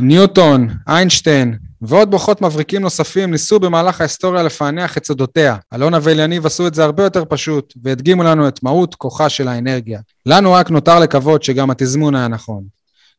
ניוטון, 0.00 0.68
איינשטיין 0.88 1.58
ועוד 1.82 2.10
מוחות 2.10 2.42
מבריקים 2.42 2.82
נוספים 2.82 3.30
ניסו 3.30 3.60
במהלך 3.60 4.00
ההיסטוריה 4.00 4.42
לפענח 4.42 4.96
את 4.96 5.06
סודותיה. 5.06 5.56
אלונה 5.74 5.98
ואליניב 6.02 6.46
עשו 6.46 6.66
את 6.66 6.74
זה 6.74 6.84
הרבה 6.84 7.02
יותר 7.02 7.24
פשוט, 7.28 7.74
והדגימו 7.82 8.22
לנו 8.22 8.48
את 8.48 8.62
מהות 8.62 8.94
כוחה 8.94 9.28
של 9.28 9.48
האנרגיה. 9.48 10.00
לנו 10.26 10.52
רק 10.52 10.70
נותר 10.70 11.00
לקוות 11.00 11.42
שגם 11.42 11.70
התזמון 11.70 12.14
היה 12.14 12.28
נכון. 12.28 12.64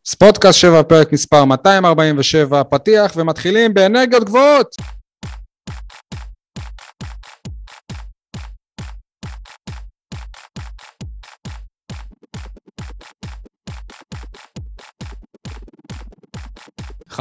ספורטקאסט 0.05 0.59
7, 0.59 0.83
פרק 0.83 1.13
מספר 1.13 1.45
247, 1.45 2.63
פתיח, 2.63 3.13
ומתחילים 3.15 3.73
באנרגיות 3.73 4.23
גבוהות! 4.23 4.75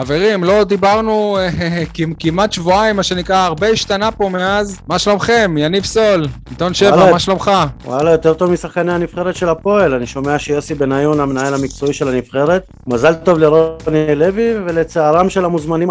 חברים, 0.00 0.44
לא 0.44 0.64
דיברנו 0.64 1.38
אה, 1.38 1.82
כמעט 2.18 2.52
שבועיים, 2.52 2.96
מה 2.96 3.02
שנקרא, 3.02 3.36
הרבה 3.36 3.66
השתנה 3.66 4.10
פה 4.10 4.28
מאז. 4.28 4.80
מה 4.88 4.98
שלומכם? 4.98 5.54
יניב 5.58 5.84
סול, 5.84 6.26
עיתון 6.50 6.74
שבע, 6.74 7.10
מה 7.12 7.18
שלומך? 7.18 7.50
וואלה, 7.84 8.10
יותר 8.10 8.34
טוב 8.34 8.50
משחקני 8.50 8.92
הנבחרת 8.92 9.36
של 9.36 9.48
הפועל. 9.48 9.94
אני 9.94 10.06
שומע 10.06 10.38
שיוסי 10.38 10.74
בניון, 10.74 11.20
המנהל 11.20 11.54
המקצועי 11.54 11.92
של 11.92 12.08
הנבחרת, 12.08 12.66
מזל 12.86 13.14
טוב 13.14 13.38
לרוני 13.38 14.14
לוי, 14.14 14.54
ולצערם 14.66 15.30
של 15.30 15.44
המוזמנים 15.44 15.90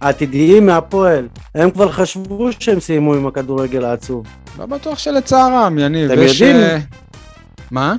העתידיים, 0.00 0.66
מהפועל. 0.66 1.28
הם 1.54 1.70
כבר 1.70 1.92
חשבו 1.92 2.48
שהם 2.60 2.80
סיימו 2.80 3.14
עם 3.14 3.26
הכדורגל 3.26 3.84
העצוב. 3.84 4.26
לא 4.58 4.66
בטוח 4.66 4.98
שלצערם, 4.98 5.78
יניב. 5.78 6.10
אתם 6.10 6.22
יודעים? 6.22 6.56
אה, 6.56 6.78
מה? 7.70 7.94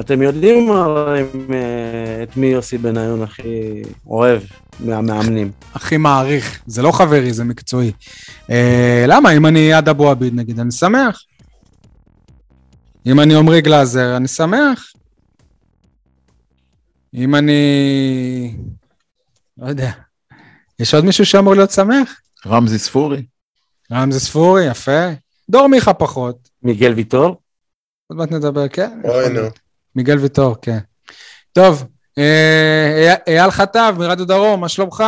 אתם 0.00 0.22
יודעים 0.22 0.70
אה, 0.72 2.22
את 2.22 2.36
מי 2.36 2.46
יוסי 2.46 2.78
בניון 2.78 3.22
הכי 3.22 3.82
אוהב 4.06 4.42
מהמאמנים. 4.80 5.52
הכי 5.74 5.96
מעריך. 5.96 6.62
זה 6.66 6.82
לא 6.82 6.92
חברי, 6.92 7.32
זה 7.32 7.44
מקצועי. 7.44 7.92
אה, 8.50 9.04
למה? 9.08 9.30
אם 9.30 9.46
אני 9.46 9.58
יד 9.58 9.88
אבו 9.88 10.10
עביד 10.10 10.34
נגיד, 10.34 10.60
אני 10.60 10.72
שמח. 10.72 11.22
אם 13.06 13.20
אני 13.20 13.34
עמרי 13.34 13.60
גלאזר, 13.60 14.16
אני 14.16 14.28
שמח. 14.28 14.92
אם 17.14 17.34
אני... 17.34 18.56
לא 19.58 19.66
יודע. 19.66 19.90
יש 20.78 20.94
עוד 20.94 21.04
מישהו 21.04 21.26
שאמור 21.26 21.54
להיות 21.54 21.70
שמח? 21.70 22.20
רמזי 22.46 22.78
ספורי. 22.78 23.22
רמזי 23.92 24.20
ספורי, 24.20 24.64
יפה. 24.64 25.08
דור 25.50 25.66
מיכה 25.66 25.94
פחות. 25.94 26.48
מיגל 26.62 26.92
ויטור? 26.92 27.36
עוד 28.06 28.18
מעט 28.18 28.30
נדבר, 28.32 28.68
כן? 28.68 29.00
אוי 29.04 29.28
נו. 29.28 29.63
מיגל 29.96 30.18
ויטור, 30.18 30.56
כן. 30.62 30.78
טוב, 31.52 31.84
אה, 32.18 33.14
אייל 33.26 33.50
חטב 33.50 33.94
מרדיו 33.98 34.26
דרום, 34.26 34.60
מה 34.60 34.68
שלומך? 34.68 35.04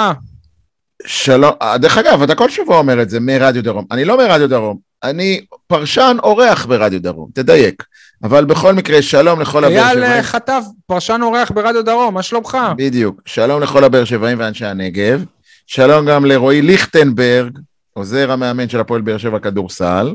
שלום, 1.06 1.52
אה, 1.62 1.78
דרך 1.78 1.98
אגב, 1.98 2.22
אתה 2.22 2.34
כל 2.34 2.50
שבוע 2.50 2.78
אומר 2.78 3.02
את 3.02 3.10
זה 3.10 3.20
מרדיו 3.20 3.62
דרום. 3.62 3.84
אני 3.90 4.04
לא 4.04 4.18
מרדיו 4.18 4.48
דרום, 4.48 4.78
אני 5.02 5.44
פרשן 5.66 6.16
אורח 6.22 6.66
ברדיו 6.66 7.02
דרום, 7.02 7.28
תדייק. 7.34 7.84
אבל 8.22 8.44
בכל 8.44 8.74
מקרה, 8.74 9.02
שלום 9.02 9.40
לכל 9.40 9.64
הבאר 9.64 9.76
אייל 9.76 9.96
שבעים. 9.96 10.12
אה, 10.12 10.22
חטב, 10.22 10.62
פרשן 10.86 11.20
אורח 11.22 11.50
ברדיו 11.50 11.84
דרום, 11.84 12.14
מה 12.14 12.22
שלומך? 12.22 12.58
בדיוק. 12.76 13.20
שלום 13.24 13.62
לכל 13.62 13.84
הבאר 13.84 14.04
שבעים 14.04 14.38
ואנשי 14.40 14.64
הנגב. 14.64 15.24
שלום 15.66 16.06
גם 16.06 16.24
לרועי 16.24 16.62
ליכטנברג, 16.62 17.58
עוזר 17.92 18.32
המאמן 18.32 18.68
של 18.68 18.80
הפועל 18.80 19.00
באר 19.00 19.18
שבע 19.18 19.38
כדורסל. 19.38 20.14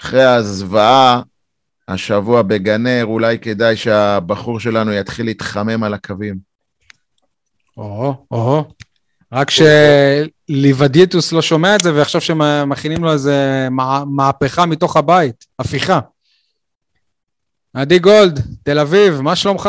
אחרי 0.00 0.24
הזוועה 0.24 1.20
השבוע 1.90 2.42
בגנר, 2.42 3.04
אולי 3.04 3.38
כדאי 3.38 3.76
שהבחור 3.76 4.60
שלנו 4.60 4.92
יתחיל 4.92 5.26
להתחמם 5.26 5.84
על 5.84 5.94
הקווים. 5.94 6.36
או, 7.76 8.14
או. 8.30 8.64
רק 9.32 9.48
שליבדיטוס 9.50 11.32
לא 11.32 11.42
שומע 11.42 11.76
את 11.76 11.80
זה 11.80 11.94
ויחשוב 11.94 12.20
שמכינים 12.20 13.04
לו 13.04 13.12
איזה 13.12 13.68
מה- 13.70 14.04
מהפכה 14.16 14.66
מתוך 14.66 14.96
הבית, 14.96 15.46
הפיכה. 15.58 16.00
עדי 17.74 17.98
גולד, 17.98 18.40
תל 18.62 18.78
אביב, 18.78 19.20
מה 19.20 19.36
שלומך? 19.36 19.68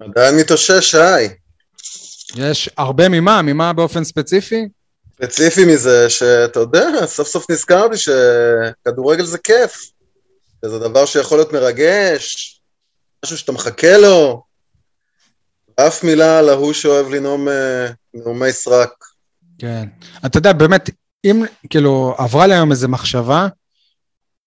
עדיין 0.00 0.36
מתאושש, 0.36 0.94
היי. 0.94 1.28
יש 2.36 2.70
הרבה 2.76 3.08
ממה, 3.08 3.42
ממה 3.42 3.72
באופן 3.72 4.04
ספציפי? 4.04 4.68
ספציפי 5.16 5.64
מזה 5.74 6.10
שאתה 6.10 6.60
יודע, 6.60 7.06
סוף 7.06 7.28
סוף 7.28 7.50
נזכרתי 7.50 7.96
שכדורגל 7.96 9.24
זה 9.24 9.38
כיף. 9.38 9.90
זה 10.64 10.78
דבר 10.78 11.06
שיכול 11.06 11.38
להיות 11.38 11.52
מרגש, 11.52 12.60
משהו 13.24 13.38
שאתה 13.38 13.52
מחכה 13.52 13.98
לו. 13.98 14.42
אף 15.76 16.04
מילה 16.04 16.38
על 16.38 16.48
ההוא 16.48 16.72
שאוהב 16.72 17.08
לנאום 17.08 17.48
אה, 17.48 17.86
נאומי 18.14 18.52
סרק. 18.52 18.90
כן. 19.58 19.88
אתה 20.26 20.38
יודע, 20.38 20.52
באמת, 20.52 20.90
אם 21.24 21.42
כאילו 21.70 22.14
עברה 22.18 22.46
לי 22.46 22.54
היום 22.54 22.70
איזו 22.70 22.88
מחשבה, 22.88 23.46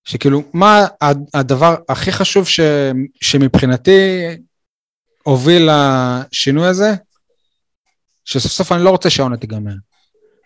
שכאילו, 0.03 0.43
מה 0.53 0.87
הד- 1.01 1.29
הדבר 1.33 1.75
הכי 1.89 2.11
חשוב 2.11 2.47
ש, 2.47 2.59
שמבחינתי 3.21 4.19
הוביל 5.23 5.69
לשינוי 5.71 6.67
הזה? 6.67 6.93
שסוף 8.25 8.51
סוף 8.51 8.71
אני 8.71 8.83
לא 8.83 8.89
רוצה 8.89 9.09
שהעונה 9.09 9.37
תיגמר. 9.37 9.73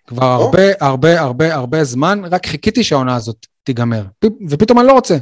כבר 0.07 0.25
הרבה, 0.25 0.61
הרבה, 0.79 1.21
הרבה, 1.21 1.53
הרבה 1.55 1.83
זמן, 1.83 2.21
רק 2.31 2.45
חיכיתי 2.45 2.83
שהעונה 2.83 3.15
הזאת 3.15 3.45
תיגמר. 3.63 4.03
ופתאום 4.49 4.79
אני 4.79 4.87
לא 4.87 4.93
רוצה. 4.93 5.17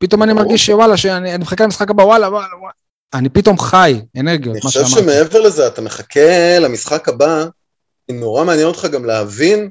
פתאום 0.00 0.22
אני. 0.22 0.32
מרגיש 0.32 0.66
שוואלה, 0.66 0.96
שאני 0.96 1.34
אני 1.34 1.42
מחכה 1.42 1.64
למשחק 1.64 1.90
הבא, 1.90 2.02
וואלה, 2.02 2.28
וואלה, 2.28 2.56
וואלה. 2.60 2.72
אני 3.14 3.28
פתאום 3.28 3.58
חי, 3.58 4.00
אנרגיות, 4.20 4.54
אני 4.54 4.60
מה 4.64 4.70
חושב 4.70 4.86
שאמרת. 4.86 5.04
שמעבר 5.04 5.40
לזה, 5.40 5.66
אתה 5.66 5.82
מחכה 5.82 6.58
למשחק 6.58 7.08
הבא, 7.08 7.44
נורא 8.10 8.44
מעניין 8.44 8.66
אותך 8.66 8.84
גם 8.84 9.04
להבין 9.04 9.70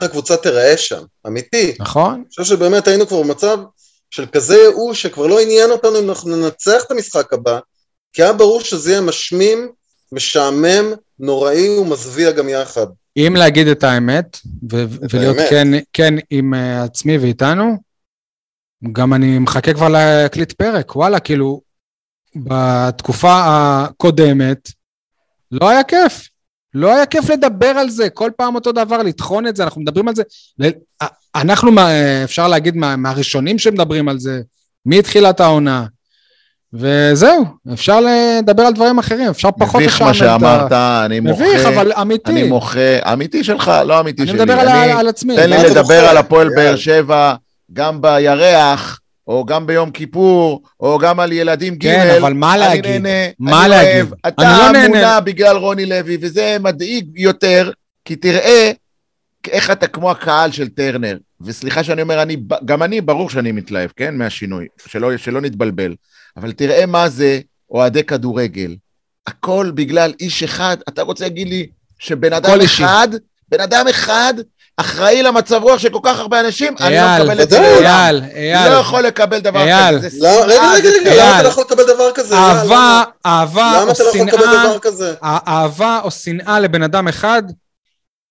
איך 0.00 0.10
הקבוצה 0.10 0.36
תיראה 0.36 0.76
שם, 0.76 1.02
אמיתי. 1.26 1.74
נכון? 1.80 2.14
אני 2.14 2.24
חושב 2.28 2.44
שבאמת 2.44 2.88
היינו 2.88 3.06
כבר 3.06 3.22
במצב 3.22 3.58
של 4.10 4.26
כזה 4.26 4.56
ייאוש, 4.56 5.02
שכבר 5.02 5.26
לא 5.26 5.40
עניין 5.40 5.70
אותנו 5.70 5.98
אם 5.98 6.08
אנחנו 6.08 6.36
ננצח 6.36 6.82
את 6.86 6.90
המשחק 6.90 7.32
הבא, 7.32 7.58
כי 8.12 8.22
היה 8.22 8.32
ברור 8.32 8.60
שזה 8.60 8.90
יהיה 8.90 9.00
משמים, 9.00 9.68
משעמם, 10.12 10.92
נוראי 11.18 11.78
ומזוויע 11.78 12.30
גם 12.30 12.48
יחד. 12.48 12.86
אם 13.16 13.34
להגיד 13.36 13.66
את 13.68 13.84
האמת, 13.84 14.38
ו- 14.72 14.84
ולהיות 15.12 15.36
האמת. 15.36 15.50
כן, 15.50 15.68
כן 15.92 16.14
עם 16.30 16.54
uh, 16.54 16.84
עצמי 16.84 17.18
ואיתנו, 17.18 17.76
גם 18.92 19.14
אני 19.14 19.38
מחכה 19.38 19.72
כבר 19.74 19.88
להקליט 19.88 20.52
פרק, 20.52 20.96
וואלה, 20.96 21.20
כאילו, 21.20 21.60
בתקופה 22.36 23.42
הקודמת, 23.46 24.70
לא 25.52 25.68
היה 25.68 25.82
כיף. 25.82 26.28
לא 26.74 26.94
היה 26.94 27.06
כיף 27.06 27.30
לדבר 27.30 27.66
על 27.66 27.90
זה, 27.90 28.10
כל 28.10 28.30
פעם 28.36 28.54
אותו 28.54 28.72
דבר, 28.72 28.98
לטחון 29.02 29.46
את 29.46 29.56
זה, 29.56 29.64
אנחנו 29.64 29.80
מדברים 29.80 30.08
על 30.08 30.14
זה. 30.14 30.22
ל- 30.58 30.70
אנחנו, 31.34 31.72
מה- 31.72 31.90
אפשר 32.24 32.48
להגיד, 32.48 32.76
מה- 32.76 32.96
מהראשונים 32.96 33.58
שמדברים 33.58 34.08
על 34.08 34.18
זה, 34.18 34.40
מתחילת 34.86 35.40
העונה. 35.40 35.86
וזהו, 36.72 37.44
אפשר 37.72 37.98
לדבר 38.00 38.62
על 38.62 38.72
דברים 38.72 38.98
אחרים, 38.98 39.28
אפשר 39.30 39.48
פחות 39.58 39.80
מביך 39.82 40.02
מה 40.02 40.10
לשעמם 40.10 40.36
את 40.36 40.42
ה- 40.42 40.68
שאמרת, 40.68 40.72
אני 41.06 41.20
מוחה. 41.20 41.44
מביך, 41.44 41.66
אבל 41.66 41.92
אמיתי. 41.92 42.30
אני 42.32 42.42
מוחה, 42.48 43.12
אמיתי 43.12 43.44
שלך, 43.44 43.72
לא 43.86 44.00
אמיתי 44.00 44.22
אני 44.22 44.30
שלי. 44.30 44.38
מדבר 44.40 44.52
על, 44.52 44.68
אני- 44.68 44.92
ה- 44.92 44.98
על 44.98 45.08
עצמי. 45.08 45.36
תן 45.36 45.50
לי 45.50 45.56
מה 45.56 45.62
לדבר? 45.62 46.04
על 46.08 46.16
הפועל. 46.16 46.48
באר 46.56 46.76
שבע, 46.76 47.34
גם 47.72 48.02
בירח, 48.02 49.00
או 49.28 49.44
גם 49.44 49.66
ביום 49.66 49.90
כיפור, 49.90 50.62
או 50.80 50.98
גם 50.98 51.20
על 51.20 51.32
ילדים 51.32 51.74
ג' 51.74 51.82
כן, 51.82 52.16
אבל 52.20 52.32
מה 52.32 52.52
אני 52.52 52.60
להגיד? 52.60 52.86
נהנה, 52.86 53.30
מה 53.38 53.60
אני 53.60 53.70
להגיד? 53.70 53.94
אוהב, 53.94 54.08
אני 54.24 54.32
אתה 54.32 54.58
לא 54.58 54.72
נהנה. 54.72 54.88
מונע 54.88 55.20
בגלל 55.20 55.56
רוני 55.56 55.86
לוי, 55.86 56.18
וזה 56.20 56.56
מדאיג 56.60 57.06
יותר, 57.14 57.70
כי 58.04 58.16
תראה 58.16 58.70
איך 59.48 59.70
אתה 59.70 59.86
כמו 59.86 60.10
הקהל 60.10 60.52
של 60.52 60.68
טרנר, 60.68 61.16
וסליחה 61.40 61.84
שאני 61.84 62.02
אומר, 62.02 62.22
אני, 62.22 62.36
גם 62.64 62.82
אני, 62.82 63.00
ברור 63.00 63.30
שאני 63.30 63.52
מתלהב, 63.52 63.90
כן, 63.96 64.14
מהשינוי, 64.14 64.66
שלא, 64.86 65.16
שלא 65.16 65.40
נתבלבל, 65.40 65.94
אבל 66.36 66.52
תראה 66.52 66.86
מה 66.86 67.08
זה 67.08 67.40
אוהדי 67.70 68.04
כדורגל. 68.04 68.76
הכל 69.26 69.70
בגלל 69.74 70.12
איש 70.20 70.42
אחד, 70.42 70.76
אתה 70.88 71.02
רוצה 71.02 71.24
להגיד 71.24 71.48
לי 71.48 71.66
שבן 71.98 72.32
אדם 72.32 72.50
הכל 72.50 72.60
אישי. 72.60 72.84
אחד, 72.84 73.08
בן 73.48 73.60
אדם 73.60 73.84
אחד, 73.90 74.34
אחראי 74.76 75.22
למצב 75.22 75.62
רוח 75.62 75.78
של 75.78 75.88
כל 75.88 75.98
כך 76.02 76.18
הרבה 76.18 76.40
אנשים, 76.40 76.74
אני 76.80 76.94
לא 76.94 77.00
אייל, 77.00 77.22
מקבל 77.22 77.42
את 77.42 77.50
זה. 77.50 77.60
לעולם. 77.60 77.84
אייל, 77.86 78.22
אייל, 78.34 78.72
לא 78.72 78.74
יכול 78.76 79.02
לקבל 79.02 79.38
דבר 79.38 79.60
אייל. 79.60 79.98
כזה. 79.98 80.08
זה 80.08 80.18
לא, 80.26 80.44
רגע, 80.44 80.54
שנאה, 80.54 80.74
רגע, 80.74 80.88
רגע. 81.10 81.24
למה 81.24 81.34
אתה 81.34 81.42
לא 81.42 81.48
יכול 81.48 81.64
לקבל 81.64 81.84
דבר 81.84 82.12
כזה? 82.14 82.34
יאללה, 82.34 82.48
אהבה, 82.60 82.66
למה? 82.74 83.04
אהבה 83.26 83.72
למה 83.80 83.82
או 83.82 83.90
אתה 83.92 84.02
לא 84.04 84.08
יכול 84.08 84.20
לקבל 84.26 84.40
שנאה, 84.42 84.64
דבר 84.66 84.78
כזה? 84.78 85.14
אהבה 85.22 86.00
או 86.04 86.10
שנאה 86.10 86.60
לבן 86.60 86.82
אדם 86.82 87.08
אחד, 87.08 87.42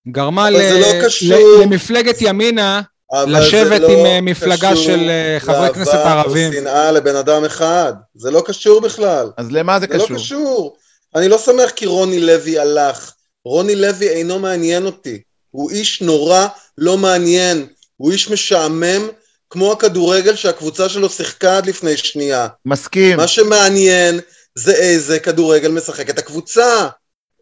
גרמה 0.08 0.50
לא 0.50 0.60
קשור. 1.06 1.38
למפלגת 1.62 2.18
ימינה 2.22 2.82
אבל 3.14 3.38
לשבת 3.40 3.68
זה 3.82 3.88
לא 3.88 3.88
עם, 3.88 4.06
אה, 4.06 4.22
מפלגה 4.22 4.72
קשור 4.72 4.84
של, 4.84 5.10
אה, 5.10 5.38
חברי 5.40 5.74
כנסת 5.74 5.94
לאהבה 5.94 6.14
או 6.14 6.20
ערבים. 6.20 6.54
שנאה 6.54 6.92
לבן 6.92 7.16
אדם 7.16 7.46
אחד. 7.46 7.94
זה 8.16 8.32
לא 8.32 8.44
קשור 8.46 8.82
בכלל. 8.82 9.30
אז 9.38 9.52
למה 9.52 9.80
זה 9.80 9.86
זה 9.92 9.98
לא 9.98 10.04
קשור? 10.04 10.18
קשור. 10.18 10.76
אני 11.16 11.28
לא 11.30 11.38
שמח 11.38 11.70
כי 11.76 11.86
רוני 11.86 12.20
לוי 12.20 12.60
הלך. 12.60 13.12
רוני 13.46 13.76
לוי 13.76 14.08
אינו 14.10 14.40
מעניין 14.40 14.86
אותי. 14.86 15.22
הוא 15.56 15.72
איש 15.72 16.02
נורא 16.02 16.48
לא 16.78 16.98
מעניין. 16.98 17.68
הוא 17.98 18.12
איש 18.12 18.30
משעמם, 18.30 19.08
כמו 19.50 19.72
הכדורגל 19.72 20.36
שהקבוצה 20.36 20.90
שלו 20.90 21.10
שיחקה 21.10 21.58
עד 21.58 21.66
לפני 21.66 21.98
שנייה. 21.98 22.48
מסכים. 22.66 23.18
מה 23.18 23.28
שמעניין 23.28 24.20
זה 24.56 24.76
איזה 24.76 25.20
כדורגל 25.20 25.72
משחקת 25.72 26.20
הקבוצה. 26.20 26.88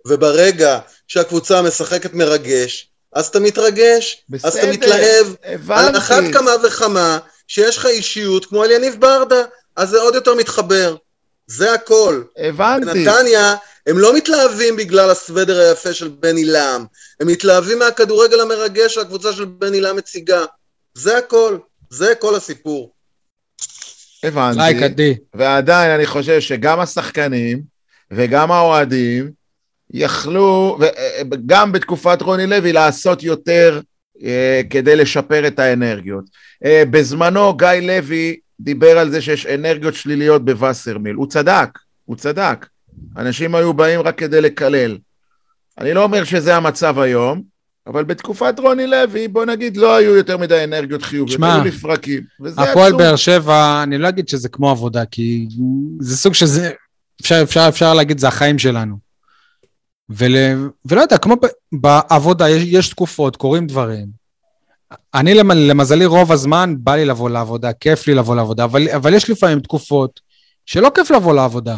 וברגע 0.07 0.79
שהקבוצה 1.07 1.61
משחקת 1.61 2.13
מרגש, 2.13 2.89
אז 3.13 3.27
אתה 3.27 3.39
מתרגש, 3.39 4.23
אז 4.43 4.57
אתה 4.57 4.57
בסדר, 4.57 4.71
מתלהב. 4.71 5.27
על 5.43 5.53
הבנתי. 5.53 5.97
אחת 5.97 6.23
כמה 6.33 6.51
וכמה 6.63 7.19
שיש 7.47 7.77
לך 7.77 7.85
אישיות 7.85 8.45
כמו 8.45 8.63
על 8.63 8.71
יניב 8.71 8.95
ברדה, 8.99 9.41
אז 9.75 9.89
זה 9.89 10.01
עוד 10.01 10.15
יותר 10.15 10.35
מתחבר. 10.35 10.95
זה 11.47 11.73
הכל. 11.73 12.21
הבנתי. 12.37 12.85
בנתניה 12.85 13.55
הם 13.87 13.97
לא 13.97 14.15
מתלהבים 14.15 14.75
בגלל 14.75 15.09
הסוודר 15.09 15.59
היפה 15.59 15.93
של 15.93 16.07
בן 16.07 16.35
עילם, 16.35 16.85
הם 17.19 17.27
מתלהבים 17.27 17.79
מהכדורגל 17.79 18.41
המרגש 18.41 18.95
שהקבוצה 18.95 19.33
של 19.33 19.45
בן 19.45 19.73
עילם 19.73 19.95
מציגה. 19.95 20.45
זה 20.93 21.17
הכל, 21.17 21.57
זה 21.89 22.13
כל 22.19 22.35
הסיפור. 22.35 22.93
הבנתי. 24.23 24.57
לייק 24.57 24.83
עדי. 24.83 25.15
ועדיין 25.33 25.91
אני 25.91 26.05
חושב 26.05 26.39
שגם 26.39 26.79
השחקנים 26.79 27.61
וגם 28.11 28.51
האוהדים 28.51 29.31
יכלו, 29.93 30.79
גם 31.45 31.71
בתקופת 31.71 32.21
רוני 32.21 32.47
לוי, 32.47 32.73
לעשות 32.73 33.23
יותר 33.23 33.81
אה, 34.23 34.61
כדי 34.69 34.95
לשפר 34.95 35.47
את 35.47 35.59
האנרגיות. 35.59 36.23
אה, 36.65 36.83
בזמנו 36.89 37.57
גיא 37.57 37.67
לוי 37.67 38.39
דיבר 38.59 38.97
על 38.97 39.11
זה 39.11 39.21
שיש 39.21 39.45
אנרגיות 39.45 39.93
שליליות 39.93 40.45
בווסרמיל. 40.45 41.15
הוא 41.15 41.27
צדק, 41.27 41.69
הוא 42.05 42.15
צדק. 42.15 42.65
אנשים 43.17 43.55
היו 43.55 43.73
באים 43.73 43.99
רק 43.99 44.17
כדי 44.17 44.41
לקלל. 44.41 44.97
אני 45.77 45.93
לא 45.93 46.03
אומר 46.03 46.23
שזה 46.23 46.55
המצב 46.55 46.99
היום, 46.99 47.41
אבל 47.87 48.03
בתקופת 48.03 48.59
רוני 48.59 48.87
לוי, 48.87 49.27
בוא 49.27 49.45
נגיד, 49.45 49.77
לא 49.77 49.95
היו 49.95 50.15
יותר 50.15 50.37
מדי 50.37 50.63
אנרגיות 50.63 51.03
חיוביות, 51.03 51.43
היו 51.43 51.63
לפרקים. 51.63 52.23
הפועל. 52.57 52.93
באר 52.93 53.15
שבע, 53.15 53.83
אני 53.83 53.97
לא 53.97 54.09
אגיד 54.09 54.27
שזה 54.27 54.49
כמו 54.49 54.71
עבודה, 54.71 55.05
כי 55.05 55.47
זה 55.99 56.17
סוג 56.17 56.33
שזה, 56.33 56.71
אפשר, 57.21 57.39
אפשר, 57.43 57.65
אפשר 57.69 57.93
להגיד, 57.93 58.19
זה 58.19 58.27
החיים 58.27 58.59
שלנו. 58.59 58.95
ול, 60.09 60.35
ולא 60.85 61.01
יודע, 61.01 61.17
כמו 61.17 61.35
ב, 61.35 61.45
בעבודה, 61.71 62.49
יש, 62.49 62.63
יש 62.67 62.89
תקופות, 62.89 63.35
קורים 63.35 63.67
דברים. 63.67 64.07
אני 65.13 65.33
למ, 65.33 65.51
למזלי 65.51 66.05
רוב 66.05 66.31
הזמן 66.31 66.75
בא 66.77 66.95
לי 66.95 67.05
לבוא 67.05 67.29
לעבודה, 67.29 67.73
כיף 67.73 68.07
לי 68.07 68.13
לבוא 68.13 68.35
לעבודה, 68.35 68.63
אבל, 68.63 68.89
אבל 68.89 69.13
יש 69.13 69.29
לפעמים 69.29 69.59
תקופות 69.59 70.19
שלא 70.65 70.91
כיף 70.95 71.11
לבוא 71.11 71.33
לעבודה. 71.33 71.77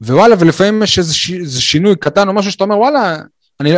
ווואלה, 0.00 0.36
ולפעמים 0.38 0.82
יש 0.82 0.98
איזה, 0.98 1.14
ש, 1.14 1.30
שינוי 1.58 1.96
קטן 1.96 2.28
או 2.28 2.32
משהו 2.32 2.52
שאתה 2.52 2.64
אומר, 2.64 2.78
וואלה, 2.78 3.18
אני, 3.60 3.70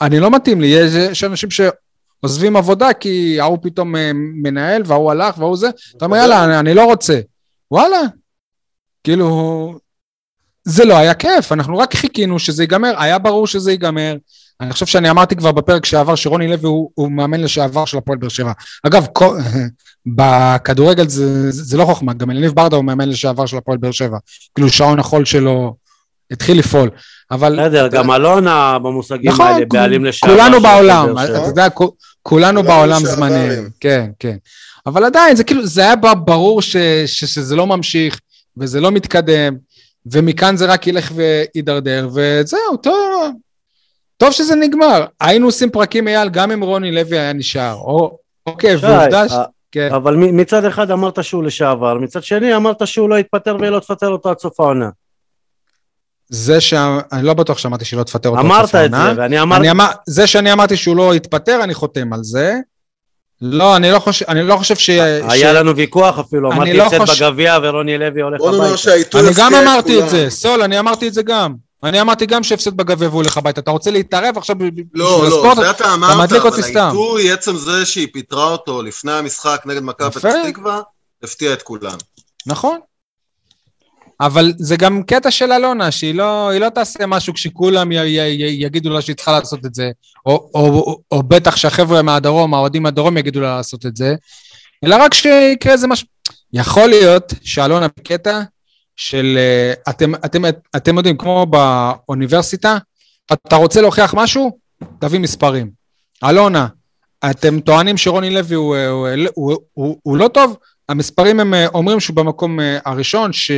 אני 0.00 0.20
לא 0.20 0.30
מתאים 0.30 0.60
לי, 0.60 0.66
יש 1.10 1.24
אנשים 1.24 1.48
שעוזבים 1.50 2.56
עבודה 2.56 2.92
כי 2.92 3.40
ההוא 3.40 3.58
פתאום 3.62 3.96
אה, 3.96 4.10
מנהל 4.14 4.82
וההוא 4.86 5.10
הלך 5.10 5.38
וההוא 5.38 5.56
זה, 5.56 5.68
אתה 5.96 6.04
אומר 6.04 6.16
יאללה, 6.16 6.44
אני, 6.44 6.58
אני 6.58 6.74
לא 6.74 6.84
רוצה. 6.84 7.20
וואלה, 7.70 8.00
כאילו, 9.04 9.78
זה 10.64 10.84
לא 10.84 10.96
היה 10.96 11.14
כיף, 11.14 11.52
אנחנו 11.52 11.78
רק 11.78 11.94
חיכינו 11.94 12.38
שזה 12.38 12.62
ייגמר, 12.62 12.94
היה 12.98 13.18
ברור 13.18 13.46
שזה 13.46 13.70
ייגמר. 13.70 14.16
אני 14.60 14.72
חושב 14.72 14.86
שאני 14.86 15.10
אמרתי 15.10 15.36
כבר 15.36 15.52
בפרק 15.52 15.86
שעבר 15.86 16.14
שרוני 16.14 16.48
לוי 16.48 16.68
הוא, 16.68 16.90
הוא 16.94 17.12
מאמן 17.12 17.40
לשעבר 17.40 17.84
של 17.84 17.98
הפועל 17.98 18.18
באר 18.18 18.28
שבע. 18.28 18.52
אגב, 18.86 19.06
כל, 19.12 19.38
בכדורגל 20.16 21.08
זה, 21.08 21.50
זה, 21.50 21.62
זה 21.64 21.76
לא 21.76 21.84
חוכמה, 21.84 22.12
גם 22.12 22.30
אליניב 22.30 22.52
ברדה 22.52 22.76
הוא 22.76 22.84
מאמן 22.84 23.08
לשעבר 23.08 23.46
של 23.46 23.56
הפועל 23.56 23.78
באר 23.78 23.90
שבע. 23.90 24.18
כאילו 24.54 24.68
שעון 24.68 24.98
החול 24.98 25.24
שלו 25.24 25.74
התחיל 26.30 26.58
לפעול, 26.58 26.90
אבל... 27.30 27.52
בסדר, 27.60 27.88
גם 27.88 28.10
אלונה 28.10 28.78
במושגים 28.78 29.30
נכון, 29.30 29.46
האלה, 29.46 29.66
בעלים 29.66 30.04
לשעבר. 30.04 30.32
כולנו 30.32 30.60
בעולם. 30.60 31.18
אתה 31.18 31.46
יודע, 31.46 31.70
כו- 31.70 31.92
כולנו 32.22 32.62
בעולם. 32.62 33.04
זמניים, 33.04 33.68
כן, 33.80 34.10
כן. 34.18 34.36
אבל 34.86 35.04
עדיין, 35.04 35.36
זה 35.36 35.44
כאילו, 35.44 35.66
זה 35.66 35.80
היה 35.80 35.96
ברור 35.96 36.62
ש, 36.62 36.76
ש, 37.06 37.24
שזה 37.24 37.56
לא 37.56 37.66
ממשיך, 37.66 38.18
וזה 38.56 38.80
לא 38.80 38.90
מתקדם, 38.90 39.56
ומכאן 40.12 40.56
זה 40.56 40.66
רק 40.66 40.86
ילך 40.86 41.12
וידרדר, 41.14 42.08
וזהו, 42.14 42.76
טוב, 42.82 43.32
טוב 44.18 44.30
שזה 44.30 44.54
נגמר. 44.54 45.04
היינו 45.20 45.46
עושים 45.46 45.70
פרקים, 45.70 46.08
אייל, 46.08 46.28
גם 46.28 46.50
אם 46.50 46.60
רוני 46.64 46.92
לוי 46.92 47.18
היה 47.18 47.32
נשאר, 47.32 47.74
או, 47.74 48.18
אוקיי, 48.46 48.78
שי, 48.78 48.86
ועובדה, 48.86 49.28
ש... 49.28 49.32
אה, 49.32 49.44
כן. 49.72 49.88
אבל 49.94 50.16
מצד 50.16 50.64
אחד 50.64 50.90
אמרת 50.90 51.24
שהוא 51.24 51.44
לשעבר, 51.44 51.94
מצד 51.94 52.22
שני 52.22 52.56
אמרת 52.56 52.86
שהוא 52.86 53.10
לא 53.10 53.18
יתפטר 53.18 53.56
ולא 53.60 53.80
תפטר 53.80 54.08
אותו 54.08 54.30
עד 54.30 54.38
סוף 54.38 54.60
העונה. 54.60 54.88
זה 56.28 56.60
ש... 56.60 56.74
אני 57.12 57.22
לא 57.22 57.34
בטוח 57.34 57.58
שאמרתי 57.58 57.84
שלא 57.84 58.02
תפטר 58.02 58.28
אותו. 58.28 58.40
עד 58.40 58.46
אמרת 58.46 58.60
סוף 58.60 58.70
את 58.70 58.74
העונה. 58.74 59.14
זה, 59.14 59.20
ואני 59.20 59.40
אמרתי... 59.40 59.60
אני 59.60 59.70
אמר, 59.70 59.86
זה 60.06 60.26
שאני 60.26 60.52
אמרתי 60.52 60.76
שהוא 60.76 60.96
לא 60.96 61.14
יתפטר, 61.14 61.60
אני 61.64 61.74
חותם 61.74 62.12
על 62.12 62.20
זה. 62.22 62.56
לא, 63.42 63.76
אני 63.76 63.90
לא 63.90 63.98
חושב, 63.98 64.26
אני 64.28 64.42
לא 64.42 64.56
חושב 64.56 64.76
ש... 64.76 64.90
היה 64.90 65.52
ש... 65.52 65.54
לנו 65.54 65.76
ויכוח 65.76 66.18
אפילו, 66.18 66.50
אני 66.52 66.56
אמרתי 66.58 66.72
לא 66.76 66.82
הפסד 66.86 66.98
חושב- 66.98 67.24
בגביע 67.24 67.58
ורוני 67.62 67.98
לוי 67.98 68.22
הולך 68.22 68.40
בוא 68.40 68.50
נאמר 68.50 68.62
הביתה. 68.64 68.76
שהעיתוי 68.78 69.20
אני 69.20 69.30
גם 69.36 69.54
את 69.54 69.58
אמרתי 69.62 69.94
את 69.94 69.98
כולם. 69.98 70.08
זה, 70.08 70.30
סול, 70.30 70.62
אני 70.62 70.78
אמרתי 70.78 71.08
את 71.08 71.14
זה 71.14 71.22
גם. 71.22 71.67
אני 71.84 72.00
אמרתי 72.00 72.26
גם 72.26 72.42
שהפסד 72.42 72.76
בגביע 72.76 73.08
והוא 73.08 73.22
הולך 73.22 73.36
הביתה. 73.36 73.60
אתה 73.60 73.70
רוצה 73.70 73.90
להתערב 73.90 74.38
עכשיו 74.38 74.56
ב- 74.56 74.64
בשביל 74.64 74.84
לא, 74.94 75.04
לא, 75.04 75.26
הספורט? 75.26 75.56
זה 75.56 75.70
אתה 75.70 75.94
אמרת, 75.94 76.32
אבל. 76.32 76.36
העיתוי, 76.86 77.32
עצם 77.32 77.56
זה 77.56 77.86
שהיא 77.86 78.08
פיטרה 78.12 78.44
אותו 78.44 78.82
לפני 78.82 79.12
המשחק 79.12 79.62
נגד 79.66 79.82
מכבי. 79.82 80.10
פתח 80.10 80.32
תקווה, 80.48 80.80
הפתיע 81.22 81.52
את 81.52 81.62
כולם. 81.62 81.96
נכון. 82.46 82.78
אבל 84.20 84.52
זה 84.58 84.76
גם 84.76 85.02
קטע 85.02 85.30
של 85.30 85.52
אלונה, 85.52 85.90
שהיא 85.90 86.14
לא, 86.14 86.50
לא 86.60 86.68
תעשה 86.68 87.06
משהו 87.06 87.34
כשכולם 87.34 87.92
י, 87.92 87.96
י, 87.96 88.20
י, 88.20 88.64
יגידו 88.64 88.90
לה 88.90 89.00
שהיא 89.00 89.16
צריכה 89.16 89.32
לעשות 89.32 89.66
את 89.66 89.74
זה, 89.74 89.90
או, 90.26 90.50
או, 90.54 90.66
או, 90.66 91.00
או 91.12 91.22
בטח 91.22 91.56
שהחבר'ה 91.56 92.02
מהדרום, 92.02 92.54
האוהדים 92.54 92.82
מהדרום 92.82 93.16
יגידו 93.16 93.40
לה 93.40 93.56
לעשות 93.56 93.86
את 93.86 93.96
זה, 93.96 94.14
אלא 94.84 94.96
רק 94.96 95.14
שיקרה 95.14 95.72
איזה 95.72 95.86
משהו. 95.86 96.06
יכול 96.52 96.88
להיות 96.88 97.32
שאלונה 97.42 97.86
בקטע 97.98 98.40
של, 98.98 99.38
אה, 99.38 99.72
אתם, 99.90 100.14
אתם, 100.14 100.42
אתם 100.76 100.96
יודעים, 100.96 101.16
כמו 101.16 101.46
באוניברסיטה, 101.46 102.78
אתה 103.32 103.56
רוצה 103.56 103.80
להוכיח 103.80 104.14
משהו? 104.14 104.58
תביא 104.98 105.18
מספרים. 105.18 105.70
אלונה, 106.24 106.66
אתם 107.30 107.60
טוענים 107.60 107.96
שרוני 107.96 108.30
לוי 108.30 108.54
הוא, 108.56 108.76
הוא, 108.76 109.08
הוא, 109.08 109.18
הוא, 109.34 109.56
הוא, 109.72 109.96
הוא 110.02 110.16
לא 110.16 110.28
טוב? 110.28 110.56
המספרים 110.88 111.40
הם 111.40 111.54
אה, 111.54 111.66
אומרים 111.66 112.00
שהוא 112.00 112.16
במקום 112.16 112.60
אה, 112.60 112.78
הראשון, 112.84 113.32
ש, 113.32 113.50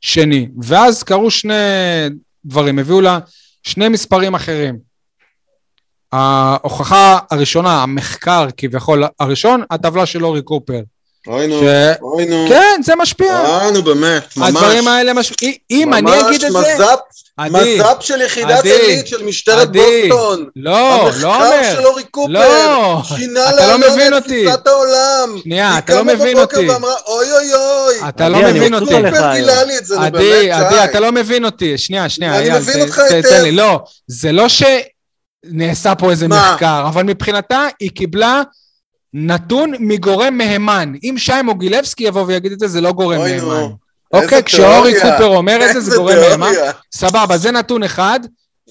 שני, 0.00 0.48
ואז 0.62 1.02
קרו 1.02 1.30
שני 1.30 1.54
דברים, 2.44 2.78
הביאו 2.78 3.00
לה 3.00 3.18
שני 3.62 3.88
מספרים 3.88 4.34
אחרים. 4.34 4.78
ההוכחה 6.12 7.18
הראשונה, 7.30 7.82
המחקר 7.82 8.46
כביכול 8.56 9.04
הראשון, 9.20 9.62
הטבלה 9.70 10.06
של 10.06 10.24
אורי 10.24 10.42
קופר. 10.42 10.80
אוי 11.28 11.46
נו, 11.46 11.60
ש... 11.60 11.64
אוי 12.02 12.24
נו. 12.26 12.46
כן, 12.48 12.80
זה 12.84 12.92
משפיע. 12.96 13.32
אה, 13.32 13.70
נו 13.70 13.82
באמת, 13.82 14.36
ממש. 14.36 14.48
הדברים 14.48 14.88
האלה 14.88 15.12
משפיעים. 15.12 15.54
אם 15.70 15.94
אני 15.94 16.20
אגיד 16.20 16.44
את 16.44 16.52
זה... 16.52 16.58
ממש 16.58 16.66
מז"פ, 16.78 16.98
עדי, 17.36 17.78
מז"פ 17.78 17.96
של 18.00 18.22
יחידת 18.22 18.64
עילית 18.64 19.06
של 19.06 19.22
משטרת 19.24 19.68
עדי, 19.68 20.08
בוסטון. 20.08 20.46
לא, 20.56 20.72
לא 20.72 21.34
המחקר 21.34 21.56
אומר. 21.56 21.74
של 21.76 21.86
אורי 21.86 22.04
קופר. 22.04 22.32
לא, 22.32 23.02
שינה 23.16 23.50
אתה 23.50 23.66
לא 23.66 23.78
מבין 23.78 24.14
את 24.14 24.22
אותי. 24.22 24.44
תפיסת 24.46 24.66
העולם. 24.66 25.38
שנייה, 25.42 25.70
היא 25.70 25.78
אתה 25.78 25.94
לא 25.94 26.00
קמה 26.00 26.14
מבין 26.14 26.36
בבוקר 26.36 26.56
אותי. 26.56 26.68
ואמרה, 26.70 26.92
אוי 27.06 27.32
אוי 27.32 27.54
אוי. 27.54 28.08
אתה 28.08 28.28
לא 28.28 28.36
אני 28.38 28.52
מבין 28.58 28.74
רוצה 28.74 28.94
אותי. 28.94 29.02
לך 29.02 29.14
קופר 29.14 29.24
היום. 29.28 29.34
גילה 29.46 29.64
לי 29.64 29.78
את 29.78 29.86
זה, 29.86 30.00
עדי, 30.00 30.18
באמת, 30.18 30.66
עדי. 30.66 30.84
אתה 30.84 31.00
לא 31.00 31.12
מבין 31.12 31.44
אותי. 31.44 31.78
שנייה, 31.78 32.08
שנייה, 32.08 32.38
אני 32.38 32.50
מבין 32.58 32.80
אותך 32.80 32.98
היטב. 32.98 33.28
תן 33.28 33.42
לי. 33.42 33.52
לא, 33.52 33.80
זה 34.06 34.32
לא 34.32 34.46
שנעשה 34.48 35.94
פה 35.94 36.10
איזה 36.10 36.28
מה? 36.28 36.52
מחקר, 36.52 36.84
אבל 36.88 37.02
מבחינתה 37.02 37.66
היא 37.80 37.90
קיבלה 37.90 38.42
נתון 39.14 39.72
מגורם 39.80 40.38
מהימן. 40.38 40.92
אם 41.04 41.14
שי 41.18 41.42
מוגילבסקי 41.44 42.04
יבוא 42.04 42.24
ויגיד 42.26 42.52
את 42.52 42.58
זה, 42.58 42.68
זה 42.68 42.80
לא 42.80 42.92
גורם 42.92 43.18
אוי, 43.18 43.40
נו. 43.40 43.48
מהימן. 43.48 43.70
איזה 44.14 44.24
אוקיי, 44.24 44.42
כשאורי. 44.42 44.94
קופר 45.02 45.26
אומר 45.26 45.58
את 45.66 45.72
זה, 45.72 45.80
זה 45.80 45.96
גורם 45.96 46.16
מהימן. 46.16 46.52
סבבה, 46.92 47.36
זה 47.36 47.50
נתון 47.50 47.82
אחד. 47.82 48.20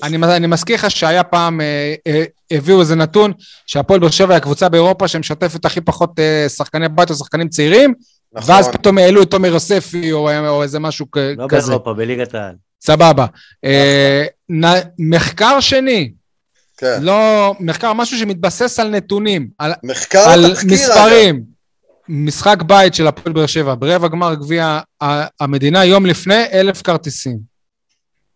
אני, 0.04 0.18
אני 0.18 0.48
מזכיר 0.48 0.76
לך 0.76 0.92
שהיה 0.92 1.24
פעם, 1.24 1.62
אה, 1.62 1.94
אה, 2.08 2.24
הביאו 2.52 2.80
איזה 2.80 2.96
נתון 2.96 3.34
שהפועל 3.68 4.00
באר 4.00 4.10
שבע 4.10 4.34
היא 4.34 4.38
הקבוצה 4.38 4.70
באירופה 4.70 5.08
שמשתפת 5.08 5.66
הכי 5.66 5.82
פחות 5.82 6.20
אה, 6.20 6.50
שחקני 6.50 6.90
בית 6.90 7.10
או 7.10 7.16
שחקנים 7.16 7.50
צעירים, 7.50 7.94
נכון. 8.34 8.56
ואז 8.56 8.70
פתאום 8.70 8.98
העלו 8.98 9.22
את 9.22 9.32
תומר 9.32 9.48
יוספי 9.48 10.12
או, 10.12 10.30
או 10.48 10.64
איזה 10.64 10.80
משהו 10.80 11.06
לא 11.38 11.46
כזה. 11.50 11.68
באירופה, 11.68 11.94
בליגת 11.94 12.36
העל. 12.36 12.56
סבבה. 12.82 13.26
אה, 13.66 14.26
נ, 14.50 14.66
מחקר 15.00 15.60
שני, 15.60 16.12
כן. 16.84 17.04
לא, 17.04 17.54
מחקר, 17.60 17.94
משהו 17.94 18.18
שמתבסס 18.18 18.80
על 18.80 18.90
נתונים, 18.90 19.48
על, 19.58 19.72
מחקר 19.84 20.20
על 20.20 20.54
תחקיר, 20.54 20.74
מספרים. 20.74 21.44
משחק 22.10 22.62
בית 22.62 22.94
של 22.94 23.08
הפועל 23.08 23.34
באר 23.34 23.46
שבע, 23.46 23.76
ברבע 23.80 24.08
גמר 24.08 24.34
גביע 24.34 24.80
המדינה, 25.40 25.86
יום 25.86 26.06
לפני, 26.06 26.44
אלף 26.54 26.82
כרטיסים. 26.82 27.38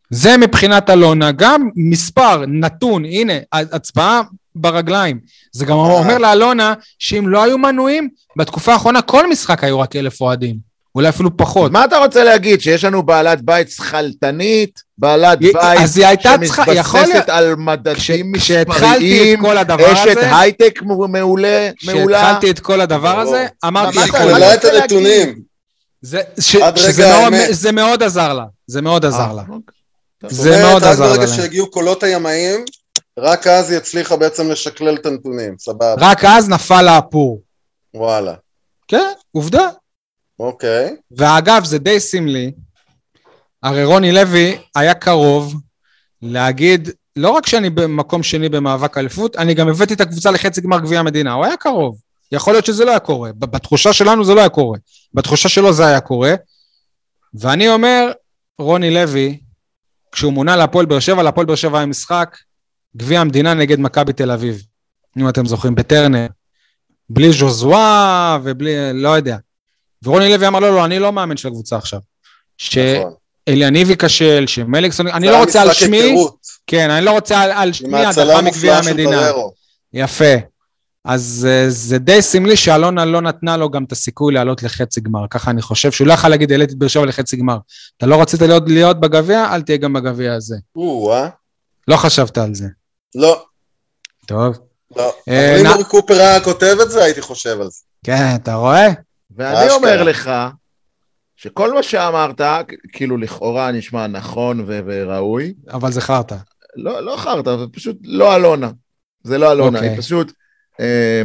זה 0.10 0.38
מבחינת 0.38 0.90
אלונה, 0.90 1.32
גם 1.32 1.70
מספר, 1.76 2.44
נתון, 2.48 3.06
הנה, 3.06 3.34
הצבעה 3.52 4.22
ברגליים. 4.56 5.20
זה 5.52 5.66
גם 5.66 5.78
אה. 5.78 5.84
אומר 5.84 6.18
לאלונה 6.18 6.74
שאם 7.00 7.28
לא 7.28 7.44
היו 7.44 7.58
מנויים, 7.58 8.10
בתקופה 8.38 8.74
האחרונה 8.74 9.02
כל 9.02 9.30
משחק 9.30 9.64
היו 9.64 9.80
רק 9.80 9.96
אלף 9.96 10.22
אוהדים. 10.22 10.67
אולי 10.98 11.10
אפילו 11.10 11.38
פחות. 11.38 11.72
מה 11.72 11.86
אתה 11.86 11.98
רוצה 11.98 12.24
להגיד? 12.24 12.62
שיש 12.62 12.84
לנו 12.84 13.04
בעלת 13.04 13.42
בית 13.42 13.70
שכלתנית, 13.72 14.82
בעלת 14.98 15.38
היא- 15.42 15.54
בית 15.54 15.80
אז 15.84 15.98
היא 15.98 16.06
הייתה 16.08 16.36
צריכה, 16.46 16.74
יכול 16.74 17.00
להיות, 17.00 17.12
שמתבססת 17.12 17.30
על 17.30 17.56
מדדים 17.56 18.34
כש- 18.36 18.42
כשהתחלתי 18.42 18.86
מספריים, 18.88 19.40
את 19.40 19.46
כל 19.46 19.58
הדבר 19.58 19.94
אשת 19.94 20.18
הייטק 20.22 20.80
מעולה, 20.82 21.70
מעולה. 21.84 22.18
כשהתחלתי 22.20 22.52
את 22.52 22.60
כל 22.60 22.82
הדבר. 22.82 23.20
הזה, 23.20 23.48
אמרתי, 23.66 23.96
מה 23.98 24.04
היא 24.04 24.12
אתה 24.54 24.54
את 24.54 24.66
הנתונים. 24.66 25.42
זה, 26.02 26.22
ש, 26.40 26.56
שזה 26.76 27.08
מאוד, 27.08 27.24
האמת. 27.34 27.48
זה 27.52 27.72
מאוד 27.72 28.04
עזר 28.04 28.34
לה, 28.34 28.44
זה 28.68 28.82
מאוד 28.82 29.06
עזר 29.06 29.34
לה. 29.34 29.42
אה, 29.42 29.54
אוקיי. 29.54 29.78
זאת 30.24 30.32
זה 30.44 30.50
אומרת, 30.50 30.72
מאוד 30.72 30.84
עד 30.84 30.90
עזר 30.92 31.08
ברגע 31.10 31.22
לה. 31.22 31.28
שהגיעו 31.28 31.72
קולות 31.72 32.04
הימאים, 32.04 32.66
רק 33.20 33.48
אז 33.48 33.70
היא 33.70 33.78
הצליחה 33.78 34.16
בעצם 34.16 34.52
לשקלל 34.52 34.96
את 34.96 35.06
הנתונים, 35.06 35.56
סבבה, 35.60 35.96
רק 36.00 36.26
אז 36.26 36.50
נפל 36.50 36.82
לה 36.82 36.98
הפור. 36.98 37.42
וואלה. 37.94 38.34
כן, 38.88 39.08
עובדה. 39.32 39.68
אוקיי. 40.40 40.96
ואגב, 41.12 41.64
זה 41.66 41.80
די 41.80 42.00
סמלי, 42.00 42.52
הרי 43.64 43.84
רוני 43.84 44.12
לוי 44.12 44.58
היה 44.76 44.94
קרוב 44.94 45.56
להגיד, 46.22 46.90
לא 47.16 47.30
רק 47.30 47.48
שאני 47.48 47.70
במקום 47.70 48.24
שני 48.24 48.50
במאבק 48.50 48.98
אליפות, 48.98 49.36
אני 49.36 49.54
גם 49.54 49.70
הבאתי 49.70 49.94
את 49.94 50.02
הקבוצה 50.02 50.32
לחצי 50.32 50.62
גמר 50.62 50.80
גביע 50.80 51.00
המדינה, 51.00 51.34
הוא 51.34 51.46
היה 51.46 51.58
קרוב. 51.58 52.02
יכול 52.32 52.54
להיות 52.54 52.66
שזה 52.66 52.86
לא 52.86 52.90
היה 52.90 53.00
קורה, 53.00 53.32
בתחושה 53.34 53.94
שלנו 53.94 54.26
זה 54.26 54.34
לא 54.34 54.40
היה 54.40 54.50
קורה, 54.50 54.78
בתחושה 55.14 55.50
שלו 55.50 55.74
זה 55.74 55.86
היה 55.86 56.00
קורה. 56.00 56.36
ואני 57.34 57.70
אומר, 57.70 58.12
רוני 58.60 58.92
לוי, 58.92 59.40
כשהוא 60.12 60.34
מונה 60.34 60.56
להפועל 60.56 60.86
באר 60.86 61.00
שבע, 61.00 61.24
להפועל 61.24 61.46
באר 61.46 61.56
שבע 61.56 61.78
היה 61.78 61.86
משחק, 61.86 62.38
גביע 62.98 63.22
המדינה 63.22 63.54
נגד 63.54 63.80
מכבי 63.80 64.14
תל 64.14 64.32
אביב. 64.32 64.64
אם 65.18 65.30
אתם 65.30 65.46
זוכרים, 65.46 65.76
בטרנר. 65.76 66.28
בלי 67.10 67.32
ז'וזואה 67.32 68.38
ובלי, 68.44 68.76
לא 68.94 69.10
יודע. 69.10 69.38
ורוני 70.04 70.30
לוי 70.34 70.48
אמר, 70.48 70.60
לא, 70.60 70.76
לא, 70.76 70.86
אני 70.86 71.00
לא 71.00 71.14
מאמן 71.14 71.38
של 71.38 71.48
הקבוצה 71.48 71.78
עכשיו. 71.78 72.00
נכון. 72.00 73.14
שאליניב 73.48 73.90
ייכשל, 73.90 74.44
שמליקסון, 74.48 75.08
אני 75.08 75.28
לא 75.28 75.40
רוצה 75.40 75.62
על 75.62 75.74
שמי, 75.74 76.16
כן, 76.68 76.90
אני 76.90 77.06
לא 77.06 77.12
רוצה 77.12 77.40
על, 77.40 77.52
על 77.52 77.74
שמי 77.74 78.06
הדחה 78.06 78.42
מגביע 78.42 78.78
המדינה. 78.78 79.32
יפה. 79.94 80.34
אז 81.06 81.48
אה, 81.50 81.66
זה 81.70 81.98
די 81.98 82.22
סמלי 82.22 82.58
שאלונה 82.58 83.06
לא 83.06 83.22
נתנה 83.22 83.58
לו 83.58 83.70
גם 83.70 83.84
את 83.84 83.92
הסיכוי 83.92 84.34
לעלות 84.34 84.64
לחצי 84.64 85.02
גמר, 85.02 85.26
ככה 85.30 85.52
אני 85.52 85.62
חושב, 85.62 85.92
שהוא 85.92 86.08
לא 86.08 86.14
יכול 86.14 86.30
להגיד 86.30 86.52
העליתי 86.52 86.74
את 86.74 86.78
באר 86.78 86.88
שבע 86.88 87.06
לחצי 87.06 87.36
גמר. 87.38 87.58
אתה 87.98 88.06
לא 88.06 88.22
רצית 88.22 88.42
להיות, 88.42 88.64
להיות 88.68 89.00
בגביע, 89.00 89.54
אל 89.54 89.62
תהיה 89.62 89.78
גם 89.78 89.94
בגביע 89.94 90.34
הזה. 90.34 90.56
או-אה. 90.76 91.30
לא 91.88 91.98
חשבת 91.98 92.38
על 92.38 92.56
זה. 92.56 92.68
לא, 93.16 93.46
טוב. 94.26 94.58
לא. 94.96 95.14
אה, 95.30 95.52
אבל 95.52 95.60
אם 95.60 95.66
נ- 95.68 95.70
אורי 95.74 95.84
קופר 95.84 96.14
היה 96.14 96.40
כותב 96.44 96.76
את 96.82 96.92
זה, 96.92 97.04
הייתי 97.04 97.22
חושב 97.22 97.62
על 97.62 97.68
זה. 97.70 97.80
כן, 98.04 98.36
אתה 98.36 98.56
רואה? 98.56 98.88
ואני. 99.36 99.70
אומר 99.70 100.04
לך, 100.04 100.32
שכל 101.36 101.74
מה 101.74 101.84
שאמרת, 101.84 102.42
כאילו 102.94 103.18
לכאורה 103.18 103.72
נשמע 103.72 104.08
נכון 104.08 104.60
ו- 104.60 104.80
וראוי, 104.86 105.54
אבל 105.72 105.92
זה 105.92 106.02
חרטא. 106.02 106.36
לא, 106.76 107.06
לא 107.06 107.16
חרטא, 107.18 107.58
זה 107.58 107.66
פשוט 107.74 107.98
לא 108.04 108.36
אלונה. 108.36 108.72
זה 109.24 109.38
לא 109.38 109.52
אלונה, 109.52 109.78
אוקיי. 109.78 109.92
היא 109.92 109.98
פשוט 109.98 110.32
אה, 110.80 111.22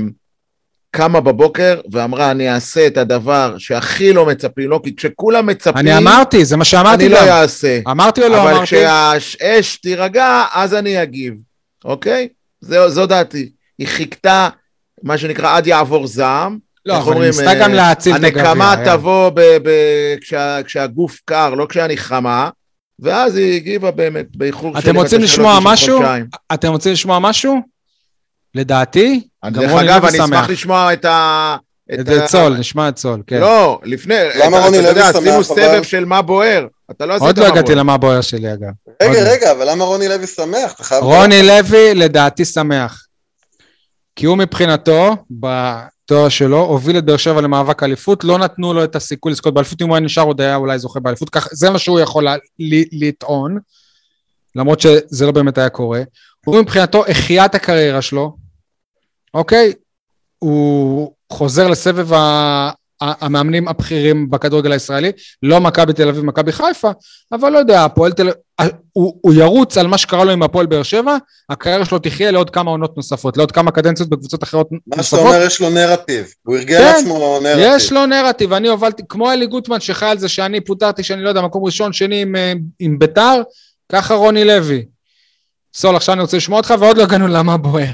קמה 0.90 1.20
בבוקר 1.20 1.80
ואמרה, 1.92 2.30
אני 2.30 2.54
אעשה 2.54 2.86
את 2.86 2.96
הדבר 2.96 3.58
שהכי 3.58 4.12
לא 4.12 4.26
מצפים 4.26 4.68
לו, 4.70 4.82
כי 4.82 4.96
כשכולם 4.96 5.46
מצפים, 5.46 5.76
אני 5.76 5.96
אמרתי, 5.96 6.44
זה 6.44 6.56
מה 6.56 6.64
שאמרתי 6.64 7.06
אני 7.06 7.12
לא 7.12 7.20
גם. 7.20 7.28
אעשה. 7.28 7.80
אמרתי 7.90 8.22
או 8.22 8.28
לא 8.28 8.42
אבל 8.42 8.50
אמרתי? 8.50 8.66
כשהאש 8.66 9.76
תירגע, 9.76 10.44
אז 10.54 10.74
אני 10.74 11.02
אגיב, 11.02 11.34
אוקיי? 11.84 12.28
זו, 12.60 12.90
זו 12.90 13.06
דעתי. 13.06 13.52
היא 13.78 13.86
חיכתה, 13.88 14.48
מה 15.02 15.18
שנקרא, 15.18 15.56
עד 15.56 15.66
יעבור 15.66 16.06
זעם. 16.06 16.58
לא, 16.86 16.96
אבל 16.96 17.02
היא 17.02 17.12
אומרים, 17.12 17.26
ניסתה 17.30 17.48
אה, 17.48 17.54
גם 17.54 17.72
להציל 17.74 18.16
את 18.16 18.24
הגביע. 18.24 18.42
הנקמה. 18.50 18.74
תבוא 18.84 19.30
ב- 19.30 19.40
ב- 19.62 20.16
כשה, 20.20 20.62
כשהגוף 20.62 21.20
קר, 21.24 21.54
לא 21.54 21.66
כשאני 21.68 21.96
חמה, 21.96 22.50
ואז 23.00 23.36
היא 23.36 23.56
הגיבה 23.56 23.90
באמת 23.90 24.26
באיחור 24.36 24.78
אתם 24.78 24.96
רוצים 24.96 25.20
לשמוע 25.20 25.58
של 25.58 25.64
משהו? 25.64 25.96
חודשיים. 25.96 26.26
אתם 26.54 26.68
רוצים 26.68 26.92
לשמוע 26.92 27.18
משהו? 27.18 27.60
לדעתי, 28.54 29.20
גם 29.44 29.52
דרך 29.52 29.70
רוני 29.70 29.84
אגב, 29.86 30.00
לוי 30.04 30.08
אני 30.08 30.18
שמח. 30.18 30.24
אשמח 30.38 30.50
לשמוע 30.50 30.92
את 30.92 31.04
ה... 31.04 31.56
את 31.94 32.08
צול, 32.26 32.56
נשמע 32.58 32.88
את 32.88 32.94
צול, 32.96 33.22
כן. 33.26 33.40
לא, 33.40 33.80
לפני, 33.84 34.14
למה 34.44 34.58
רוני 34.58 34.78
אתה 34.78 34.90
לוי 34.90 35.00
יודע, 35.00 35.12
שמח, 35.12 35.16
עשינו? 35.22 35.44
סבב 35.44 35.82
של 35.82 36.04
מה 36.04 36.22
בוער. 36.22 36.66
אתה 36.90 37.06
לא 37.06 37.12
עשית 37.14 37.22
עוד 37.26 37.38
מה 37.38 37.44
לא 37.44 37.48
בוער. 37.50 37.58
הגעתי 37.58 37.74
למה 37.74 37.96
בוער 37.98 38.20
שלי, 38.20 38.52
אגב. 38.52 38.60
רגע, 39.02 39.12
עוד 39.18 39.26
לא. 39.26 39.30
רגע, 39.32 39.52
אבל 39.52 39.70
למה 39.70 39.84
רוני 39.84 40.08
לוי 40.08 40.26
שמח? 40.26 40.92
רוני 41.00 41.42
לוי, 41.42 41.94
לדעתי, 41.94 42.44
שמח. 42.44 43.06
כי 44.16 44.26
הוא 44.26 44.38
מבחינתו, 44.38 45.16
בתואר 46.12 46.28
שלו, 46.28 46.60
הוביל 46.60 46.98
את 46.98 47.04
באר 47.04 47.16
שבע 47.16 47.40
למאבק 47.40 47.82
אליפות, 47.82 48.24
לא 48.24 48.38
נתנו 48.38 48.74
לו 48.74 48.84
את 48.84 48.96
הסיכוי 48.96 49.32
לזכות 49.32 49.54
באליפות, 49.54 49.82
אם 49.82 49.88
הוא 49.88 49.96
היה 49.96 50.04
נשאר 50.04 50.22
עוד 50.22 50.40
היה 50.40 50.56
אולי 50.56 50.78
זוכה 50.78 51.00
באליפות, 51.00 51.30
כך, 51.30 51.48
זה 51.52 51.70
מה 51.70 51.78
שהוא 51.78 52.00
יכול 52.00 52.26
לטעון, 52.92 53.58
למרות 54.56 54.80
שזה 54.80 55.26
לא 55.26 55.32
באמת 55.32 55.58
היה 55.58 55.68
קורה. 55.68 56.02
הוא 56.46 56.60
מבחינתו 56.60 57.04
החיה 57.06 57.44
את 57.44 57.54
הקריירה 57.54 58.02
שלו, 58.02 58.36
אוקיי? 59.34 59.72
הוא 60.38 61.12
חוזר 61.32 61.68
לסבב. 61.68 62.12
ה- 62.12 62.70
המאמנים 63.00 63.68
הבכירים 63.68 64.30
בכדורגל 64.30 64.72
הישראלי, 64.72 65.12
לא 65.42 65.60
מכבי 65.60 65.92
תל 65.92 66.08
אביב, 66.08 66.24
מכבי 66.24 66.52
חיפה, 66.52 66.90
אבל 67.32 67.52
לא 67.52 67.58
יודע, 67.58 67.84
הפועל 67.84 68.12
תל 68.12 68.22
אביב, 68.22 68.34
הוא, 68.92 69.18
הוא 69.20 69.34
ירוץ 69.34 69.78
על 69.78 69.86
מה 69.86 69.98
שקרה 69.98 70.24
לו 70.24 70.32
עם 70.32 70.42
הפועל 70.42 70.66
באר 70.66 70.82
שבע, 70.82 71.16
הקריירה 71.48 71.84
שלו 71.84 71.98
תחיה 71.98 72.30
לעוד 72.30 72.50
כמה 72.50 72.70
עונות 72.70 72.96
נוספות, 72.96 73.36
לעוד 73.36 73.52
כמה 73.52 73.70
קדנציות 73.70 74.08
בקבוצות 74.08 74.42
אחרות 74.42 74.68
מה 74.72 74.78
שאתה 74.78 74.96
נוספות. 74.96 75.20
אומר, 75.20 75.46
יש 75.46 75.60
לו 75.60 75.70
נרטיב. 75.70 76.34
הוא 76.42 76.56
ארגן 76.56 76.78
כן, 76.78 76.84
לעצמו 76.84 77.38
נרטיב. 77.42 77.64
יש 77.66 77.92
לו 77.92 78.06
נרטיב, 78.06 78.52
אני 78.52 78.68
הובלתי, 78.68 79.02
כמו 79.08 79.32
אלי 79.32 79.46
גוטמן 79.46 79.80
שחי 79.80 80.06
על 80.06 80.18
זה 80.18 80.28
שאני 80.28 80.60
פוטרתי, 80.60 81.02
שאני 81.02 81.22
לא 81.22 81.28
יודע, 81.28 81.42
מקום 81.42 81.64
ראשון, 81.64 81.92
שני 81.92 82.22
עם, 82.22 82.36
אה, 82.36 82.52
עם 82.78 82.98
ביתר, 82.98 83.42
ככה 83.92 84.14
רוני 84.14 84.44
לוי. 84.44 84.86
סול, 85.74 85.96
עכשיו 85.96 86.14
אני 86.14 86.22
רוצה 86.22 86.36
לשמוע 86.36 86.58
אותך, 86.58 86.74
ועוד 86.80 86.96
לא 86.96 87.02
הגענו 87.02 87.28
למה 87.28 87.56
בוער. 87.56 87.92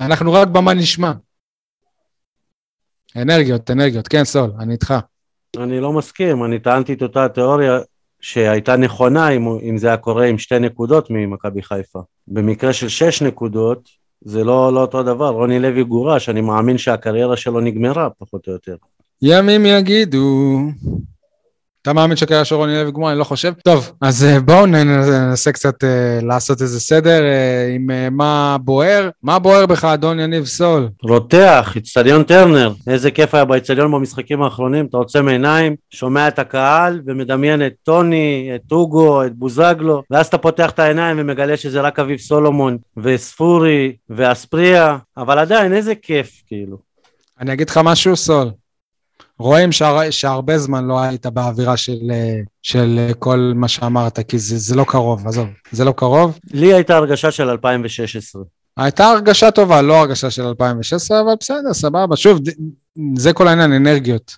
אנחנו 0.00 0.32
רק 0.32 0.48
במה 0.48 0.74
נשמע. 0.74 1.12
אנרגיות, 3.16 3.70
אנרגיות, 3.70 4.08
כן, 4.08 4.24
סול, 4.24 4.50
אני 4.60 4.72
איתך. 4.72 4.94
אני 5.56 5.80
לא 5.80 5.92
מסכים, 5.92 6.44
אני 6.44 6.58
טענתי 6.58 6.92
את 6.92 7.02
אותה 7.02 7.24
התיאוריה 7.24 7.78
שהייתה 8.24 8.76
נכונה 8.76 9.28
אם, 9.28 9.48
אם 9.62 9.78
זה 9.78 9.86
היה 9.86 9.96
קורה 9.96 10.26
עם 10.26 10.38
שתי 10.38 10.58
נקודות 10.58 11.06
ממכבי 11.10 11.62
חיפה. 11.62 11.98
במקרה 12.28 12.72
של 12.72 12.88
שש 12.88 13.22
נקודות, 13.22 13.88
זה 14.24 14.44
לא, 14.44 14.72
לא 14.72 14.80
אותו 14.80 15.02
דבר, 15.02 15.28
רוני 15.28 15.60
לוי 15.60 15.84
גורש, 15.84 16.28
אני 16.28 16.40
מאמין 16.40 16.78
שהקריירה 16.78 17.36
שלו 17.36 17.60
נגמרה, 17.60 18.08
פחות 18.18 18.48
או 18.48 18.52
יותר. 18.52 18.76
ימים 19.22 19.66
יגידו. 19.66 20.58
אתה 21.84 21.92
מאמין 21.92 22.16
שהקריירה 22.16 22.44
של 22.44 22.54
רוני 22.54 22.74
לוי 22.74 22.92
גמורה? 22.92 23.10
אני 23.10 23.18
לא 23.18 23.24
חושב. 23.24 23.52
טוב, 23.64 23.92
אז 24.00 24.24
אה, 24.24 24.40
בואו 24.40 24.66
ננסה 24.66 25.52
קצת 25.52 25.84
אה, 25.84 26.18
לעשות 26.22 26.62
איזה 26.62 26.80
סדר 26.80 27.22
אה, 27.24 27.74
עם 27.74 28.16
מה 28.16 28.56
בוער. 28.60 29.10
מה 29.22 29.38
בוער 29.38 29.66
בך, 29.66 29.84
אדון 29.84 30.20
יניב 30.20 30.44
סול? 30.44 30.88
רותח, 31.02 31.74
אצטדיון 31.76 32.22
טרנר, 32.22 32.72
איזה 32.86 33.10
כיף 33.10 33.34
היה 33.34 33.44
באצטדיון 33.44 33.92
במשחקים 33.92 34.42
האחרונים, 34.42 34.86
אתה 34.86 34.96
עוצם 34.96 35.28
עיניים, 35.28 35.76
שומע 35.90 36.28
את 36.28 36.38
הקהל 36.38 37.02
ומדמיין 37.06 37.66
את 37.66 37.72
טוני, 37.82 38.50
את 38.54 38.72
אוגו, 38.72 39.24
את 39.24 39.34
בוזגלו, 39.34 40.02
ואז 40.10 40.26
אתה 40.26 40.38
פותח 40.38 40.70
את 40.70 40.78
העיניים 40.78 41.16
ומגלה 41.20 41.56
שזה 41.56 41.80
רק 41.80 41.98
אביב 41.98 42.18
סולומון, 42.18 42.78
וספורי, 42.96 43.92
ואספריה, 44.10 44.96
אבל 45.16 45.38
עדיין 45.38 45.72
איזה 45.72 45.94
כיף, 45.94 46.42
כאילו. 46.46 46.76
אני 47.40 47.52
אגיד 47.52 47.70
לך 47.70 47.80
משהו, 47.84 48.16
סול. 48.16 48.50
רואים 49.38 49.72
שהר... 49.72 50.10
שהרבה 50.10 50.58
זמן 50.58 50.84
לא 50.84 51.00
היית 51.00 51.26
באווירה 51.26 51.76
של, 51.76 51.98
של 52.62 53.10
כל 53.18 53.52
מה 53.54 53.68
שאמרת, 53.68 54.20
כי 54.20 54.38
זה, 54.38 54.58
זה 54.58 54.74
לא 54.74 54.84
קרוב, 54.88 55.26
עזוב, 55.26 55.46
זה 55.72 55.84
לא 55.84 55.92
קרוב. 55.92 56.38
לי 56.52 56.74
הייתה 56.74 56.96
הרגשה 56.96 57.30
של 57.30 57.48
2016. 57.48 58.42
הייתה 58.76 59.06
הרגשה 59.06 59.50
טובה, 59.50 59.82
לא 59.82 60.00
הרגשה 60.00 60.30
של 60.30 60.42
2016, 60.42 61.20
אבל 61.20 61.34
בסדר, 61.40 61.72
סבבה. 61.74 62.16
שוב, 62.16 62.40
זה 63.16 63.32
כל 63.32 63.48
העניין, 63.48 63.72
אנרגיות. 63.72 64.36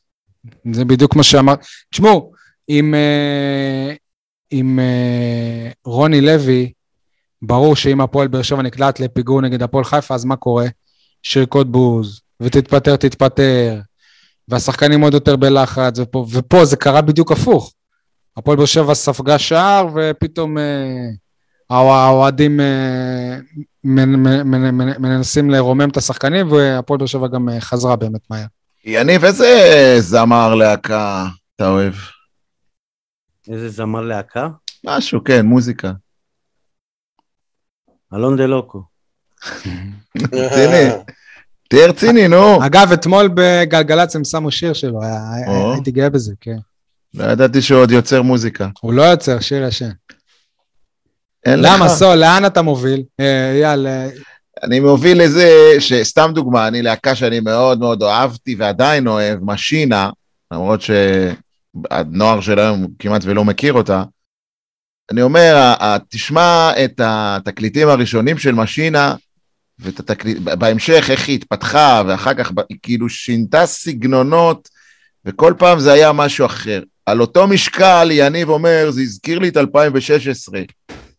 זה 0.72 0.84
בדיוק 0.84 1.16
מה 1.16 1.22
שאמר. 1.22 1.54
תשמעו, 1.90 2.32
אם, 2.68 2.94
אה, 2.94 3.94
אם 4.52 4.78
אה, 4.78 5.70
רוני 5.84 6.20
לוי, 6.20 6.72
ברור 7.42 7.76
שאם 7.76 8.00
הפועל 8.00 8.28
באר 8.28 8.42
שבע 8.42 8.62
נקלט 8.62 9.00
לפיגור 9.00 9.40
נגד 9.40 9.62
הפועל 9.62 9.84
חיפה, 9.84 10.14
אז 10.14 10.24
מה 10.24 10.36
קורה? 10.36 10.66
שריקות 11.22 11.70
בוז, 11.70 12.20
ותתפטר, 12.40 12.96
תתפטר, 12.96 13.80
והשחקנים 14.48 15.00
עוד 15.00 15.14
יותר 15.14 15.36
בלחץ, 15.36 15.98
ופה, 15.98 16.26
ופה 16.32 16.64
זה 16.64 16.76
קרה 16.76 17.02
בדיוק 17.02 17.32
הפוך. 17.32 17.72
הפועל 18.36 18.56
באר 18.56 18.66
שבע 18.66 18.94
ספגה 18.94 19.38
שער, 19.38 19.86
ופתאום... 19.94 20.58
אה, 20.58 20.64
האוה- 21.70 22.04
האוהדים 22.06 22.60
אה, 22.60 23.36
מנ- 23.84 24.42
מנסים 24.98 25.50
לרומם 25.50 25.88
את 25.88 25.96
השחקנים, 25.96 26.52
והפועל 26.52 26.98
באר 26.98 27.06
שבע 27.06 27.26
גם 27.28 27.48
אה, 27.48 27.60
חזרה 27.60 27.96
באמת 27.96 28.20
מהר. 28.30 28.44
יניב, 28.84 29.24
איזה 29.24 29.46
זמר 30.00 30.54
להקה 30.54 31.26
אתה 31.56 31.68
אוהב? 31.68 31.94
איזה 33.48 33.68
זמר 33.68 34.00
להקה? 34.00 34.48
משהו, 34.84 35.24
כן, 35.24 35.46
מוזיקה. 35.46 35.92
אלון 38.14 38.36
דה 38.36 38.46
לוקו. 38.46 38.82
רציני. 40.16 40.90
תהיה 41.68 41.86
רציני, 41.86 42.28
נו. 42.28 42.66
אגב, 42.66 42.92
אתמול 42.92 43.30
בגלגלצ 43.34 44.16
הם 44.16 44.24
שמו 44.24 44.50
שיר 44.50 44.72
שלו. 44.72 45.00
הייתי 45.74 45.90
גאה 45.90 46.10
בזה, 46.10 46.32
כן. 46.40 46.56
לא 47.14 47.24
ידעתי 47.24 47.62
שהוא 47.62 47.80
עוד 47.80 47.90
יוצר 47.90 48.22
מוזיקה. 48.22 48.68
הוא 48.80 48.92
לא 48.92 49.02
יוצר, 49.02 49.40
שיר 49.40 49.64
ישן. 49.64 49.90
אין 51.46 51.60
לך. 51.60 51.70
למה, 51.74 51.88
סול, 51.88 52.14
לאן 52.14 52.46
אתה 52.46 52.62
מוביל? 52.62 53.02
אה, 53.20 53.52
אייל, 53.52 53.86
אה, 53.86 54.08
אני 54.62 54.80
מוביל 54.80 55.22
לזה, 55.22 55.50
שסתם 55.78 56.30
דוגמה, 56.34 56.68
אני 56.68 56.82
להקה 56.82 57.14
שאני 57.14 57.40
מאוד 57.40 57.78
מאוד 57.78 58.02
אהבתי 58.02 58.54
ועדיין 58.58 59.08
אוהב, 59.08 59.38
משינה, 59.42 60.10
למרות 60.50 60.80
שהנוער 60.82 62.40
של 62.40 62.58
היום 62.58 62.86
כמעט 62.98 63.22
ולא 63.24 63.44
מכיר 63.44 63.72
אותה. 63.72 64.02
אני 65.12 65.22
אומר, 65.22 65.74
תשמע 66.08 66.70
את 66.84 67.00
התקליטים 67.04 67.88
הראשונים 67.88 68.38
של 68.38 68.52
משינה, 68.52 69.14
ואת 69.78 70.00
התקליט, 70.00 70.38
בהמשך 70.38 71.10
איך 71.10 71.28
היא 71.28 71.34
התפתחה, 71.34 72.02
ואחר 72.06 72.34
כך 72.34 72.52
היא 72.68 72.78
כאילו 72.82 73.08
שינתה 73.08 73.66
סגנונות, 73.66 74.68
וכל 75.24 75.54
פעם 75.58 75.80
זה 75.80 75.92
היה 75.92 76.12
משהו 76.12 76.46
אחר. 76.46 76.82
על 77.06 77.20
אותו 77.20 77.46
משקל, 77.46 78.08
יניב 78.10 78.48
אומר, 78.48 78.90
זה 78.90 79.00
הזכיר 79.00 79.38
לי 79.38 79.48
את 79.48 79.56
2016. 79.56 80.60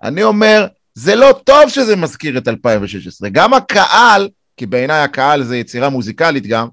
אני 0.03 0.23
אומר, 0.23 0.67
זה 0.93 1.15
לא 1.15 1.39
טוב 1.43 1.69
שזה 1.69 1.95
מזכיר 1.95 2.37
את 2.37 2.47
2016. 2.47 3.29
גם 3.29 3.53
הקהל, 3.53 4.29
כי 4.57 4.65
בעיניי 4.65 5.01
הקהל 5.01 5.43
זה 5.43 5.57
יצירה 5.57 5.89
מוזיקלית 5.89 6.47
גם, 6.47 6.67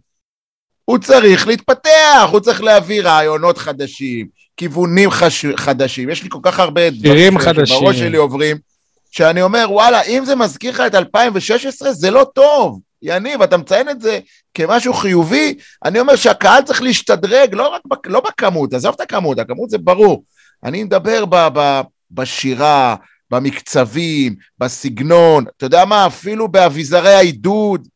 הוא 0.85 0.99
צריך 0.99 1.47
להתפתח, 1.47 2.29
הוא 2.31 2.41
צריך 2.41 2.62
להביא 2.62 3.03
רעיונות 3.03 3.59
חדשים, 3.59 4.26
כיוונים 4.57 5.11
חש... 5.11 5.47
חדשים. 5.57 6.11
יש 6.11 6.23
לי 6.23 6.29
כל 6.33 6.38
כך 6.43 6.61
הרבה 6.61 6.81
שירים 7.03 7.41
ש- 7.41 7.45
חדשים. 7.45 7.67
שבראש 7.67 7.97
שלי 7.99 8.17
עוברים, 8.17 8.57
שאני 9.16 9.42
אומר, 9.42 9.66
וואלה, 9.71 10.02
אם 10.02 10.25
זה 10.25 10.37
מזכיר 10.37 10.73
לך 10.73 10.80
את 10.80 10.94
2016, 10.94 11.92
זה 11.92 12.11
לא 12.11 12.26
טוב. 12.35 12.80
יניב, 13.02 13.42
אתה 13.42 13.56
מציין 13.56 13.88
את 13.88 14.00
זה 14.00 14.18
כמשהו 14.54 14.94
חיובי, 14.94 15.54
אני 15.85 16.00
אומר 16.00 16.16
שהקהל 16.16 16.62
צריך 16.62 16.83
להשתדרג, 16.83 17.54
לא 17.54 17.68
רק 17.68 17.83
בק... 17.87 18.06
לא 18.06 18.21
בכמות, 18.21 18.75
עזוב 18.75 18.94
את 18.94 19.00
הכמות, 19.00 19.38
הכמות 19.38 19.71
זה 19.71 19.78
ברור. 19.78 20.25
אני 20.64 20.85
מדבר 20.85 21.25
ב... 21.25 21.49
ב... 21.54 21.80
בשירה, 22.11 22.97
במקצבים, 23.30 24.35
בסגנון, 24.59 25.44
אתה 25.56 25.66
יודע 25.66 25.85
מה, 25.85 26.06
אפילו 26.06 26.49
באביזרי 26.49 27.14
העידוד. 27.14 27.88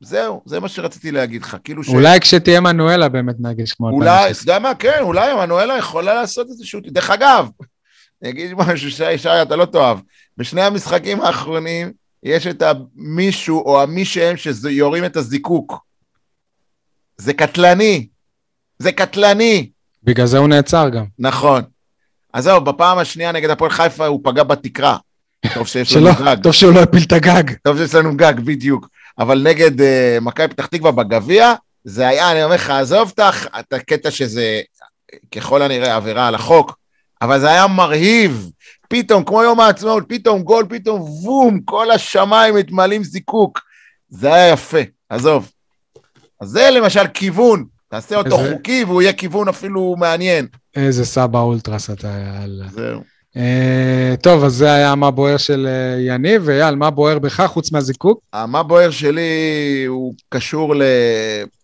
זהו, 0.00 0.42
זה 0.46 0.60
מה 0.60 0.68
שרציתי 0.68 1.10
להגיד 1.10 1.42
לך. 1.42 1.56
כאילו 1.64 1.84
ש... 1.84 1.88
אולי 1.88 2.20
כשתהיה 2.20 2.60
מנואלה 2.60 3.08
באמת 3.08 3.34
נרגיש 3.38 3.72
כמו 3.72 3.90
אולי, 3.90 4.08
2016. 4.08 4.42
אתה 4.44 4.52
יודע 4.52 4.68
מה, 4.68 4.74
כן, 4.74 4.98
אולי 5.00 5.34
מנואלה 5.34 5.78
יכולה 5.78 6.14
לעשות 6.14 6.46
איזשהו... 6.50 6.80
דרך 6.84 7.10
אגב, 7.10 7.48
אני 8.22 8.30
אגיד 8.30 8.54
משהו, 8.54 8.90
שי, 8.90 9.18
שי, 9.18 9.28
אתה 9.42 9.56
לא 9.56 9.64
תאהב. 9.64 9.98
בשני 10.36 10.62
המשחקים 10.62 11.20
האחרונים 11.20 11.92
יש 12.22 12.46
את 12.46 12.62
המישהו 12.62 13.60
או 13.60 13.82
המי 13.82 14.04
שהם 14.04 14.36
שיורים 14.36 15.04
את 15.04 15.16
הזיקוק. 15.16 15.84
זה 17.16 17.34
קטלני. 17.34 18.06
זה 18.78 18.92
קטלני. 18.92 19.70
בגלל 20.04 20.26
זה 20.26 20.38
הוא 20.38 20.48
נעצר 20.48 20.88
גם. 20.88 21.04
נכון. 21.18 21.62
אז 22.32 22.44
זהו, 22.44 22.60
בפעם 22.60 22.98
השנייה 22.98 23.32
נגד 23.32 23.50
הפועל 23.50 23.70
חיפה 23.70 24.06
הוא 24.06 24.20
פגע 24.24 24.42
בתקרה. 24.42 24.96
טוב 25.54 25.66
שיש 25.66 25.96
לנו 25.96 26.10
גג. 26.24 26.36
טוב 26.42 26.52
שהוא 26.52 26.72
לא 26.72 26.80
הפיל 26.80 27.02
את 27.02 27.12
הגג. 27.12 27.54
טוב 27.62 27.76
שיש 27.76 27.94
לנו 27.94 28.16
גג, 28.16 28.34
בדיוק. 28.44 28.88
אבל 29.18 29.42
נגד 29.42 29.80
uh, 29.80 29.84
מכבי 30.20 30.48
פתח 30.48 30.66
תקווה 30.66 30.92
בגביע, 30.92 31.54
זה 31.84 32.08
היה, 32.08 32.32
אני 32.32 32.44
אומר 32.44 32.54
לך, 32.54 32.70
עזוב 32.70 33.12
את 33.60 33.72
הקטע 33.72 34.10
שזה 34.10 34.60
ככל 35.34 35.62
הנראה 35.62 35.96
עבירה 35.96 36.28
על 36.28 36.34
החוק, 36.34 36.78
אבל 37.22 37.40
זה 37.40 37.50
היה 37.50 37.66
מרהיב. 37.66 38.50
פתאום, 38.88 39.24
כמו 39.24 39.42
יום 39.42 39.60
העצמאות, 39.60 40.04
פתאום 40.08 40.42
גול, 40.42 40.66
פתאום 40.68 41.00
וום, 41.00 41.60
כל 41.64 41.90
השמיים 41.90 42.54
מתמלאים 42.54 43.04
זיקוק. 43.04 43.60
זה 44.08 44.34
היה 44.34 44.52
יפה, 44.52 44.78
עזוב. 45.08 45.50
אז 46.40 46.48
זה 46.48 46.68
למשל 46.70 47.06
כיוון, 47.14 47.64
תעשה 47.88 48.16
אותו 48.16 48.38
איזה- 48.40 48.52
חוקי 48.54 48.84
והוא 48.84 49.02
יהיה 49.02 49.12
כיוון 49.12 49.48
אפילו 49.48 49.94
מעניין. 49.98 50.46
איזה 50.76 51.04
סבא 51.04 51.38
אולטרס 51.38 51.90
אתה, 51.90 52.08
יאללה. 52.08 52.66
זהו. 52.70 53.00
אה, 53.36 54.14
טוב, 54.22 54.44
אז 54.44 54.52
זה 54.54 54.72
היה 54.72 54.94
מה 54.94 55.10
בוער 55.10 55.36
של 55.36 55.68
אה, 55.70 56.00
יניב, 56.00 56.42
ואייל, 56.44 56.74
מה 56.74 56.90
בוער 56.90 57.18
בך 57.18 57.40
חוץ 57.46 57.72
מהזיקוק? 57.72 58.20
מה 58.48 58.62
בוער 58.62 58.90
שלי 58.90 59.22
הוא 59.88 60.14
קשור 60.28 60.74
ל... 60.76 60.82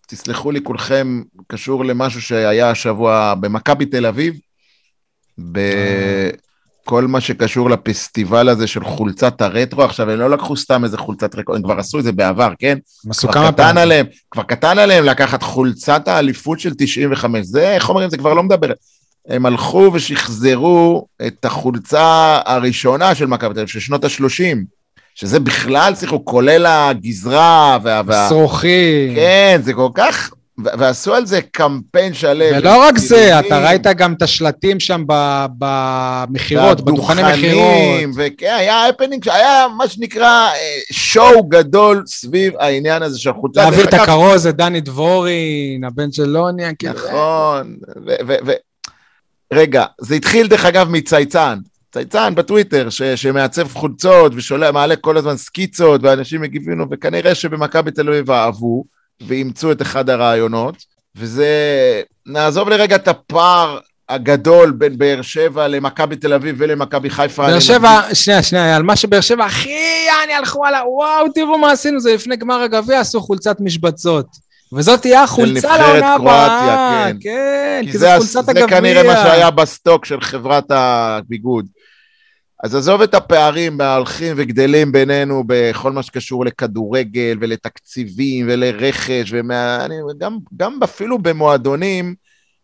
תסלחו 0.07 0.51
לי 0.51 0.59
כולכם, 0.63 1.21
קשור 1.47 1.85
למשהו 1.85 2.21
שהיה 2.21 2.69
השבוע 2.69 3.33
במכבי 3.39 3.85
תל 3.85 4.05
אביב, 4.05 4.33
בכל 5.51 7.07
מה 7.07 7.21
שקשור 7.21 7.69
לפסטיבל 7.69 8.49
הזה 8.49 8.67
של 8.67 8.83
חולצת 8.83 9.41
הרטרו. 9.41 9.83
עכשיו, 9.83 10.09
הם 10.09 10.19
לא 10.19 10.29
לקחו 10.29 10.57
סתם 10.57 10.83
איזה 10.83 10.97
חולצת 10.97 11.35
רטרו, 11.35 11.55
הם 11.55 11.63
כבר 11.63 11.79
עשו 11.79 11.99
את 11.99 12.03
זה 12.03 12.11
בעבר, 12.11 12.51
כן? 12.59 12.77
הם 13.05 13.11
עשו 13.11 13.27
כבר 13.27 13.33
כמה 13.33 13.51
פעמים. 13.51 13.77
עליהם, 13.77 14.05
כבר 14.31 14.43
קטן 14.43 14.79
עליהם 14.79 15.05
לקחת 15.05 15.43
חולצת 15.43 16.07
האליפות 16.07 16.59
של 16.59 16.73
95. 16.77 17.45
זה, 17.45 17.75
איך 17.75 17.89
אומרים, 17.89 18.09
זה 18.09 18.17
כבר 18.17 18.33
לא 18.33 18.43
מדבר. 18.43 18.71
הם 19.27 19.45
הלכו 19.45 19.91
ושחזרו 19.93 21.07
את 21.27 21.45
החולצה 21.45 22.39
הראשונה 22.45 23.15
של 23.15 23.25
מכבי 23.25 23.53
תל 23.53 23.59
אביב, 23.59 23.69
של 23.69 23.79
שנות 23.79 24.03
ה-30, 24.03 24.57
שזה 25.15 25.39
בכלל 25.39 25.95
שיחקו, 25.95 26.25
כולל 26.25 26.65
הגזרה 26.65 27.77
וה... 27.83 28.01
וה... 28.05 28.29
שרוכי. 28.29 29.11
כן, 29.15 29.59
זה 29.63 29.73
כל 29.73 29.89
כך... 29.93 30.31
ועשו 30.63 31.13
על 31.13 31.25
זה 31.25 31.41
קמפיין 31.41 32.13
שלם. 32.13 32.57
ולא 32.57 32.83
רק 32.83 32.97
זה, 32.97 33.39
אתה 33.39 33.59
ראית 33.59 33.87
גם 33.87 34.13
את 34.13 34.21
השלטים 34.21 34.79
שם 34.79 35.03
במכירות, 35.57 36.81
בדוכני 36.81 37.21
מכירות. 37.23 38.15
וכן, 38.15 38.55
היה 38.57 38.87
הפנינג, 38.87 39.29
היה 39.29 39.67
מה 39.77 39.87
שנקרא 39.87 40.47
אה, 40.47 40.79
שואו 40.91 41.43
גדול 41.43 42.03
סביב 42.07 42.53
העניין 42.59 43.03
הזה 43.03 43.19
של 43.19 43.33
חולצה. 43.33 43.63
להביא 43.63 43.83
את 43.83 43.93
הכרוז, 43.93 44.47
את 44.47 44.55
דני 44.55 44.81
דבורין, 44.81 45.83
הבן 45.83 46.11
של 46.11 46.25
לוניה, 46.25 46.73
כאילו... 46.73 46.93
נכון, 46.93 47.75
ו- 48.27 48.51
רגע, 49.53 49.85
זה 50.01 50.15
התחיל 50.15 50.47
דרך 50.47 50.65
אגב 50.65 50.89
מצייצן, 50.89 51.57
צייצן 51.93 52.35
בטוויטר 52.35 52.89
ש- 52.89 53.01
שמעצב 53.01 53.67
חולצות 53.73 54.31
ומעלה 54.49 54.95
כל 54.95 55.17
הזמן 55.17 55.37
סקיצות 55.37 56.01
ואנשים 56.03 56.41
מגיבים 56.41 56.79
לו, 56.79 56.85
וכנראה 56.91 57.35
שבמכבי 57.35 57.91
תל 57.91 58.09
אביב 58.09 58.31
אהבו 58.31 58.83
ואימצו 59.27 59.71
את 59.71 59.81
אחד 59.81 60.09
הרעיונות, 60.09 60.75
וזה, 61.15 61.47
נעזוב 62.25 62.69
לרגע 62.69 62.95
את 62.95 63.07
הפער 63.07 63.77
הגדול 64.09 64.71
בין 64.71 64.97
באר 64.97 65.21
שבע 65.21 65.67
למכבי 65.67 66.15
תל 66.15 66.33
אביב 66.33 66.55
ולמכבי 66.59 67.09
חיפה. 67.09 67.47
באר 67.47 67.59
שבע, 67.59 68.01
שנייה, 68.13 68.43
שנייה, 68.43 68.75
על 68.75 68.83
מה 68.83 68.95
שבאר 68.95 69.21
שבע 69.21 69.45
הכי 69.45 69.69
יעני 70.07 70.33
הלכו 70.33 70.65
עליו, 70.65 70.83
וואו, 70.87 71.31
תראו 71.35 71.57
מה 71.57 71.71
עשינו, 71.71 71.99
זה 71.99 72.13
לפני 72.13 72.35
גמר 72.35 72.61
הגביע, 72.61 72.99
עשו 72.99 73.21
חולצת 73.21 73.57
משבצות. 73.59 74.25
וזאת 74.73 75.01
תהיה 75.01 75.23
החולצה 75.23 75.53
נבחרת 75.53 75.79
לעונה 75.79 76.13
הבאה. 76.13 76.47
קרואטיה, 76.47 77.05
כן. 77.13 77.17
כן, 77.21 77.81
כי 77.85 77.91
כי 77.91 77.97
זה, 77.97 78.05
זו 78.05 78.11
הס- 78.11 78.35
חולצת 78.35 78.45
זה 78.45 78.51
הגביע. 78.63 78.67
כנראה 78.67 79.03
מה 79.03 79.13
שהיה 79.15 79.51
בסטוק 79.51 80.05
של 80.05 80.21
חברת 80.21 80.65
הביגוד. 80.69 81.65
אז 82.63 82.75
עזוב 82.75 83.01
את 83.01 83.13
הפערים 83.13 83.81
ההולכים 83.81 84.33
וגדלים 84.37 84.91
בינינו 84.91 85.43
בכל 85.47 85.91
מה 85.91 86.03
שקשור 86.03 86.45
לכדורגל 86.45 87.37
ולתקציבים 87.41 88.45
ולרכש, 88.49 89.33
אני, 89.33 89.95
גם, 90.57 90.79
אפילו 90.83 91.19
במועדונים 91.19 92.15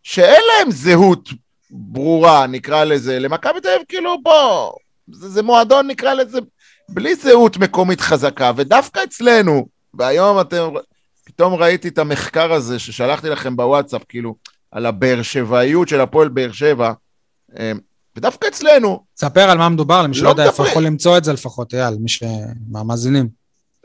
שאין 0.02 0.42
להם 0.48 0.70
זהות 0.70 1.28
ברורה, 1.70 2.46
נקרא 2.46 2.84
לזה. 2.84 3.18
למכבי 3.18 3.60
תל 3.60 3.68
אביב, 3.68 3.86
כאילו, 3.88 4.22
בוא, 4.22 4.72
זה, 5.12 5.28
זה 5.28 5.42
מועדון, 5.42 5.86
נקרא 5.86 6.14
לזה, 6.14 6.38
בלי 6.88 7.14
זהות 7.14 7.56
מקומית 7.56 8.00
חזקה, 8.00 8.52
ודווקא 8.56 9.00
אצלנו, 9.04 9.66
והיום 9.94 10.40
אתם, 10.40 10.68
פתאום 11.24 11.54
ראיתי 11.54 11.88
את 11.88 11.98
המחקר 11.98 12.52
הזה 12.52 12.78
ששלחתי 12.78 13.28
לכם 13.28 13.56
בוואטסאפ, 13.56 14.02
כאילו, 14.08 14.34
על 14.70 14.86
הבאר 14.86 15.22
שבעיות 15.22 15.88
של 15.88 16.00
הפועל 16.00 16.28
באר 16.28 16.52
שבע, 16.52 16.92
אה, 17.58 17.72
ודווקא 18.16 18.46
אצלנו, 18.46 19.04
ספר 19.16 19.50
על 19.50 19.58
מה 19.58 19.68
מדובר, 19.68 20.02
למי 20.02 20.14
שלא 20.14 20.24
לא 20.24 20.30
יודע 20.30 20.44
איפה. 20.44 20.68
יכול 20.68 20.82
למצוא 20.82 21.18
את 21.18 21.24
זה 21.24 21.32
לפחות, 21.32 21.74
אייל, 21.74 21.94
מי 22.00 22.08
ש... 22.08 22.22
מהמאזינים. 22.70 23.28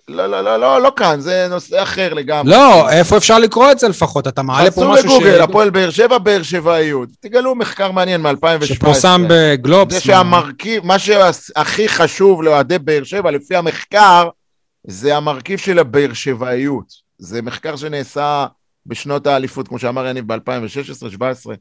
לא, 0.08 0.28
לא, 0.28 0.41
לא, 0.41 0.58
לא, 0.58 0.82
לא 0.82 0.91
כאן, 0.96 1.20
זה 1.20 1.48
נושא 1.50 1.84
אחר 1.84 2.13
לגמרי. 2.13 2.52
לא, 2.52 2.89
איפה 2.89 3.17
אפשר 3.17 3.39
לקרוא 3.39 3.72
את 3.72 3.80
זה 3.80 3.88
לפחות? 3.88 4.28
אתה 4.28 4.41
מעלה 4.41 4.72
פה 4.72 4.88
משהו 4.94 5.06
בגוגל, 5.06 5.41
הפועל 5.41 5.70
באר 5.70 5.89
שבע, 5.89 6.17
באר 6.17 6.44
שבעיות. 6.44 7.10
תגלו 7.20 7.56
מחקר 7.56 7.91
מעניין 7.91 8.22
מ-2017. 8.22 8.65
שפורסם 8.65 9.26
בגלובס. 9.30 9.94
זה 9.94 10.02
שהמרכיב, 10.02 10.86
מה 10.86 11.00
שהכי 11.00 11.89
חשוב 11.89 12.44
לאוהדי 12.44 12.80
באר 12.80 13.04
שבע, 13.04 13.32
לפי 13.32 13.56
המחקר, 13.56 14.30
זה 14.88 15.17
המרכיב 15.17 15.60
של 15.60 15.80
הבאר 15.80 16.13
שבעיות. 16.13 16.86
זה 17.17 17.41
מחקר 17.41 17.76
שנעשה 17.76 18.46
בשנות 18.86 19.28
האליפות, 19.28 19.67
כמו 19.67 19.80
שאמר 19.80 20.08
יניב, 20.08 20.34
ב-2016, 20.34 21.10
17, 21.10 21.56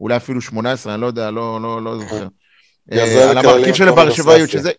אולי 0.00 0.16
אפילו 0.16 0.40
18, 0.40 0.94
אני 0.94 1.02
לא 1.02 1.06
יודע, 1.06 1.30
לא, 1.30 1.60
לא, 1.60 1.82
לא 1.82 1.98
זוכר. 1.98 2.26
אה, 2.92 3.30
על 3.30 3.38
המרכיב 3.38 3.74
של 3.74 3.86
יוגוסלביה. 3.86 4.48
שזה, 4.48 4.70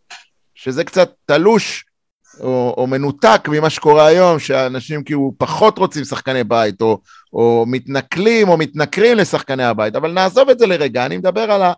שזה 0.55 0.83
קצת 0.83 1.11
תלוש 1.25 1.85
או, 2.39 2.73
או 2.77 2.87
מנותק 2.87 3.47
ממה 3.47 3.69
שקורה 3.69 4.05
היום, 4.05 4.39
שאנשים 4.39 5.03
כאילו 5.03 5.33
פחות 5.37 5.77
רוצים 5.77 6.03
שחקני 6.03 6.43
בית, 6.43 6.81
או, 6.81 6.99
או 7.33 7.65
מתנכלים 7.67 8.49
או 8.49 8.57
מתנכרים 8.57 9.17
לשחקני 9.17 9.63
הבית, 9.63 9.95
אבל 9.95 10.11
נעזוב 10.11 10.49
את 10.49 10.59
זה 10.59 10.67
לרגע, 10.67 11.05
אני 11.05 11.17
מדבר 11.17 11.51
על 11.51 11.61
ה... 11.61 11.73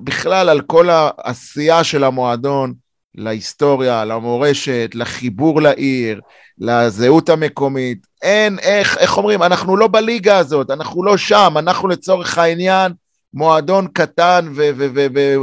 בכלל 0.00 0.48
על 0.48 0.60
כל 0.60 0.88
העשייה 0.90 1.84
של 1.84 2.04
המועדון, 2.04 2.74
להיסטוריה, 3.18 4.04
למורשת, 4.04 4.90
לחיבור 4.94 5.62
לעיר, 5.62 6.20
לזהות 6.58 7.28
המקומית. 7.28 8.06
אין, 8.22 8.58
איך, 8.58 8.98
איך 8.98 9.16
אומרים, 9.16 9.42
אנחנו 9.42 9.76
לא 9.76 9.88
בליגה 9.88 10.38
הזאת, 10.38 10.70
אנחנו 10.70 11.04
לא 11.04 11.16
שם, 11.16 11.54
אנחנו 11.58 11.88
לצורך 11.88 12.38
העניין 12.38 12.92
מועדון 13.34 13.88
קטן, 13.92 14.52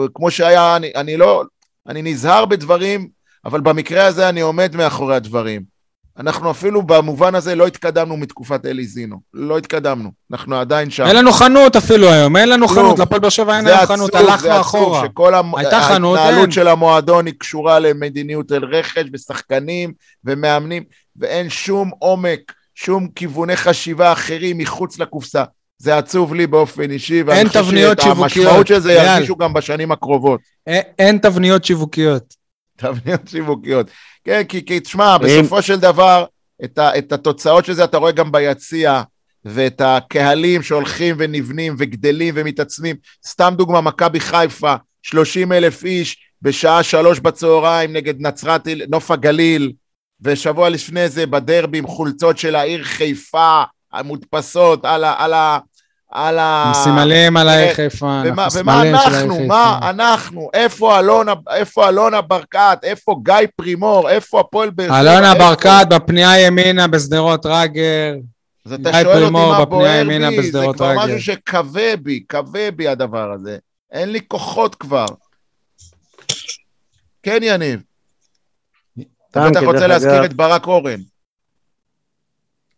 וכמו 0.03 0.31
שהיה, 0.31 0.75
אני, 0.75 0.91
אני 0.95 1.17
לא, 1.17 1.43
אני 1.88 2.01
נזהר 2.01 2.45
בדברים, 2.45 3.07
אבל 3.45 3.61
במקרה 3.61 4.05
הזה 4.05 4.29
אני 4.29 4.41
עומד 4.41 4.75
מאחורי 4.75 5.15
הדברים. 5.15 5.74
אנחנו 6.19 6.51
אפילו 6.51 6.84
במובן 6.84 7.36
הזה 7.36 7.56
לא 7.56 7.67
התקדמנו 7.67 8.17
מתקופת 8.17 8.65
אלי 8.65 8.86
זינו. 8.86 9.19
לא 9.34 9.58
התקדמנו. 9.58 10.12
אנחנו 10.32 10.56
עדיין 10.56 10.89
שם. 10.89 11.06
אין 11.06 11.15
לנו 11.15 11.32
חנות 11.32 11.75
אפילו 11.75 12.10
היום, 12.10 12.38
אין 12.38 12.49
לנו. 12.49 12.67
חנות, 12.67 12.99
לפועל 12.99 13.19
באר 13.19 13.30
שבע 13.30 13.58
אין 13.58 13.65
זה 13.65 13.69
היום 13.69 13.84
עצוב, 13.84 13.95
חנות, 13.95 14.12
זה 14.12 14.19
הלכנו 14.19 14.49
עצוב 14.51 14.62
אחורה. 14.62 15.06
שכל 15.06 15.36
המ... 15.36 15.51
חנות, 15.82 16.17
אין. 16.17 16.25
ההתנהלות 16.25 16.51
של 16.51 16.67
המועדון 16.67 17.25
היא 17.25 17.34
קשורה 17.38 17.80
למדיניות 17.80 18.51
אל 18.51 18.65
רכש 18.65 19.04
ושחקנים 19.13 19.93
ומאמנים, 20.25 20.84
ואין 21.15 21.49
שום 21.49 21.91
עומק, 21.99 22.51
שום 22.75 23.08
כיווני 23.15 23.56
חשיבה 23.56 24.12
אחרים 24.12 24.58
מחוץ 24.58 24.99
לקופסה. 24.99 25.43
זה 25.78 25.97
עצוב 25.97 26.34
לי 26.34 26.47
באופן 26.47 26.91
אישי, 26.91 27.21
ואני 27.21 27.39
אין 27.39 27.47
חושב 27.47 27.62
תבניות 27.62 28.01
שאת 28.01 28.08
המשמעות 28.12 28.32
שיווקיות, 28.32 28.67
של 28.67 28.80
זה. 28.80 28.93
ירגישו 28.93 29.36
גם 29.36 29.54
בשנים 29.54 29.91
הקרובות. 29.91 30.39
א- 30.69 30.80
אין 30.99 31.17
תבניות 31.17 31.65
שיווקיות. 31.65 32.34
תבניות 32.78 33.21
שיווקיות. 33.28 33.88
כן, 34.25 34.43
כי, 34.43 34.65
כי 34.65 34.79
תשמע, 34.79 35.17
בסופו 35.17 35.61
של 35.61 35.79
דבר, 35.79 36.25
את, 36.63 36.77
ה, 36.77 36.97
את 36.97 37.11
התוצאות 37.11 37.65
של 37.65 37.73
זה 37.73 37.83
אתה 37.83 37.97
רואה 37.97 38.11
גם 38.11 38.31
ביציע, 38.31 39.01
ואת 39.45 39.81
הקהלים 39.81 40.63
שהולכים 40.63 41.15
ונבנים 41.19 41.75
וגדלים 41.77 42.33
ומתעצמים. 42.38 42.95
סתם 43.25 43.53
דוגמה, 43.57 43.81
מכבי 43.81 44.19
חיפה, 44.19 44.75
30 45.03 45.51
אלף 45.51 45.83
איש 45.83 46.17
בשעה 46.41 46.83
שלוש 46.83 47.19
בצהריים 47.19 47.93
נגד 47.93 48.21
נצרת, 48.21 48.67
נוף 48.89 49.11
הגליל, 49.11 49.71
ושבוע 50.21 50.69
לפני 50.69 51.09
זה 51.09 51.25
בדרבי 51.25 51.77
עם 51.77 51.88
חולצות 51.88 52.38
של 52.38 52.55
העיר 52.55 52.83
חיפה, 52.83 53.63
המודפסות 53.93 54.85
על 54.85 55.03
ה... 55.03 55.15
על 55.17 55.33
ה 55.33 55.59
על 56.11 56.39
ה... 56.39 56.63
עם 56.67 56.73
סימלים 56.73 57.37
על 57.37 57.49
העיר 57.49 57.73
חיפה, 57.73 58.05
ומה, 58.05 58.19
אנחנו 58.19 58.31
ומה 58.31 58.49
סמלים 58.49 58.95
אנחנו. 58.95 59.47
מה 59.47 59.79
אנחנו, 59.89 60.49
איפה 60.53 60.99
אלונה, 60.99 61.33
איפה 61.49 61.89
אלונה 61.89 62.21
ברקת, 62.21 62.79
איפה 62.83 63.15
גיא 63.23 63.47
פרימור, 63.55 64.09
איפה 64.09 64.39
הפועל 64.39 64.69
באר 64.69 64.87
שבע, 64.87 65.01
אלונה 65.01 65.35
ברקת 65.35 65.85
בפנייה 65.89 66.39
ימינה 66.39 66.87
בשדרות 66.87 67.45
רגר. 67.45 68.13
אז 68.65 68.73
אתה 68.73 68.91
גיא 68.91 68.91
שואל 68.91 69.07
אותי 69.07 69.19
פרימור 69.19 69.51
מה 69.51 69.65
בפנייה 69.65 69.65
בוער 69.65 70.01
ימינה 70.01 70.29
בי, 70.29 70.51
זה 70.51 70.65
כבר 70.75 70.89
רגל. 70.89 71.05
משהו 71.05 71.21
שכבה 71.21 71.95
בי, 71.95 72.23
כבה 72.29 72.71
בי 72.71 72.87
הדבר 72.87 73.31
הזה. 73.31 73.57
אין 73.91 74.11
לי 74.11 74.19
כוחות 74.27 74.75
כבר. 74.75 75.05
כן, 77.23 77.39
יניב. 77.41 77.81
אתה 79.31 79.49
בטח 79.49 79.63
רוצה 79.63 79.87
להזכיר 79.87 80.25
את 80.25 80.33
ברק 80.33 80.67
אורן. 80.67 80.99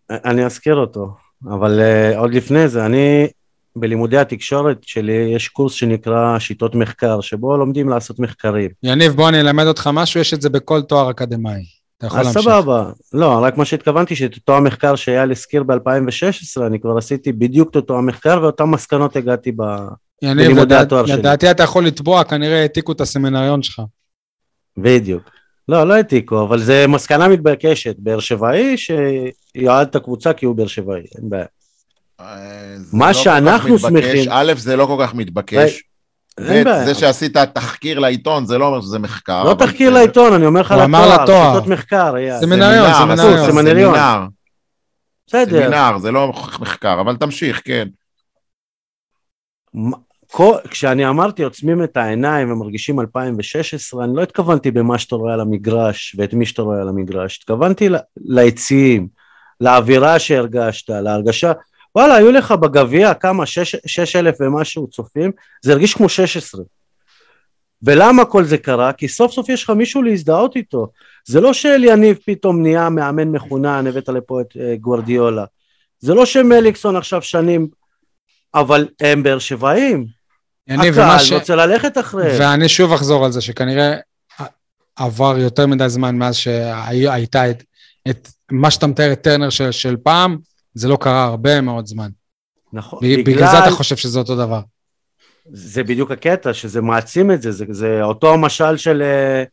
אני 0.09 0.45
אזכיר 0.45 0.75
אותו, 0.75 1.15
אבל 1.45 1.79
uh, 1.79 2.17
עוד 2.17 2.33
לפני 2.33 2.67
זה, 2.67 2.85
אני, 2.85 3.27
בלימודי 3.75 4.17
התקשורת 4.17 4.77
שלי, 4.81 5.31
יש 5.35 5.47
קורס 5.47 5.73
שנקרא 5.73 6.39
שיטות 6.39 6.75
מחקר, 6.75 7.21
שבו 7.21 7.57
לומדים 7.57 7.89
לעשות 7.89 8.19
מחקרים. 8.19 8.69
יניב, 8.83 9.13
בוא 9.13 9.29
אני 9.29 9.39
אלמד 9.39 9.65
אותך 9.65 9.89
משהו, 9.93 10.19
יש 10.19 10.33
את 10.33 10.41
זה 10.41 10.49
בכל 10.49 10.81
תואר 10.81 11.11
אקדמאי. 11.11 11.61
אתה 11.97 12.07
יכול 12.07 12.19
אז 12.19 12.25
להמשיך. 12.25 12.43
סבבה. 12.43 12.91
לא, 13.13 13.39
רק 13.43 13.57
מה 13.57 13.65
שהתכוונתי, 13.65 14.15
שאת 14.15 14.35
אותו 14.35 14.57
המחקר 14.57 14.95
שאייל 14.95 15.31
הזכיר 15.31 15.63
ב-2016, 15.63 16.61
אני 16.67 16.79
כבר 16.79 16.97
עשיתי 16.97 17.31
בדיוק 17.31 17.69
את 17.71 17.75
אותו 17.75 17.97
המחקר, 17.97 18.39
ואותן 18.41 18.63
מסקנות 18.63 19.15
הגעתי 19.15 19.51
ב... 19.51 19.61
יניב, 20.21 20.45
בלימודי 20.45 20.75
לדע- 20.75 20.81
התואר 20.81 21.05
שלי. 21.05 21.17
לדעתי 21.17 21.51
אתה 21.51 21.63
יכול 21.63 21.85
לתבוע, 21.85 22.23
כנראה 22.23 22.61
העתיקו 22.61 22.91
את 22.91 23.01
הסמינריון 23.01 23.63
שלך. 23.63 23.81
בדיוק. 24.77 25.23
לא, 25.69 25.87
לא 25.87 25.93
העתיקו, 25.93 26.43
אבל 26.43 26.59
זה 26.59 26.85
מסקנה 26.87 27.27
מתבקשת. 27.27 27.95
באר 27.99 28.19
שבעי 28.19 28.75
שיועד 28.77 29.87
את 29.87 29.95
הקבוצה 29.95 30.33
כי 30.33 30.45
הוא 30.45 30.55
באר 30.55 30.67
שבעי, 30.67 31.01
אין 31.17 31.29
בעיה. 31.29 31.45
אה, 32.19 32.25
זה 32.77 32.97
מה 32.97 33.07
לא 33.07 33.13
שאנחנו. 33.13 33.79
שמחים- 33.79 34.29
א', 34.31 34.53
זה 34.57 34.75
לא 34.75 34.85
כל 34.85 34.97
כך 35.01 35.13
מתבקש. 35.13 35.83
ב'. 36.39 36.63
זה 36.85 36.95
שעשית 36.95 37.37
תחקיר 37.37 37.99
לעיתון, 37.99 38.45
זה 38.45 38.57
לא 38.57 38.65
אומר 38.67 38.81
שזה 38.81 38.99
מחקר. 38.99 39.43
לא 39.43 39.53
תחקיר. 39.53 39.89
לעיתון, 39.89 40.33
אני 40.33 40.45
אומר 40.45 40.61
לך 40.61 40.71
הוא 40.71 40.83
אמר 40.83 41.01
לתואר, 41.13 41.23
לתואר. 41.23 41.53
שיטות 41.53 41.67
מחקר. 41.67 42.13
סמינריון, 42.39 42.93
סמינר, 42.93 43.15
סמינריון. 43.15 43.51
סמינריון. 43.51 43.93
סמינר, 43.93 44.25
בסדר. 45.27 45.61
סמינר, 45.61 45.97
זה 45.97 46.11
לא 46.11 46.33
מחקר, 46.59 47.01
אבל 47.01 47.15
תמשיך, 47.15 47.61
כן. 47.65 47.87
כל- 50.31 50.57
כשאני 50.69 51.09
אמרתי 51.09 51.43
עוצמים 51.43 51.83
את 51.83 51.97
העיניים 51.97 52.51
ומרגישים 52.51 52.99
2016, 52.99 54.03
אני 54.03 54.15
לא 54.15 54.21
התכוונתי 54.23 54.71
במה 54.71 54.97
שאתה 54.99 55.15
רואה 55.15 55.33
על 55.33 55.39
המגרש 55.39 56.15
ואת 56.19 56.33
מי 56.33 56.45
שאתה 56.45 56.61
רואה 56.61 56.81
על 56.81 56.89
המגרש, 56.89 57.37
התכוונתי 57.37 57.89
ליציעים, 58.17 59.07
לאווירה 59.61 60.19
שהרגשת, 60.19 60.89
להרגשה, 60.89 61.51
וואלה, 61.95 62.15
היו 62.15 62.31
לך 62.31 62.51
בגביע 62.51 63.13
כמה, 63.13 63.45
שש- 63.45 63.75
שש 63.85 64.15
אלף 64.15 64.35
ומשהו 64.39 64.87
צופים, 64.87 65.31
זה 65.61 65.71
הרגיש 65.71 65.93
כמו 65.93 66.09
16. 66.09 66.63
ולמה 67.83 68.25
כל 68.25 68.43
זה 68.43 68.57
קרה? 68.57 68.93
כי 68.93 69.07
סוף 69.07 69.31
סוף 69.31 69.49
יש 69.49 69.63
לך 69.63 69.69
מישהו 69.69 70.01
להזדהות 70.01 70.55
איתו. 70.55 70.87
זה 71.25 71.41
לא 71.41 71.53
שאליניב 71.53 72.17
פתאום 72.25 72.61
נהיה 72.61 72.89
מאמן 72.89 73.27
מחונן, 73.27 73.85
הבאת 73.87 74.09
לפה 74.09 74.41
את 74.41 74.47
אה, 74.59 74.75
גוורדיולה. 74.75 75.45
זה 75.99 76.13
לא 76.13 76.25
שמליקסון 76.25 76.95
עכשיו 76.95 77.21
שנים, 77.21 77.67
אבל 78.55 78.87
הם 79.01 79.23
באר 79.23 79.39
שבעים. 79.39 80.16
יניב, 80.67 80.99
הקהל 80.99 81.19
ש... 81.19 81.31
רוצה 81.31 81.55
ללכת 81.55 81.97
אחריהם. 81.97 82.35
ואני 82.39 82.69
שוב 82.69 82.93
אחזור 82.93 83.25
על 83.25 83.31
זה, 83.31 83.41
שכנראה 83.41 83.95
עבר 84.95 85.37
יותר 85.37 85.67
מדי 85.67 85.89
זמן 85.89 86.15
מאז 86.15 86.35
שהייתה 86.35 87.49
את, 87.49 87.63
את 88.09 88.29
מה 88.51 88.71
שאתה 88.71 88.87
מתאר, 88.87 89.13
את 89.13 89.21
טרנר 89.21 89.49
של, 89.49 89.71
של 89.71 89.95
פעם, 90.03 90.37
זה 90.73 90.87
לא 90.87 90.97
קרה 91.01 91.23
הרבה 91.23 91.61
מאוד 91.61 91.87
זמן. 91.87 92.09
נכון. 92.73 92.99
בגלל, 93.01 93.23
בגלל 93.23 93.51
זה 93.51 93.59
אתה 93.59 93.71
חושב 93.71 93.95
שזה 93.95 94.19
אותו 94.19 94.35
דבר. 94.35 94.59
זה 95.51 95.83
בדיוק 95.83 96.11
הקטע, 96.11 96.53
שזה 96.53 96.81
מעצים 96.81 97.31
את 97.31 97.41
זה, 97.41 97.51
זה, 97.51 97.65
זה 97.69 97.99
אותו 98.03 98.33
המשל 98.33 98.77
של, 98.77 99.01
אה, 99.01 99.43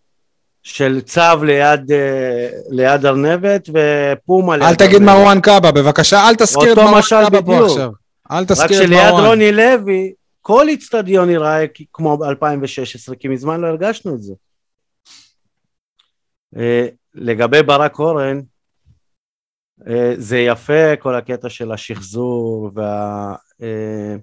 של 0.63 1.01
צב 1.01 1.41
ליד, 1.43 1.93
אה, 1.93 2.49
ליד 2.71 3.07
ארנבת 3.07 3.69
ופומה 3.69 4.57
ליד 4.57 4.69
אל 4.69 4.75
תגיד. 4.75 5.03
מרואן 5.03 5.41
קאבה, 5.41 5.73
בבקשה, 5.73 6.29
אל 6.29 6.35
תזכיר 6.35 6.73
את 6.73 6.79
מרואן 6.79 6.99
משל 6.99 7.25
קאבה 7.25 7.43
פה. 7.43 7.67
עכשיו. 7.67 7.91
אל 8.31 8.37
רק 8.37 8.49
תזכיר 8.49 8.79
את 8.79 8.87
שליד 8.87 9.11
מרואן. 9.11 9.25
רוני 9.25 9.53
לוי, 9.53 10.13
כל 10.47 10.69
איצטדיון 10.69 11.31
ייראה 11.31 11.65
כמו 11.93 12.17
ב-2016, 12.17 13.15
כי 13.19 13.29
מזמן 13.29 13.61
לא 13.61 13.67
הרגשנו 13.67 14.15
את 14.15 14.23
זה. 14.23 14.35
אה, 16.57 16.87
לגבי 17.15 17.63
ברק 17.63 17.99
אורן, 17.99 18.41
אה, 19.89 20.15
זה 20.17 20.39
יפה 20.39 20.97
כל 20.99 21.15
הקטע 21.15 21.49
של 21.49 21.73
השחזור 21.73 22.71
וה, 22.75 23.35
אה, 23.63 24.17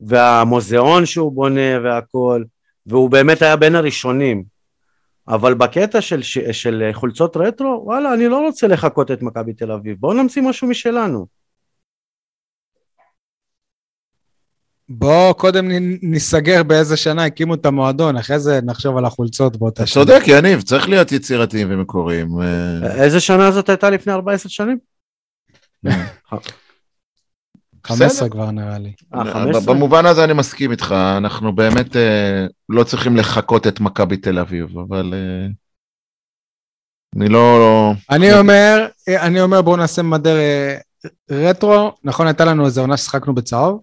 והמוזיאון 0.00 1.06
שהוא 1.06 1.32
בונה 1.32 1.80
והכל, 1.84 2.44
והוא 2.86 3.10
באמת 3.10 3.42
היה 3.42 3.56
בין 3.56 3.74
הראשונים. 3.74 4.44
אבל 5.28 5.54
בקטע 5.54 6.00
של, 6.00 6.22
של 6.52 6.90
חולצות 6.92 7.36
רטרו, 7.36 7.82
וואלה, 7.84 8.14
אני 8.14 8.28
לא 8.28 8.46
רוצה 8.46 8.66
לחקות 8.66 9.10
את 9.10 9.22
מכבי 9.22 9.52
תל 9.52 9.72
אביב, 9.72 9.96
בואו 10.00 10.12
נמציא 10.22 10.42
משהו 10.42 10.68
משלנו. 10.68 11.39
בוא 14.92 15.32
קודם 15.32 15.68
ניסגר 16.02 16.62
באיזה 16.62 16.96
שנה 16.96 17.24
הקימו 17.24 17.54
את 17.54 17.66
המועדון, 17.66 18.16
אחרי 18.16 18.38
זה 18.38 18.60
נחשוב 18.64 18.96
על 18.96 19.04
החולצות 19.04 19.56
באותה 19.56 19.86
שנה. 19.86 20.04
צודק, 20.04 20.22
יניב, 20.26 20.62
צריך 20.62 20.88
להיות 20.88 21.12
יצירתיים 21.12 21.68
ומקוריים. 21.70 22.28
אה, 22.40 23.02
איזה 23.02 23.20
שנה 23.20 23.50
זאת 23.50 23.68
הייתה 23.68 23.90
לפני 23.90 24.12
14 24.12 24.50
שנים? 24.50 24.78
15 27.84 28.28
כבר 28.28 28.50
נראה 28.50 28.78
לי. 28.78 28.92
אה, 29.14 29.32
15? 29.32 29.74
במובן 29.74 30.06
הזה 30.06 30.24
אני 30.24 30.32
מסכים 30.32 30.70
איתך, 30.70 30.94
אנחנו 31.16 31.52
באמת 31.52 31.96
אה, 31.96 32.46
לא 32.68 32.84
צריכים 32.84 33.16
לחקות 33.16 33.66
את 33.66 33.80
מכבי 33.80 34.16
תל 34.16 34.38
אביב, 34.38 34.78
אבל 34.78 35.14
אני 37.16 37.28
לא... 37.28 37.92
אני 38.10 38.38
אומר, 38.38 38.86
אני 39.08 39.40
אומר 39.40 39.62
בואו 39.62 39.76
נעשה 39.76 40.02
מדר 40.02 40.36
רטרו, 41.30 41.92
נכון 42.04 42.26
הייתה 42.26 42.44
לנו 42.44 42.66
איזה 42.66 42.80
עונה 42.80 42.96
ששחקנו 42.96 43.34
בצהוב? 43.34 43.80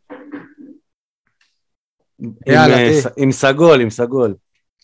עם, 2.20 2.32
יאללה, 2.48 2.78
אה, 2.78 2.90
תהיה. 2.90 3.02
ס- 3.02 3.08
עם 3.18 3.32
סגול, 3.32 3.82
עם 3.82 3.90
סגול. 3.90 4.36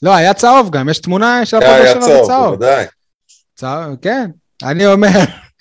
לא, 0.01 0.15
היה 0.15 0.33
צהוב 0.33 0.69
גם, 0.69 0.89
יש 0.89 0.99
תמונה 0.99 1.45
של 1.45 1.57
היה 1.61 1.67
הפועל 1.75 1.81
באר 1.83 2.03
היה 2.03 2.07
צהוב, 2.07 2.23
בצהוב. 2.23 2.47
בוודאי. 2.55 2.85
צהוב, 3.55 3.95
כן. 4.01 4.29
אני 4.63 4.85
אומר, 4.85 5.09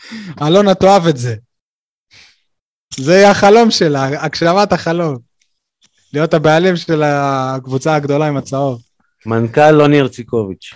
אלונה 0.47 0.75
תאהב 0.75 1.07
את 1.07 1.17
זה. 1.17 1.35
זה 2.97 3.15
יהיה 3.15 3.31
החלום 3.31 3.71
שלה, 3.71 4.25
הגשמת 4.25 4.73
החלום. 4.73 5.17
להיות 6.13 6.35
הבעלים 6.35 6.77
של 6.77 7.03
הקבוצה 7.07 7.95
הגדולה 7.95 8.27
עם 8.27 8.37
הצהוב. 8.37 8.83
מנכ"ל 9.27 9.71
לוני 9.71 10.01
הרציקוביץ'. 10.01 10.75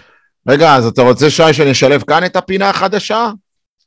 רגע, 0.48 0.74
אז 0.74 0.86
אתה 0.86 1.02
רוצה, 1.02 1.30
שי, 1.30 1.52
שנשלב 1.52 2.02
כאן 2.02 2.24
את 2.24 2.36
הפינה 2.36 2.70
החדשה? 2.70 3.30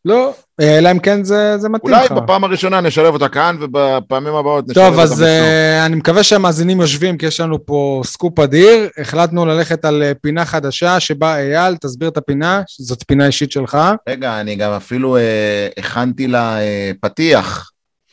לא, 0.05 0.33
אלא 0.61 0.91
אם 0.91 0.99
כן 0.99 1.23
זה, 1.23 1.57
זה 1.57 1.69
מתאים 1.69 1.93
אולי 1.93 2.05
לך. 2.05 2.11
בפעם 2.11 2.43
הראשונה 2.43 2.81
נשלב 2.81 3.13
אותה 3.13 3.29
כאן, 3.29 3.57
ובפעמים 3.59 4.35
הבאות 4.35 4.69
נשלב 4.69 4.83
אותה 4.83 4.91
טוב, 4.91 4.99
אז 4.99 5.21
uh, 5.21 5.85
אני 5.85 5.95
מקווה 5.95 6.23
שהמאזינים 6.23 6.81
יושבים, 6.81 7.17
כי 7.17 7.25
יש 7.25 7.39
לנו 7.39 7.65
פה 7.65 8.01
סקופ 8.05 8.39
אדיר. 8.39 8.89
החלטנו 8.97 9.45
ללכת 9.45 9.85
על 9.85 10.03
uh, 10.11 10.19
פינה 10.21 10.45
חדשה 10.45 10.99
שבה 10.99 11.37
אייל, 11.37 11.75
תסביר 11.75 12.09
את 12.09 12.17
הפינה, 12.17 12.61
זאת 12.79 13.03
פינה 13.07 13.25
אישית 13.25 13.51
שלך. 13.51 13.77
רגע, 14.09 14.39
אני 14.41 14.55
גם 14.55 14.71
אפילו 14.71 15.17
אה, 15.17 15.67
הכנתי 15.77 16.27
לה 16.27 16.59
אה, 16.59 16.91
פתיח. 17.01 17.71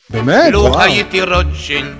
באמת? 0.09 0.51
לו 0.53 0.59
וואו. 0.59 0.81
הייתי 0.81 1.21
רוטשילד, 1.21 1.93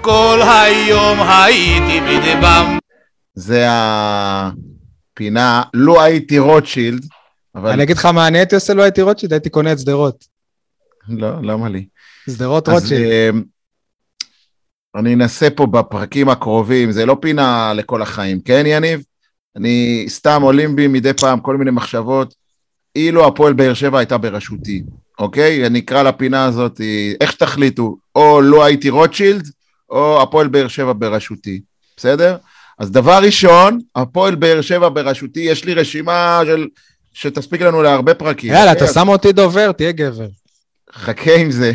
כל 0.00 0.40
היום 0.42 1.18
הייתי 1.20 2.00
בדבם. 2.00 2.78
זה 3.34 3.70
ה... 3.70 4.50
פינה, 5.14 5.62
לו 5.74 6.02
הייתי 6.02 6.38
רוטשילד, 6.38 7.06
אבל 7.54 7.70
אני 7.70 7.82
אגיד 7.82 7.96
לך 7.96 8.04
מה 8.04 8.26
אני 8.26 8.38
הייתי 8.38 8.54
עושה, 8.54 8.74
לא 8.74 8.82
הייתי 8.82 9.02
רוטשילד, 9.02 9.32
הייתי 9.32 9.50
קונה 9.50 9.72
את 9.72 9.78
שדרות. 9.78 10.24
לא, 11.08 11.42
למה 11.42 11.68
לי? 11.68 11.86
שדרות 12.30 12.68
אז 12.68 12.74
רוטשילד. 12.74 13.02
אה, 13.02 13.30
אני 14.94 15.14
אנסה 15.14 15.50
פה 15.50 15.66
בפרקים 15.66 16.28
הקרובים, 16.28 16.92
זה 16.92 17.06
לא 17.06 17.16
פינה 17.20 17.72
לכל 17.74 18.02
החיים, 18.02 18.40
כן 18.40 18.62
יניב? 18.66 19.02
אני 19.56 20.04
סתם 20.08 20.42
עולים 20.42 20.76
בי 20.76 20.88
מדי 20.88 21.12
פעם 21.12 21.40
כל 21.40 21.56
מיני 21.56 21.70
מחשבות, 21.70 22.34
אילו 22.96 23.26
הפועל 23.26 23.52
באר 23.52 23.74
שבע 23.74 23.98
הייתה 23.98 24.18
בראשותי, 24.18 24.82
אוקיי? 25.18 25.66
אני 25.66 25.78
אקרא 25.78 26.02
לפינה 26.02 26.44
הזאת, 26.44 26.80
איך 27.20 27.32
שתחליטו, 27.32 27.96
או 28.14 28.40
לא 28.40 28.64
הייתי 28.64 28.90
רוטשילד, 28.90 29.48
או 29.90 30.22
הפועל 30.22 30.48
באר 30.48 30.68
שבע 30.68 30.92
בראשותי, 30.98 31.60
בסדר? 31.96 32.36
אז 32.82 32.90
דבר 32.90 33.18
ראשון, 33.22 33.78
הפועל 33.96 34.34
באר 34.34 34.60
שבע 34.60 34.88
בראשותי, 34.88 35.40
יש 35.40 35.64
לי 35.64 35.74
רשימה 35.74 36.40
של... 36.46 36.66
שתספיק 37.14 37.62
לנו 37.62 37.82
להרבה 37.82 38.14
פרקים. 38.14 38.52
יאללה, 38.52 38.72
אוקיי? 38.72 38.84
אתה 38.86 38.92
שם 38.94 39.08
אותי 39.08 39.32
דובר, 39.32 39.72
תהיה 39.72 39.92
גבר. 39.92 40.26
חכה 40.92 41.34
עם 41.34 41.50
זה. 41.50 41.72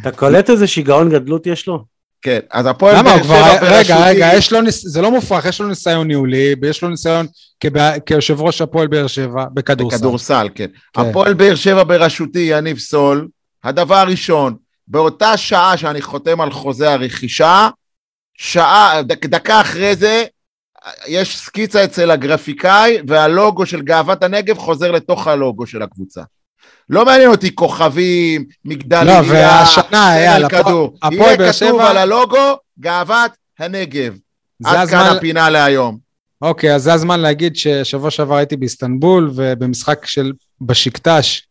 אתה 0.00 0.10
קולט 0.10 0.50
איזה 0.50 0.66
שיגעון 0.66 1.10
גדלות 1.10 1.46
יש 1.46 1.66
לו? 1.66 1.84
כן, 2.22 2.38
אז 2.50 2.66
הפועל 2.66 2.96
למה, 2.96 3.16
באר. 3.16 3.22
שבע 3.22 3.60
בראשותי... 3.60 3.92
רגע, 3.92 4.06
רגע, 4.06 4.30
יש 4.34 4.52
לו 4.52 4.60
ניס... 4.60 4.86
זה 4.86 5.02
לא 5.02 5.10
מופרך, 5.10 5.44
יש 5.44 5.60
לו 5.60 5.68
ניסיון 5.68 6.06
ניהולי, 6.08 6.54
ויש 6.62 6.82
לו 6.82 6.88
ניסיון 6.88 7.26
כבא- 7.60 7.98
כיושב 8.06 8.40
ראש 8.40 8.60
הפועל 8.60 8.86
באר 8.86 9.06
שבע, 9.06 9.44
בכדורסל. 9.54 9.96
בכדורסל, 9.96 10.48
כן. 10.54 10.66
כן. 10.92 11.00
הפועל 11.00 11.34
באר 11.34 11.54
שבע 11.54 11.84
בראשותי, 11.84 12.38
יניב 12.50 12.78
סול, 12.78 13.28
הדבר 13.64 13.96
הראשון, 13.96 14.56
באותה 14.88 15.36
שעה 15.36 15.76
שאני 15.76 16.02
חותם 16.02 16.40
על 16.40 16.50
חוזה 16.50 16.92
הרכישה, 16.92 17.68
שעה, 18.38 19.02
דק, 19.02 19.26
דקה 19.26 19.60
אחרי 19.60 19.96
זה, 19.96 20.24
יש 21.06 21.38
סקיצה 21.38 21.84
אצל 21.84 22.10
הגרפיקאי, 22.10 22.98
והלוגו 23.06 23.66
של 23.66 23.82
גאוות 23.82 24.22
הנגב 24.22 24.58
חוזר 24.58 24.90
לתוך 24.90 25.26
הלוגו 25.26 25.66
של 25.66 25.82
הקבוצה. 25.82 26.22
לא 26.90 27.04
מעניין 27.04 27.30
אותי 27.30 27.54
כוכבים, 27.54 28.44
מגדל 28.64 29.04
לא, 29.04 29.12
עלייה, 29.12 29.32
והשנה, 29.32 30.16
אייל, 30.16 30.44
הפועל- 30.44 30.62
כדור. 30.62 30.94
יהיה 31.12 31.52
כתוב 31.52 31.80
על 31.80 31.96
הלוגו, 31.96 32.56
גאוות 32.80 33.30
הנגב. 33.58 34.16
עד 34.64 34.88
כאן 34.88 34.98
הזמן... 34.98 35.16
הפינה 35.16 35.50
להיום. 35.50 35.98
אוקיי, 36.42 36.74
אז 36.74 36.82
זה 36.82 36.92
הזמן 36.92 37.20
להגיד 37.20 37.56
ששבוע 37.56 38.10
שעבר 38.10 38.36
הייתי 38.36 38.56
באיסטנבול, 38.56 39.30
ובמשחק 39.34 40.06
של 40.06 40.32
בשיקטש, 40.60 41.42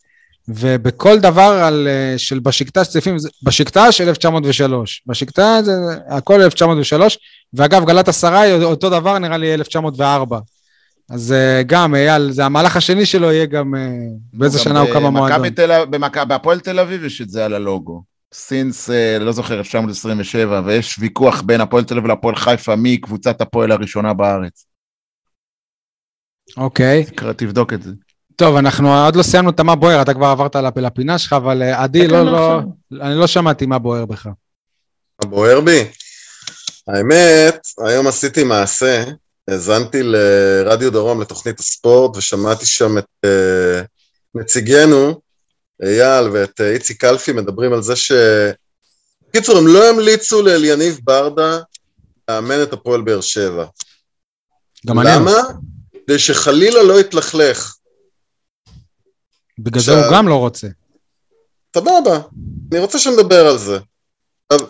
ובכל 0.47 1.19
דבר 1.19 1.41
על, 1.63 1.88
אה, 1.88 2.17
של 2.17 2.39
בשיקטש 2.39 2.88
צעיפים, 2.88 3.15
בשיקטש 3.43 4.02
1903. 4.02 5.04
בשיקטש 5.08 5.62
זה 5.63 5.71
הכל 6.08 6.41
1903, 6.41 7.19
ואגב, 7.54 7.86
גלת 7.86 8.08
עשרה 8.08 8.63
אותו 8.63 8.89
דבר 8.89 9.19
נראה 9.19 9.38
לי 9.38 9.54
1904. 9.54 10.39
אז 11.10 11.32
אה, 11.32 11.63
גם, 11.63 11.95
אייל, 11.95 12.32
זה 12.32 12.45
המהלך 12.45 12.75
השני 12.75 13.06
שלו 13.06 13.32
יהיה 13.32 13.45
גם, 13.45 13.75
אה, 13.75 13.82
באיזה 14.34 14.58
גם 14.58 14.63
שנה 14.63 14.80
הוא 14.80 14.89
קם 14.93 15.04
במכבי- 15.91 16.25
בהפועל 16.28 16.60
תל 16.60 16.80
אביב 16.80 17.04
יש 17.04 17.21
את 17.21 17.30
זה 17.30 17.45
על 17.45 17.54
הלוגו. 17.54 18.04
סינס, 18.34 18.89
לא 19.19 19.32
זוכר, 19.32 19.54
1927, 19.60 20.62
ויש 20.65 20.99
ויכוח 20.99 21.41
בין 21.41 21.62
הפועל 21.62 21.84
תל 21.84 21.97
אביב 21.97 22.08
להפועל 22.08 22.36
חיפה 22.36 22.75
מי 22.75 22.97
קבוצת 22.97 23.41
הפועל 23.41 23.71
הראשונה 23.71 24.13
בארץ. 24.13 24.65
אוקיי. 26.58 27.04
תקרא, 27.06 27.34
תבדוק 27.34 27.73
את 27.73 27.82
זה. 27.82 27.91
טוב, 28.39 28.56
אנחנו 28.56 29.06
עוד 29.06 29.15
לא 29.15 29.23
סיימנו 29.23 29.49
את 29.49 29.60
מה 29.60 29.75
בוער, 29.75 30.02
אתה 30.02 30.13
כבר 30.13 30.25
עברת 30.25 30.56
לפ- 30.56 30.78
לפינה 30.78 31.17
שלך, 31.17 31.34
אבל 31.34 31.62
אה, 31.62 31.84
עדי, 31.84 32.08
לא, 32.08 32.25
לא, 32.25 32.62
לא. 32.91 33.02
אני 33.02 33.15
לא 33.15 33.28
שמעתי 33.28 33.65
מה 33.65 33.80
בוער 33.80 34.06
בך. 34.06 34.25
מה 35.21 35.30
בוער 35.30 35.62
בי? 35.62 35.86
האמת, 36.88 37.67
היום 37.86 38.08
עשיתי 38.08 38.43
מעשה, 38.43 39.04
האזנתי 39.47 40.04
לרדיו 40.04 40.91
דרום 40.91 41.21
לתוכנית 41.21 41.60
הספורט 41.60 42.17
ושמעתי 42.17 42.65
שם 42.65 42.97
את 42.97 43.06
uh, 43.25 43.30
נציגנו, 44.36 45.21
אייל 45.84 46.28
ואת 46.34 46.60
uh, 46.60 46.63
איציק 46.63 47.02
קלפי 47.02 47.32
מדברים 47.32 47.73
על 47.73 47.82
זה 47.82 47.95
ש... 47.95 48.12
בקיצור, 49.30 49.58
הם 49.58 49.67
לא 49.67 49.89
המליצו 49.89 50.41
לאליניב 50.41 50.99
ברדה 51.04 51.60
לאמן 52.30 52.63
את 52.63 52.73
הפועל 52.73 53.02
באר 53.02 53.21
שבע. 53.21 53.65
גם 54.88 54.99
אני, 54.99 55.10
למה? 55.15 55.38
כדי 56.06 56.19
שחלילה 56.19 56.84
לא 56.84 56.99
יתלכלך. 56.99 57.78
בגלל 59.63 59.82
זה 59.82 59.91
הוא 59.91 60.13
גם 60.13 60.28
לא 60.28 60.36
רוצה. 60.36 60.67
סבבה, 61.76 62.19
אני 62.72 62.80
רוצה 62.80 63.00
שנדבר 63.00 63.48
על 63.48 63.58
זה. 63.58 63.78
עכשיו, 64.50 64.67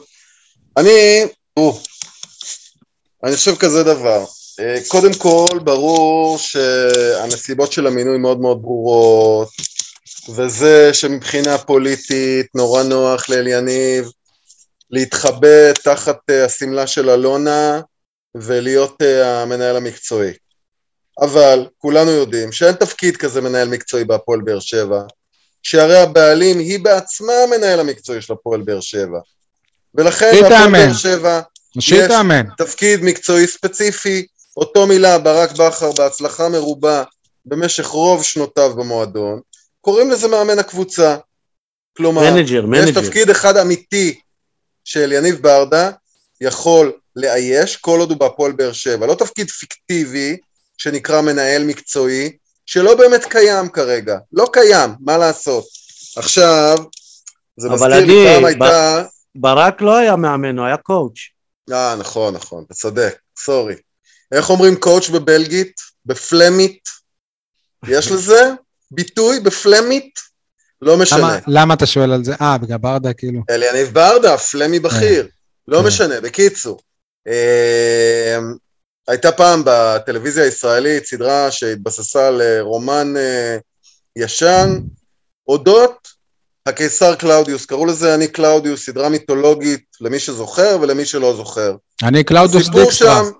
אני, 0.77 1.25
תראו, 1.55 1.79
אני 3.23 3.35
חושב 3.35 3.55
כזה 3.55 3.83
דבר. 3.83 4.25
אה, 4.59 4.77
קודם 4.87 5.13
כל, 5.13 5.59
ברור 5.63 6.37
שהנסיבות 6.37 7.71
של 7.71 7.87
המינוי 7.87 8.17
מאוד 8.17 8.39
מאוד 8.39 8.61
ברורות, 8.61 9.49
וזה 10.35 10.93
שמבחינה 10.93 11.57
פוליטית 11.57 12.45
נורא 12.55 12.83
נוח 12.83 13.29
לאליניב 13.29 14.09
להתחבא 14.91 15.73
תחת 15.83 16.17
אה, 16.29 16.45
השמלה 16.45 16.87
של 16.87 17.09
אלונה 17.09 17.81
ולהיות 18.35 19.01
אה, 19.01 19.41
המנהל 19.41 19.75
המקצועי. 19.75 20.33
אבל 21.21 21.67
כולנו 21.77 22.11
יודעים 22.11 22.51
שאין 22.51 22.75
תפקיד 22.75 23.17
כזה 23.17 23.41
מנהל 23.41 23.67
מקצועי 23.67 24.03
בהפועל 24.03 24.41
באר 24.41 24.59
שבע, 24.59 25.01
שהרי 25.63 25.97
הבעלים 25.97 26.59
היא 26.59 26.79
בעצמה 26.79 27.33
המנהל 27.33 27.79
המקצועי 27.79 28.21
של 28.21 28.33
הפועל 28.33 28.61
באר 28.61 28.79
שבע. 28.79 29.19
ולכן 29.95 30.31
בהפועל. 30.41 30.71
באר 30.71 30.93
שבע 30.93 31.41
יש. 31.77 31.93
תאמן. 31.93 32.43
תפקיד 32.57 33.03
מקצועי 33.03 33.47
ספציפי, 33.47 34.25
אותו 34.57 34.87
מילה 34.87 35.17
ברק 35.17 35.51
בכר 35.51 35.91
בהצלחה 35.91 36.49
מרובה 36.49 37.03
במשך 37.45 37.85
רוב 37.85 38.23
שנותיו 38.23 38.75
במועדון, 38.75 39.39
קוראים 39.81 40.11
לזה 40.11 40.27
מאמן 40.27 40.59
הקבוצה. 40.59 41.17
כלומר, 41.97 42.33
מנג'ר, 42.33 42.59
יש 42.59 42.65
מנג'ר. 42.65 43.01
תפקיד 43.01 43.29
אחד 43.29 43.57
אמיתי 43.57 44.19
של 44.83 45.11
יניב 45.11 45.35
ברדה 45.41 45.91
יכול 46.41 46.91
לאייש 47.15 47.77
כל 47.77 47.99
עוד 47.99 48.09
הוא 48.09 48.17
בהפועל 48.17 48.51
באר 48.51 48.73
שבע. 48.73 49.07
לא 49.07 49.15
תפקיד 49.15 49.49
פיקטיבי 49.49 50.37
שנקרא 50.79 51.21
מנהל 51.21 51.63
מקצועי, 51.63 52.31
שלא 52.65 52.95
באמת 52.95 53.25
קיים 53.25 53.69
כרגע. 53.69 54.17
לא 54.33 54.49
קיים, 54.53 54.89
מה 54.99 55.17
לעשות. 55.17 55.65
עכשיו, 56.17 56.77
זה 57.57 57.69
מזכיר 57.69 57.87
לי 57.89 57.97
עדי, 58.03 58.33
פעם 58.33 58.43
ב- 58.43 58.45
הייתה... 58.45 59.03
ברק 59.35 59.81
לא 59.81 59.97
היה 59.97 60.15
מאמן, 60.15 60.57
הוא 60.57 60.65
היה 60.65 60.77
coach. 60.77 61.17
אה, 61.71 61.95
נכון, 61.95 62.33
נכון, 62.35 62.63
אתה 62.67 62.73
צודק, 62.73 63.17
sorry. 63.39 63.75
איך 64.31 64.49
אומרים 64.49 64.75
coach 64.75 65.09
בבלגית? 65.09 65.73
בפלמית? 66.05 66.89
יש 67.87 68.07
לזה 68.13 68.41
ביטוי 68.91 69.39
בפלמית? 69.39 70.19
לא 70.81 70.97
משנה. 70.97 71.19
למה- 71.19 71.39
למה 71.47 71.73
אתה 71.73 71.85
שואל 71.85 72.11
על 72.11 72.23
זה? 72.23 72.33
אה, 72.41 72.57
בגלל 72.57 72.77
ברדה, 72.77 73.13
כאילו. 73.13 73.41
יניב 73.49 73.87
ברדה, 73.93 74.37
פלמי 74.37 74.79
בכיר. 74.79 75.27
לא 75.67 75.79
כן. 75.81 75.87
משנה, 75.87 76.21
בקיצור. 76.21 76.79
הייתה 79.09 79.31
פעם 79.31 79.61
בטלוויזיה 79.65 80.43
הישראלית 80.43 81.05
סדרה 81.05 81.51
שהתבססה 81.51 82.27
על 82.27 82.41
אה, 82.41 82.61
רומן 82.61 83.17
אה, 83.17 83.57
ישן, 84.15 84.79
אודות 85.47 86.07
הקיסר 86.65 87.15
קלאודיוס. 87.15 87.65
קראו 87.65 87.85
לזה 87.85 88.15
אני 88.15 88.27
קלאודיוס, 88.27 88.85
סדרה 88.85 89.09
מיתולוגית 89.09 89.85
למי 90.01 90.19
שזוכר 90.19 90.77
ולמי 90.81 91.05
שלא 91.05 91.35
זוכר. 91.35 91.75
אני 92.03 92.23
קלאודיוס 92.23 92.61
הסיפור 92.61 92.81
דיקסטרה. 92.81 93.15
שם, 93.23 93.31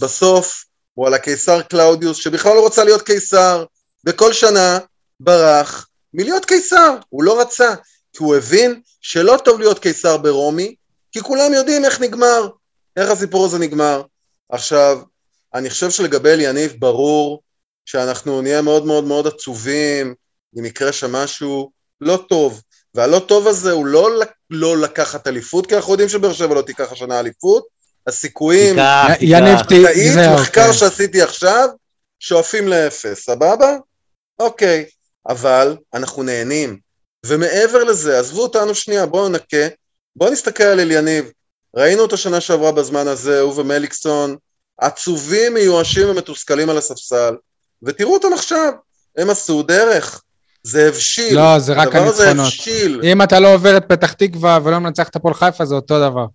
בסוף, 0.00 0.64
הוא 0.94 1.06
על 1.06 1.14
הקיסר 1.14 1.62
קלאודיוס, 1.62 2.16
שבכלל 2.16 2.54
לא 2.54 2.66
רצה 2.66 2.84
להיות 2.84 3.02
קיסר, 3.02 3.64
וכל 4.06 4.32
שנה 4.32 4.78
ברח 5.20 5.88
מלהיות 6.14 6.44
קיסר. 6.44 6.96
הוא 7.08 7.22
לא 7.22 7.40
רצה, 7.40 7.74
כי 8.12 8.24
הוא 8.24 8.36
הבין 8.36 8.80
שלא 9.00 9.38
טוב 9.44 9.60
להיות 9.60 9.78
קיסר 9.78 10.16
ברומי, 10.16 10.74
כי 11.12 11.20
כולם 11.20 11.52
יודעים 11.52 11.84
איך 11.84 12.00
נגמר, 12.00 12.48
איך 12.96 13.10
הסיפור 13.10 13.44
הזה 13.44 13.58
נגמר. 13.58 14.02
עכשיו, 14.48 14.98
אני 15.54 15.70
חושב 15.70 15.90
שלגבי 15.90 16.30
אליניב 16.30 16.74
ברור 16.78 17.42
שאנחנו 17.84 18.42
נהיה 18.42 18.62
מאוד 18.62 18.86
מאוד 18.86 19.04
מאוד 19.04 19.26
עצובים 19.26 20.14
אם 20.58 20.64
יקרה 20.64 20.92
שם 20.92 21.12
משהו 21.12 21.70
לא 22.00 22.24
טוב. 22.28 22.62
והלא 22.94 23.18
טוב 23.18 23.46
הזה 23.48 23.72
הוא 23.72 23.86
לא, 23.86 24.10
לא 24.50 24.78
לקחת 24.78 25.26
אליפות, 25.26 25.66
כי 25.66 25.76
אנחנו 25.76 25.92
יודעים 25.92 26.08
שבאר 26.08 26.32
שבע 26.32 26.54
לא 26.54 26.62
תיקח 26.62 26.92
השנה 26.92 27.20
אליפות, 27.20 27.66
הסיכויים, 28.06 28.76
יניב, 29.20 29.58
תיקח. 29.58 29.62
ת- 29.62 29.92
תאית, 29.92 30.12
זהו, 30.12 30.34
מחקר 30.34 30.66
כן. 30.66 30.72
שעשיתי 30.72 31.22
עכשיו, 31.22 31.68
שואפים 32.20 32.68
לאפס, 32.68 33.24
סבבה? 33.24 33.76
אוקיי, 34.38 34.84
אבל 35.28 35.76
אנחנו 35.94 36.22
נהנים. 36.22 36.78
ומעבר 37.26 37.84
לזה, 37.84 38.18
עזבו 38.18 38.42
אותנו 38.42 38.74
שנייה, 38.74 39.06
בואו 39.06 39.28
נקה, 39.28 39.66
בואו 40.16 40.30
נסתכל 40.30 40.64
על 40.64 40.80
אליניב. 40.80 41.32
ראינו 41.78 42.02
אותו 42.02 42.16
שנה 42.16 42.40
שעברה 42.40 42.72
בזמן 42.72 43.08
הזה, 43.08 43.40
הוא 43.40 43.60
ומליקסון, 43.60 44.36
עצובים, 44.78 45.54
מיואשים 45.54 46.10
ומתוסכלים 46.10 46.70
על 46.70 46.78
הספסל, 46.78 47.34
ותראו 47.82 48.14
אותם 48.14 48.32
עכשיו, 48.34 48.72
הם 49.18 49.30
עשו 49.30 49.62
דרך. 49.62 50.22
זה 50.62 50.88
הבשיל. 50.88 51.34
לא, 51.34 51.58
זה 51.58 51.72
רק 51.72 51.88
הדבר 51.88 52.08
הזה 52.08 52.30
הניצחונות. 52.30 52.46
הבשיל. 52.46 53.00
אם 53.04 53.22
אתה 53.22 53.40
לא 53.40 53.54
עובר 53.54 53.76
את 53.76 53.84
פתח 53.88 54.12
תקווה 54.12 54.58
ולא 54.64 54.78
מנצח 54.78 55.08
את 55.08 55.16
הפועל 55.16 55.34
חיפה, 55.34 55.64
זה 55.64 55.74
אותו 55.74 56.10
דבר. 56.10 56.26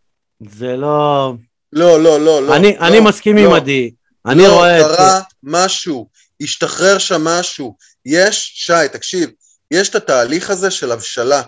זה 0.49 0.75
לא... 0.75 1.33
לא, 1.73 2.03
לא, 2.03 2.19
לא, 2.19 2.43
לא. 2.43 2.55
אני 2.55 2.75
לא, 2.79 2.87
אני 2.87 2.99
מסכים 2.99 3.37
לא. 3.37 3.41
עם 3.41 3.53
עדי. 3.53 3.91
אני 4.25 4.43
לא, 4.43 4.53
רואה 4.53 4.81
את... 4.81 4.85
קרה 4.85 5.21
משהו. 5.43 6.07
השתחרר 6.41 6.97
שם 6.97 7.23
משהו. 7.23 7.75
יש, 8.05 8.51
שי, 8.55 8.73
תקשיב, 8.91 9.29
יש 9.71 9.89
את 9.89 9.95
התהליך 9.95 10.49
הזה 10.49 10.71
של 10.71 10.91
הבשלה. 10.91 11.41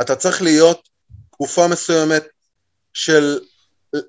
אתה 0.00 0.14
צריך 0.14 0.42
להיות 0.42 0.88
תקופה 1.30 1.68
מסוימת 1.68 2.26
של 2.96 3.38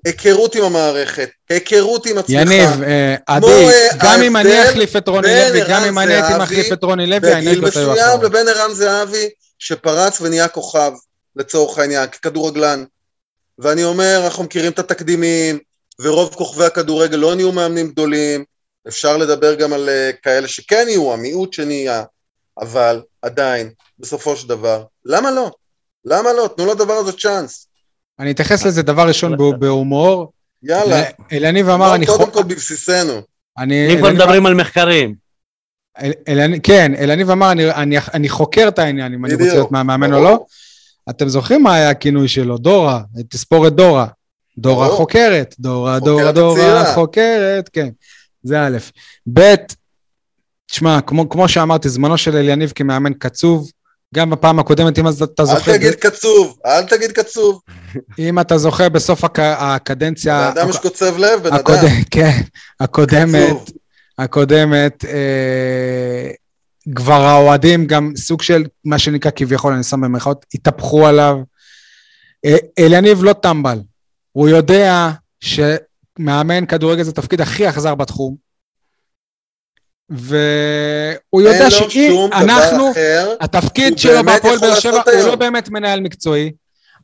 היכרות 0.04 0.54
עם 0.54 0.64
המערכת, 0.64 1.28
היכרות 1.50 2.06
עם 2.06 2.18
עצמך. 2.18 2.30
יניב, 2.30 2.82
אה, 2.82 3.16
עדי, 3.26 3.46
אה, 3.46 3.88
גם 4.02 4.22
אם 4.22 4.36
אני 4.36 4.62
אחליף 4.70 4.96
את 4.96 5.08
רוני 5.08 5.28
לוי, 5.28 5.60
גם 5.68 5.84
אם 5.84 5.98
אני 5.98 6.14
הייתי 6.14 6.38
מחליף 6.38 6.72
את 6.72 6.84
רוני 6.84 7.06
לוי, 7.06 7.20
בגיל 7.20 7.32
האנרגיות 7.32 7.76
היו 7.76 7.90
מסוים 7.90 8.06
אחרות. 8.06 8.22
לבין 8.22 8.48
ערן 8.48 8.74
זהבי 8.74 9.28
שפרץ 9.58 10.20
ונהיה 10.20 10.48
כוכב 10.48 10.92
לצורך 11.36 11.78
העניין 11.78 12.06
ככדורגלן 12.06 12.84
ואני 13.58 13.84
אומר 13.84 14.22
אנחנו 14.24 14.44
מכירים 14.44 14.72
את 14.72 14.78
התקדימים 14.78 15.58
ורוב 16.00 16.34
כוכבי 16.34 16.64
הכדורגל 16.64 17.16
לא 17.16 17.34
נהיו 17.34 17.52
מאמנים 17.52 17.88
גדולים 17.88 18.44
אפשר 18.88 19.16
לדבר 19.16 19.54
גם 19.54 19.72
על 19.72 19.88
אה, 19.88 20.10
כאלה 20.22 20.48
שכן 20.48 20.86
יהיו 20.88 21.12
המיעוט 21.12 21.52
שנהיה 21.52 22.04
אבל 22.58 23.02
עדיין 23.22 23.70
בסופו 23.98 24.36
של 24.36 24.48
דבר 24.48 24.84
למה 25.04 25.30
לא? 25.30 25.50
למה 26.04 26.32
לא? 26.32 26.50
תנו 26.56 26.66
לדבר 26.66 26.94
הזה 26.94 27.12
צ'אנס 27.12 27.67
אני 28.20 28.30
אתייחס 28.30 28.66
לזה 28.66 28.82
דבר 28.82 29.08
ראשון 29.08 29.36
בה- 29.36 29.56
בהומור. 29.58 30.32
יאללה 30.62 31.02
אליניב 31.32 31.68
אמר, 31.68 31.94
אני 31.94 32.06
קודם 32.06 32.24
חו- 32.24 32.32
כל 32.32 32.42
בבסיסנו 32.42 33.12
אני... 33.58 33.92
אם 33.94 33.98
כבר 33.98 34.12
מדברים 34.12 34.46
על 34.46 34.54
מחקרים. 34.54 35.14
אל- 36.00 36.12
אלניב- 36.28 36.60
כן, 36.62 36.92
אלניב 36.98 37.30
אמר, 37.30 37.52
אני, 37.52 37.70
אני, 37.70 37.96
אני 38.14 38.28
חוקר 38.28 38.68
את 38.68 38.78
העניין, 38.78 39.14
אם 39.14 39.24
אני 39.24 39.34
רוצה. 39.34 39.46
להיות 39.46 39.72
מאמן 39.72 40.14
או. 40.14 40.24
לא. 40.24 40.44
אתם 41.10 41.28
זוכרים 41.28 41.62
מה 41.62 41.74
היה 41.74 41.90
הכינוי 41.90 42.28
שלו? 42.28 42.58
דורה, 42.58 43.00
תספורת 43.28 43.72
דורה. 43.72 44.06
דורה. 44.58 44.88
חוקרת, 44.88 45.54
דורה, 45.60 45.98
חוקרת 45.98 46.04
דורה, 46.16 46.32
דורה, 46.32 46.56
צעירה. 46.60 46.94
חוקרת, 46.94 47.68
כן. 47.72 47.88
זה 48.42 48.66
א'. 48.66 48.76
ב', 49.32 49.54
תשמע, 50.66 51.00
כמו, 51.00 51.28
כמו 51.28 51.48
שאמרתי, 51.48 51.88
זמנו 51.88 52.18
של 52.18 52.36
אליניב 52.36 52.72
כמאמן 52.74 53.12
קצוב. 53.18 53.70
גם 54.14 54.30
בפעם 54.30 54.58
הקודמת, 54.58 54.98
אם 54.98 55.08
אתה 55.08 55.24
אל 55.40 55.44
זוכר, 55.44 55.76
תגיד 55.76 55.94
קצוב 55.94 56.58
אל 56.66 56.84
תגיד 56.84 57.12
קצוב 57.12 57.60
אם 58.18 58.40
אתה 58.40 58.58
זוכר 58.58 58.88
בסוף 58.88 59.24
הק, 59.24 59.38
הקדנציה, 59.38 60.50
בן 60.50 60.60
אדם 60.60 60.70
יש 60.70 60.78
קוצב 60.78 61.18
לב 61.18 61.40
בן 61.42 61.46
אדם 61.46 61.54
הקודם, 61.54 62.02
כן, 62.10 62.40
הקודמת, 62.80 63.46
קצוב. 63.46 63.68
הקודמת, 64.18 65.04
אה, 65.04 66.30
כבר 66.94 67.20
האוהדים 67.20 67.86
גם 67.86 68.12
סוג 68.16 68.42
של 68.42 68.64
מה 68.84 68.98
שנקרא 68.98 69.30
כביכול, 69.36 69.72
אני 69.72 69.82
שם 69.82 70.00
במרכאות, 70.00 70.46
התהפכו 70.54 71.06
עליו. 71.06 71.38
אה, 72.44 72.56
אליניב 72.78 73.24
לא 73.24 73.32
טמבל, 73.32 73.80
הוא 74.32 74.48
יודע 74.48 75.10
שמאמן 75.40 76.66
כדורגל 76.66 77.02
זה 77.02 77.10
התפקיד 77.10 77.40
הכי 77.40 77.68
אכזר 77.68 77.94
בתחום. 77.94 78.47
והוא 80.10 81.42
יודע 81.42 81.62
אין 81.62 81.70
שאם 81.70 82.28
אנחנו, 82.32 82.90
אחר 82.92 83.34
התפקיד 83.40 83.98
שלו 83.98 84.24
בהפועל 84.24 84.58
באר 84.58 84.74
שבע 84.80 85.02
הוא. 85.12 85.26
לא 85.26 85.34
באמת 85.34 85.68
מנהל 85.68 86.00
מקצועי, 86.00 86.52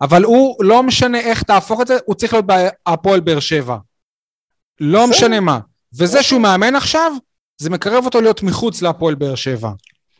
אבל 0.00 0.24
הוא, 0.24 0.56
לא 0.64 0.82
משנה 0.82 1.20
איך 1.20 1.42
תהפוך 1.42 1.80
את 1.80 1.86
זה, 1.86 1.96
הוא 2.04 2.14
צריך 2.14 2.32
להיות 2.32 2.44
בהפועל 2.46 3.20
באר 3.20 3.40
שבע. 3.40 3.76
לא. 4.80 5.06
משנה 5.06 5.40
מה. 5.40 5.58
וזה 5.98 6.22
שהוא 6.22 6.40
מאמן 6.40 6.74
עכשיו, 6.76 7.12
זה 7.58 7.70
מקרב 7.70 8.04
אותו 8.04 8.20
להיות 8.20 8.42
מחוץ 8.42 8.82
להפועל 8.82 9.14
באר 9.14 9.34
שבע. 9.34 9.70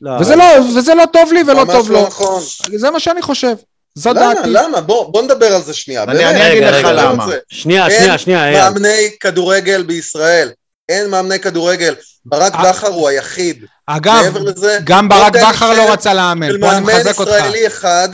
לא, 0.01 0.11
וזה 0.21 0.37
לא, 0.37 0.45
וזה 0.77 0.95
לא 0.95 1.05
טוב 1.13 1.33
לי 1.33 1.43
ולא 1.43 1.65
ממש 1.65 1.75
טוב 1.75 1.91
לא 1.91 2.01
לו. 2.01 2.07
נכון. 2.07 2.43
זה 2.77 2.91
מה 2.91 3.01
שאני 3.01 3.23
חושב. 3.23 3.55
זו 3.95 4.11
למה? 4.11 4.35
דעתי. 4.35 4.49
למה? 4.53 4.81
בוא 4.81 5.13
בוא 5.13 5.23
נדבר 5.23 5.47
על 5.55 5.63
זה 5.63 5.75
שנייה. 5.75 6.03
אני- 6.03 6.31
אגיד 6.31 6.43
רגע, 6.43 6.71
לך 6.71 6.77
רגע, 6.77 6.93
למה. 6.93 7.27
שנייה, 7.49 7.89
אין 7.89 8.01
שנייה, 8.01 8.19
שנייה, 8.19 8.45
אייל. 8.45 8.59
מאמני 8.71 9.11
כדורגל 9.21 9.83
בישראל. 9.83 10.51
אין 10.89 11.11
מאמני 11.11 11.39
כדורגל. 11.39 11.95
ברק 12.25 12.55
אה. 12.55 12.71
בכר 12.71 12.89
הוא 12.89 13.09
היחיד. 13.09 13.65
אגב, 13.87 14.37
לזה, 14.37 14.79
גם 14.85 15.09
בוא 15.09 15.17
ברק 15.19 15.33
בכר 15.33 15.75
לא 15.75 15.93
רצה 15.93 16.15
לאמן. 16.15 16.47
פה 16.49 16.53
אני 16.73 16.81
מאמן 16.81 16.83
מחזק 16.83 17.19
אותך. 17.21 17.31
ישראלי 17.31 17.67
אחד 17.67 18.09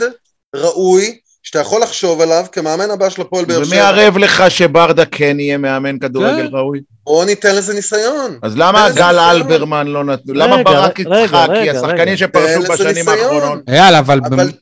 ראוי, 0.55 1.17
שאתה 1.43 1.59
יכול 1.59 1.81
לחשוב 1.81 2.21
עליו 2.21 2.45
כמאמן 2.51 2.91
הבא 2.91 3.09
של 3.09 3.21
הפועל 3.21 3.45
באר 3.45 3.57
ומי 3.57 3.65
שבע. 3.65 3.87
ערב 3.87 4.17
לך 4.17 4.43
שברדה 4.51 5.05
כן 5.05 5.39
יהיה 5.39 5.57
מאמן 5.57 5.99
כדורגל 5.99 6.47
כן. 6.47 6.55
ראוי? 6.55 6.81
בוא 7.03 7.25
ניתן 7.25 7.55
לזה 7.55 7.73
ניסיון. 7.73 8.39
אז 8.43 8.57
למה 8.57 8.89
גל? 8.95 9.19
אלברמן 9.19 9.87
לא 9.87 10.03
נתנו? 10.03 10.33
למה 10.33 10.63
ברק 10.63 10.99
יצחקי, 10.99 11.69
השחקנים. 11.69 12.17
שפרשו 12.17 12.61
בשנים. 12.61 13.09
האחרונות? 13.09 13.59
אייל, 13.69 13.95
אבל 13.95 14.19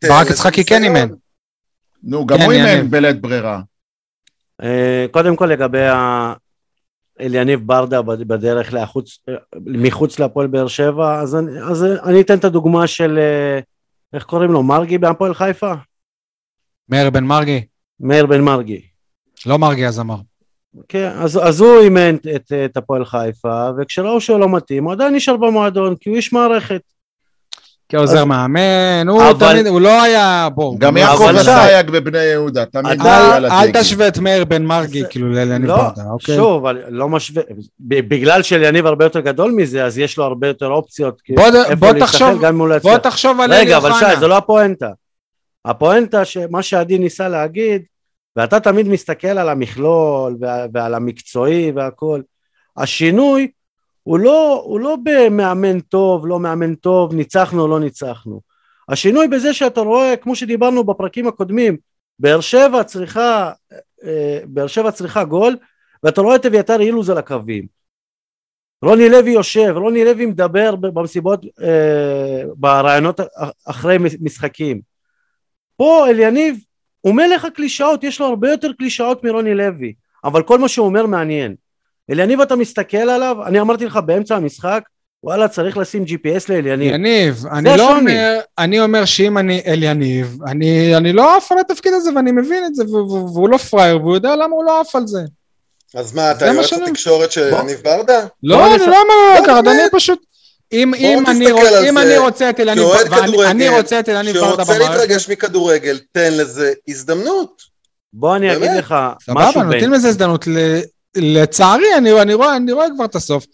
ברק 0.07 0.29
יצחקי 0.29 0.65
כן. 0.65 0.83
אימן. 0.83 1.07
נו, 2.03 2.25
גם 2.25 2.37
כן, 2.37 2.43
הוא. 2.43 2.53
אימן 2.53 2.89
בלית 2.89 3.21
ברירה. 3.21 3.59
אה, 4.63 5.05
קודם 5.11 5.35
כל 5.35 5.45
לגבי 5.45 5.87
אליניב 7.19 7.59
ברדה 7.67 8.01
בד- 8.01 8.27
בדרך 8.27 8.73
לחוץ, 8.73 9.19
מחוץ 9.65 10.19
להפועל 10.19 10.47
באר 10.47 10.67
שבע, 10.67 11.19
אז 11.21 11.35
אני, 11.35 11.61
אז 11.61 11.83
אני 11.83 12.21
אתן 12.21 12.37
את 12.37 12.43
הדוגמה 12.45 12.87
של, 12.87 13.17
אה, 13.19 13.59
איך 14.13 14.23
קוראים 14.23 14.51
לו, 14.51 14.63
מרגי 14.63 14.97
בהפועל 14.97 15.33
חיפה? 15.33 15.73
מאיר 16.89 17.09
בן 17.09 17.23
מרגי. 17.23 17.65
מאיר 17.99 18.25
בן 18.25 18.41
מרגי. 18.41 18.81
לא 19.45 19.57
מרגי 19.59 19.85
הזמר. 19.85 20.15
כן, 20.87 21.11
אז, 21.15 21.39
אז 21.43 21.61
הוא 21.61 21.79
אימן 21.81 22.15
את, 22.15 22.27
את, 22.35 22.51
את 22.65 22.77
הפועל 22.77 23.05
חיפה, 23.05 23.69
וכשראו 23.77 24.21
שהוא 24.21 24.39
לא 24.39 24.49
מתאים, 24.55 24.83
הוא 24.83 24.91
עדיין 24.91 25.15
נשאר 25.15 25.37
במועדון, 25.37 25.95
כי 25.95 26.09
הוא 26.09 26.15
איש 26.17 26.33
מערכת. 26.33 26.81
כעוזר 27.89 28.17
אז- 28.19 28.23
מאמן, 28.23 29.07
הוא 29.09 29.21
אבל- 29.21 29.51
תמיד, 29.53 29.67
הוא 29.67 29.81
לא 29.81 30.01
היה, 30.01 30.47
בוא. 30.55 30.75
גם 30.79 30.97
הוא- 30.97 31.05
יעקב 31.05 31.23
אסייג 31.35 31.89
בבני 31.89 32.17
יהודה, 32.23 32.65
תמיד 32.65 33.01
היה 33.01 33.35
על 33.35 33.45
אל 33.45 33.51
הדגל. 33.51 33.81
תשווה 33.81 34.07
את 34.07 34.17
מאיר 34.17 34.45
בן 34.45 34.65
מרגי, 34.65 35.01
זה- 35.01 35.07
כאילו, 35.07 35.29
לאליניב 35.33 35.67
לא, 35.69 35.77
ברדה, 35.77 36.03
אוקיי? 36.11 36.35
שוב, 36.35 36.65
אני 36.65 36.79
לא 36.89 37.09
משווה, 37.09 37.43
בגלל 37.79 38.41
שאליניב 38.43 38.85
הרבה 38.85 39.05
יותר 39.05 39.19
גדול 39.19 39.51
מזה, 39.51 39.85
אז 39.85 39.97
יש 39.97 40.17
לו 40.17 40.23
הרבה 40.23 40.47
יותר 40.47 40.67
אופציות. 40.67 41.21
כי 41.21 41.33
בוא- 41.35 41.45
איפה 41.69 41.93
תחשוב- 41.99 42.41
גם 42.41 42.53
אם 42.53 42.59
הוא 42.59 42.67
לא 42.67 42.77
בוא. 42.77 42.97
תחשוב 42.97 43.41
על 43.41 43.53
אלי 43.53 43.61
רגע, 43.61 43.77
אבל. 43.77 43.91
שי, 43.93 44.19
זה 44.19 44.27
לא 44.27 44.37
הפואנטה. 44.37 44.89
הפואנטה, 45.65 46.25
שמה 46.25 46.63
שעדי 46.63 46.97
ניסה 46.97 47.27
להגיד, 47.29 47.81
ואתה 48.35 48.59
תמיד 48.59 48.87
מסתכל 48.87 49.27
על 49.27 49.49
המכלול 49.49 50.35
ועל 50.73 50.93
המקצועי 50.93 51.71
והכל, 51.75 52.21
השינוי 52.77 53.47
הוא 54.03 54.19
לא, 54.19 54.61
הוא 54.65 54.79
לא 54.79 54.97
במאמן 55.03 55.79
טוב, 55.79 56.27
לא 56.27 56.39
מאמן 56.39 56.75
טוב, 56.75 57.13
ניצחנו 57.13 57.67
לא 57.67 57.79
ניצחנו. 57.79 58.41
השינוי 58.89 59.27
בזה 59.27 59.53
שאתה 59.53 59.81
רואה, 59.81 60.15
כמו 60.15 60.35
שדיברנו 60.35 60.83
בפרקים 60.83 61.27
הקודמים, 61.27 61.77
באר 62.19 62.41
שבע 62.41 62.83
צריכה, 62.83 63.51
אה, 64.03 64.39
באר 64.45 64.67
שבע 64.67 64.91
צריכה 64.91 65.23
גול, 65.23 65.57
ואתה 66.03 66.21
רואה 66.21 66.35
את 66.35 66.45
אביתר 66.45 66.81
אילוז 66.81 67.09
על 67.09 67.17
הקווים. 67.17 67.79
רוני 68.81 69.09
לוי 69.09 69.31
יושב, 69.31 69.73
רוני 69.75 70.05
לוי 70.05 70.25
מדבר 70.25 70.75
במסיבות, 70.75 71.45
אה, 71.61 72.43
ברעיונות 72.55 73.19
אחרי 73.65 73.97
משחקים. 74.21 74.81
פה 75.77 76.07
אליניב 76.09 76.59
הוא 77.01 77.15
מלך 77.15 77.45
הקלישאות, 77.45 78.03
יש 78.03 78.21
לו 78.21 78.25
הרבה 78.27 78.51
יותר 78.51 78.73
קלישאות 78.73 79.23
מרוני 79.23 79.55
לוי, 79.55 79.93
אבל 80.23 80.43
כל 80.43 80.59
מה 80.59 80.67
שהוא 80.67 80.85
אומר 80.85 81.05
מעניין. 81.05 81.55
אליניב 82.11 82.41
אתה 82.41 82.55
מסתכל 82.55 82.97
עליו, 82.97 83.37
אני 83.45 83.59
אמרתי 83.61 83.85
לך 83.85 83.99
באמצע 84.05 84.35
המשחק, 84.35 84.81
וואלה 85.23 85.47
צריך 85.47 85.77
לשים 85.77 86.03
GPS 86.03 86.45
לאליניב. 86.49 86.93
יניב, 86.93 87.43
אני 87.51 87.77
לא. 87.77 87.97
אומר, 87.97 88.39
אני 88.57 88.79
אומר 88.79 89.05
שאם 89.05 89.37
אני 89.37 89.61
אל 89.67 89.83
יניב, 89.83 90.37
אני, 90.47 90.95
אני 90.97 91.13
לא 91.13 91.37
עף 91.37 91.51
על 91.51 91.59
התפקיד 91.59 91.93
הזה 91.93 92.09
ואני 92.15 92.31
מבין 92.31 92.65
את 92.65 92.75
זה, 92.75 92.83
והוא- 92.85 93.49
לא 93.49 93.57
פראייר, 93.57 93.97
והוא 93.97 94.15
יודע 94.15 94.35
למה 94.35 94.55
הוא 94.55 94.65
לא 94.65 94.81
עף 94.81 94.95
על 94.95 95.07
זה. 95.07 95.19
אז 95.95 96.13
מה, 96.15 96.31
אתה 96.31 96.45
יועץ 96.45 96.73
התקשורת 96.73 97.31
של 97.31 97.49
בוא. 97.51 97.59
יניב 97.59 97.79
ברדה? 97.83 98.25
לא, 98.43 98.75
אני 98.75 98.85
לא 98.87 99.01
אומר 99.01 99.45
ככה. 99.47 99.59
אני 99.59 99.81
פשוט... 99.91 100.19
אם, 100.71 100.93
אם, 100.93 101.23
אני, 101.27 101.51
רוצ, 101.51 101.63
אם 101.89 101.97
אני 101.97 102.17
רוצה 102.17 102.49
את 102.49 102.59
אליניב, 102.59 102.85
אני 103.45 103.69
רוצה 103.69 103.99
את 103.99 104.09
אליניב 104.09 104.37
ברדה 104.37 104.65
שרוצה 104.65 104.73
במערכת, 104.73 104.91
להתרגש 104.99 105.29
מכדורגל, 105.29 105.99
תן 106.11 106.33
לזה 106.33 106.73
הזדמנות. 106.87 107.61
בוא 108.13 108.35
אני 108.35 108.55
אגיד? 108.57 108.71
לך 108.71 108.95
משהו 109.29 109.51
סבבה, 109.51 109.63
בין... 109.63 109.73
נותנים 109.73 109.93
לזה 109.93 110.07
הזדמנות. 110.07 110.45
לצערי, 111.17 111.95
אני, 111.97 112.21
אני, 112.21 112.33
רואה, 112.33 112.55
אני 112.55 112.71
רואה 112.71 112.87
כבר 112.95 113.05
את 113.05 113.15
הסוף. 113.15 113.45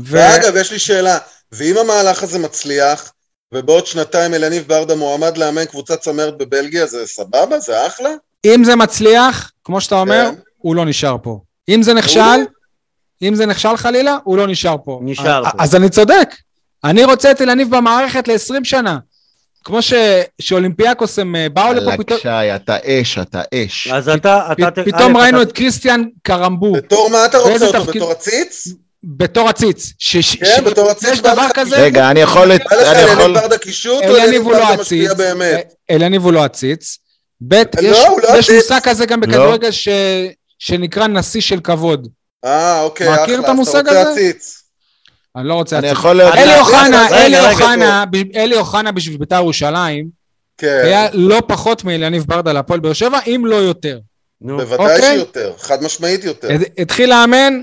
ו... 0.00 0.02
ואגב, 0.16 0.56
יש 0.56 0.72
לי 0.72 0.78
שאלה, 0.78 1.18
ואם 1.52 1.76
המהלך 1.78 2.22
הזה 2.22 2.38
מצליח, 2.38 3.12
ובעוד 3.54 3.86
שנתיים 3.86 4.34
אלניב 4.34 4.64
ברדה 4.68 4.94
מועמד 4.94 5.38
לאמן 5.38 5.64
קבוצת 5.64 6.00
צמרת 6.00 6.38
בבלגיה, 6.38 6.86
זה 6.86 7.06
סבבה? 7.06 7.60
זה 7.60 7.86
אחלה? 7.86 8.10
אם 8.46 8.64
זה 8.64 8.76
מצליח, 8.76 9.52
כמו 9.64 9.80
שאתה 9.80 9.94
אומר, 9.94 10.30
כן. 10.34 10.40
הוא 10.58 10.76
לא 10.76 10.84
נשאר 10.84 11.16
פה. 11.22 11.40
אם 11.68 11.82
זה 11.82 11.94
נכשל, 11.94 12.20
מעולה. 12.20 12.44
אם 13.22 13.34
זה 13.34 13.46
נכשל 13.46 13.76
חלילה, 13.76 14.16
הוא 14.24 14.36
לא 14.36 14.46
נשאר 14.46 14.76
פה. 14.84 15.00
נשאר 15.02 15.46
אז- 15.46 15.52
פה. 15.52 15.62
אז 15.64 15.74
אני 15.74 15.90
צודק. 15.90 16.28
אני 16.84 17.04
רוצה 17.04 17.30
את 17.30 17.40
אלניב 17.40 17.76
במערכת 17.76 18.28
ל-20 18.28 18.64
שנה. 18.64 18.98
כמו 19.64 19.82
ש... 19.82 19.92
שאולימפיאקוס 20.40 21.18
הם 21.18 21.36
אה, 21.36 21.48
באו 21.48 21.72
לפה, 21.72 21.96
פתאום, 21.96 22.18
שי, 22.20 22.28
אתה 22.28 22.76
אש, 22.84 23.18
אתה 23.18 23.42
אש. 23.54 23.86
אז 23.88 24.08
אתה... 24.08 24.52
אתה 24.52 24.70
פ- 24.70 24.84
פתאום 24.84 25.16
א', 25.16 25.20
ראינו 25.20 25.42
אתה- 25.42 25.50
את 25.50 25.56
קריסטיאן 25.56 26.02
קרמבו 26.22 26.72
בתור 26.72 27.10
מה 27.10 27.24
אתה 27.24 27.38
רוצה 27.38 27.66
אותו? 27.66 27.84
תפקיד? 27.84 27.96
בתור 28.02 28.10
עציץ? 28.12 28.68
בתור 29.04 29.48
עציץ. 29.48 29.92
ש- 29.98 30.16
ש- 30.16 30.36
כן, 30.36 30.44
ש- 30.56 30.60
בתור 30.60 30.90
עציץ 30.90 31.08
יש 31.12 31.20
דבר 31.20 31.46
כזה, 31.54 31.76
רגע, 31.76 32.10
אני 32.10 32.20
יכול... 32.20 32.52
אני 32.52 32.60
אלניב 32.72 33.08
יכול... 33.18 33.34
ברדה 33.34 33.58
קישוט, 33.58 33.92
או 34.04 34.16
אליניב 34.16 34.22
אלניב 34.24 34.42
הוא 34.42 34.52
לא 34.52 34.68
עציץ. 34.72 35.10
אלניב 35.90 36.22
הוא 36.24 36.32
לא 36.32 36.44
עציץ. 36.44 36.98
ב', 37.48 37.54
לא, 37.54 37.62
יש 37.82 37.98
הוא 38.06 38.20
לא 38.20 38.28
יש 38.38 38.50
עציץ. 38.50 38.62
מושג 38.62 38.80
כזה 38.82 39.06
גם 39.06 39.20
בכדורגל 39.20 39.70
ש- 39.70 39.88
שנקרא 40.58 41.06
נשיא 41.06 41.40
של 41.40 41.60
כבוד. 41.60 42.08
אה, 42.44 42.80
אוקיי, 42.82 43.08
מכיר 43.12 43.24
אחלה. 43.34 43.38
את 43.44 43.48
המושג 43.48 43.88
אז 43.88 43.96
אתה 43.96 44.00
רוצה 44.00 44.10
הזה? 44.10 44.32
אני 45.36 45.48
לא 45.48 45.54
רוצה... 45.54 45.78
אני 45.78 45.86
להציג. 45.86 45.98
יכול 45.98 46.12
להגיד... 46.16 46.38
אלי 46.40 46.58
אוחנה, 46.58 47.08
אלי 47.08 47.40
אוחנה, 47.50 48.04
אלי 48.36 48.56
אוחנה 48.56 48.92
בשביל 48.92 49.16
בית"ר 49.16 49.36
ירושלים, 49.36 50.06
כן, 50.58 50.80
היה 50.84 51.06
לא 51.12 51.42
פחות 51.46 51.84
מאליניב 51.84 52.24
ברדה 52.26 52.52
להפועל 52.52 52.80
באר 52.80 52.92
שבע, 52.92 53.18
אם 53.26 53.42
לא 53.46 53.56
יותר. 53.56 53.98
נו, 54.40 54.56
בוודאי 54.58 54.94
אוקיי. 54.96 55.14
שיותר, 55.14 55.52
חד 55.58 55.82
משמעית 55.82 56.24
יותר. 56.24 56.48
הת- 56.52 56.78
התחיל 56.78 57.10
לאמן, 57.10 57.60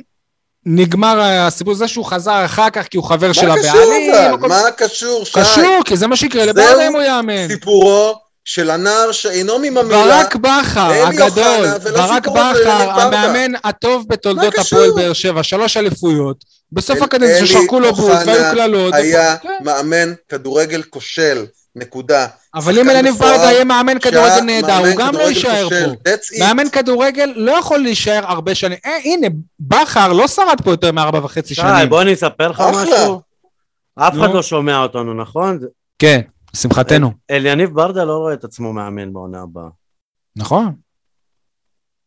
נגמר 0.66 1.20
הסיפור 1.22 1.74
הזה 1.74 1.88
שהוא 1.88 2.06
חזר 2.06 2.46
אחר 2.46 2.70
כך 2.70 2.88
כי 2.88 2.98
הוא 2.98 3.06
חבר 3.06 3.34
של 3.34 3.48
מה 3.48 3.56
קשור 3.58 3.72
הבעלים. 3.80 4.40
מה 4.50 4.72
קשור, 4.78 5.26
שי? 5.26 5.40
קשור, 5.42 5.80
כי 5.86 5.98
זה 5.98 6.08
מה 6.08 6.16
שיקרה 6.16 6.46
לברדה 6.46 6.88
אם 6.88 6.94
הוא 6.96 7.02
יאמן. 7.02 7.48
סיפורו 7.48 8.16
של 8.46 8.70
הנער 8.70 9.12
שאינו 9.12 9.60
מן 9.60 9.78
המילה, 9.78 10.04
ברק 10.06 10.36
בכר 10.36 10.92
הגדול, 11.08 11.68
ברק 11.94 12.28
בכר. 12.28 12.92
המאמן 13.02 13.52
הטוב 13.64 14.06
בתולדות 14.10 14.54
קשור? 14.54 14.80
הפועל 14.80 14.92
באר 14.96 15.14
שבע, 15.14 15.44
שלוש 15.44 15.78
אליפויות. 15.78 16.57
בסוף 16.72 17.02
הקדנציה 17.02 17.46
שרקו 17.46 17.80
לו 17.80 17.94
בוז 17.94 18.28
והיו 18.28 18.54
קללות. 18.54 18.94
היה 18.94 19.38
כן. 19.38 19.50
מאמן 19.64 20.14
כדורגל 20.30 20.84
כושל, 20.84 21.46
נקודה. 21.76 22.28
אבל 22.56 22.80
אם 22.80 22.90
אלניב 22.90 23.16
ברדה 23.16 23.52
יהיה 23.52 23.64
מאמן 23.64 24.00
כדורגל 24.00 24.42
נהדר, 24.42 24.78
הוא 24.78 24.96
גם 24.98 25.16
לא 25.16 25.22
יישאר. 25.22 25.70
פה. 25.70 26.10
מאמן 26.40 26.70
כדורגל 26.70 27.34
לא 27.36 27.52
יכול 27.52 27.80
להישאר 27.80 28.22
הרבה 28.26 28.56
שנים. 28.56 28.78
אה, 28.86 28.98
הנה, 29.04 29.28
בכר 29.60 30.14
לא 30.14 30.28
שרד 30.28 30.62
פה 30.64 30.72
יותר 30.72 30.92
מארבע 30.92 31.20
וחצי 31.24 31.56
שי, 31.56 31.62
שנים. 31.62 31.90
בוא 31.90 32.02
אני 32.02 32.14
אספר 32.14 32.48
לך. 32.48 32.64
משהו. 32.74 33.22
אף 33.96 34.14
אחד. 34.14 34.30
לא 34.34 34.44
שומע 34.44 34.84
אותנו, 34.84 35.14
נכון? 35.14 35.60
כן, 36.00 36.22
לשמחתנו. 36.56 37.12
אליניב 37.32 37.70
ברדה 37.74 38.04
לא 38.04 38.18
רואה 38.18 38.34
את 38.34 38.44
עצמו 38.44 38.74
מאמן 38.74 39.14
בעונה 39.14 39.42
הבאה. 39.42 39.70
נכון. 40.36 40.76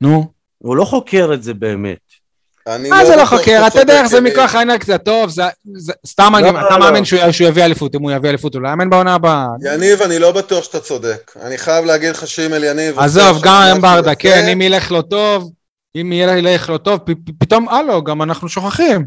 נו. 0.00 0.32
הוא 0.58 0.76
לא 0.76 0.84
חוקר 0.84 1.30
את 1.34 1.42
זה 1.42 1.54
באמת. 1.54 2.19
אני 2.66 2.88
מה 2.90 3.04
זה 3.06 3.16
לא 3.16 3.24
חוקר? 3.24 3.64
אתה 3.66 3.78
יודע 3.80 4.00
איך 4.00 4.06
זה 4.06 4.18
אלי. 4.18 4.30
מכוח 4.30 4.54
קצת 4.80 5.04
טוב, 5.04 5.30
זה- 5.30 5.42
זה- 5.74 5.92
סתם 6.06 6.32
לא, 6.32 6.38
אני, 6.38 6.52
לא, 6.54 6.60
אתה 6.66 6.78
לא. 6.78 6.84
מאמין 6.84 7.04
שהוא 7.04 7.48
יביא 7.48 7.64
אליפות, 7.64 7.94
אם 7.94 8.02
הוא 8.02 8.10
יביא 8.10 8.28
אליפות, 8.28 8.54
הוא 8.54 8.62
לא 8.62 8.68
יאמן 8.68 8.90
בעונה 8.90 9.14
הבאה. 9.14 9.46
יניב, 9.74 10.02
אני 10.02 10.18
לא 10.18 10.32
בטוח 10.32 10.64
שאתה 10.64 10.80
צודק. 10.80 11.32
אני 11.42 11.58
חייב 11.58 11.84
להגיד 11.84 12.10
לך 12.10 12.26
שאם 12.26 12.54
אליניב... 12.54 12.94
עושה 12.98 13.04
עזוב, 13.04 13.42
גם 13.42 13.80
ברדה, 13.80 14.14
כן, 14.14 14.48
אם 14.52 14.60
ילך 14.62 14.90
לו 14.90 15.02
טוב, 15.02 15.50
אם 15.96 16.12
ילך 16.12 16.68
לו 16.68 16.78
טוב, 16.78 16.98
פתאום, 17.38 17.68
הלו, 17.68 18.04
גם 18.04 18.22
אנחנו 18.22 18.48
שוכחים. 18.48 19.06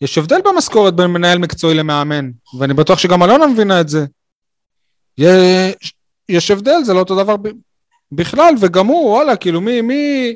יש 0.00 0.18
הבדל 0.18 0.40
במשכורת 0.44 0.94
בין 0.96 1.06
מנהל 1.06 1.38
מקצועי 1.38 1.74
למאמן, 1.74 2.30
ואני 2.58 2.74
בטוח 2.74 2.98
שגם 2.98 3.22
אלונה 3.22 3.46
מבינה 3.46 3.80
את 3.80 3.88
זה. 3.88 4.04
יש, 5.18 5.94
יש 6.28 6.50
הבדל, 6.50 6.84
זה 6.84 6.94
לא 6.94 6.98
אותו 6.98 7.22
דבר 7.22 7.36
בכלל, 8.12 8.54
וגם 8.60 8.86
הוא, 8.86 9.10
וואלה, 9.10 9.36
כאילו, 9.36 9.60
מי, 9.60 9.80
מי, 9.80 10.34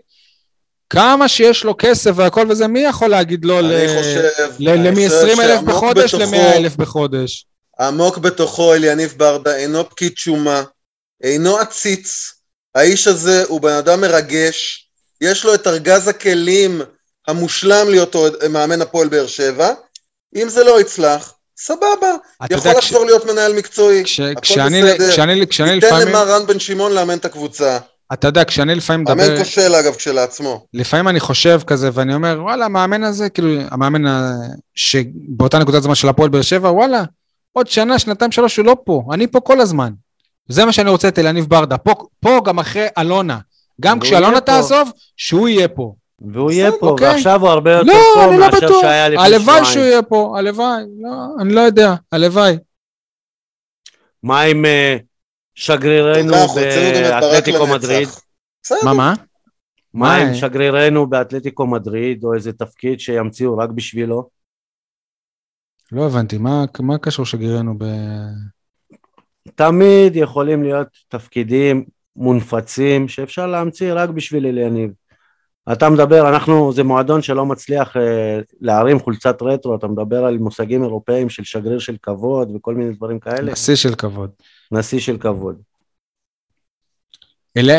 כמה 0.90 1.28
שיש 1.28 1.64
לו 1.64 1.74
כסף 1.78 2.10
והכל 2.16 2.46
וזה, 2.50 2.66
מי 2.66 2.80
יכול 2.80 3.08
להגיד 3.08 3.44
לו 3.44 3.58
אני 3.60 3.68
חושב... 3.98 4.28
אני 4.68 5.06
חושב 5.06 5.34
מ-20 5.34 5.42
אלף 5.42 5.60
בחודש 5.60 6.14
בתוכו- 6.14 6.34
ל-100 6.34 6.56
אלף 6.56 6.76
בחודש? 6.76 7.46
עמוק 7.80 8.18
בתוכו 8.18 8.74
אליניב 8.74 9.14
ברדה 9.16 9.56
אינו 9.56 9.88
פקיד 9.90 10.12
שומה, 10.16 10.62
אינו 11.22 11.58
עציץ. 11.58 12.32
האיש 12.74 13.06
הזה 13.06 13.44
הוא 13.48 13.60
בן 13.60 13.72
אדם 13.72 14.00
מרגש, 14.00 14.88
יש 15.20 15.44
לו 15.44 15.54
את 15.54 15.66
ארגז 15.66 16.08
הכלים 16.08 16.82
המושלם 17.28 17.88
להיות 17.90 18.16
מאמן 18.50 18.82
הפועל 18.82 19.08
באר 19.08 19.26
שבע. 19.26 19.72
אם 20.36 20.48
זה 20.48 20.64
לא 20.64 20.80
יצלח, 20.80 21.32
סבבה, 21.58 21.86
יכול 22.50 22.68
יודע, 22.68 22.80
כש- 22.80 22.84
לחזור 22.84 23.04
להיות 23.06 23.24
מנהל 23.26 23.52
מקצועי. 23.52 24.04
כש- 24.04 24.20
הכל 24.20 24.40
כשאני 24.40 24.82
בסדר. 24.82 25.10
כשאני- 25.10 25.46
כשאני 25.46 25.74
ניתן 25.74 25.86
לפעמים, 25.86 26.08
למר 26.08 26.28
רן 26.34 26.46
בן 26.46 26.58
שמעון 26.58 26.92
לאמן 26.92 27.18
את 27.18 27.24
הקבוצה. 27.24 27.78
אתה 28.12 28.28
יודע, 28.28 28.44
כשאני 28.44 28.74
לפעמים 28.74 29.00
מדבר... 29.00 29.14
מאמן 29.28 29.38
כושל 29.38 29.74
אגב 29.74 29.94
כשלעצמו. 29.94 30.66
לפעמים 30.74 31.08
אני 31.08 31.20
חושב 31.20 31.60
כזה, 31.66 31.90
ואני 31.92 32.14
אומר, 32.14 32.38
וואלה, 32.42 32.64
המאמן 32.64 33.04
הזה, 33.04 33.28
כאילו, 33.28 33.48
המאמן 33.70 34.06
ה- 34.06 34.32
שבאותה 34.74 35.58
נקודת 35.58 35.82
זמן 35.82 35.94
של 35.94 36.08
הפועל 36.08 36.28
באר 36.28 36.42
שבע, 36.42 36.70
וואלה, 36.70 37.02
עוד 37.52 37.66
שנה, 37.66 37.98
שנתיים, 37.98 38.32
שלוש, 38.32 38.56
הוא 38.56 38.66
לא 38.66 38.76
פה, 38.84 39.02
אני 39.12 39.26
פה 39.26 39.40
כל 39.40 39.60
הזמן. 39.60 39.92
זה 40.48 40.64
מה 40.64 40.72
שאני 40.72 40.90
רוצה 40.90 41.08
את 41.08 41.18
אליניב 41.18 41.46
ברדה, 41.48 41.78
פה, 41.78 41.94
פה 42.20 42.40
גם 42.44 42.58
אחרי 42.58 42.86
אלונה. 42.98 43.38
גם 43.80 44.00
כשאלונה. 44.00 44.40
תעזוב, 44.40 44.92
שהוא 45.16 45.48
יהיה 45.48 45.68
פה. 45.68 45.94
והוא 46.32 46.50
יהיה 46.50 46.70
פה, 46.80 46.86
אוקיי. 46.88 47.08
ועכשיו 47.08 47.40
הוא 47.40 47.48
הרבה 47.48 47.72
יותר 47.72 47.86
לא, 47.92 47.94
פה 48.14 48.24
אני 48.24 48.38
לא 48.38 48.46
מאשר 48.46 48.66
בטוח. 48.66 48.80
שהיה 48.80 49.08
לפני 49.08 49.24
הלוואי 49.24 49.54
שהוא 49.56 49.64
שבועיים. 49.64 49.90
יהיה 49.90 50.02
פה, 50.02 50.34
הלוואי. 50.38 50.82
לא, 51.02 51.10
אני 51.42 51.54
לא 51.54 51.60
יודע, 51.60 51.94
הלוואי. 52.12 52.56
מה 54.22 54.40
עם 54.42 54.64
אה, 54.64 54.96
שגרירנו 55.60 56.32
באתלטיקו. 56.54 57.66
מדריד? 57.66 58.08
מה, 58.84 58.94
מה? 58.94 59.14
מה 59.94 60.16
עם? 60.16 60.34
שגרירנו 60.34 61.06
באתלטיקו 61.06 61.66
מדריד, 61.66 62.24
או 62.24 62.34
איזה 62.34 62.52
תפקיד 62.52 63.00
שימציאו 63.00 63.58
רק 63.58 63.70
בשבילו? 63.70 64.28
לא 65.92 66.06
הבנתי, 66.06 66.38
מה, 66.38 66.64
מה 66.80 66.98
קשור 66.98 67.26
שגרירנו 67.26 67.74
ב... 67.78 67.84
תמיד 69.54 70.16
יכולים 70.16 70.62
להיות 70.62 70.88
תפקידים 71.08 71.84
מונפצים 72.16 73.08
שאפשר 73.08 73.46
להמציא 73.46 73.92
רק 73.94 74.10
בשביל 74.10 74.46
אליניב. 74.46 74.90
אתה 75.72 75.90
מדבר, 75.90 76.28
אנחנו, 76.28 76.72
זה 76.72 76.84
מועדון 76.84 77.22
שלא 77.22 77.46
מצליח 77.46 77.96
אה, 77.96 78.40
להרים 78.60 79.00
חולצת 79.00 79.42
רטרו, 79.42 79.74
אתה 79.74 79.86
מדבר 79.86 80.24
על 80.24 80.38
מושגים 80.38 80.82
אירופאיים 80.82 81.28
של 81.28 81.44
שגריר 81.44 81.78
של 81.78 81.96
כבוד 82.02 82.56
וכל 82.56 82.74
מיני 82.74 82.92
דברים 82.92 83.18
כאלה, 83.18 83.56
שיא 83.56 83.74
של 83.74 83.94
כבוד. 83.94 84.30
נשיא 84.72 85.00
של 85.00 85.18
כבוד. 85.18 85.62
אל... 87.56 87.70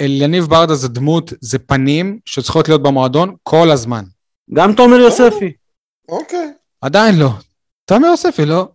אליניב 0.00 0.44
ברדה 0.44 0.74
זה 0.74 0.88
דמות, 0.88 1.32
זה 1.40 1.58
פנים 1.58 2.18
שצריכות 2.24 2.68
להיות 2.68 2.82
במועדון 2.82 3.36
כל 3.42 3.70
הזמן. 3.70 4.04
גם 4.54 4.72
תומר 4.72 4.96
יוספי. 4.96 5.52
אוקיי. 6.08 6.52
עדיין 6.80 7.18
לא. 7.18 7.30
תומר 7.84 8.06
יוספי 8.06 8.46
לא. 8.46 8.68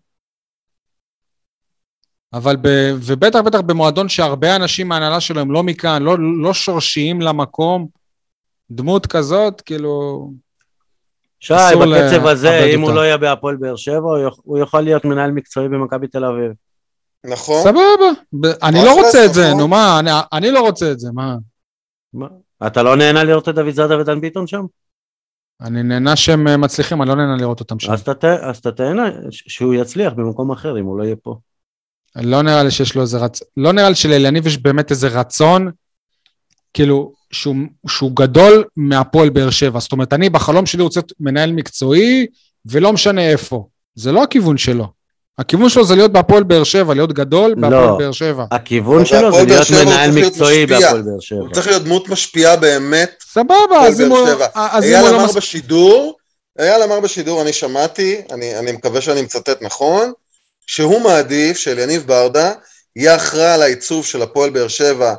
אבל 2.34 2.56
ב... 2.56 2.68
ובטח 2.94 3.40
בטח 3.40 3.62
במועדון 3.62 4.10
שהרבה 4.10 4.56
אנשים 4.56 4.88
מההנהלה 4.88 5.20
שלו 5.20 5.42
הם 5.42 5.52
לא 5.52 5.64
מכאן, 5.64 6.04
לא, 6.04 6.18
לא 6.42 6.54
שורשיים 6.54 7.22
למקום, 7.22 7.88
דמות 8.72 9.08
כזאת, 9.08 9.62
כאילו... 9.62 10.32
שי, 11.40 11.54
בקצב 11.82 12.26
הזה, 12.28 12.66
אם 12.74 12.80
הוא 12.82 12.88
אותה. 12.90 13.00
לא 13.00 13.06
יהיה 13.06 13.18
בהפועל 13.18 13.56
באר 13.56 13.76
שבע, 13.76 13.98
הוא 13.98 14.28
יכ- 14.28 14.40
הוא 14.44 14.58
יכול 14.60 14.82
להיות 14.82 15.06
מנהל 15.06 15.32
מקצועי 15.32 15.68
במכבי 15.70 16.08
תל 16.08 16.26
אביב. 16.26 16.52
נכון. 17.26 17.64
סבבה. 17.64 18.12
ב... 18.34 18.46
אני 18.46 18.78
לא 18.86 18.94
רוצה 19.06 19.26
את 19.26 19.34
זה. 19.34 19.54
נו 19.54 19.68
מה, 19.68 20.00
אני, 20.00 20.12
אני 20.34 20.52
לא 20.52 20.60
רוצה 20.60 20.92
את 20.92 21.00
זה, 21.00 21.10
מה? 21.14 21.36
מה? 22.14 22.28
אתה 22.68 22.84
לא 22.84 22.96
נהנה 22.96 23.24
לראות 23.24 23.50
את 23.50 23.56
דוד 23.56 23.70
זאדה 23.74 24.00
ודן 24.00 24.22
ביטון 24.22 24.48
שם? 24.48 24.66
אני 25.62 25.84
נהנה 25.84 26.16
שהם 26.16 26.48
אה, 26.48 26.58
מצליחים, 26.58 27.02
אני 27.02 27.10
לא 27.10 27.16
נהנה 27.16 27.36
לראות 27.38 27.60
אותם 27.60 27.80
שם. 27.80 27.92
אז 27.92 28.02
אתה 28.02 28.14
ת- 28.14 28.24
אז 28.26 28.58
אתה 28.58 28.72
תהנה 28.72 29.04
ש- 29.32 29.44
שהוא 29.48 29.74
יצליח 29.74 30.14
במקום 30.14 30.52
אחר 30.52 30.80
אם 30.80 30.86
הוא 30.86 30.98
לא 31.00 31.04
יהיה 31.04 31.16
פה. 31.24 31.38
לא 32.16 32.42
נראה 32.42 32.64
לי 32.64 32.72
שיש 32.72 32.96
לו 32.96 33.02
איזה 33.02 33.18
רצון, 33.18 33.48
לא 33.58 33.72
נראה 33.74 33.90
לי 33.90 33.96
שלאליניב 33.96 34.48
יש 34.48 34.58
באמת 34.58 34.92
איזה 34.92 35.08
רצון, 35.08 35.72
כאילו, 36.76 37.12
שהוא, 37.32 37.56
שהוא 37.88 38.12
גדול 38.14 38.64
מהפועל 38.78 39.30
באר 39.30 39.50
שבע. 39.50 39.80
זאת 39.80 39.92
אומרת, 39.92 40.14
אני 40.14 40.30
בחלום 40.30 40.66
שלי 40.66 40.84
רוצה 40.84 41.00
להיות 41.00 41.14
מנהל 41.20 41.52
מקצועי, 41.52 42.26
ולא 42.66 42.94
משנה 42.94 43.30
איפה. 43.30 43.68
זה 43.96 44.12
לא 44.12 44.24
הכיוון 44.24 44.58
שלו. 44.58 44.88
הכיוון 45.38 45.70
שלו 45.70 45.86
זה 45.86 45.96
להיות 45.96 46.12
בהפועל 46.12 46.44
באר 46.44 46.64
שבע, 46.64 46.94
להיות 46.94 47.14
גדול 47.14 47.56
בהפועל 47.56 47.88
לא. 47.88 47.98
באר 47.98 48.12
שבע. 48.12 48.46
הכיוון 48.52 49.06
שלו 49.06 49.32
זה 49.32 49.46
להיות 49.46 49.68
מנהל 49.72 50.12
מקצועי. 50.12 50.66
בהפועל 50.66 51.02
באר 51.02 51.20
שבע. 51.20 51.40
הוא 51.40 51.50
צריך 51.54 51.68
להיות 51.68 51.84
דמות 51.84 52.10
משפיעה 52.10 52.56
באמת. 52.56 53.12
סבבה, 53.32 53.88
אז 53.88 54.02
אם 54.02 54.12
הוא... 54.12 54.28
אייל 54.82 55.02
לא 55.02 55.10
אמר 55.10 55.26
מס... 55.26 55.36
בשידור, 55.36 56.18
אייל 56.60 56.82
אמר 56.82 57.00
בשידור, 57.00 57.42
אני 57.42 57.54
שמעתי, 57.54 58.22
אני, 58.32 58.60
אני 58.60 58.72
מקווה 58.72 59.02
שאני 59.02 59.22
מצטט 59.22 59.62
נכון, 59.62 60.12
שהוא 60.68 61.02
מעדיף 61.02 61.58
שאליניב 61.58 62.04
ברדה 62.08 62.52
יהיה 62.96 63.16
אחראי 63.16 63.52
על 63.52 63.62
העיצוב 63.62 64.06
של 64.06 64.22
הפועל 64.22 64.50
באר 64.50 64.68
שבע 64.68 65.14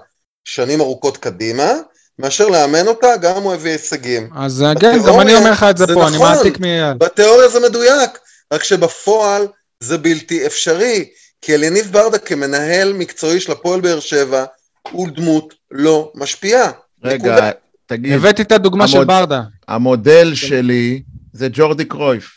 שנים 0.49 0.81
ארוכות 0.81 1.17
קדימה, 1.17 1.73
מאשר 2.19 2.49
לאמן 2.49 2.87
אותה, 2.87 3.07
גם 3.23 3.37
אם 3.37 3.43
הוא 3.43 3.55
הביא 3.55 3.71
הישגים. 3.71 4.29
אז 4.37 4.65
כן, 4.81 4.99
גם 5.07 5.21
אני 5.21 5.35
אומר 5.35 5.51
לך 5.51 5.67
את 5.71 5.77
זה 5.77 5.85
זה 5.87 5.95
פה, 5.95 6.09
אני 6.09 6.17
נכון. 6.17 6.33
מעתיק 6.37 6.61
מאייל. 6.61 6.95
בתיאוריה 6.95 7.49
זה 7.49 7.61
מדויק, 7.69 8.11
רק 8.53 8.65
שבפועל 8.65 9.47
זה 9.81 9.99
בלתי 9.99 10.47
אפשרי, 10.47 11.05
כי 11.43 11.55
אליניב 11.55 11.89
ברדה 11.93 12.19
כמנהל 12.19 12.93
מקצועי 12.93 13.41
של 13.41 13.53
הפועל 13.53 13.81
באר 13.81 14.01
שבע, 14.01 14.45
הוא 14.91 15.09
דמות 15.09 15.55
לא 15.71 16.13
משפיעה. 16.15 16.71
נקודה. 17.05 17.37
רגע, 17.37 17.51
תגיד, 17.87 18.13
הבאתי 18.13 18.43
את 18.43 18.53
הדוגמה 18.53 18.89
של 18.89 18.97
המוד- 18.97 19.07
ברדה. 19.07 19.43
המודל 19.69 20.35
שלי 20.35 21.03
זה 21.33 21.49
ג'ורדי 21.53 21.85
קרויף, 21.85 22.31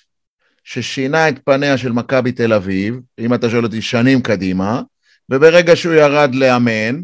ששינה 0.63 1.29
את 1.29 1.35
פניה 1.45 1.77
של 1.77 1.91
מכבי 1.91 2.31
תל 2.31 2.53
אביב, 2.53 2.95
אם 3.19 3.33
אתה 3.33 3.49
שואל 3.49 3.63
אותי 3.63 3.81
שנים 3.81 4.21
קדימה, 4.21 4.81
וברגע 5.29 5.75
שהוא 5.75 5.93
ירד 5.93 6.35
לאמן, 6.35 7.01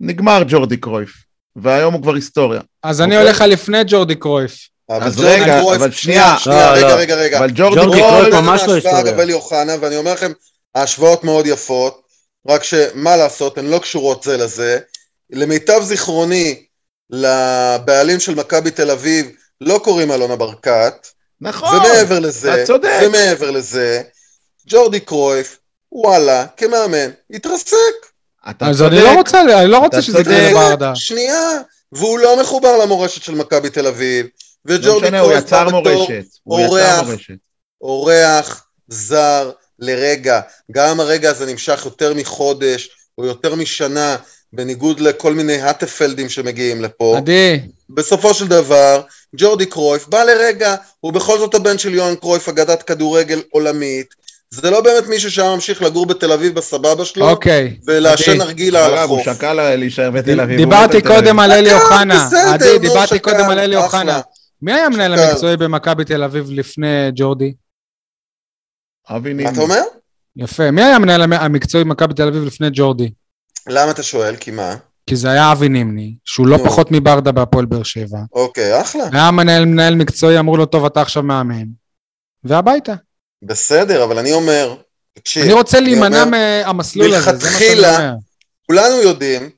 נגמר 0.00 0.42
ג'ורדי 0.48 0.76
קרויף, 0.76 1.10
והיום 1.56 1.94
הוא 1.94 2.02
כבר 2.02 2.14
היסטוריה. 2.14 2.60
אז 2.82 3.00
אני 3.00 3.16
אוקיי. 3.16 3.26
הולך 3.26 3.40
על 3.40 3.50
לפני 3.50 3.78
ג'ורדי 3.86 4.14
קרויף. 4.14 4.68
אז 4.88 5.20
רגע, 5.20 5.60
אבל 5.60 5.90
שנייה, 5.90 6.38
שנייה. 6.38 6.72
רגע. 6.72 6.94
רגע, 6.94 7.14
רגע. 7.14 7.38
אבל 7.38 7.50
ג'ורדי 7.54 7.80
ג'ורדי 7.80 8.00
קרויף, 8.00 8.34
ממש 8.34 8.62
לא 8.66 8.74
היסטוריה. 8.74 9.00
אגב 9.00 9.18
אלי 9.18 9.32
אוחנה, 9.32 9.72
ואני 9.80 9.96
אומר 9.96 10.12
לכם, 10.12 10.32
ההשוואות 10.74 11.24
מאוד 11.24 11.46
יפות, 11.46 12.02
רק 12.48 12.62
שמה 12.64 13.16
לעשות, 13.16 13.58
הן 13.58 13.66
לא 13.66 13.78
קשורות 13.78 14.22
זה 14.22 14.36
לזה. 14.36 14.78
למיטב 15.30 15.82
זיכרוני, 15.82 16.64
לבעלים 17.10 18.20
של 18.20 18.34
מכבי 18.34 18.70
תל 18.70 18.90
אביב 18.90 19.30
לא 19.60 19.80
קוראים 19.84 20.12
אלונה 20.12 20.36
ברקת, 20.36 21.06
נכון. 21.40 21.76
ומעבר 21.76 22.18
לזה, 22.18 22.54
אתה 22.54 22.64
צודק. 22.66 23.00
ומעבר 23.06 23.50
לזה, 23.50 24.02
ג'ורדי 24.66 25.00
קרויף, 25.00 25.58
וואלה, 25.92 26.46
כמאמן, 26.56 27.10
התרסק. 27.30 28.07
אתה 28.50 28.66
אז 28.66 28.78
צודק. 28.78 28.92
אני 28.92 29.02
לא 29.02 29.14
רוצה, 29.14 29.40
אני 29.40 29.70
לא 29.70 29.78
רוצה 29.78 30.02
שזה 30.02 30.20
יקרה. 30.20 30.50
לברדה. 30.50 30.94
שנייה, 30.94 31.50
והוא 31.92 32.18
לא 32.18 32.40
מחובר 32.40 32.76
למורשת 32.76 33.22
של 33.22 33.34
מכבי 33.34 33.70
תל 33.70 33.86
אביב, 33.86 34.26
לא 34.64 34.74
וג'ורדי 34.74 35.10
קרויף 35.10 35.38
יצר 35.38 35.68
בא 35.70 35.80
בתור 35.80 36.08
אורח. 36.46 37.08
אורח 37.80 38.66
זר 38.88 39.50
לרגע, 39.78 40.40
גם 40.72 41.00
הרגע 41.00 41.30
הזה 41.30 41.46
נמשך 41.46 41.82
יותר 41.84 42.14
מחודש 42.14 42.90
או 43.18 43.24
יותר 43.24 43.54
משנה, 43.54 44.16
בניגוד 44.52 45.00
לכל 45.00 45.34
מיני 45.34 45.60
האטפלדים 45.60 46.28
שמגיעים 46.28 46.82
לפה. 46.82 47.16
עדי, 47.16 47.60
בסופו 47.90 48.34
של 48.34 48.46
דבר, 48.46 49.02
ג'ורדי 49.36 49.66
קרויף 49.66 50.06
בא 50.06 50.24
לרגע, 50.24 50.74
הוא 51.00 51.12
בכל 51.12 51.38
זאת 51.38 51.54
הבן 51.54 51.78
של 51.78 51.94
יוהאן 51.94 52.14
קרויף, 52.14 52.48
אגדת 52.48 52.82
כדורגל 52.82 53.42
עולמית. 53.50 54.14
זה 54.50 54.70
לא 54.70 54.80
באמת 54.80 55.06
מישהו 55.08 55.30
שהיה 55.30 55.54
ממשיך 55.54 55.82
לגור 55.82 56.06
בתל 56.06 56.32
אביב 56.32 56.54
בסבבה 56.54 57.04
שלו, 57.04 57.30
אוקיי. 57.30 57.76
ולעשן 57.86 58.38
נרגילה 58.38 58.86
על 58.86 58.92
אגב, 58.94 59.10
הוא 59.10 59.20
החוף. 59.20 59.34
שקל 59.36 59.74
להישאר 59.76 60.10
בתל 60.10 60.40
אביב. 60.40 60.56
דיברתי 60.56 60.98
בתל 60.98 61.08
קודם. 61.08 61.38
על 61.38 61.52
אלי 61.52 61.72
אוחנה. 61.74 62.28
עדי, 62.54 62.78
דיברתי 62.78 63.18
קודם 63.18 63.50
על 63.50 63.58
אלי. 63.58 63.76
אוחנה. 63.76 64.20
מי 64.62 64.72
היה 64.72 64.86
המנהל. 64.86 65.14
המקצועי 65.18 65.56
במכבי 65.56 66.04
תל 66.04 66.22
אביב 66.22 66.50
לפני 66.50 67.10
ג'ורדי? 67.14 67.52
אבי 69.10 69.32
מה 69.32 69.36
נימני. 69.36 69.52
אתה 69.54 69.60
אומר? 69.60 69.82
יפה. 70.36 70.70
מי 70.70 70.82
היה 70.82 70.96
המנהל 70.96 71.22
המ- 71.22 71.32
המקצועי 71.32 71.84
במכבי 71.84 72.14
תל 72.14 72.28
אביב 72.28 72.42
לפני 72.44 72.68
ג'ורדי? 72.72 73.10
למה 73.68 73.90
אתה 73.90 74.02
שואל? 74.02 74.36
כי 74.36 74.50
מה? 74.50 74.74
כי 75.06 75.16
זה 75.16 75.30
היה 75.30 75.52
אבי 75.52 75.68
נימני, 75.68 76.14
שהוא 76.24 76.46
לא. 76.46 76.58
פחות 76.64 76.88
מברדה 76.90 77.32
בהפועל 77.32 77.64
באר 77.66 77.82
שבע. 77.82 78.18
אוקיי, 78.32 78.80
אחלה. 78.80 79.04
היה 79.12 79.30
מנהל 79.30 79.94
מקצועי, 79.94 80.38
אמרו 80.38 80.56
לו, 80.56 80.66
טוב, 80.66 80.84
אתה 80.84 81.02
עכשיו 81.02 81.22
מאמן. 81.22 81.64
והביתה. 82.44 82.94
בסדר, 83.42 84.04
אבל 84.04 84.18
אני 84.18 84.32
אומר, 84.32 84.74
תקשיב, 85.14 85.42
אני 85.42 85.52
רוצה 85.52 85.80
להימנע 85.80 86.24
מהמסלול 86.24 87.14
הזה, 87.14 87.24
זה 87.24 87.32
מה 87.32 87.38
שאני 87.38 87.44
מלכתחילה, 87.50 87.96
אומר. 87.96 88.12
כולנו 88.66 88.94
יודעים 89.02 89.50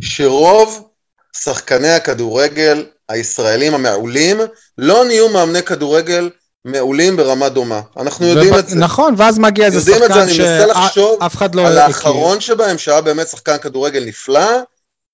שרוב 0.00 0.88
שחקני 1.36 1.90
הכדורגל 1.90 2.86
הישראלים 3.08 3.74
המעולים 3.74 4.40
לא 4.78 5.04
נהיו 5.04 5.28
מאמני 5.28 5.62
כדורגל 5.62 6.30
מעולים 6.64 7.16
ברמה 7.16 7.48
דומה. 7.48 7.80
אנחנו 7.96 8.26
יודעים 8.26 8.52
וב- 8.52 8.58
את 8.58 8.68
זה. 8.68 8.76
נכון, 8.76 9.14
ואז 9.16 9.38
מגיע 9.38 9.66
איזה 9.66 9.78
יודעים 9.78 9.96
את 9.96 10.08
זה, 10.08 10.14
שחקן 10.14 10.20
אני 10.20 10.38
מנסה 10.38 10.66
לחשוב 10.66 11.18
שאף 11.20 11.34
אחד 11.36 11.54
לא 11.54 11.66
על 11.66 11.78
הכיר. 11.78 11.84
האחרון 11.96 12.40
שבהם, 12.40 12.78
שהיה 12.78 13.00
באמת 13.00 13.28
שחקן 13.28 13.58
כדורגל 13.58 14.04
נפלא, 14.06 14.50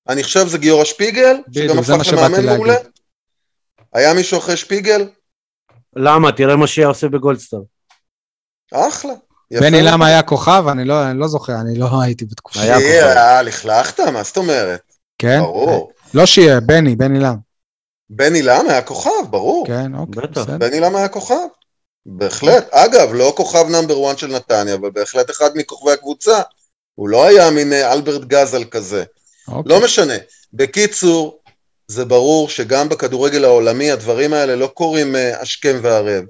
אני 0.09 0.23
חושב 0.23 0.49
זה 0.49 0.59
גיורא 0.59 0.85
שפיגל, 0.85 1.37
שגם 1.55 1.83
זה 1.83 1.97
מה 1.97 2.03
הפך 2.03 2.13
למאמן. 2.13 2.47
מעולה. 2.47 2.75
היה 3.95 4.15
מישהו 4.15 4.39
אחרי 4.39 4.57
שפיגל? 4.57 5.09
למה? 5.97 6.33
תראה 6.33 6.57
מה 6.57 6.67
שהיה 6.67 6.89
עושה 6.89 7.09
בגולדסטאר. 7.09 7.59
אחלה. 8.73 9.13
בני. 9.61 9.83
למה 9.83 10.07
היה 10.07 10.23
כוכב? 10.23 10.65
אני 10.69 10.85
לא 10.85 11.11
אני 11.11 11.19
לא 11.19 11.29
זוכר, 11.29 11.61
אני 11.61 11.79
לא 11.79 12.03
הייתי 12.03 12.25
בתקופה. 12.25 12.61
היה 12.61 12.75
כוכב. 12.75 12.87
שיהיה, 12.89 13.37
אה, 13.37 13.43
לכלכת? 13.43 14.01
מה 14.01 14.23
זאת 14.23 14.37
אומרת? 14.37 14.81
כן? 15.19 15.41
ברור. 15.41 15.93
לא 16.15 16.27
שיהיה, 16.27 16.61
בני, 16.61 16.97
בני 16.97 17.21
לם. 17.21 17.37
בני 18.11 18.43
לם 18.43 18.69
היה 18.69 18.83
כוכב, 18.83 19.11
ברור. 19.31 19.67
כן, 19.67 19.95
אוקיי, 19.95 20.23
בטח. 20.23 20.41
בסדר. 20.41 20.59
בני 20.59 20.81
למה 20.81 20.99
היה 20.99 21.09
כוכב? 21.09 21.35
בהחלט. 22.07 22.69
אגב, 22.71 23.09
לא 23.13 23.33
כוכב 23.37 23.69
נאמבר 23.69 24.11
1 24.11 24.19
של 24.19 24.27
נתניה, 24.27 24.75
אבל 24.75 24.91
בהחלט 24.91 25.31
אחד 25.31 25.51
מכוכבי 25.55 25.93
הקבוצה. 25.93 26.41
הוא 26.95 27.09
לא 27.09 27.25
היה 27.25 27.51
מין 27.51 27.73
אה, 27.73 27.93
אלברט 27.93 28.25
גזל 28.25 28.65
כזה. 28.65 29.05
אוקיי. 29.49 29.73
לא 29.73 29.85
משנה. 29.85 30.15
בקיצור, 30.53 31.39
זה 31.89 32.05
ברור 32.05 32.49
שגם 32.49 32.89
בכדורגל 32.89 33.45
העולמי 33.45 33.91
הדברים 33.91 34.33
האלה 34.33 34.57
לא 34.57 34.67
קורים 34.67 35.17
אה, 35.17 35.41
השכם 35.41 35.81
והערב. 35.83 36.25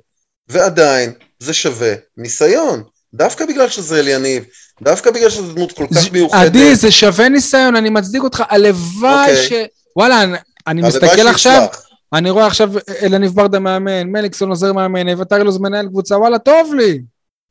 ועדיין, 0.48 1.12
זה 1.38 1.52
שווה 1.54 1.92
ניסיון. 2.16 2.82
דווקא 3.14 3.46
בגלל 3.46 3.68
שזה 3.68 3.98
אליניב, 3.98 4.44
דווקא 4.82 5.10
בגלל 5.10 5.30
שזו 5.30 5.52
דמות 5.52 5.72
כל 5.72 5.86
כך 5.94 6.12
מיוחדת. 6.12 6.40
עדי, 6.40 6.76
זה 6.76 6.90
שווה 6.92 7.28
ניסיון, 7.28 7.76
אני 7.76 7.90
מצדיק 7.90 8.22
אותך. 8.22 8.42
הלוואי 8.48 9.20
אוקיי. 9.30 9.48
ש... 9.48 9.52
וואלה, 9.96 10.22
אני- 10.22 10.36
אני 10.66 10.82
מסתכל 10.82 11.06
עכשיו, 11.28 11.62
שיצלח. 11.62 11.86
אני 12.12 12.30
רואה 12.30 12.46
עכשיו 12.46 12.70
אלניב 13.02 13.32
ברדה 13.34 13.58
מאמן, 13.58 14.02
מליקסון 14.06 14.48
עוזר 14.50 14.72
מאמן, 14.72 15.08
אביתר 15.08 15.36
אילוז 15.36 15.58
מנהל 15.58 15.86
קבוצה, 15.86 16.18
וואלה, 16.18 16.38
טוב 16.38 16.74
לי. 16.74 17.00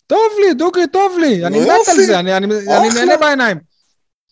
טוב 0.08 0.20
לי, 0.46 0.54
דוגרי, 0.54 0.88
טוב 0.88 1.18
לי. 1.20 1.46
אני 1.46 1.60
מת 1.60 1.68
על. 1.88 2.04
זה, 2.06 2.20
אני- 2.20 2.38
אני 2.38 2.46
אני. 2.78 2.90
נהנה 2.90 3.18
בעיניים. 3.18 3.58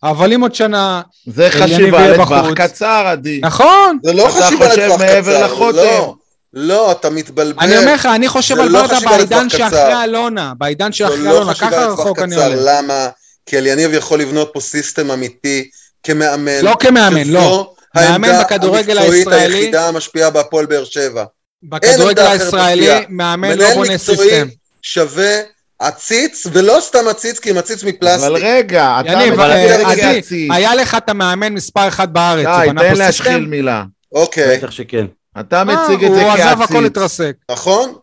אבל 0.04 0.34
אם 0.34 0.42
עוד 0.42 0.56
שנה... 0.56 1.02
זה 1.28 1.48
חשיבה 1.52 2.08
לטווח. 2.08 2.54
קצר, 2.56 3.04
עדי. 3.08 3.40
נכון. 3.44 4.00
זה 4.04 4.14
לא 4.14 4.30
אתה 4.30 4.32
חשיבה 4.46 4.70
חושב 4.70 4.82
לטווח 4.82 5.02
קצר, 5.02 5.46
לחותם. 5.46 5.78
לא, 5.78 6.16
לא, 6.54 6.92
אתה 6.92 7.10
מתבלבל. 7.10 7.64
אני 7.64 7.78
אומר 7.78 7.94
לך, 7.94 8.06
אני 8.06 8.28
חושב 8.28 8.60
על 8.60 8.70
לא 8.70 8.82
ברדה 8.82 9.00
בעידן 9.00 9.50
שאחרי. 9.50 10.04
אלונה, 10.04 10.54
בעידן 10.58 10.92
שאחרי 10.92 11.18
לא 11.18 11.32
אלונה, 11.32 11.54
ככה 11.54 11.86
רחוק 11.86 12.20
אני 12.20 12.36
הולך. 12.36 12.60
למה? 12.66 13.08
כי 13.46 13.58
אליניב 13.58 13.94
יכול 13.94 14.22
לבנות 14.22 14.50
פה 14.54 14.60
סיסטם 14.60 15.12
אמיתי 15.12 15.70
כמאמן. 16.04 16.62
לא 16.62 16.76
כמאמן, 16.80 17.28
לא. 17.28 17.74
מאמן 17.96 18.08
העמדה 18.08 18.44
בכדורגל 18.44 18.98
המקצועית 18.98 19.28
הישראלי. 19.28 19.58
היחידה 19.58 19.88
המשפיעה 19.88 20.30
בהפועל 20.30 20.66
באר 20.66 20.84
שבע. 20.84 21.24
בכדורגל 21.64 22.26
הישראלי. 22.26 22.90
מאמן 23.10 23.50
לא 23.50 23.56
מנהל 23.56 23.74
בונה 23.74 23.94
מקצועי 23.94 24.18
סיסטם. 24.18 24.48
שווה 24.82 25.40
עציץ, 25.80 26.48
ולא 26.54 26.78
סתם 26.82 27.08
עציץ, 27.10 27.40
כי 27.40 27.52
אם 27.52 27.58
עציץ 27.58 27.84
אבל 27.84 27.92
מפלסטיק. 27.92 28.44
רגע, 28.44 29.00
אתה 29.00 29.26
מדבר 29.26 29.52
אה. 29.52 29.92
עדי, 29.92 30.22
היה 30.52 30.76
לך 30.76 30.96
את 30.96 31.10
המאמן 31.10 31.54
מספר 31.54 31.88
אחת 31.88 32.10
בארץ, 32.10 32.46
די, 32.46 32.70
תן 32.80 32.96
להשחיל? 32.96 33.46
מילה. 33.46 33.84
אוקיי, 34.12 34.58
בטח 34.58 34.72
שכן. 34.72 35.06
אתה 35.40 35.64
מציג 35.64 36.06
את 36.06 36.12
זה 36.12 36.22
הוא 36.24 36.32
עזב 36.32 36.62
הכל 36.62 36.74
כעציץ. 36.74 36.86
התרסק. 36.86 37.36
נכון? 37.52 37.96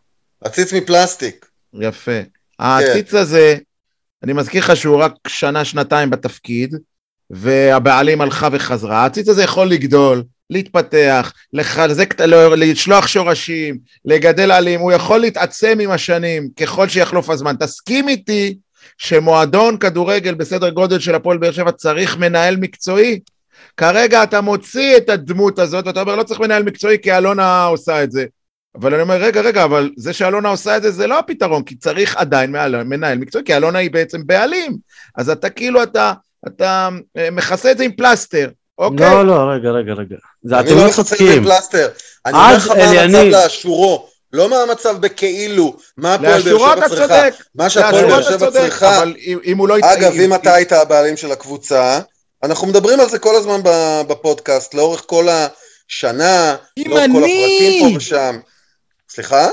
עציץ 0.44 0.72
מפלסטיק. 0.72 1.46
יפה. 1.80 2.20
העציץ 2.58 3.14
הזה, 3.14 3.56
אני 4.22 4.32
מזכיר 4.32 4.64
לך 4.64 4.76
שהוא 4.76 4.96
רק 4.96 5.12
שנה, 5.28 5.64
שנתיים 5.64 6.10
בתפקיד, 6.10 6.74
והבעלים 7.30 8.20
הלכה 8.20 8.48
וחזרה. 8.52 9.02
העציץ 9.02 9.28
הזה 9.28 9.42
יכול 9.42 9.66
לגדול, 9.66 10.22
להתפתח, 10.50 11.32
לחזק, 11.52 12.20
לא- 12.20 12.56
לשלוח 12.56 13.06
שורשים, 13.06 13.78
לגדל 14.04 14.50
עלים, 14.50 14.80
הוא 14.80 14.92
יכול 14.92 15.20
להתעצם 15.20 15.78
עם 15.80 15.90
השנים, 15.90 16.48
ככל 16.60 16.88
שיחלוף 16.88 17.30
הזמן. 17.30 17.56
תסכים 17.60 18.08
איתי 18.08 18.56
שמועדון 18.98 19.78
כדורגל 19.78 20.34
בסדר 20.34 20.70
גודל 20.70 20.98
של 20.98 21.14
הפועל 21.14 21.38
באר 21.38 21.52
שבע 21.52 21.72
צריך 21.72 22.16
מנהל 22.16 22.56
מקצועי? 22.56 23.20
כרגע 23.76 24.22
אתה 24.22 24.40
מוציא 24.40 24.96
את 24.96 25.08
הדמות 25.08 25.58
הזאת, 25.58 25.86
ואתה 25.86 26.00
אומר, 26.00 26.16
לא 26.16 26.22
צריך 26.22 26.40
מנהל 26.40 26.62
מקצועי 26.62 26.98
כי 27.02 27.16
אלונה 27.16 27.64
עושה 27.64 28.02
את 28.02 28.12
זה. 28.12 28.24
אבל 28.80 28.94
אני 28.94 29.02
אומר, 29.02 29.14
רגע, 29.14 29.40
רגע, 29.40 29.64
אבל 29.64 29.90
זה 29.96 30.12
שאלונה 30.12 30.48
עושה 30.48 30.76
את 30.76 30.82
זה, 30.82 30.90
זה 30.90 31.06
לא 31.06 31.18
הפתרון, 31.18 31.62
כי 31.62 31.76
צריך 31.76 32.16
עדיין 32.16 32.50
מנהל 32.84 33.18
מקצועי, 33.18 33.44
כי 33.44 33.56
אלונה 33.56 33.78
היא 33.78 33.90
בעצם 33.90 34.26
בעלים. 34.26 34.76
אז 35.16 35.30
אתה 35.30 35.50
כאילו, 35.50 35.82
אתה, 35.82 36.12
אתה 36.46 36.88
אה, 37.16 37.30
מכסה 37.30 37.70
את 37.70 37.78
זה 37.78 37.84
עם 37.84 37.92
פלסטר, 37.92 38.48
אוקיי? 38.78 39.10
לא, 39.10 39.26
לא, 39.26 39.50
רגע, 39.54 39.70
רגע, 39.70 39.92
רגע. 39.92 40.16
זה 40.42 40.58
אני 40.58 40.66
אתם 40.68 40.76
לא 40.76 40.82
לא 40.82 40.88
מכסה 40.88 41.02
את 41.02 41.06
זה 41.06 41.16
צודקים. 41.16 41.38
עם 41.38 41.44
פלסטר. 41.44 41.88
אני 42.26 42.34
אומר 42.34 42.56
לך 42.56 42.68
מה 42.68 42.74
המצב 42.74 42.98
אליניב. 42.98 43.34
לאשורו. 43.34 44.08
לא 44.32 44.50
מה 44.50 44.56
המצב 44.56 44.96
בכאילו, 45.00 45.76
מה 45.96 46.14
הפועל 46.14 46.30
באר 46.30 46.38
לאשורו 46.38 46.64
שבע 46.66 46.86
אתה 46.86 46.88
צריכה. 46.88 47.06
צודק, 47.06 47.34
מה 47.54 47.70
שהפועל 47.70 48.06
באר 48.06 48.20
אתה 48.20 48.30
שבע 48.38 48.50
צריכה, 48.50 48.98
אבל 48.98 49.14
אם 49.18 49.38
אם 49.44 49.58
הוא 49.58 49.68
לא... 49.68 49.76
אגב, 49.82 50.12
אם 50.12 50.20
אם- 50.20 50.34
אתה 50.34 50.54
היית 50.54 50.72
הבעלים 50.72 51.16
של 51.16 51.32
הקבוצה, 51.32 52.00
אנחנו 52.42 52.66
מדברים 52.66 53.00
על 53.00 53.08
זה 53.08 53.18
כל 53.18 53.36
הזמן 53.36 53.60
ב- 53.64 54.02
בפודקאסט, 54.08 54.74
לאורך 54.74 55.02
כל 55.06 55.26
השנה, 55.28 56.56
אם 56.78 56.84
לאורך 56.90 57.04
כל 57.12 57.18
הפרקים 57.18 57.90
פה 57.92 57.96
ושם. 57.96 58.36
סליחה? 59.08 59.48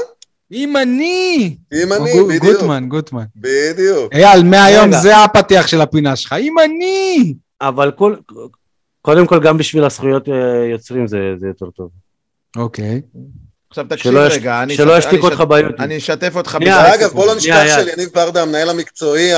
אם 0.51 0.77
אני... 0.77 1.55
אם 1.73 1.93
אני, 1.93 2.11
בדיוק. 2.23 2.43
גוטמן, 2.43 2.89
גוטמן. 2.89 3.23
בדיוק. 3.35 4.13
אייל, 4.13 4.43
מהיום. 4.43 4.91
זה 5.01 5.17
הפתיח 5.17 5.67
של 5.67 5.81
הפינה 5.81 6.15
שלך. 6.15 6.33
אם 6.33 6.59
אני... 6.59 7.33
אבל 7.61 7.91
כל... 7.91 8.15
קודם 9.01 9.27
כל, 9.27 9.39
גם 9.43 9.57
בשביל 9.57 9.83
הזכויות 9.83 10.29
אה, 10.29 10.33
יוצרים 10.71 11.07
זה 11.07 11.17
זה 11.39 11.47
יותר 11.47 11.65
טוב. 11.77 11.89
אוקיי. 12.57 13.01
עכשיו 13.69 13.85
תקשיב 13.89 14.15
רגע, 14.15 14.63
אני 14.63 14.75
שלא 14.75 14.91
אשת- 14.97 14.99
ישתיק 14.99 15.19
אני 15.23 15.29
אותך 15.29 15.41
ביוטיוב. 15.41 15.81
אני 15.81 15.97
אשתף 15.97 16.35
אותך 16.35 16.57
בזה. 16.61 16.93
אגב, 16.95 17.09
בוא 17.09 17.25
לא 17.25 17.35
נשכח 17.35 17.47
יאללה. 17.67 17.85
שיניב 17.91 18.09
ברדה, 18.13 18.41
המנהל 18.41 18.69
המקצועי 18.69 19.31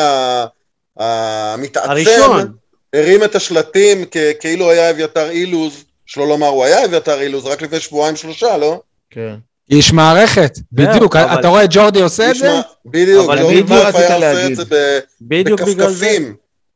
המתעצם, 0.97 1.89
הראשון. 1.89 2.53
הרים 2.95 3.23
את 3.23 3.35
השלטים 3.35 3.97
כ- 4.11 4.17
כאילו 4.39 4.69
היה 4.71 4.89
אביתר 4.89 5.29
אילוז, 5.29 5.83
שלא 6.05 6.27
לומר 6.27 6.47
הוא 6.47 6.63
היה 6.63 6.85
אביתר 6.85 7.21
אילוז, 7.21 7.45
רק 7.45 7.61
לפני 7.61 7.79
שבועיים 7.79 8.15
שלושה, 8.15 8.57
לא? 8.57 8.81
כן. 9.09 9.35
איש 9.71 9.93
מערכת, 9.93 10.59
בדיוק. 10.71 11.15
אבל- 11.15 11.39
אתה 11.39 11.47
רואה 11.47 11.63
את 11.63 11.69
ג'ורדי 11.71 12.01
עושה 12.01 12.31
את 12.31 12.35
זה? 12.35 12.49
בדיוק, 12.85 13.25
ג'ורדי 13.25 13.63
קרויף 13.67 13.95
היה 13.95 14.15
עושה 14.31 14.47
את. 14.47 14.55
זה 14.55 14.99
בכפכפים. 15.21 16.35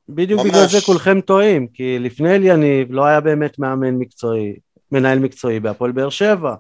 בדיוק 0.09 0.41
ממש. 0.41 0.49
בגלל 0.51 0.67
זה 0.67 0.81
כולכם 0.85 1.21
טועים, 1.21 1.67
כי 1.73 1.99
לפני 1.99 2.35
אליניב 2.35 2.87
לא 2.91 3.05
היה 3.05 3.19
באמת 3.19 3.59
מאמן 3.59 3.95
מקצועי, 3.95 4.53
מנהל 4.91 5.19
מקצועי 5.19 5.59
בהפועל 5.59 5.91
באר 5.91 6.09
שבע. 6.09 6.53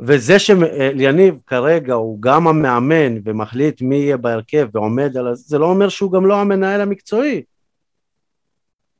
וזה 0.00 0.38
שאליניב 0.38 1.34
כרגע 1.46 1.94
הוא 1.94 2.22
גם 2.22 2.48
המאמן 2.48 3.16
ומחליט 3.24 3.82
מי 3.82 3.96
יהיה 3.96 4.16
בהרכב 4.16 4.66
ועומד 4.74 5.16
על 5.16 5.34
זה, 5.34 5.42
זה 5.46 5.58
לא 5.58 5.66
אומר 5.66 5.88
שהוא 5.88 6.12
גם 6.12 6.26
לא 6.26 6.36
המנהל 6.36 6.80
המקצועי. 6.80 7.42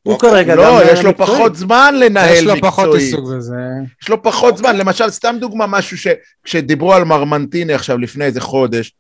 הוא 0.03 0.15
אוקיי. 0.15 0.31
כרגע 0.31 0.53
גם 0.53 0.59
לא, 0.59 0.81
יש 0.93 1.05
לו 1.05 1.11
מקצועי. 1.11 1.29
פחות 1.29 1.57
זמן 1.57 1.95
יש 1.97 2.03
לנהל 2.03 2.45
לו 2.45 2.55
פחות 2.61 2.85
מקצועית. 2.85 3.05
עיסוק 3.05 3.29
בזה. 3.37 3.55
יש 4.03 4.09
לו 4.09 4.23
פחות 4.23 4.57
זמן. 4.57 4.77
למשל, 4.77 5.11
סתם 5.11 5.37
דוגמה, 5.41 5.67
משהו 5.67 5.97
שכשדיברו 5.99 6.95
על 6.95 7.05
מרמנטיני 7.05 7.73
עכשיו 7.75 7.99
לפני 7.99 8.25
איזה 8.25 8.41
חודש, 8.41 8.93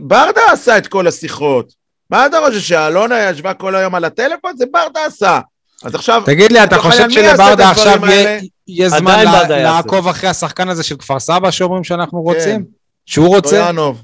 ברדה 0.00 0.40
עשה 0.52 0.78
את 0.78 0.86
כל 0.86 1.06
השיחות. 1.06 1.72
מה 2.10 2.26
אתה 2.26 2.36
חושב, 2.46 2.60
שאלונה 2.60 3.30
ישבה 3.30 3.54
כל 3.54 3.74
היום 3.74 3.94
על 3.94 4.04
הטלפון? 4.04 4.56
זה 4.56 4.64
ברדה 4.72 5.04
עשה. 5.06 5.40
אז 5.84 5.94
עכשיו, 5.94 6.22
תגיד 6.26 6.52
לי, 6.52 6.64
אתה 6.64 6.78
חושב 6.78 7.10
שלברדה 7.10 7.70
עכשיו 7.70 8.06
יהיה-? 8.06 8.40
יהיה 8.68 8.88
זמן 8.88 9.24
לה-. 9.24 9.48
לעקוב 9.48 10.08
אחרי 10.08 10.28
השחקן 10.28 10.68
הזה 10.68 10.82
של 10.82 10.96
כפר 10.96 11.20
סבא 11.20 11.50
שאומרים 11.50 11.84
שאנחנו 11.84 12.22
רוצים? 12.22 12.56
כן. 12.56 12.70
שהוא 13.06 13.28
רוצה? 13.28 13.50
טויאנוב. 13.50 14.02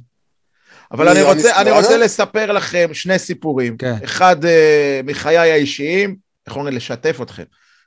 אבל 0.92 1.08
אני 1.08 1.22
רוצה, 1.22 1.60
אני? 1.60 1.70
רוצה 1.70 1.96
לספר 1.96 2.52
לכם 2.52 2.88
שני 2.92 3.18
סיפורים. 3.18 3.76
כן. 3.76 3.94
אחד 4.04 4.44
אה, 4.44 5.00
מחיי 5.04 5.38
האישיים, 5.38 6.23
איך 6.46 6.56
אומרים? 6.56 6.76
לשתף 6.76 7.18
אתכם. 7.22 7.42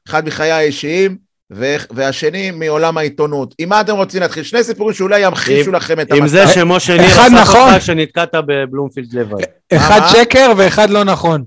אחד 0.07 0.25
מחיי 0.25 0.51
האישיים, 0.51 1.17
והשני 1.91 2.51
מעולם 2.51 2.97
העיתונות. 2.97 3.55
עם 3.59 3.69
מה 3.69 3.81
אתם 3.81 3.95
רוצים 3.95 4.21
להתחיל? 4.21 4.43
שני 4.43 4.63
סיפורים 4.63 4.93
שאולי 4.93 5.19
ימחישו 5.19 5.71
לכם 5.71 5.99
את 5.99 6.13
עם 6.13 6.27
זה 6.27 6.41
המצב. 6.41 6.53
שמשה 6.53 6.97
ניר 6.97 7.07
אחד 7.07 7.29
אסף 7.33 7.49
נכון. 7.49 7.79
שנתקעת 7.79 8.35
בבלומפילד 8.47 9.13
לבד. 9.13 9.43
אחד 9.73 9.99
מה? 9.99 10.09
שקר 10.09 10.51
ואחד 10.57 10.89
לא 10.89 11.03
נכון. 11.03 11.43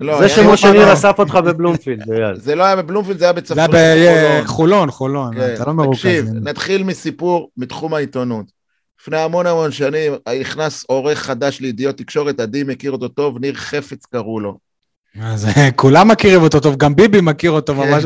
לא, 0.00 0.20
זה 0.20 0.28
שמשה 0.28 0.72
ניר. 0.72 0.92
אסף 0.92 1.18
אותך 1.18 1.34
בבלומפילד, 1.34 2.12
אייל. 2.12 2.36
זה 2.36 2.54
לא 2.54 2.64
היה 2.64 2.76
בבלומפילד, 2.76 3.18
זה 3.18 3.24
היה 3.24 3.32
זה 3.44 3.60
היה 3.60 3.68
בצפון. 3.68 4.44
בחולון, 4.44 4.90
חולון, 4.90 5.34
כן, 5.34 5.54
אתה 5.54 5.64
לא 5.64 5.72
מרוכז. 5.72 5.98
תקשיב, 5.98 6.26
נתחיל 6.42 6.82
מסיפור 6.82 7.50
מתחום 7.56 7.94
העיתונות. 7.94 8.46
לפני 9.00 9.18
המון 9.18 9.46
המון 9.46 9.72
שנים 9.72 10.12
נכנס 10.40 10.84
עורך 10.88 11.18
חדש 11.18 11.60
לידיעות 11.60 11.98
תקשורת, 11.98 12.40
עדי 12.40 12.62
מכיר 12.62 12.92
אותו 12.92 13.08
טוב, 13.08 13.38
ניר 13.38 13.54
חפץ 13.54 14.06
קראו 14.06 14.40
לו. 14.40 14.58
אז 15.20 15.48
אה, 15.56 15.70
כולם 15.70 16.08
מכירים 16.08 16.42
אותו 16.42 16.60
טוב, 16.60 16.76
גם 16.76 16.96
ביבי 16.96 17.20
מכיר 17.20 17.50
אותו 17.50 17.74
כן. 17.74 17.90
ממש. 17.90 18.04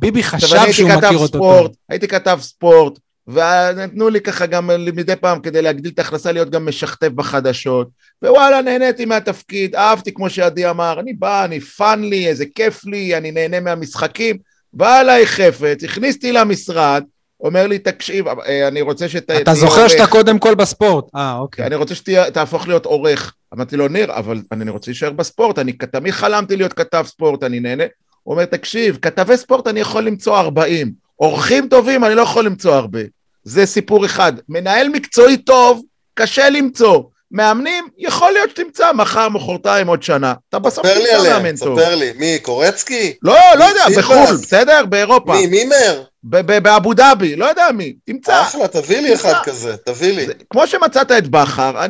ביבי- 0.00 0.22
חשב 0.22 0.72
שהוא 0.72 0.90
מכיר 0.90 1.18
אותו 1.18 1.26
ספורט, 1.26 1.66
טוב. 1.66 1.74
הייתי 1.88 2.08
כתב 2.08 2.38
ספורט, 2.42 2.98
ונתנו 3.28 4.08
לי 4.08 4.20
ככה 4.20 4.46
גם 4.46 4.70
מדי 4.94 5.16
פעם 5.16 5.40
כדי 5.40 5.62
להגדיל 5.62 5.90
את 5.94 5.98
ההכנסה 5.98 6.32
להיות 6.32 6.50
גם 6.50 6.66
משכתב 6.68 7.06
בחדשות, 7.14 7.88
ווואלה, 8.24 8.62
נהניתי 8.62 9.04
מהתפקיד, 9.04 9.74
אהבתי 9.76 10.14
כמו 10.14 10.30
שעדי 10.30 10.70
אמר, 10.70 11.00
אני 11.00 11.12
בא, 11.12 11.44
אני 11.44 11.60
fun 11.60 12.04
לי, 12.04 12.28
איזה 12.28 12.44
כיף 12.54 12.84
לי, 12.84 13.16
אני 13.16 13.30
נהנה 13.30 13.60
מהמשחקים, 13.60 14.36
בא 14.72 15.00
אליי 15.00 15.26
חפץ, 15.26 15.84
הכניס 15.84 16.16
אותי 16.16 16.32
למשרד, 16.32 17.04
אומר 17.42 17.66
לי, 17.66 17.78
תקשיב, 17.78 18.28
אה, 18.28 18.68
אני 18.68 18.80
רוצה 18.80 19.08
שת... 19.08 19.30
אתה 19.30 19.54
זוכר 19.54 19.80
עורך." 19.80 19.90
שאתה 19.90 20.06
קודם 20.06 20.38
כל 20.38 20.54
בספורט. 20.54 21.04
אה, 21.16 21.36
אוקיי. 21.38 21.66
אני 21.66 21.74
רוצה 21.74 21.94
שתהפוך 21.94 22.68
להיות 22.68 22.86
עורך. 22.86 23.34
אמרתי 23.54 23.76
לו, 23.76 23.88
ניר, 23.88 24.12
אבל 24.12 24.42
אני 24.52 24.70
רוצה 24.70 24.90
להישאר 24.90 25.10
בספורט, 25.10 25.58
אני 25.58 25.72
תמיד 25.72 26.12
חלמתי 26.12 26.56
להיות 26.56 26.72
כתב 26.72 27.04
ספורט, 27.06 27.42
אני 27.42 27.60
נהנה. 27.60 27.84
הוא 28.22 28.32
אומר, 28.32 28.44
תקשיב, 28.44 28.98
כתבי 29.02 29.36
ספורט 29.36 29.66
אני 29.66 29.80
יכול 29.80 30.02
למצוא 30.02 30.38
40, 30.38 30.92
עורכים 31.16 31.68
טובים 31.68 32.04
אני 32.04 32.14
לא 32.14 32.22
יכול 32.22 32.46
למצוא 32.46 32.74
הרבה. 32.74 33.00
זה 33.44 33.66
סיפור 33.66 34.06
אחד. 34.06 34.32
מנהל 34.48 34.88
מקצועי 34.88 35.36
טוב, 35.36 35.82
קשה 36.14 36.50
למצוא. 36.50 37.02
מאמנים, 37.32 37.88
יכול 37.98 38.32
להיות 38.32 38.50
שתמצא 38.50 38.92
מחר, 38.92 39.28
מחרתיים, 39.28 39.86
עוד 39.86 40.02
שנה. 40.02 40.34
אתה 40.48 40.58
בסוף 40.58 40.86
ספר 40.86 40.98
לי 40.98 41.04
תמצא 41.04 41.18
עליהם, 41.18 41.42
מאמן 41.42 41.56
טוב. 41.56 41.80
ספר 41.80 41.94
לי. 41.94 42.12
מי, 42.18 42.38
קורצקי? 42.42 43.14
לא, 43.22 43.36
לא 43.58 43.64
יודע. 43.64 43.84
בחו"ל, 43.98 44.36
בסדר? 44.42 44.86
באירופה. 44.86 45.32
מי, 45.32 45.46
מימר? 45.46 46.02
באבו 46.22 46.94
דאבי, 46.94 47.36
לא 47.36 47.44
יודע 47.44 47.66
מי. 47.74 47.94
תמצא. 48.04 48.42
אחלה, 48.42 48.68
תביא 48.68 49.00
לי 49.00 49.14
אחד 49.14 49.32
כזה, 49.44 49.76
תביא 49.76 50.16
לי. 50.16 50.26
כמו 50.50 50.66
שמצאת 50.66 51.12
את 51.12 51.28
בכר, 51.28 51.84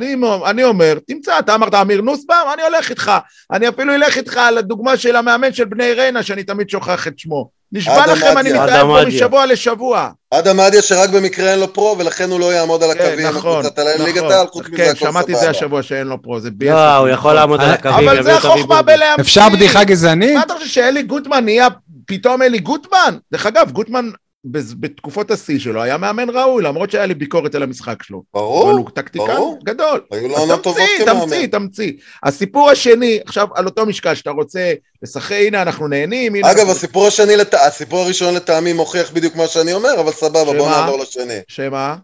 אני 0.51 0.65
אומר, 0.65 0.99
תמצא, 1.07 1.39
אתה 1.39 1.55
אמרת 1.55 1.75
אמיר 1.75 2.01
נוסבאום, 2.01 2.53
אני 2.55 2.63
הולך 2.63 2.91
איתך. 2.91 3.13
אני 3.53 3.69
אפילו 3.69 3.95
אלך 3.95 4.17
איתך 4.17 4.37
על 4.37 4.59
הדוגמה 4.59 4.97
של 4.97 5.17
המאמן 5.17 5.53
של 5.53 5.65
בני 5.65 5.93
ריינה, 5.93 6.23
שאני 6.23 6.45
תמיד 6.45 6.71
שוכח 6.71 7.07
את 7.09 7.19
שמו. 7.19 7.62
נשבע 7.73 8.07
לכם, 8.07 8.39
אני. 8.39 8.53
מתאר 8.53 8.87
פה. 8.87 9.05
משבוע 9.09 9.47
לשבוע. 9.47 10.09
אדם 10.31 10.57
מדיה 10.57 10.83
שרק 10.83 11.11
במקרה 11.11 11.51
אין 11.51 11.59
לו 11.59 11.73
פרו, 11.73 11.97
ולכן 11.99 12.31
הוא 12.31 12.41
לא 12.41 12.53
יעמוד 12.55 12.83
על 12.83 12.95
כן, 12.95 13.05
הקווים. 13.05 13.27
נכון, 13.27 13.65
נכון. 13.67 14.63
כן, 14.77 14.93
שמעתי 14.95 15.35
את 15.35 15.39
זה. 15.39 15.51
השבוע 15.51 15.83
שאין 15.83 16.07
לו 16.07 16.23
פרו, 16.23 16.41
זה 16.41 16.51
ביאס. 16.51 16.75
לא. 16.75 16.97
הוא 16.97 17.09
יכול 17.09 17.33
לעמוד 17.33 17.61
על 17.61 17.71
הקווים, 17.71 18.09
אבל 18.09 18.23
זה 18.23 18.37
החוכמה. 18.37 18.83
בלהמציא. 18.83 19.23
אפשר 19.23 19.49
בדיחה 19.49 19.85
גזענית? 19.85 20.35
מה 20.35 20.43
אתה 20.43 20.55
חושב 20.55 20.67
שאלי 20.67 21.03
גוטמן 21.03 21.45
נהיה 21.45 21.69
פתאום 22.07 22.43
אלי 22.43 22.59
גוטמן? 22.59 23.17
דרך 23.33 23.47
אגב, 23.47 23.71
גוטמן 23.71 24.11
בתקופות 24.45 25.31
השיא 25.31 25.59
שלו 25.59 25.83
היה 25.83 25.97
מאמן 25.97 26.31
ראוי, 26.31 26.63
למרות 26.63 26.91
שהיה 26.91 27.07
לי 27.07 27.15
ביקורת 27.15 27.55
על 27.55 27.63
המשחק 27.63 28.03
שלו. 28.03 28.23
אבל 28.35 28.43
ברור, 28.43 28.71
הוא 28.71 28.91
טקטיקן 28.95 29.25
ברור. 29.27 29.59
גדול. 29.65 30.01
היו 30.11 30.29
לו 30.29 30.35
אז 30.35 30.41
עונות 30.41 30.63
טובות 30.63 30.81
תמציא, 30.99 31.05
כמאמן. 31.13 31.21
תמציא, 31.25 31.47
תמציא. 31.47 31.93
הסיפור 32.23 32.71
השני, 32.71 33.21
עכשיו 33.27 33.49
על 33.55 33.67
אותו 33.67 33.87
משקל 33.87 34.15
שאתה 34.15 34.31
רוצה 34.31 34.73
לשחק, 35.03 35.33
הנה 35.47 35.63
אנחנו 35.63 35.89
נהנים, 35.89 36.35
הנה... 36.35 36.51
אגב, 36.51 36.59
אנחנו- 36.59 36.73
הסיפור 36.73 37.07
השני, 37.07 37.37
לט- 37.37 37.55
הסיפור 37.55 38.01
הראשון 38.01 38.35
לטעמי 38.35 38.73
מוכיח 38.73 39.11
בדיוק 39.11 39.37
מה 39.37 39.47
שאני 39.47 39.73
אומר, 39.73 40.01
אבל 40.01 40.13
סבבה, 40.13 40.45
בוא 40.45 40.55
שמה? 40.69 40.81
נעבור 40.81 40.99
לשני. 41.03 41.39
שמה? 41.49 41.97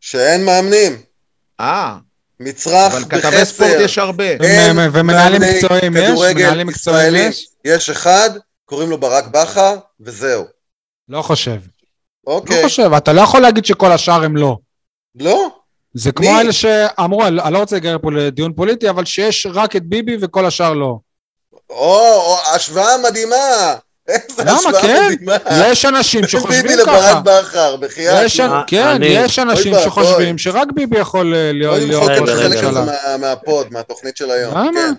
שאין 0.00 0.44
מאמנים, 0.44 0.96
אה, 1.60 1.96
מצרך 2.40 2.92
אבל 2.92 3.04
כתבי 3.04 3.44
ספורט 3.44 3.70
בחסר. 3.70 3.80
יש 3.84 3.98
הרבה. 3.98 4.24
ומנהלים 4.92 5.42
מקצועיים 5.42 5.96
יש? 5.96 6.02
מנהלים 6.34 6.66
מקצועיים 6.66 7.14
ישראלים. 7.14 7.30
יש? 7.30 7.46
יש 7.64 7.90
אחד, 7.90 8.30
קוראים 8.64 8.90
לו 8.90 8.98
ברק 8.98 9.24
בכר, 9.26 9.76
וזהו. 10.00 10.59
לא 11.10 11.22
חושב. 11.22 11.56
לא 12.26 12.32
אוקיי. 12.32 12.62
חושב, 12.64 12.90
אתה 12.96 13.12
לא 13.12 13.20
יכול 13.20 13.40
להגיד 13.42 13.64
שכל 13.64 13.92
השאר 13.92 14.24
הם 14.24 14.36
לא. 14.36 14.56
לא, 15.20 15.48
זה 15.94 16.12
כמו 16.12 16.32
מי? 16.32 16.40
אלה 16.40 16.52
שאמרו, 16.52 17.24
אני 17.26 17.52
לא 17.54 17.58
רוצה 17.58 17.76
להיגרר 17.76 17.96
פה 18.02 18.12
לדיון 18.12 18.52
פוליטי, 18.52 18.90
אבל 18.90 19.04
שיש 19.04 19.46
רק 19.54 19.76
את 19.76 19.82
ביבי 19.86 20.16
וכל 20.20 20.46
השאר 20.46 20.74
לא. 20.74 20.98
או, 21.70 21.98
או, 22.14 22.36
השוואה 22.54 22.98
מדהימה. 23.08 23.74
איזה 24.08 24.24
למה? 24.44 24.52
השוואה 24.58 24.82
כן. 24.82 25.08
מדהימה. 25.12 25.36
יש 25.70 25.84
אנשים 25.84 26.26
שחושבים 26.28 26.62
ביבי 26.62 26.82
ככה. 26.86 27.10
לברק 27.10 27.24
בכר, 27.24 27.76
בחייאת. 27.76 28.24
יש, 28.26 28.40
נו. 28.40 28.54
אה, 28.54 28.62
כן, 28.66 28.86
אני- 28.86 29.06
יש 29.06 29.38
אנשים 29.38 29.72
ואבוי. 29.72 29.86
שחושבים 29.86 30.38
שרק 30.38 30.68
ביבי 30.74 30.98
יכול 30.98 31.34
אה, 31.34 31.52
להיות 31.52 31.78
בוא 31.78 31.86
להיות 31.86 32.02
ראש 32.02 32.28
החלק 32.28 32.28
רגע. 32.38 32.68
הזה 32.68 32.78
הממשלה. 32.78 32.84
מה- 32.84 33.16
מהפוד, 33.16 33.66
מהתוכנית 33.72 34.16
של 34.16 34.30
היום. 34.30 34.54
למה? 34.58 34.70
כן. 34.72 34.92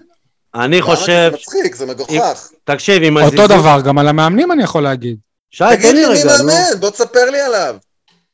אני 0.62 0.78
למה? 0.82 0.86
חושב, 0.86 1.32
זה 1.32 1.38
מצחיק, 1.38 1.76
זה 1.76 1.86
מגוחך. 1.86 2.50
תקשיב, 2.64 3.04
עם 3.04 3.18
אותו. 3.18 3.48
דבר, 3.48 3.82
גם 3.86 3.98
על 3.98 4.08
המאמנים 4.08 4.52
אני 4.52 4.64
יכול 4.64 4.84
להגיד. 4.84 5.18
שי, 5.52 5.64
תגיד 5.70 5.90
תן 5.90 5.96
לי 5.96 6.02
לי 6.02 6.08
מי 6.08 6.20
רגע, 6.20 6.38
נו. 6.38 6.44
מאמן, 6.44 6.80
בוא 6.80 6.90
תספר 6.90 7.30
לי 7.32 7.42
עליו. 7.42 7.76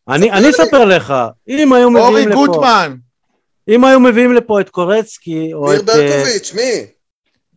אני 0.10 0.32
אני 0.32 0.42
לי. 0.42 0.50
אספר 0.50 0.86
לך, 0.86 1.14
אם 1.48 1.74
היו 1.74 1.98
אורי 1.98 2.12
מביאים 2.12 2.30
לפה... 2.30 2.46
גוטמן. 2.46 2.96
אם 3.70 3.86
היו 3.86 4.00
מביאים 4.00 4.34
לפה 4.34 4.62
את 4.62 4.70
קורצקי, 4.70 5.54
או 5.54 5.72
ניר 5.72 5.82
את... 5.82 5.90
אה, 5.90 5.96
ברקוביץ', 5.96 6.54
מי? 6.54 6.86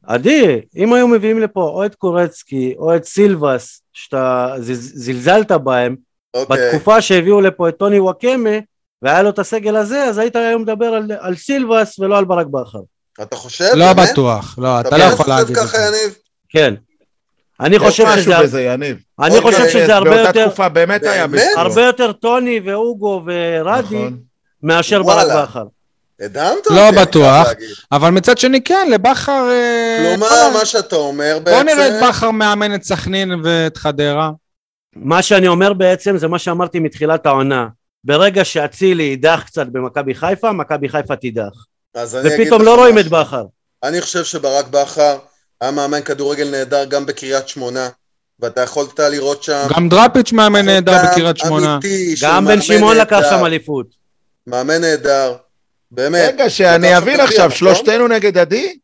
עדי, 0.07 0.61
אם 0.77 0.93
היו 0.93 1.09
מביאים 1.09 1.41
לפה 1.41 1.63
או 1.63 1.87
את 1.87 1.95
קורצקי 1.95 2.75
או 2.79 2.97
את 2.97 3.05
סילבס, 3.05 3.83
שאתה 3.93 4.55
זלזלת 4.61 5.53
בהם, 5.53 5.97
אוקיי. 6.35 6.67
בתקופה 6.67 7.03
שהביאו 7.03 7.41
לפה 7.41 7.69
את 7.69 7.77
טוני 7.79 8.01
וואקמה, 8.01 8.59
והיה 9.03 9.23
לו 9.23 9.31
את 9.31 9.39
הסגל 9.39 9.77
הזה, 9.77 10.05
אז 10.05 10.19
היית 10.19 10.37
היום 10.37 10.63
מדבר 10.63 10.87
על, 10.87 11.13
על 11.21 11.37
סילבס 11.37 11.99
ולא 11.99 12.19
על 12.19 12.25
ברק 12.25 12.47
בכר. 12.47 12.79
אתה 13.23 13.37
חושב? 13.37 13.71
לא 13.75 13.93
באמת? 13.93 14.09
בטוח, 14.13 14.59
לא, 14.59 14.81
אתה 14.81 14.91
לא 14.91 14.97
באמת 14.97 15.13
יכול 15.13 15.25
חושב 15.25 15.31
להגיד 15.31 15.57
את 15.57 15.63
ככה, 15.63 15.79
זה. 15.79 15.87
יניב? 15.87 16.17
כן. 16.49 16.75
אני 17.61 17.77
יש 17.77 17.83
חושב 17.83 18.05
משהו 18.05 18.23
שזה, 18.23 18.43
בזה, 18.43 18.63
יניב. 18.63 18.97
אני 19.21 19.41
חושב 19.41 19.69
שזה 19.69 19.95
הרבה 19.95 20.11
באותה 20.11 20.29
יותר, 20.29 20.47
תקופה 20.47 20.69
באמת 20.69 21.03
היה? 21.03 21.27
בסדר. 21.27 21.45
הרבה 21.61 21.83
יותר 21.83 22.13
טוני 22.13 22.61
ואוגו 22.65 23.23
ורדי 23.27 23.97
נכון. 23.97 24.17
מאשר. 24.63 25.03
ברק 25.03 25.27
בכר. 25.43 25.65
הדהמת 26.21 26.43
לא 26.71 26.87
אותי, 26.87 26.95
חייב 26.97 27.09
בטוח. 27.09 27.49
אבל 27.93 28.11
מצד 28.11 28.39
שני, 28.39 28.61
כן, 28.63 28.89
לבכר... 28.91 29.49
אה, 29.51 29.99
כלומר, 30.17 30.29
בוא- 30.29 30.59
מה 30.59 30.65
שאתה 30.65 30.97
אומר 30.97 31.39
בוא 31.45 31.53
בעצם... 31.53 31.67
נראה 31.67 31.89
את 31.89 32.09
בכר 32.09 32.31
מאמן 32.31 32.75
את 32.75 32.83
סכנין 32.85 33.33
ואת 33.45 33.77
חדרה. 33.77 34.31
מה 34.97 35.23
שאני 35.23 35.49
אומר 35.49 35.73
בעצם 35.73 36.17
זה 36.19 36.29
מה 36.29 36.39
שאמרתי 36.39 36.79
מתחילת 36.79 37.27
העונה. 37.27 37.69
ברגע 38.05 38.45
שאצילי 38.45 39.03
יידח 39.03 39.43
קצת 39.47 39.67
במכבי 39.67 40.15
חיפה, 40.15 40.53
מכבי 40.53 40.89
חיפה 40.89 41.17
תידח. 41.17 41.53
אז 41.95 42.17
אני 42.17 42.35
אגיד 42.35 42.41
ופתאום 42.41 42.63
לא 42.63 42.77
רואים 42.77 42.99
את 42.99 43.05
משהו. 43.07 43.19
בכר. 43.21 43.45
אני 43.83 44.01
חושב 44.01 44.25
שברק 44.25 44.67
בכר 44.69 45.19
היה 45.61 45.71
מאמן 45.71 46.03
כדורגל 46.03 46.51
נהדר 46.51 46.85
גם 46.85 47.07
בקריית 47.07 47.49
שמונה, 47.49 47.89
ואתה 48.41 48.61
יכולת 48.61 49.01
לראות 49.01 49.43
שם... 49.43 49.67
גם 49.77 49.89
דראפיץ' 49.89 50.33
מאמן 50.33 50.65
נהדר 50.65 50.97
בקריית 51.05 51.37
שמונה. 51.37 51.79
גם 52.23 52.47
בן 52.47 52.61
שמעון 52.63 52.97
לקח. 52.97 53.21
שם 53.31 53.45
אליפות. 53.45 53.87
מאמן 54.47 54.81
נהדר, 54.81 55.37
באמת. 55.91 56.35
רגע, 56.35 56.51
שאני 56.51 56.97
אבין 56.97 57.21
עכשיו, 57.21 57.47
נכון? 57.47 57.59
שלושתנו 57.59 58.09
נגד 58.09 58.39
עדי? 58.39 58.77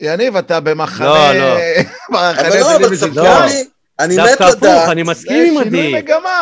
יניב, 0.00 0.36
אתה 0.36 0.60
במחנה... 0.60 1.06
לא, 1.06 1.32
לא. 1.32 1.56
אבל 2.30 2.60
לא, 2.60 2.76
אבל. 2.76 2.96
שי. 2.96 3.06
לי, 3.46 3.64
אני 4.00 4.16
מת 4.16 4.22
דווקא 4.28 4.44
הפוך, 4.44 4.62
לדעת, 4.62 4.88
אני 4.88 5.02
מסכים 5.02 5.56
עם 5.56 5.66
עדי. 5.66 5.94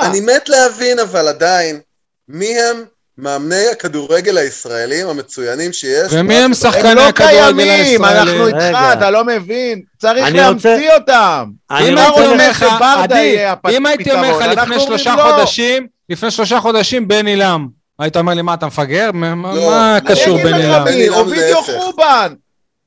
אני 0.02 0.20
מת 0.20 0.48
להבין 0.48 0.98
אבל 0.98 1.28
עדיין, 1.28 1.80
מי 2.28 2.61
הם 2.61 2.84
מאמני 3.20 3.68
הכדורגל 3.72 4.38
הישראלים 4.38 5.08
המצוינים 5.08 5.72
שיש? 5.72 6.06
ומי 6.12 6.34
הם 6.34 6.44
הם 6.44 6.54
שחקני 6.54 6.94
לא 6.94 7.08
הכדורגל 7.08 7.54
קיימים, 7.54 8.04
אנחנו? 8.04 8.46
איתך. 8.46 8.78
אתה 8.92 9.10
לא 9.10 9.24
מבין. 9.24 9.82
צריך 9.98 10.26
אני 10.26 10.38
להמציא 10.38 10.90
אותם. 10.94 11.44
אני 11.70 11.88
אם 11.88 11.98
הייתי 11.98 12.20
אומר 12.20 12.32
אומר 12.32 12.50
לך, 12.50 12.64
עדי, 13.02 13.38
אם 13.70 13.86
הייתי 13.86 14.12
אומר 14.12 14.38
לך 14.38 14.46
לפני 14.46 14.80
שלושה 14.80 15.14
לא. 15.16 15.22
חודשים, 15.22 15.86
לפני 16.10 16.30
שלושה 16.30 16.60
חודשים 16.60 17.08
בן 17.08 17.26
עילם, 17.26 17.68
היית 17.98 18.16
אומר 18.16 18.34
לי, 18.34 18.42
מה, 18.42 18.54
אתה 18.54 18.66
מפגר? 18.66 19.10
מה- 19.12 19.34
מה 19.34 19.54
לא, 19.54 19.70
מה 19.70 19.98
לא. 20.04 20.14
קשור 20.14 20.34
אני 20.36 20.44
בן 20.44 20.54
אגיד 20.54 20.64
עילם? 20.64 20.74
לך 20.82 20.88
מי, 20.88 20.90
בן 20.92 20.96
עילם 20.98 21.14
אובידיו. 21.14 21.62
חובן, 21.62 22.32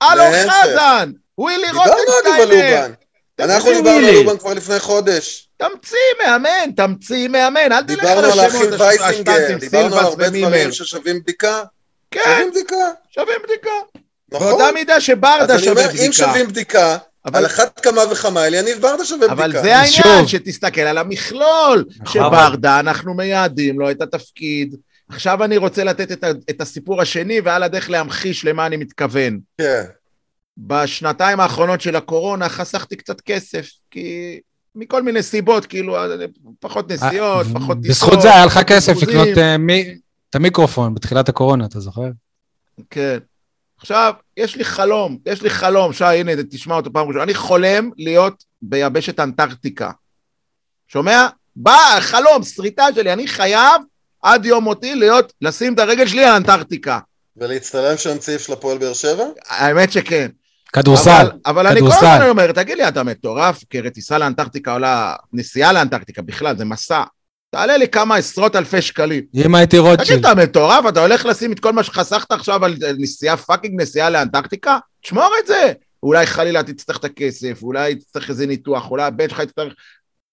אלון 0.04 0.32
להפך. 0.32 0.54
חזן, 0.64 1.12
ווילי 1.38 1.68
רוטנשטיינר. 1.72 2.88
אנחנו 3.40 3.72
דיברנו 3.72 3.98
על. 3.98 4.04
ליבלובן 4.06 4.38
כבר 4.38 4.54
לפני 4.54 4.80
חודש. 4.80 5.48
תמציא 5.70 5.98
מאמן, 6.26 6.72
תמציא 6.76 7.28
מאמן, 7.28 7.72
אל 7.72 7.84
תלך 7.84 8.00
דיברנו 8.00 8.28
על 8.34 8.40
השמות 8.40 8.80
וייזינגר, 8.80 9.32
השטנצים, 9.32 9.58
דיברנו 9.58 9.96
על 9.98 10.06
הרבה. 10.06 10.30
דברים 10.30 10.72
ששווים 10.72 11.20
בדיקה. 11.20 11.64
כן, 12.12 12.20
שווים 12.26 12.50
בדיקה. 12.52 12.76
שווים 13.12 13.36
בדיקה. 13.44 13.70
נכון. 14.32 14.48
באותה 14.50 14.72
מידה 14.74 14.96
אז 14.96 15.02
שברדה 15.04 15.56
אני 15.56 15.68
אומר, 15.70 15.82
שווה 15.82 15.92
אם 15.92 15.98
בדיקה. 15.98 16.14
שווים 16.14 16.48
בדיקה, 16.48 16.98
אבל- 17.26 17.40
על 17.40 17.46
אחת 17.46 17.80
כמה 17.80 18.02
וכמה 18.12 18.48
אליניב 18.48 18.82
ברדה 18.82 19.06
שווה 19.06 19.28
אבל 19.28 19.44
בדיקה. 19.48 19.62
זה 19.62 19.76
העניין, 19.78 20.04
שוב. 20.04 20.28
שתסתכל 20.28 20.82
על 20.82 20.98
המכלול. 20.98 21.86
נכון. 22.00 22.14
שברדה, 22.22 22.80
אנחנו 22.80 23.14
מייעדים 23.14 23.80
לו 23.80 23.92
את 23.92 24.02
התפקיד. 24.02 24.76
עכשיו 25.10 25.44
אני 25.44 25.58
רוצה 25.58 25.84
לתת 25.84 26.12
את, 26.12 26.24
ה- 26.24 26.30
את 26.50 26.62
הסיפור 26.62 27.02
השני, 27.02 27.42
ועל 27.42 27.64
הדרך 27.64 27.90
להמחיש 27.90 28.46
למה 28.46 28.66
אני 28.66 28.78
מתכוון. 28.78 29.40
כן. 29.58 29.84
בשנתיים 30.58 31.40
האחרונות 31.40 31.82
של 31.82 31.96
הקורונה 31.96 32.50
חסכתי 32.50 32.96
קצת 32.96 33.22
כסף, 33.22 33.68
כי 33.92 34.40
מכל 34.76 35.04
מיני 35.04 35.24
סיבות, 35.24 35.66
כאילו, 35.66 35.98
פחות 36.60 36.92
נסיעות, 36.92 37.46
אה, 37.48 37.54
פחות 37.54 37.78
טיסות. 37.82 38.10
בזכות 38.10 38.22
זה 38.22 38.34
היה 38.34 38.46
לך 38.46 38.54
פחות 38.54 38.68
כסף. 38.68 39.02
לקנות 39.02 39.28
אה, 39.38 39.56
את 40.30 40.36
המיקרופון 40.36 40.96
בתחילת 40.96 41.30
הקורונה, 41.30 41.66
אתה 41.66 41.80
זוכר? 41.80 42.10
כן. 42.90 43.18
עכשיו, 43.78 44.14
יש 44.38 44.56
לי 44.56 44.66
חלום, 44.66 45.18
יש 45.26 45.42
לי 45.42 45.50
חלום, 45.50 45.94
שי, 45.94 46.04
הנה, 46.04 46.32
תשמע 46.50 46.76
אותו 46.76 46.94
פעם 46.94 47.08
ראשונה. 47.08 47.24
אני 47.24 47.34
חולם 47.34 47.90
להיות 47.98 48.44
ביבשת 48.62 49.20
אנטארקטיקה. 49.20 49.92
שומע? 50.88 51.28
בא, 51.56 51.98
חלום, 52.00 52.44
שריטה 52.44 52.86
שלי, 52.96 53.14
אני 53.14 53.28
חייב 53.28 53.82
עד 54.22 54.46
יום 54.46 54.64
מותי 54.64 54.96
להיות, 54.96 55.34
לשים 55.42 55.74
את 55.74 55.80
הרגל 55.80 56.08
שלי 56.08 56.26
על 56.26 56.36
אנטארקטיקה. 56.36 57.00
ולהצטלם 57.38 57.98
שם 57.98 58.18
צעיף 58.18 58.42
של 58.42 58.54
הפועל 58.54 58.78
באר 58.78 58.94
שבע? 58.94 59.26
האמת 59.50 59.92
שכן. 59.92 60.28
כדורסל. 60.74 61.12
אבל, 61.12 61.30
אבל 61.46 61.68
אני 61.68 61.80
כל. 61.80 61.88
הזמן 61.88 62.28
אומר, 62.30 62.52
תגיד 62.52 62.78
לי, 62.78 62.88
אתה 62.88 63.04
מטורף? 63.04 63.64
כי 63.70 63.80
הרי 63.80 63.90
טיסה 63.90 64.18
לאנטארקטיקה 64.18 64.74
עולה, 64.74 65.16
נסיעה 65.34 65.74
לאנטארקטיקה 65.74 66.22
בכלל, 66.22 66.58
זה 66.58 66.66
מסע. 66.66 67.04
תעלה 67.52 67.78
לי 67.78 67.88
כמה 67.88 68.16
עשרות 68.16 68.56
אלפי 68.56 68.82
שקלים. 68.82 69.24
אם 69.36 69.56
הייתי 69.56 69.78
תגיד, 69.78 69.90
רוטשילד. 69.90 70.26
אתה 70.26 70.36
מטורף? 70.36 70.86
אתה 70.90 71.02
הולך 71.02 71.26
לשים 71.26 71.52
את 71.52 71.60
כל 71.60 71.74
מה 71.74 71.84
שחסכת 71.84 72.32
עכשיו 72.32 72.66
על 72.66 72.76
נסיעה, 72.98 73.38
fucking 73.38 73.82
נסיעה 73.82 74.10
לאנטארקטיקה? 74.10 74.78
תשמור 75.04 75.30
את 75.42 75.48
זה. 75.48 75.72
אולי 76.04 76.26
חלילה 76.26 76.64
תצטרך 76.64 76.98
את 76.98 77.06
הכסף, 77.06 77.60
אולי 77.64 77.96
תצטרך 77.96 78.30
איזה 78.30 78.46
ניתוח, 78.46 78.92
אולי 78.92 79.04
הבן 79.04 79.30
שלך 79.30 79.40
יצטרך... 79.40 79.74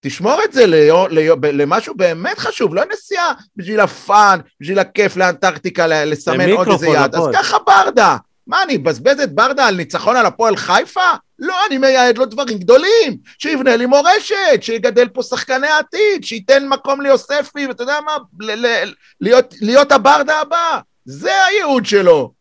תשמור 0.01 0.39
את 0.45 0.53
זה 0.53 0.65
ליו, 0.65 1.07
ליו, 1.07 1.41
ב- 1.41 1.45
למשהו 1.45 1.95
באמת 1.95 2.39
חשוב, 2.39 2.75
לא 2.75 2.83
נסיעה 2.93 3.31
בשביל 3.55 3.79
ה 3.79 3.91
fun, 3.91 4.39
בשביל 4.61 4.79
הכיף 4.79 5.17
לאנטארקטיקה, 5.17 5.87
ל- 5.87 6.03
לסמן 6.11 6.49
עוד 6.51 6.67
איזה 6.67 6.87
יד. 6.87 7.15
אז. 7.15 7.23
ככה 7.33 7.57
ברדה. 7.67 8.17
מה, 8.51 8.63
אני 8.63 8.75
אבזבז 8.75 9.19
את 9.19 9.31
ברדה 9.35 9.65
על 9.67 9.75
ניצחון 9.75 10.17
על 10.17 10.25
הפועל 10.25 10.55
חיפה? 10.57 11.01
לא, 11.39 11.55
אני 11.67 11.77
מייעד 11.77 12.17
לו 12.17 12.25
דברים 12.25 12.57
גדולים. 12.57 13.17
שיבנה 13.37 13.75
לי 13.75 13.85
מורשת, 13.85 14.35
שיגדל 14.61 15.07
פה 15.07 15.23
שחקני 15.23 15.67
עתיד, 15.67 16.23
שייתן 16.23 16.67
מקום 16.67 17.01
ליוספי, 17.01 17.67
ואתה 17.67 17.83
יודע 17.83 17.97
מה, 18.05 18.17
ל- 18.39 18.65
ל- 18.65 18.93
להיות, 19.21 19.53
להיות 19.61 19.91
הברדה 19.91 20.39
הבא. 20.41 20.79
זה 21.05 21.31
הייעוד 21.45 21.85
שלו. 21.85 22.31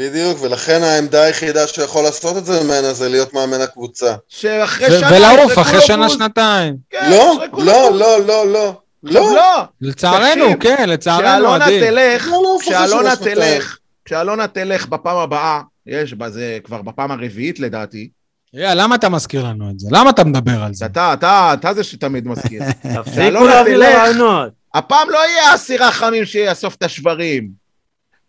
בדיוק, 0.00 0.38
ולכן 0.42 0.82
העמדה 0.82 1.22
היחידה 1.22 1.66
שיכול 1.66 2.02
לעשות 2.04 2.36
את 2.36 2.44
זה 2.44 2.60
ממנה 2.62 2.92
זה 2.92 3.08
להיות 3.08 3.34
מאמן 3.34 3.60
הקבוצה. 3.60 4.14
שאחרי 4.28 4.86
ו- 4.86 5.00
שנה... 5.00 5.10
ולעוף 5.16 5.58
אחרי 5.58 5.80
שנה, 5.80 6.06
בוז. 6.06 6.16
שנתיים. 6.16 6.76
כן, 6.90 7.10
לא, 7.10 7.34
לא. 7.52 7.90
לא, 7.98 8.20
לא, 8.26 8.46
לא. 8.52 8.72
לא. 9.02 9.34
לא. 9.34 9.62
לצערנו, 9.80 10.54
תקשיב, 10.54 10.60
כן, 10.76 10.88
לצערנו, 10.88 11.22
כשאלונה 11.22 11.64
עדי. 11.64 11.80
תלך, 11.80 12.26
לא, 12.28 12.32
לא, 12.42 12.58
כשאלונה. 12.60 13.16
תלך, 13.16 13.76
כשאלונה 14.08 14.48
תלך 14.48 14.86
בפעם 14.86 15.16
הבאה, 15.16 15.60
יש 15.86 16.14
בה, 16.14 16.30
זה 16.30 16.58
כבר 16.64 16.82
בפעם 16.82 17.10
הרביעית 17.10 17.60
לדעתי, 17.60 18.08
יא, 18.54 18.68
למה 18.68 18.94
אתה 18.94 19.08
מזכיר 19.08 19.44
לנו 19.44 19.70
את 19.70 19.80
זה? 19.80 19.88
למה 19.92 20.10
אתה 20.10 20.24
מדבר 20.24 20.62
על 20.62 20.74
זה? 20.74 20.86
אתה, 20.86 21.12
אתה, 21.12 21.54
אתה 21.54 21.74
זה 21.74 21.84
שתמיד 21.84 22.28
מזכיר. 22.28 22.62
תפסיקו 22.94 23.44
להביא 23.44 23.76
לרעיונות. 23.76 24.52
הפעם 24.74 25.10
לא 25.10 25.18
יהיה 25.28 25.54
אסיר 25.54 25.84
רחמים 25.84 26.24
שיאסוף 26.24 26.74
את 26.74 26.82
השברים. 26.82 27.48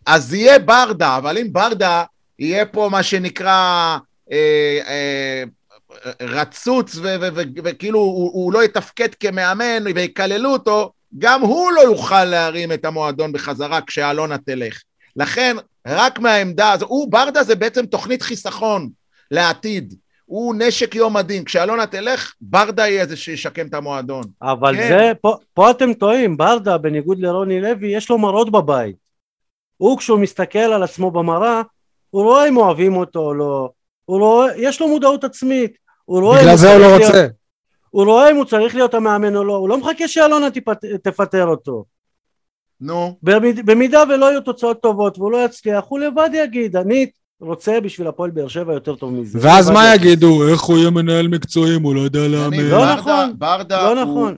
אז 0.06 0.34
יהיה 0.34 0.60
ברדה, 0.60 1.18
אבל 1.18 1.38
אם 1.38 1.54
ברדה, 1.54 2.04
יהיה 2.40 2.66
פה 2.66 2.90
מה 2.92 3.04
שנקרא 3.04 3.98
אה, 4.32 4.80
אה, 4.88 5.44
רצוץ, 6.22 7.00
וכאילו 7.64 8.00
הוא, 8.00 8.32
הוא 8.34 8.54
לא 8.54 8.64
יתפקד 8.64 9.16
כמאמן 9.20 9.84
ויקללו 9.96 10.50
אותו, 10.50 10.92
גם 11.18 11.42
הוא 11.42 11.72
לא 11.72 11.82
יוכל 11.82 12.26
להרים 12.26 12.72
את 12.72 12.86
המועדון 12.86 13.32
בחזרה 13.32 13.82
כשאלונה 13.82 14.38
תלך. 14.38 14.82
לכן, 15.16 15.56
רק 15.88 16.20
מהעמדה 16.20 16.72
הזו, 16.72 16.86
הוא, 16.86 17.12
ברדה 17.12 17.44
זה 17.44 17.56
בעצם 17.56 17.86
תוכנית 17.86 18.22
חיסכון 18.22 18.90
לעתיד. 19.32 19.94
הוא 20.26 20.56
נשק 20.58 20.96
יום 20.96 21.18
הדין. 21.18 21.44
כשאלונה 21.44 21.86
תלך, 21.88 22.34
ברדה 22.42 22.88
יהיה 22.88 23.06
זה 23.06 23.16
שישקם 23.16 23.68
את 23.68 23.74
המועדון. 23.74 24.24
אבל 24.42 24.76
כן. 24.76 24.88
זה, 24.90 25.12
פה, 25.22 25.36
פה 25.54 25.72
אתם 25.72 25.94
טועים, 25.94 26.38
ברדה, 26.38 26.78
בניגוד 26.78 27.20
לרוני 27.20 27.62
לוי, 27.62 27.88
יש 27.96 28.10
לו 28.10 28.18
מראות 28.18 28.52
בבית. 28.52 28.96
הוא, 29.78 29.98
כשהוא 29.98 30.20
מסתכל 30.20 30.60
על 30.60 30.84
עצמו 30.84 31.12
במראה, 31.12 31.62
הוא 32.10 32.24
רואה 32.24 32.48
אם 32.48 32.58
אוהבים 32.58 32.96
אותו 32.98 33.20
או 33.20 33.34
לא. 33.34 33.70
הוא 34.06 34.20
רואה, 34.20 34.58
יש 34.58 34.82
לו 34.82 34.88
מודעות 34.88 35.24
עצמית. 35.24 35.72
הוא 36.06 36.22
רואה 36.22 36.42
בגלל 36.42 36.56
זה 36.58 36.74
הוא 36.74 36.80
לא 36.80 36.86
צריך 36.88 37.00
להיות- 37.00 37.12
רוצה. 37.16 37.28
הוא 37.90 38.06
רואה 38.06 38.32
אם 38.32 38.36
הוא 38.36 38.46
צריך 38.46 38.76
להיות 38.76 38.94
המאמן 38.94 39.36
או 39.36 39.44
לא. 39.44 39.56
הוא 39.56 39.70
לא 39.70 39.78
מחכה 39.78 40.08
שאלונה 40.08 40.52
תפט, 40.52 40.86
תפטר 41.04 41.46
אותו. 41.48 41.86
נו. 42.82 43.18
במיד, 43.24 43.66
במידה 43.66 44.04
ולא 44.10 44.26
יהיו 44.26 44.42
תוצאות 44.42 44.82
טובות 44.82 45.18
והוא 45.18 45.32
לא 45.32 45.46
יצליח, 45.46 45.84
הוא 45.88 46.00
לבד 46.00 46.30
יגיד, 46.34 46.76
אני 46.76 47.06
רוצה 47.42 47.80
בשביל 47.82 48.08
הפועל 48.08 48.32
באר 48.32 48.48
שבע 48.48 48.74
יותר 48.74 48.96
טוב 48.96 49.14
מזה. 49.14 49.40
ואז 49.42 49.70
מה 49.70 49.96
יגיד. 49.96 50.06
יגידו? 50.08 50.48
איך 50.50 50.62
הוא 50.62 50.78
יהיה 50.78 50.90
מנהל 50.90 51.28
מקצועי 51.28 51.76
אם 51.76 51.82
הוא 51.84 51.96
לא 51.96 52.02
יודע 52.02 52.28
לאמן? 52.28 52.58
לא 52.58 52.78
ברדה- 52.78 52.96
נכון, 52.96 53.34
ברדה 53.38 53.94
לא 53.94 54.02
הוא- 54.02 54.12
נכון. 54.12 54.36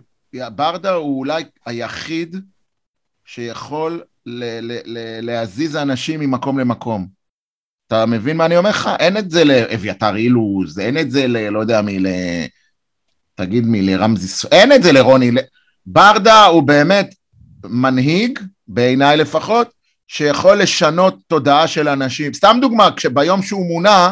ברדה 0.55 0.93
הוא 0.93 1.19
אולי 1.19 1.43
היחיד 1.65 2.35
שיכול 3.25 4.01
ל- 4.25 4.59
ל- 4.71 4.79
ל- 4.85 5.25
להזיז 5.25 5.75
אנשים 5.75 6.19
ממקום 6.19 6.59
למקום. 6.59 7.07
אתה 7.87 8.05
מבין 8.05 8.37
מה 8.37 8.45
אני 8.45 8.57
אומר 8.57 8.69
לך? 8.69 8.89
אין 8.99 9.17
את 9.17 9.31
זה 9.31 9.43
לאביתר 9.43 10.15
אילוז, 10.15 10.79
אין 10.79 10.97
את 10.97 11.11
זה 11.11 11.27
ל... 11.27 11.49
לא 11.49 11.59
יודע 11.59 11.81
מי, 11.81 11.99
ל... 11.99 12.07
תגיד 13.35 13.65
מי, 13.65 13.81
לרמזי... 13.81 14.47
אין 14.51 14.71
את 14.71 14.83
זה 14.83 14.91
לרוני. 14.91 15.31
ברדה 15.85 16.45
הוא 16.45 16.63
באמת 16.63 17.09
מנהיג, 17.65 18.39
בעיניי 18.67 19.17
לפחות, 19.17 19.67
שיכול 20.07 20.57
לשנות 20.57 21.15
תודעה 21.27 21.67
של 21.67 21.87
אנשים. 21.87 22.33
סתם 22.33 22.57
דוגמה, 22.61 22.89
כשביום 22.95 23.41
שהוא 23.41 23.65
מונה, 23.65 24.11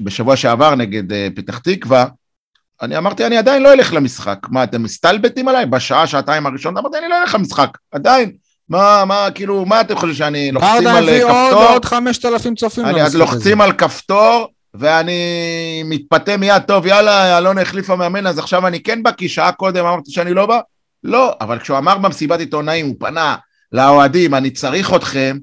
בשבוע 0.00 0.36
שעבר 0.36 0.74
נגד 0.74 1.12
אה, 1.12 1.28
פתח 1.34 1.58
תקווה, 1.58 2.06
אני 2.82 2.98
אמרתי, 2.98 3.26
אני 3.26 3.36
עדיין 3.36 3.62
לא 3.62 3.72
אלך 3.72 3.92
למשחק. 3.92 4.38
מה, 4.50 4.64
אתם 4.64 4.82
מסתלבטים 4.82 5.48
עליי? 5.48 5.66
בשעה, 5.66 6.06
שעתיים 6.06 6.46
הראשונות? 6.46 6.78
אמרתי, 6.78 6.98
אני 6.98 7.08
לא 7.08 7.22
אלך 7.22 7.34
למשחק, 7.34 7.78
עדיין. 7.92 8.32
מה, 8.68 9.04
מה, 9.04 9.28
כאילו, 9.34 9.64
מה 9.64 9.80
אתם 9.80 9.94
חושבים, 9.94 10.14
שאני 10.14 10.52
לוחצים 10.52 10.86
על 10.86 11.08
הביא 11.08 11.24
אה, 11.24 11.30
עוד 11.30 11.52
כפתור? 11.52 11.72
עוד 11.72 11.84
5,000 11.84 12.54
צופים 12.54 12.86
אני, 12.86 13.02
אז 13.02 13.08
הזה. 13.08 13.18
לוחצים 13.18 13.60
על 13.60 13.72
כפתור, 13.72 14.46
ואני 14.74 15.82
מתפתה 15.84 16.36
מיד, 16.36 16.62
טוב, 16.62 16.86
יאללה, 16.86 17.38
אלונה 17.38 17.60
החליפה 17.60 17.96
מאמן, 17.96 18.26
אז 18.26 18.38
עכשיו 18.38 18.66
אני 18.66 18.82
כן 18.82 19.02
בא, 19.02 19.12
כי 19.12 19.28
שעה 19.28 19.52
קודם 19.52 19.86
אמרתי 19.86 20.10
שאני 20.10 20.34
לא 20.34 20.46
בא? 20.46 20.60
לא, 21.04 21.36
אבל 21.40 21.58
כשהוא 21.58 21.78
אמר 21.78 21.98
במסיבת 21.98 22.40
עיתונאים, 22.40 22.86
הוא 22.86 22.96
פנה 22.98 23.36
לאוהדים, 23.72 24.34
אני 24.34 24.50
צריך 24.50 24.94
אתכם, 24.94 25.38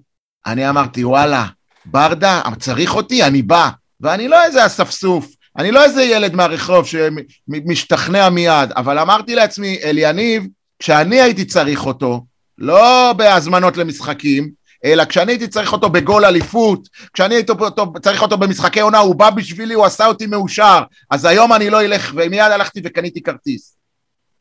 אני 0.45 0.70
אמרתי, 0.70 1.05
וואלה, 1.05 1.45
ברדה, 1.86 2.41
צריך 2.60 2.95
אותי, 2.95 3.24
אני 3.24 3.41
בא. 3.41 3.70
ואני 4.01 4.28
לא 4.28 4.43
איזה 4.43 4.66
אספסוף, 4.66 5.28
אני 5.57 5.72
לא 5.72 5.84
איזה 5.84 6.03
ילד 6.03 6.36
מהרחוב 6.36 6.86
שמשתכנע 6.86 8.30
מיד, 8.30 8.72
אבל 8.76 8.99
אמרתי 8.99 9.36
לעצמי, 9.36 9.80
אליניב, 9.84 10.43
כשאני 10.80 11.22
הייתי 11.22 11.45
צריך 11.45 11.86
אותו, 11.86 12.26
לא 12.57 13.14
בהזמנות 13.18 13.78
למשחקים, 13.78 14.49
אלא 14.86 15.05
כשאני 15.05 15.32
הייתי 15.32 15.47
צריך 15.47 15.74
אותו 15.74 15.89
בגול 15.89 16.26
אליפות, 16.26 16.88
כשאני 17.14 17.36
הייתי 17.36 17.51
אותו, 17.51 17.93
צריך 18.01 18.22
אותו 18.22 18.38
במשחקי 18.38 18.80
עונה, 18.80 18.97
הוא 18.97 19.16
בא 19.16 19.30
בשבילי, 19.30 19.74
הוא 19.74 19.86
עשה 19.86 20.05
אותי 20.05 20.26
מאושר. 20.26 20.84
אז 21.10 21.26
היום 21.26 21.53
אני 21.53 21.70
לא 21.70 21.82
אלך, 21.82 22.14
ומיד 22.16 22.51
הלכתי 22.51 22.82
וקניתי 22.84 23.24
כרטיס. 23.24 23.79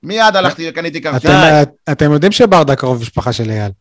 מיד 0.03 0.37
הלכתי 0.37 0.69
וקניתי 0.71 1.01
כרטיס. 1.03 1.31
אתם- 1.31 1.71
אתם 1.93 2.13
יודעים 2.13 2.33
שברדה 2.33 2.77
קרוב 2.77 3.01
משפחה 3.01 3.33
של 3.33 3.51
אייל. 3.51 3.73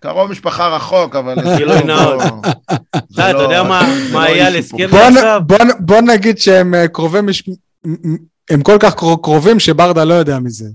קרוב 0.00 0.30
משפחה 0.30 0.68
רחוק, 0.76 1.16
אבל... 1.16 1.34
זה 1.44 1.56
גילוי 1.56 1.78
לא- 1.78 1.84
נאות. 1.86 2.22
אתה 3.14 3.32
לא- 3.32 3.38
יודע 3.38 3.62
מה 3.62 3.82
לא 4.12 4.24
אייל 4.24 4.54
נ- 5.10 5.16
עכשיו? 5.16 5.40
בוא 5.80 6.00
נגיד 6.00 6.38
שהם 6.38 6.74
אה, 6.74 6.88
קרובי 6.88 7.20
מש... 7.20 7.42
הם 8.50 8.62
כל 8.62 8.76
כך 8.80 8.94
קרו- 8.94 9.22
קרובים 9.22 9.60
שברדה 9.60 10.04
לא 10.04 10.14
יודע 10.14 10.38
מזה. 10.38 10.68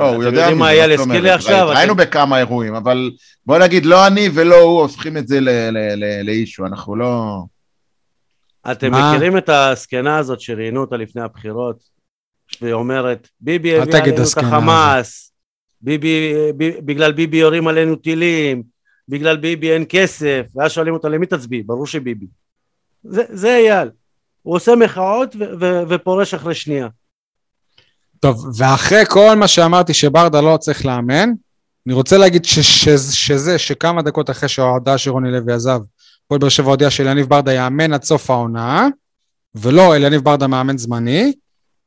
לא, 0.00 0.14
הוא 0.14 0.24
יודע 0.24 0.50
מה 0.54 0.70
הזכיר 0.70 1.20
לי. 1.20 1.30
עכשיו? 1.30 1.72
אתם- 1.72 1.96
בכמה 1.96 2.38
אירועים, 2.38 2.74
אבל 2.74 3.10
בוא 3.46 3.58
נגיד, 3.58 3.86
לא 3.86 4.06
אני 4.06 4.28
ולא 4.34 4.56
הוא 4.60 4.80
הופכים 4.80 5.16
את 5.16 5.28
זה 5.28 5.40
ל- 5.40 5.48
ל- 5.70 5.94
ל- 6.04 6.22
לאישו, 6.26 6.66
אנחנו 6.66 6.96
לא... 6.96 7.42
אתם? 8.72 8.90
מכירים 8.94 9.36
את 9.38 9.48
הזקנה 9.48 10.18
הזאת 10.18 10.40
שראיינו 10.40 10.80
אותה 10.80 10.96
לפני 10.96 11.22
הבחירות? 11.22 11.93
והיא 12.62 12.72
אומרת, 12.72 13.28
ביבי 13.40 13.78
הביא 13.78 13.94
עלינו 13.96 14.16
את 14.32 14.38
החמאס, 14.38 15.32
ביבי, 15.80 16.32
בגלל 16.56 17.12
ביבי 17.12 17.36
יורים 17.36 17.68
עלינו 17.68 17.96
טילים, 17.96 18.62
בגלל 19.08 19.36
ביבי 19.36 19.72
אין 19.72 19.84
כסף, 19.88 20.42
ואז 20.54 20.72
שואלים 20.72 20.94
אותה 20.94 21.08
למי 21.08 21.26
תצביעי, 21.26 21.62
ברור 21.62 21.86
שביבי. 21.86 22.26
זה, 23.04 23.22
זה 23.28 23.56
אייל. 23.56 23.88
הוא 24.42 24.56
עושה 24.56 24.76
מחאות 24.76 25.36
ו- 25.36 25.44
ו- 25.60 25.82
ופורש 25.88 26.34
אחרי 26.34 26.54
שנייה. 26.54 26.88
טוב, 28.20 28.46
ואחרי 28.58 29.02
כל 29.08 29.36
מה 29.36 29.48
שאמרתי 29.48 29.94
שברדה 29.94 30.40
לא 30.40 30.56
צריך 30.56 30.86
לאמן, 30.86 31.30
אני 31.86 31.94
רוצה 31.94 32.18
להגיד 32.18 32.44
ש- 32.44 32.58
ש- 32.58 33.28
שזה 33.28 33.58
שכמה 33.58 34.02
דקות 34.02 34.30
אחרי 34.30 34.48
שההודעה 34.48 34.98
שרוני 34.98 35.32
לוי 35.32 35.52
עזב, 35.52 35.80
הפועל 36.24 36.40
באר 36.40 36.48
שבע 36.48 36.70
הודיע 36.70 36.90
שאליניב 36.90 37.26
ברדה 37.26 37.52
יאמן 37.52 37.92
עד 37.92 38.02
סוף 38.02 38.30
העונה, 38.30 38.88
ולא 39.54 39.96
אליניב 39.96 40.20
ברדה 40.20 40.46
מאמן 40.46 40.78
זמני, 40.78 41.32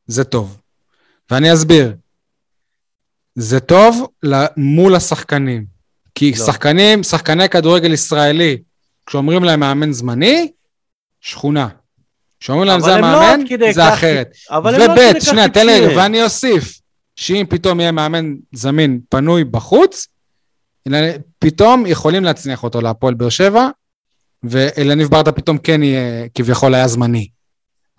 זה 0.07 0.23
טוב. 0.23 0.57
ואני 1.31 1.53
אסביר. 1.53 1.93
זה 3.35 3.59
טוב 3.59 4.07
מול 4.57 4.95
השחקנים. 4.95 5.65
כי 6.15 6.31
לא. 6.31 6.45
שחקנים, 6.45 7.03
שחקני 7.03 7.49
כדורגל 7.49 7.93
ישראלי, 7.93 8.57
כשאומרים 9.05 9.43
להם 9.43 9.59
מאמן 9.59 9.91
זמני, 9.91 10.51
שכונה. 11.21 11.67
כשאומרים 12.39 12.67
להם 12.67 12.79
זה 12.79 12.87
לא 12.87 12.93
המאמן, 12.93 13.39
כדי 13.49 13.73
זה 13.73 13.81
כך- 13.81 13.93
אחרת. 13.93 14.27
אבל 14.49 14.75
הם 14.75 14.79
לא 14.81 14.85
עד 14.85 14.99
כדי 15.11 15.19
כך 15.19 15.25
שנייה, 15.25 15.49
תן 15.49 15.65
לי 15.65 15.79
רגע. 15.79 15.97
ואני 15.97 16.23
אוסיף, 16.23 16.79
שאם 17.15 17.45
פתאום 17.49 17.79
יהיה 17.79 17.91
מאמן 17.91 18.35
זמין 18.53 18.99
פנוי 19.09 19.43
בחוץ, 19.43 20.07
פתאום 21.39 21.85
יכולים 21.85 22.23
להצניח 22.23 22.63
אותו 22.63 22.81
להפועל 22.81 23.13
באר 23.13 23.29
שבע, 23.29 23.69
ואלניב 24.43 25.07
ברדה 25.07 25.31
פתאום 25.31 25.57
כן 25.57 25.83
יהיה, 25.83 26.27
כביכול 26.35 26.75
היה 26.75 26.87
זמני. 26.87 27.27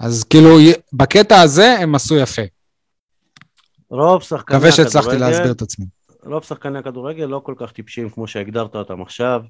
אז 0.01 0.25
כאילו, 0.25 0.51
בקטע 0.93 1.41
הזה 1.41 1.79
הם 1.79 1.95
עשו 1.95 2.17
יפה. 2.17 2.43
רוב 3.91 4.23
שחקני 4.23 4.57
מקווה 4.57 4.73
שהצלחתי 4.73 5.09
הכדורגל- 5.11 5.21
להסביר 5.31 5.53
את 5.53 5.63
עצמי. 5.63 5.87
רוב 6.25 6.45
שחקני 6.45 6.79
הכדורגל 6.79 7.25
לא 7.25 7.41
כל 7.45 7.55
כך 7.57 7.73
טיפשים 7.73 8.11
כמו 8.11 8.27
שהגדרת 8.27 8.77
אותם 8.77 9.03
עכשיו. 9.03 9.43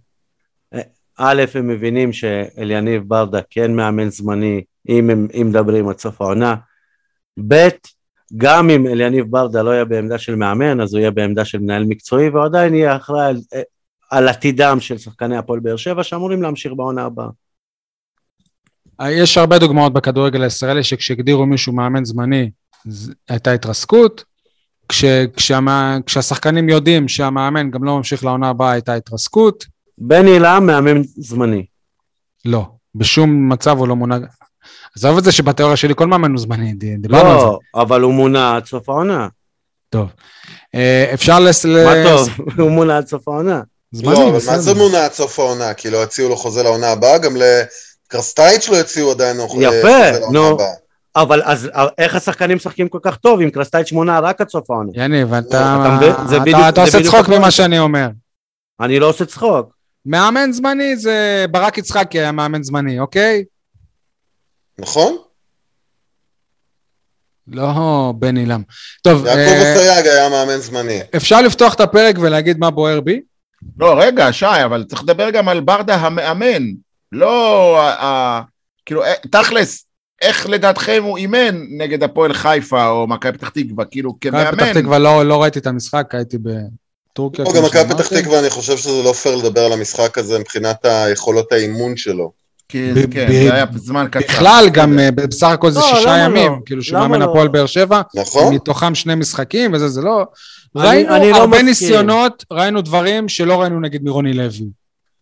אה, 0.74 0.80
א', 1.18 1.44
הם 1.55 1.68
מבינים 1.68 2.12
שאליניב 2.12 3.03
ברדה 3.09 3.40
כן 3.51 3.74
מאמן 3.76 4.11
זמני, 4.11 4.62
אם 4.88 5.11
הם 5.11 5.28
אם 5.34 5.46
מדברים 5.51 5.88
עד 5.88 5.99
סוף 5.99 6.20
העונה. 6.20 6.55
ב', 7.49 7.68
גם 8.36 8.70
אם 8.70 8.86
אליניב 8.86 9.26
ברדה 9.30 9.62
לא 9.62 9.70
יהיה 9.70 9.84
בעמדה 9.84 10.18
של 10.18 10.34
מאמן, 10.34 10.80
אז 10.80 10.94
הוא 10.94 11.01
יהיה 11.01 11.11
בעמדה 11.11 11.44
של 11.44 11.59
מנהל 11.59 11.84
מקצועי, 11.84 12.28
והוא 12.28 12.44
עדיין 12.44 12.74
יהיה 12.74 12.96
אחראי 12.96 13.26
על, 13.26 13.36
אה, 13.55 13.62
על 14.11 14.28
עתידם 14.28 14.76
של 14.80 14.99
שחקני 14.99 15.36
הפועל 15.36 15.61
באר 15.61 15.76
שבע, 15.76 16.03
שאמורים 16.03 16.42
להמשיך 16.42 16.72
בעונה 16.72 17.05
הבאה. 17.05 17.28
יש 19.07 19.38
הרבה 19.38 19.59
דוגמאות 19.59 19.92
בכדורגל 19.92 20.42
הישראלי 20.42 20.82
שכשהגדירו 20.84 21.46
מישהו 21.46 21.72
מאמן 21.72 22.05
זמני, 22.05 22.51
ז- 22.88 23.11
הייתה 23.28 23.53
התרסקות. 23.53 24.24
כש, 24.88 25.05
כשהמא, 25.36 25.96
כשהשחקנים 26.07 26.68
יודעים 26.68 27.09
שהמאמן 27.09 27.70
גם 27.70 27.84
לא 27.84 27.96
ממשיך 27.96 28.24
לעונה 28.24 28.49
הבאה, 28.49 28.70
הייתה 28.72 28.94
התרסקות. 28.94 29.66
בני 29.99 30.38
לם 30.38 30.66
מאמן 30.66 31.03
זמני. 31.16 31.64
לא, 32.44 32.66
בשום 32.94 33.53
מצב 33.53 33.78
הוא 33.78 33.88
לא 33.88 33.96
מונה... 33.96 34.18
עזוב 34.96 35.18
את 35.18 35.24
זה 35.24 35.32
שבתיאוריה 35.32 35.76
שלי 35.76 35.94
כל 35.96 36.07
מאמן 36.07 36.30
הוא 36.30 36.38
זמני, 36.40 36.72
דיברנו 36.99 37.28
על 37.30 37.38
זה. 37.40 37.44
לא, 37.46 37.59
אבל 37.74 38.01
הוא 38.01 38.14
מונה 38.14 38.57
עד 38.57 38.66
סוף 38.66 38.88
העונה. 38.88 39.28
טוב. 39.90 40.09
אה, 40.74 41.11
אפשר 41.14 41.40
לס... 41.40 41.64
מה 41.66 41.94
לס- 41.94 42.09
טוב, 42.09 42.28
הוא 42.61 42.70
מונה 42.70 42.96
עד 42.96 43.07
סוף 43.09 43.28
העונה. 43.28 43.61
זמני, 43.92 44.12
לא, 44.14 44.22
אבל 44.22 44.30
מה 44.30 44.36
בסדר. 44.36 44.61
זה 44.61 44.74
מונה 44.74 45.05
עד 45.05 45.12
סוף 45.12 45.38
העונה? 45.38 45.74
כי 45.74 45.90
לא 45.90 46.03
הציעו 46.03 46.28
לו 46.28 46.36
חוזה 46.36 46.62
לעונה 46.62 46.88
הבאה, 46.92 47.18
גם 47.18 47.36
לקרסטייץ' 48.09 48.69
לא 48.69 48.77
הציעו 48.77 49.11
עדיין 49.11 49.37
לו 49.37 49.49
חוזה 49.49 49.65
יפה, 49.65 50.11
לעונה 50.11 50.39
נו. 50.39 50.59
אבל 51.17 51.43
אז 51.45 51.69
איך 51.99 52.15
השחקנים 52.15 52.57
משחקים 52.57 52.89
כל 52.89 52.99
כך 53.03 53.17
טוב 53.17 53.41
אם 53.41 53.51
קרסטייץ' 53.51 53.93
מונה 53.93 54.21
רק 54.21 54.41
עד 54.41 54.49
סוף 54.49 54.71
העונה? 54.71 54.93
יניב, 54.95 55.35
אתה, 55.35 56.69
אתה 56.69 56.81
עושה 56.81 57.03
צחוק. 57.05 57.29
ממה 57.29 57.51
שאני 57.51 57.79
אומר. 57.79 58.09
אני 58.81 58.99
לא 58.99 59.09
עושה 59.09 59.25
צחוק. 59.25 59.75
מאמן 60.07 60.53
זמני 60.53 60.97
זה 60.97 61.47
ברק 61.51 61.79
יצחקי 61.79 62.19
היה 62.19 62.33
מאמן 62.33 62.63
זמני, 62.63 63.01
אוקיי? 63.01 63.45
נכון? 64.79 65.17
לא 67.49 68.13
בני 68.19 68.47
לם. 68.47 68.63
טוב, 69.03 69.27
יעקב 69.27 69.39
אה, 69.39 69.75
אסייג 69.75 70.07
היה 70.07 70.29
מאמן 70.29 70.57
זמני. 70.57 71.01
אפשר 71.17 71.41
לפתוח 71.41 71.75
את 71.75 71.81
הפרק 71.81 72.17
ולהגיד 72.21 72.59
מה 72.59 72.71
בוער 72.71 73.01
בי? 73.01 73.21
לא, 73.79 74.01
רגע, 74.01 74.33
שי, 74.33 74.65
אבל 74.65 74.85
צריך 74.89 75.03
לדבר 75.03 75.31
גם 75.31 75.49
על 75.49 75.61
ברדה 75.61 75.95
המאמן. 75.95 76.63
לא, 77.13 77.89
כאילו, 78.87 79.05
אה, 79.05 79.13
תכלס, 79.31 79.85
איך 80.23 80.47
לדעתכם 80.49 81.03
הוא 81.05 81.19
אימן 81.19 81.61
נגד 81.79 82.03
הפועל 82.03 82.33
חיפה 82.33 82.89
או 82.89 83.07
מכבי 83.07 83.39
פתח 83.39 83.49
תקווה, 83.49 83.85
כאילו, 83.85 84.11
מכבי 84.11 84.31
כמאמן? 84.31 84.53
פתח 84.57 84.73
תקווה 84.81 84.99
לא 84.99 85.25
לא 85.27 85.43
ראיתי 85.43 85.59
את 85.59 85.67
המשחק, 85.67 86.15
הייתי 86.15 86.37
בטורקיה. 87.13 87.45
גם 87.57 87.65
מכבי 87.65 87.95
פתח. 87.95 88.09
תקווה, 88.09 88.39
אני 88.39 88.51
חושב 88.51 88.77
שזה 88.77 89.03
לא 89.03 89.13
פייר 89.13 89.37
לדבר 89.37 89.61
על 89.61 89.73
המשחק 89.73 90.19
הזה 90.19 90.39
מבחינת 90.39 90.85
היכולות 90.85 91.53
האימון 91.53 91.97
שלו. 91.97 92.33
כן, 92.69 92.95
ב- 92.95 93.15
זה 93.15 93.55
היה 93.55 93.65
זמן 93.77 94.07
קצר. 94.11 94.21
בכלל, 94.29 94.69
גם 94.73 94.99
אה, 94.99 95.11
בסך 95.11 95.47
הכל 95.49 95.71
זה 95.71 95.81
לא, 95.81 95.87
שישה 95.97 96.19
ימים, 96.19 96.53
לא? 96.53 96.57
כאילו 96.67 96.81
למה 96.81 96.85
שמאמן 96.85 97.19
לא? 97.21 97.25
הפועל 97.25 97.49
באר 97.49 97.67
שבע, 97.67 98.01
נכון? 98.15 98.55
מתוכם 98.55 98.95
שני 98.95 99.15
משחקים 99.15 99.73
וזה, 99.73 99.89
זה 99.89 100.01
לא... 100.01 100.25
אני- 100.77 100.85
ראינו 100.87 101.17
אני 101.17 101.33
הרבה. 101.33 101.63
ניסיונות, 101.63 102.45
ראינו 102.51 102.81
דברים 102.83 103.29
שלא 103.29 103.61
ראינו 103.61 103.81
נגיד 103.81 104.05
מרוני 104.05 104.33
לוי. 104.33 104.67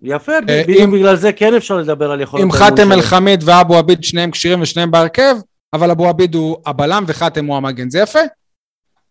יפה, 0.06 0.32
אה, 0.32 0.40
בדיוק 0.40 0.80
אם- 0.80 0.90
בגלל 0.92 1.16
זה 1.16 1.32
כן 1.32 1.54
אפשר 1.54 1.76
לדבר 1.76 2.10
על 2.10 2.20
יכולת 2.20 2.40
האימון 2.40 2.58
חאתם. 2.58 2.92
אל-חמיד 2.92 3.40
ואבו 3.44 3.76
עביד 3.76 4.04
שניהם 4.04 4.30
כשירים 4.30 4.62
ושניהם 4.62 4.90
בהרכב, 4.90 5.36
אבל 5.72 5.90
אבו 5.90 6.08
עביד 6.08 6.34
הוא 6.34 6.56
הבלם 6.66 7.04
וחאתם 7.06 7.46
הוא 7.46 7.56
המגן, 7.56 7.90
זה 7.90 7.98
יפה. 7.98 8.18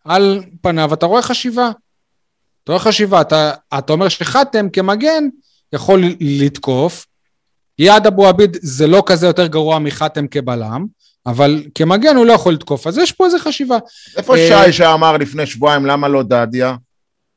על 0.06 0.44
פניו 0.62 0.94
אתה 0.94 1.06
רואה 1.06 1.22
חשיבה. 1.22 1.70
אתה 2.64 2.72
רואה 2.72 2.84
חשיבה, 2.84 3.22
אתה, 3.22 3.52
אתה 3.78 3.94
אומר 3.94 4.10
שחאתם 4.10 4.70
כמגן 4.70 5.24
יכול 5.74 6.04
לתקוף, 6.20 7.06
יעד 7.80 8.08
אבו 8.08 8.28
עביד 8.28 8.58
זה 8.62 8.88
לא 8.88 9.04
כזה 9.06 9.28
יותר 9.28 9.48
גרוע 9.48 9.80
מחאתם 9.80 10.28
כבלם, 10.28 10.86
אבל 11.26 11.64
כמגן 11.76 12.16
הוא 12.16 12.26
לא 12.26 12.34
יכול 12.34 12.54
לתקוף, 12.54 12.88
אז 12.88 12.98
יש 12.98 13.12
פה 13.12 13.26
איזה 13.26 13.40
חשיבה. 13.40 13.78
איפה 14.18 14.36
אה, 14.38 14.66
שי 14.66 14.74
שאמר 14.74 15.18
לפני 15.18 15.46
שבועיים, 15.46 15.86
למה 15.86 16.08
לא 16.08 16.24
דדיה? 16.24 16.76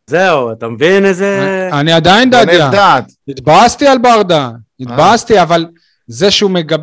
זהו, 0.09 0.53
אתה 0.53 0.69
מבין 0.69 1.05
איזה... 1.05 1.69
אני 1.73 1.93
עדיין 1.93 2.31
דדיה. 2.31 3.01
התבאסתי 3.29 3.87
על 3.87 3.99
ברדה, 3.99 4.51
התבאסתי, 4.81 5.43
אבל 5.43 5.67
זה 6.07 6.31
שהוא, 6.31 6.51
מגב... 6.51 6.79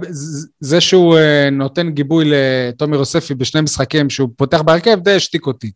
זה 0.60 0.82
שהוא 0.82 1.18
אה, 1.18 1.50
נותן 1.52 1.90
גיבוי 1.90 2.26
לתומר 2.28 2.98
יוספי 2.98 3.34
בשני 3.34 3.62
משחקים 3.62 4.10
שהוא 4.10 4.30
פותח 4.38 4.62
בהרכב, 4.62 5.00
די 5.00 5.16
השתיק 5.16 5.48
אותי. 5.48 5.72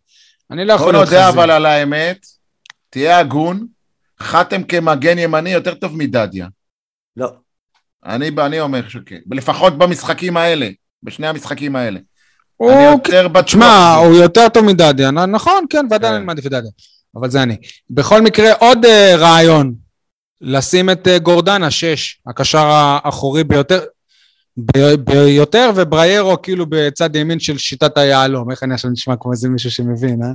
אני 0.52 0.66
לא 0.66 0.76
בוא 0.78 0.82
יכול 0.82 0.94
להיות 0.94 1.06
נודה 1.06 1.28
חזיר. 1.28 1.42
אבל 1.42 1.52
על 1.52 1.66
האמת, 1.66 2.26
תהיה 2.90 3.20
הגון, 3.20 3.66
חתם 4.22 4.64
כמגן 4.64 5.20
ימני 5.20 5.50
יותר 5.50 5.74
טוב 5.74 5.98
מדדיה. 5.98 6.48
לא. 7.18 7.32
אני, 8.06 8.32
אני 8.38 8.60
אומר 8.60 8.90
שכן, 8.90 9.20
לפחות 9.32 9.78
במשחקים 9.78 10.38
האלה, 10.38 10.70
בשני 11.04 11.28
המשחקים 11.28 11.76
האלה. 11.76 12.00
הוא, 12.56 12.72
אני 12.72 12.84
יותר 12.84 13.28
בטוח. 13.28 13.46
תשמע. 13.46 13.96
הוא 13.96 14.16
יותר 14.16 14.50
טוב 14.50 14.66
מדדיה, 14.66 15.12
נכון, 15.12 15.66
כן, 15.70 15.86
ועדיין 15.90 16.14
כן. 16.14 16.18
אני 16.18 16.26
מעדיף 16.26 16.46
את 16.46 16.52
דדיה, 16.52 16.72
אבל 17.20 17.30
זה 17.30 17.44
אני. 17.44 17.58
בכל 17.90 18.22
מקרה, 18.22 18.54
עוד 18.54 18.86
אה, 18.86 19.16
רעיון, 19.16 19.74
לשים 20.42 20.90
את 20.90 21.08
אה, 21.08 21.20
גורדנה, 21.20 21.72
שש, 21.72 22.22
הקשר 22.28 22.66
האחורי 22.66 23.44
ביותר, 23.44 23.84
ב- 24.58 24.94
ביותר, 24.94 25.72
ובריירו 25.76 26.42
כאילו 26.42 26.66
בצד 26.70 27.16
ימין 27.16 27.40
של 27.40 27.58
שיטת 27.58 27.98
היהלום, 27.98 28.52
איך 28.52 28.64
אני 28.64 28.74
עכשיו 28.74 28.92
נשמע 28.92 29.16
כמו 29.20 29.32
איזה 29.32 29.50
מישהו 29.50 29.72
שמבין, 29.72 30.24
אה? 30.24 30.28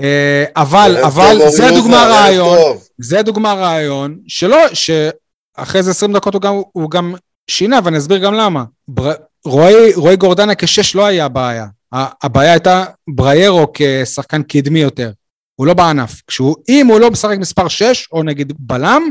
אה, 0.00 0.44
אבל, 0.56 0.96
אבל 1.04 1.36
טוב, 1.38 1.48
זה 1.48 1.68
דוגמה 1.74 2.06
רעיון, 2.10 2.58
טוב. 2.58 2.84
זה 2.98 3.22
דוגמה 3.22 3.54
רעיון, 3.54 4.18
שלא, 4.28 4.58
שאחרי 4.74 5.78
איזה 5.78 5.90
20 5.90 6.12
דקות 6.12 6.34
הוא 6.34 6.42
גם, 6.42 6.62
הוא 6.72 6.90
גם 6.90 7.14
שינה, 7.50 7.78
ואני 7.84 7.98
אסביר 7.98 8.18
גם 8.18 8.34
למה. 8.34 8.64
בר... 8.88 9.12
רועי, 9.44 9.94
רועי 9.94 10.16
גורדנה 10.16 10.54
כשש 10.54 10.94
לא 10.94 11.06
היה 11.06 11.24
הבעיה. 11.24 11.66
הבעיה 11.92 12.52
הייתה 12.52 12.84
בריירו 13.08 13.66
כשחקן 13.74 14.42
קדמי 14.42 14.78
יותר. 14.78 15.10
הוא 15.56 15.66
לא 15.66 15.74
בענף. 15.74 16.22
כשהוא, 16.26 16.56
אם 16.68 16.86
הוא 16.86 17.00
לא 17.00 17.10
משחק 17.10 17.36
מספר 17.38 17.68
6, 17.68 18.08
או 18.12 18.22
נגיד 18.22 18.52
בלם, 18.58 19.02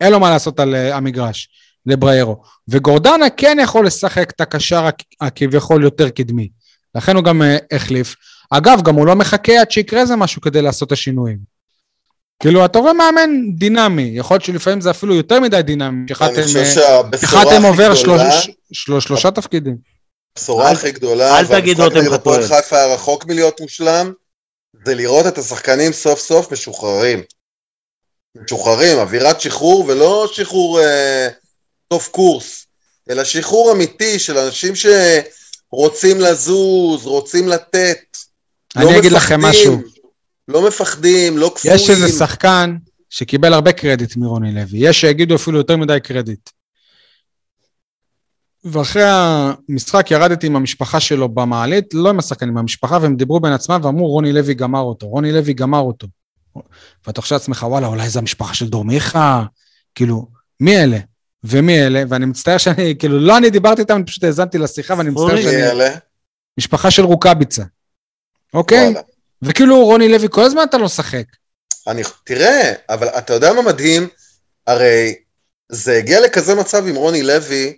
אין 0.00 0.12
לו 0.12 0.20
מה 0.20 0.30
לעשות 0.30 0.60
על 0.60 0.74
uh, 0.74 0.94
המגרש, 0.94 1.48
לבריירו. 1.86 2.36
וגורדנה 2.68 3.30
כן 3.36 3.58
יכול 3.62 3.86
לשחק 3.86 4.30
את 4.30 4.40
הקשר 4.40 4.88
הכ- 4.88 5.04
הכביכול 5.20 5.82
יותר 5.82 6.08
קדמי. 6.08 6.48
לכן 6.94 7.16
הוא 7.16 7.24
גם 7.24 7.42
uh, 7.42 7.76
החליף. 7.76 8.16
אגב, 8.50 8.82
גם 8.82 8.94
הוא 8.94 9.06
לא 9.06 9.14
מחכה 9.16 9.60
עד 9.60 9.70
שיקרה 9.70 10.00
איזה 10.00 10.16
משהו 10.16 10.40
כדי 10.42 10.62
לעשות 10.62 10.86
את 10.86 10.92
השינויים. 10.92 11.38
כאילו, 12.42 12.64
אתה 12.64 12.78
רואה 12.78 12.92
מאמן 12.92 13.30
דינמי, 13.58 14.10
יכול 14.14 14.34
להיות 14.34 14.44
שלפעמים 14.44 14.80
זה 14.80 14.90
אפילו 14.90 15.14
יותר 15.14 15.40
מדי 15.40 15.62
דינמי, 15.62 16.06
שחתם 17.16 17.64
אה, 17.64 17.68
עובר 17.68 17.92
גדולה, 18.02 18.30
שלוש- 18.32 18.50
של- 18.72 19.00
שלושה 19.00 19.30
תפקידים. 19.30 19.76
הבשורה 20.36 20.70
הכי 20.70 20.92
גדולה, 20.92 21.38
אל 21.38 21.46
תגיד 21.46 21.80
רותם 21.80 21.96
הפועל 22.14 22.42
חתואל. 22.42 22.62
חיפה 22.62 22.76
היה 22.76 22.94
רחוק 22.94 23.26
מלהיות 23.26 23.60
מושלם, 23.60 24.12
זה 24.86 24.94
לראות 24.94 25.26
את 25.26 25.38
השחקנים 25.38 25.92
סוף 25.92 26.20
סוף 26.20 26.52
משוחררים. 26.52 27.22
משוחררים, 28.36 28.98
אווירת 28.98 29.40
שחרור, 29.40 29.84
ולא 29.88 30.30
שחרור 30.32 30.80
אה, 30.80 31.28
סוף 31.92 32.08
קורס, 32.08 32.66
אלא 33.10 33.24
שחרור 33.24 33.72
אמיתי 33.72 34.18
של 34.18 34.38
אנשים 34.38 34.72
שרוצים 34.76 36.20
לזוז, 36.20 37.06
רוצים 37.06 37.48
לתת. 37.48 37.98
לא 38.76 38.88
אני 38.90 38.98
אגיד 38.98 39.12
לכם 39.12 39.40
מפחדים, 39.40 39.50
משהו, 39.50 39.80
לא 40.48 40.68
מפחדים, 40.68 41.38
לא 41.38 41.52
כפויים. 41.54 41.76
יש 41.76 41.90
איזה 41.90 42.08
שחקן 42.08 42.76
שקיבל 43.10 43.52
הרבה 43.52 43.72
קרדיט 43.72 44.16
מרוני 44.16 44.54
לוי, 44.54 44.78
יש 44.88 45.00
שיגידו 45.00 45.34
אפילו 45.34 45.58
יותר 45.58 45.76
מדי 45.76 45.98
קרדיט. 46.02 46.50
ואחרי 48.64 49.02
המשחק 49.06 50.10
ירדתי 50.10 50.46
עם 50.46 50.56
המשפחה 50.56 51.00
שלו 51.00 51.28
במעלית, 51.28 51.94
לא 51.94 52.08
עם 52.08 52.18
השחקנים, 52.18 52.50
עם 52.50 52.58
המשפחה, 52.58 52.98
והם 53.02 53.16
דיברו 53.16 53.40
בין 53.40 53.52
עצמם 53.52 53.80
ואמרו, 53.82 54.08
רוני 54.08 54.32
לוי 54.32 54.54
גמר 54.54 54.80
אותו, 54.80 55.08
רוני 55.08 55.32
לוי 55.32 55.52
גמר 55.52 55.78
אותו. 55.78 56.06
ואתה 57.06 57.20
חושב 57.20 57.34
לעצמך, 57.34 57.66
וואלה, 57.68 57.86
אולי 57.86 58.10
זה 58.10 58.18
המשפחה 58.18 58.54
של 58.54 58.68
דור 58.68 58.84
מיכה? 58.84 59.44
כאילו, 59.94 60.26
מי 60.60 60.76
אלה? 60.76 60.98
ומי 61.44 61.80
אלה? 61.80 62.02
ואני 62.08 62.26
מצטער 62.26 62.58
שאני, 62.58 62.94
כאילו, 62.98 63.20
לא 63.20 63.38
אני 63.38 63.50
דיברתי 63.50 63.80
איתם, 63.80 63.96
אני 63.96 64.04
פשוט 64.04 64.24
האזנתי 64.24 64.58
לשיחה, 64.58 64.94
ואני 64.98 65.10
מצטער 65.10 65.42
שאני... 65.42 65.70
אלה? 65.70 65.96
משפחה 66.58 66.90
של 66.90 67.04
רוקאביצה, 67.04 67.64
אוקיי? 68.54 68.84
וואלה. 68.84 69.00
וכאילו, 69.42 69.84
רוני 69.84 70.08
לוי, 70.08 70.26
כל 70.30 70.44
הזמן 70.44 70.62
אתה 70.68 70.78
לא 70.78 70.84
משחק. 70.84 71.24
אני, 71.86 72.02
תראה, 72.24 72.72
אבל 72.88 73.08
אתה 73.08 73.32
יודע 73.32 73.52
מה 73.52 73.62
מדהים? 73.62 74.08
הרי 74.66 75.14
זה 75.68 75.96
הגיע 75.96 76.20
לכזה 76.20 76.54
מצב 76.54 76.86
עם 76.86 76.94
רוני 76.94 77.22
לוי, 77.22 77.76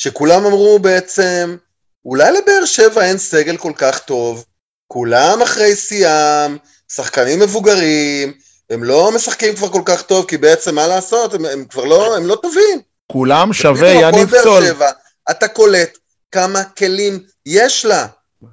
שכולם 0.00 0.46
אמרו 0.46 0.78
בעצם, 0.78 1.56
אולי 2.04 2.32
לבאר 2.32 2.64
שבע 2.64 3.04
אין 3.04 3.18
סגל 3.18 3.56
כל 3.56 3.72
כך 3.76 3.98
טוב, 3.98 4.44
כולם 4.86 5.42
אחרי 5.42 5.76
שיאם, 5.76 6.56
שחקנים 6.92 7.40
מבוגרים, 7.40 8.32
הם 8.70 8.84
לא 8.84 9.10
משחקים 9.14 9.56
כבר 9.56 9.68
כל 9.68 9.82
כך 9.84 10.02
טוב, 10.02 10.24
כי 10.28 10.36
בעצם 10.36 10.74
מה 10.74 10.86
לעשות, 10.86 11.34
הם, 11.34 11.44
הם 11.44 11.64
כבר 11.64 11.84
לא, 11.84 12.16
הם 12.16 12.26
לא 12.26 12.36
טובים. 12.42 12.80
כולם 13.12 13.52
שווה 13.52 13.88
יניב 13.88 14.30
סול. 14.42 14.64
שבע, 14.64 14.90
אתה 15.30 15.48
קולט 15.48 15.98
כמה 16.32 16.64
כלים 16.64 17.24
יש 17.46 17.84
לה, 17.84 18.06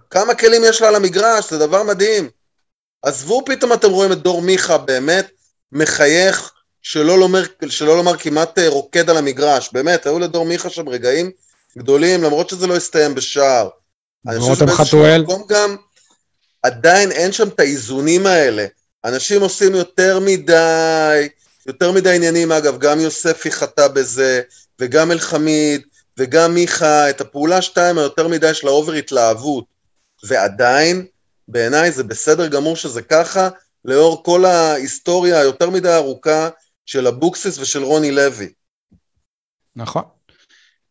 כמה 0.09 0.35
כלים 0.35 0.61
יש 0.65 0.81
לה 0.81 0.87
על 0.87 0.95
המגרש, 0.95 1.49
זה 1.49 1.57
דבר 1.57 1.83
מדהים. 1.83 2.29
עזבו 3.03 3.45
פתאום 3.45 3.73
אתם 3.73 3.89
רואים 3.89 4.11
את 4.11 4.17
דור 4.17 4.41
מיכה 4.41 4.77
באמת 4.77 5.27
מחייך, 5.71 6.51
שלא 6.81 7.19
לומר, 7.19 7.43
שלא 7.69 7.97
לומר 7.97 8.17
כמעט 8.17 8.59
אה, 8.59 8.69
רוקד 8.69 9.09
על 9.09 9.17
המגרש, 9.17 9.69
באמת, 9.73 10.05
היו 10.05 10.19
לדור 10.19 10.45
מיכה 10.45 10.69
שם 10.69 10.89
רגעים 10.89 11.31
גדולים, 11.77 12.23
למרות 12.23 12.49
שזה 12.49 12.67
לא 12.67 12.75
הסתיים 12.75 13.15
בשער. 13.15 13.69
אני 14.27 14.39
חושב 14.39 14.55
שבאיזשהו? 14.55 15.23
מקום 15.23 15.43
גם, 15.49 15.75
עדיין 16.63 17.11
אין 17.11 17.31
שם 17.31 17.47
את 17.47 17.59
האיזונים 17.59 18.27
האלה. 18.27 18.65
אנשים 19.05 19.41
עושים 19.41 19.75
יותר 19.75 20.19
מדי, 20.19 21.27
יותר 21.67 21.91
מדי 21.91 22.15
עניינים, 22.15 22.51
אגב, 22.51 22.79
גם 22.79 22.99
יוספי 22.99 23.51
חטא 23.51 23.87
בזה, 23.87 24.41
וגם 24.79 25.11
אלחמיד, 25.11 25.81
וגם 26.17 26.53
מיכה, 26.53 27.09
את 27.09 27.21
הפעולה 27.21 27.61
שתיים 27.61 27.97
היותר 27.97 28.27
מדי 28.27 28.53
של 28.53 28.67
ה 28.67 28.73
over 28.73 28.93
התלהבות. 28.93 29.65
ועדיין, 30.23 31.05
בעיניי 31.47 31.91
זה 31.91 32.03
בסדר 32.03 32.47
גמור 32.47 32.75
שזה 32.75 33.01
ככה, 33.01 33.49
לאור 33.85 34.23
כל 34.23 34.45
ההיסטוריה 34.45 35.39
היותר 35.39 35.69
מדי 35.69 35.93
ארוכה 35.93 36.49
של 36.87 37.07
אבוקסיס 37.07 37.59
ושל 37.59 37.83
רוני 37.83 38.11
לוי. 38.11 38.49
נכון. 39.75 40.03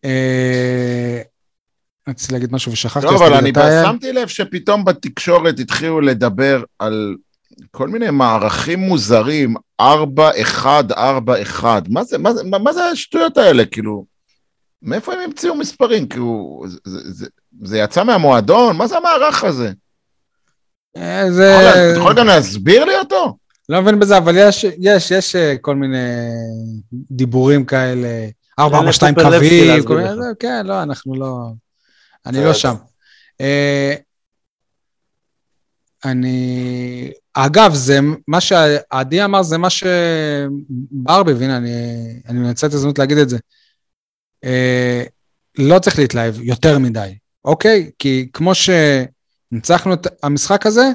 אה, 0.05 1.23
רציתי 2.09 2.33
להגיד 2.33 2.53
משהו 2.53 2.73
ושכחתי. 2.73 3.07
לא, 3.07 3.17
אבל 3.17 3.35
אני 3.35 3.53
שמתי 3.85 4.13
לב 4.13 4.29
שפתאום 4.29 4.85
בתקשורת 4.85 5.59
התחילו 5.59 6.01
לדבר 6.01 6.65
על 6.79 7.17
כל 7.71 7.89
מיני 7.89 8.11
מערכים 8.11 8.79
מוזרים, 8.79 9.55
4-1, 9.83 9.85
4-1. 9.85 11.65
מה 11.89 12.05
זה, 12.05 12.19
מה 12.19 12.35
זה, 12.35 12.45
מה, 12.45 12.59
מה 12.59 12.73
זה 12.73 12.85
השטויות 12.85 13.37
האלה, 13.37 13.65
כאילו? 13.67 14.05
מאיפה 14.83 15.13
הם 15.13 15.21
המציאו 15.21 15.55
מספרים? 15.55 16.09
כאילו, 16.09 16.63
זה, 16.67 16.79
זה, 16.85 16.99
זה, 17.13 17.27
זה 17.63 17.79
יצא 17.79 18.05
מהמועדון? 18.05 18.77
מה 18.77 18.87
זה 18.87 18.97
המערך 18.97 19.45
הזה? 19.45 19.73
אה, 20.97 21.33
זה... 21.33 21.71
אתה 21.71 21.99
יכול 21.99 22.15
גם 22.15 22.27
להסביר 22.27 22.85
לי 22.85 22.99
אותו? 22.99 23.37
לא 23.69 23.83
מבין 23.83 23.99
בזה, 23.99 24.19
אבל 24.19 24.35
יש, 24.39 24.65
יש, 24.79 25.11
יש 25.11 25.37
אה, 25.37 25.55
כל 25.61 25.75
מיני 25.77 25.99
דיבורים 26.93 27.65
כאלה, 27.65 28.29
ארבע, 28.59 28.79
ארבע, 28.79 28.93
שתיים 28.93 29.15
לפופלבסקי 29.15 29.49
קרבי, 29.49 29.67
להסביר 29.69 29.87
כל 29.89 29.97
מיני- 29.97 30.35
כן, 30.39 30.67
לא, 30.67 30.83
אנחנו 30.83 31.15
לא... 31.15 31.39
אני. 32.27 32.45
לא 32.45 32.55
שם. 32.55 32.75
אה, 33.41 33.95
אני... 36.05 37.11
אגב, 37.35 37.75
זה 37.75 37.99
מה 38.29 38.41
שעדי 38.41 39.25
אמר, 39.25 39.43
זה 39.43 39.59
מה 39.59 39.69
שברבי, 39.71 41.33
והנה, 41.33 41.57
אני, 41.57 41.71
אני 42.29 42.39
מנצל 42.39 42.67
את 42.67 42.73
ההזדמנות 42.73 42.99
להגיד 42.99 43.19
את 43.19 43.29
זה. 43.29 43.39
אה, 44.45 45.03
לא 45.59 45.79
צריך 45.79 45.99
להתלהב 45.99 46.41
יותר 46.41 46.79
מדי, 46.79 47.17
אוקיי? 47.45 47.91
כי 47.99 48.29
כמו 48.33 48.53
שניצחנו 48.55 49.95
את 49.95 50.07
המשחק 50.23 50.67
הזה, 50.67 50.91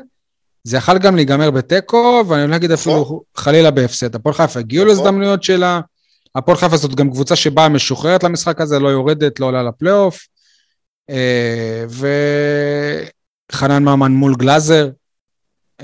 זה 0.64 0.78
יכל 0.78 0.98
גם 0.98 1.16
להיגמר 1.16 1.52
בתיקו, 1.52 2.24
ואני 2.28 2.52
לא 2.52 2.56
אגיד 2.56 2.72
אפילו 2.72 3.22
חלילה 3.38 3.72
בהפסד. 3.72 4.16
הפועל 4.16 4.36
חיפה 4.36 4.60
הגיעו 4.60 4.86
נכון. 4.86 4.98
להזדמנויות 4.98 5.44
שלה, 5.44 5.80
הפועל 6.36 6.58
חיפה 6.58 6.78
זאת 6.78 6.96
גם 6.96 7.12
קבוצה 7.12 7.36
שבאה 7.36 7.70
משוחררת 7.70 8.24
למשחק 8.24 8.62
הזה, 8.62 8.80
לא 8.80 8.90
יורדת, 8.90 9.40
לא 9.40 9.46
עולה 9.46 9.64
לפלייאוף. 9.64 10.28
אה, 11.10 11.86
וחנן 13.52 13.84
ממן 13.84 14.12
מול 14.12 14.36
גלאזר, 14.36 14.90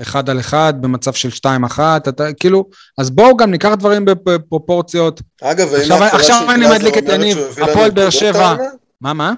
אחד 0.02 0.30
על 0.30 0.40
אחד, 0.40 0.74
במצב 0.80 1.12
של 1.12 1.30
שתיים 1.30 1.64
אחת, 1.64 2.08
אתה 2.08 2.32
כאילו, 2.32 2.68
אז 2.98 3.10
בואו 3.10 3.36
גם 3.36 3.50
ניקח 3.50 3.74
דברים 3.78 4.04
בפרופורציות. 4.04 5.22
אגב, 5.42 5.74
האם 5.74 5.80
עכשיו- 5.80 6.02
ההצלה 6.02 6.22
של 6.22 6.50
אני 6.50 6.60
גלאזר 6.60 6.74
מדליק 6.74 6.98
את 6.98 7.08
אומרת 7.08 7.36
שהוא 7.36 7.46
הביא 7.50 7.72
לנו 7.74 7.86
נקודות 7.86 8.12
שבע. 8.12 8.40
העונה? 8.46 8.62
מה, 9.00 9.12
מה? 9.12 9.32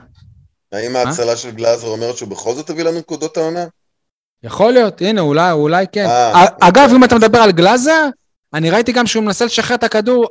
האם 0.73 0.97
ההצלה 0.97 1.37
של 1.37 1.51
גלאזר 1.51 1.87
אומרת 1.87 2.17
שהוא 2.17 2.29
בכל 2.29 2.55
זאת 2.55 2.71
הביא 2.71 2.85
לנו 2.85 2.99
נקודות 2.99 3.37
העונה? 3.37 3.65
יכול 4.43 4.73
להיות, 4.73 5.03
הנה, 5.03 5.21
אולי, 5.21 5.53
אולי 5.53 5.85
כן. 5.93 6.07
אה, 6.07 6.45
א- 6.45 6.49
אגב, 6.61 6.83
אוקיי. 6.83 6.97
אם 6.97 7.05
אתה 7.05 7.15
מדבר 7.17 7.39
על 7.39 7.53
גלאזר, 7.53 8.07
אני 8.55 8.71
ראיתי 8.71 8.93
גם 8.93 9.07
שהוא 9.07 9.25
מנסה 9.25 9.45
לשחרר 9.45 9.77
את 9.77 9.85
הכדור 9.85 10.27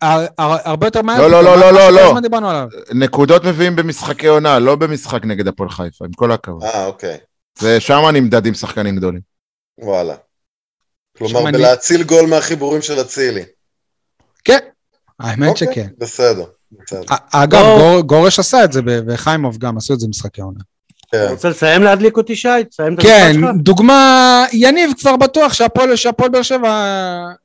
הרבה 0.00 0.86
יותר 0.86 1.02
מהר. 1.02 1.20
לא, 1.28 1.30
לא, 1.44 1.56
לא, 1.60 1.70
לא, 1.70 1.90
לא. 1.90 2.20
דיברנו 2.20 2.50
עליו. 2.50 2.68
נקודות 2.94 3.44
מביאים 3.44 3.76
במשחקי 3.76 4.26
עונה, 4.26 4.58
לא 4.58 4.76
במשחק 4.76 5.24
נגד 5.24 5.48
הפועל 5.48 5.68
חיפה, 5.70 6.04
עם 6.04 6.12
כל 6.12 6.32
הכבוד. 6.32 6.62
אה, 6.64 6.86
אוקיי. 6.86 7.18
זה 7.58 7.80
שם 7.80 8.02
נמדדים 8.12 8.54
שחקנים 8.54 8.96
גדולים. 8.96 9.20
וואלה. 9.80 10.14
כלומר, 11.18 11.44
בלהציל 11.52 12.02
גול 12.02 12.26
מהחיבורים 12.26 12.82
של 12.82 13.00
אצילי. 13.00 13.42
כן, 14.44 14.58
האמת 15.20 15.48
אוקיי, 15.48 15.68
שכן. 15.72 15.86
בסדר, 15.98 16.44
אגב, 17.32 17.64
גור- 17.78 18.00
גורש 18.00 18.38
עשה 18.38 18.64
את 18.64 18.72
זה, 18.72 18.80
וחיימוב 19.06 19.58
גם 19.58 19.76
עשו 19.76 19.94
את 19.94 20.00
זה 20.00 20.06
במשחקי 20.06 20.40
עונה. 20.40 20.60
כן. 21.12 21.26
רוצה 21.30 21.48
לסיים 21.48 21.82
להדליק 21.82 22.16
אותי, 22.16 22.36
שי? 22.36 22.48
תסיים 22.70 22.94
את 22.94 23.00
כן? 23.00 23.32
דוגמה, 23.56 24.44
יניב 24.52 24.90
כבר 25.00 25.16
בטוח 25.16 25.52
שהפועל 25.52 26.28
באר 26.32 26.42
שבע, 26.42 26.86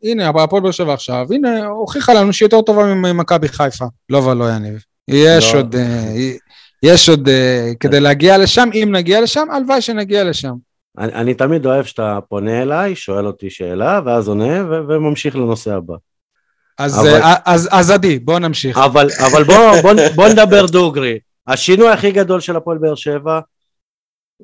הנה, 0.03 0.29
הפועל 0.29 0.61
באר 0.61 0.71
שבע 0.71 0.93
עכשיו, 0.93 1.27
הנה, 1.33 1.65
הוכיחה 1.65 2.13
לנו 2.13 2.33
שהיא 2.33 2.45
יותר 2.45 2.61
טובה 2.61 2.83
ממכבי 2.85 3.47
חיפה. 3.47 3.85
לא 4.09 4.17
ולא 4.17 4.51
יניב. 4.51 4.83
יש 5.07 5.53
לא. 5.53 5.59
עוד, 5.59 5.75
אה, 5.75 6.13
יש 6.83 7.09
עוד, 7.09 7.29
אה, 7.29 7.71
כדי 7.79 7.99
להגיע 7.99 8.37
לשם, 8.37 8.69
אם 8.73 8.89
נגיע 8.91 9.21
לשם, 9.21 9.47
הלוואי 9.51 9.81
שנגיע 9.81 10.23
לשם. 10.23 10.53
אני, 10.97 11.13
אני 11.13 11.33
תמיד 11.33 11.65
אוהב 11.65 11.85
שאתה 11.85 12.19
פונה 12.29 12.61
אליי, 12.61 12.95
שואל 12.95 13.27
אותי 13.27 13.49
שאלה, 13.49 13.99
ואז 14.05 14.27
עונה, 14.27 14.63
ו- 14.63 14.81
וממשיך 14.87 15.35
לנושא 15.35 15.73
הבא. 15.73 15.95
אז, 16.77 16.99
אבל- 16.99 17.21
אה, 17.21 17.35
אז, 17.45 17.69
אז 17.71 17.91
עדי, 17.91 18.19
בוא 18.19 18.39
נמשיך. 18.39 18.77
אבל, 18.77 19.07
אבל 19.25 19.43
בוא, 19.43 19.55
בוא, 19.81 19.93
בוא 20.15 20.27
נדבר 20.27 20.65
דוגרי. 20.65 21.19
השינוי 21.47 21.89
הכי 21.89 22.11
גדול 22.11 22.39
של 22.39 22.55
הפועל 22.55 22.77
באר 22.77 22.95
שבע, 22.95 23.39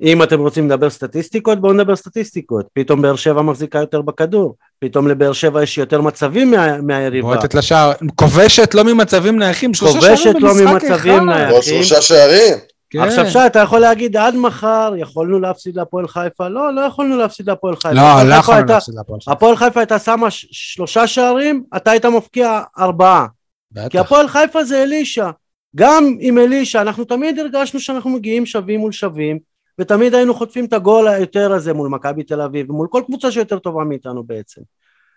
אם 0.02 0.22
אתם 0.22 0.40
רוצים 0.40 0.66
לדבר 0.66 0.90
סטטיסטיקות, 0.90 1.60
בואו 1.60 1.72
נדבר 1.72 1.96
סטטיסטיקות. 1.96 2.66
פתאום 2.72 3.02
באר 3.02 3.16
שבע 3.16 3.42
מחזיקה 3.42 3.78
יותר 3.78 4.02
בכדור, 4.02 4.54
פתאום 4.78 5.08
לבאר 5.08 5.32
שבע 5.32 5.62
יש 5.62 5.78
יותר 5.78 6.00
מצבים 6.00 6.50
מה, 6.50 6.80
מהיריבה. 6.82 7.26
בועטת 7.28 7.54
לשער, 7.54 7.92
כובשת 8.14 8.74
לא 8.74 8.84
ממצבים 8.84 9.38
נייחים, 9.38 9.74
שלושה 9.74 9.98
כובשת 9.98 10.16
שערים 10.22 10.42
לא 10.44 10.48
במשחק 10.50 10.72
ממצבים 10.84 11.14
אחד. 11.14 11.24
נייחים. 11.26 11.54
עוד 11.54 11.62
שלושה 11.62 12.02
שערים. 12.02 12.54
כן. 12.90 13.00
עכשיו 13.00 13.26
שי, 13.30 13.46
אתה 13.46 13.58
יכול 13.58 13.78
להגיד 13.78 14.16
עד 14.16 14.36
מחר 14.36 14.92
יכולנו 14.98 15.40
להפסיד 15.40 15.76
להפועל 15.76 16.08
חיפה? 16.08 16.48
לא, 16.48 16.74
לא 16.74 16.80
יכולנו 16.80 17.16
להפסיד 17.16 17.48
להפועל 17.48 17.76
חיפה. 17.76 17.92
לא, 17.92 18.22
לא 18.22 18.34
יכולנו 18.34 18.58
הייתה- 18.60 18.72
להפסיד 18.74 18.94
להפועל 18.94 19.20
חיפה. 19.20 19.32
הפועל 19.32 19.56
חיפה 19.56 19.80
הייתה 19.80 19.98
שמה 19.98 20.30
ש- 20.30 20.46
שלושה 20.50 21.06
שערים, 21.06 21.64
אתה 21.76 21.90
היית 21.90 22.06
מפקיע 22.06 22.60
ארבעה. 22.78 23.26
כי 23.74 23.80
בטח. 23.84 24.00
הפועל 24.00 24.28
חיפה 24.28 24.64
זה 24.64 24.82
אלישע. 24.82 25.30
גם 25.76 26.16
עם 26.20 26.38
אלישע, 26.38 26.80
אנחנו 26.80 27.04
תמיד 27.04 27.38
הרגשנו 27.38 27.80
שאנחנו 27.80 28.10
מגיעים 28.10 28.46
שווים 28.46 28.80
מול 28.80 28.92
שווים, 28.92 29.38
ותמיד 29.78 30.14
היינו 30.14 30.34
חוטפים 30.34 30.64
את 30.64 30.72
הגול 30.72 31.08
היותר 31.08 31.52
הזה 31.52 31.72
מול 31.72 31.88
מכבי 31.88 32.22
תל 32.22 32.40
אביב, 32.40 32.70
ומול 32.70 32.86
כל 32.90 33.02
קבוצה 33.06 33.30
שיותר 33.32 33.58
טובה 33.58 33.84
מאיתנו 33.84 34.22
בעצם. 34.24 34.60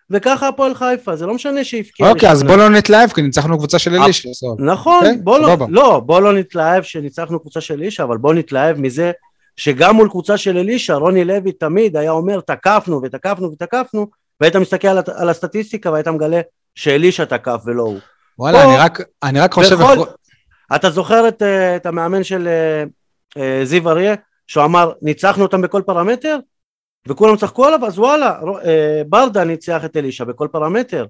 וככה 0.10 0.48
הפועל 0.48 0.76
חיפה, 0.76 1.16
זה 1.16 1.26
לא 1.26 1.34
משנה 1.34 1.64
שהבקיע... 1.64 2.10
אוקיי, 2.10 2.30
אז. 2.32 2.44
בוא 2.44 2.56
לא 2.56 2.70
נתלהב, 2.70 3.10
כי 3.10 3.22
ניצחנו 3.22 3.58
קבוצה 3.58 3.80
של 3.80 3.96
אלישע. 3.96 4.30
נכון, 4.60 4.96
אוקיי, 5.06 5.18
בוא 5.24 5.40
לא. 5.40 5.56
לא, 5.70 6.00
בוא 6.06 6.22
לא 6.22 6.34
נתלהב 6.34 6.84
שניצחנו 6.84 7.40
קבוצה 7.40 7.62
של 7.62 7.74
אלישע, 7.74 8.04
אבל 8.04 8.18
בוא 8.18 8.34
נתלהב 8.34 8.80
מזה 8.80 9.12
שגם 9.58 9.96
מול 9.96 10.10
קבוצה 10.10 10.38
של 10.38 10.58
אלישע, 10.58 10.94
רוני 10.96 11.26
לוי 11.26 11.52
תמיד 11.52 11.98
היה 11.98 12.12
אומר 12.12 12.40
תקפנו 12.40 13.02
ותקפנו 13.04 13.52
ותקפנו, 13.52 14.08
והיית 14.42 14.56
מסתכל 14.56 14.88
על, 14.88 14.98
על 15.16 15.30
הסטטיסטיקה 15.30 15.92
והיית 15.92 16.08
מגלה 16.08 16.42
שאלישע 16.76 17.26
תקף 17.26 17.62
ולא 17.66 17.84
הוא. 17.84 18.00
וואלה, 18.40 18.64
פה- 18.64 18.70
אני 18.70 18.78
רק- 18.78 19.02
אני 19.24 19.40
רק 19.40 19.54
חושב... 19.54 19.76
בכל- 19.76 20.04
אתה 20.76 20.90
זוכר 20.90 21.28
את, 21.28 21.42
אה, 21.42 21.76
את 21.76 21.86
המאמן 21.86 22.24
של 22.24 22.48
אה, 22.48 22.84
אה, 23.44 23.66
זיו 23.66 23.90
אריה, 23.90 24.16
שהוא 24.48 24.64
אמר 24.66 24.92
ניצחנו 25.02 25.44
אותם 25.44 25.62
בכל 25.62 25.82
פרמטר? 25.86 26.38
וכולם 27.08 27.38
צחקו 27.38 27.66
עליו, 27.66 27.86
אז 27.86 28.00
וואלה, 28.00 28.40
אה, 28.66 29.02
ברדה 29.10 29.44
ניצח 29.44 29.86
את 29.86 29.98
אלישע 29.98 30.24
בכל 30.24 30.48
פרמטר. 30.52 31.06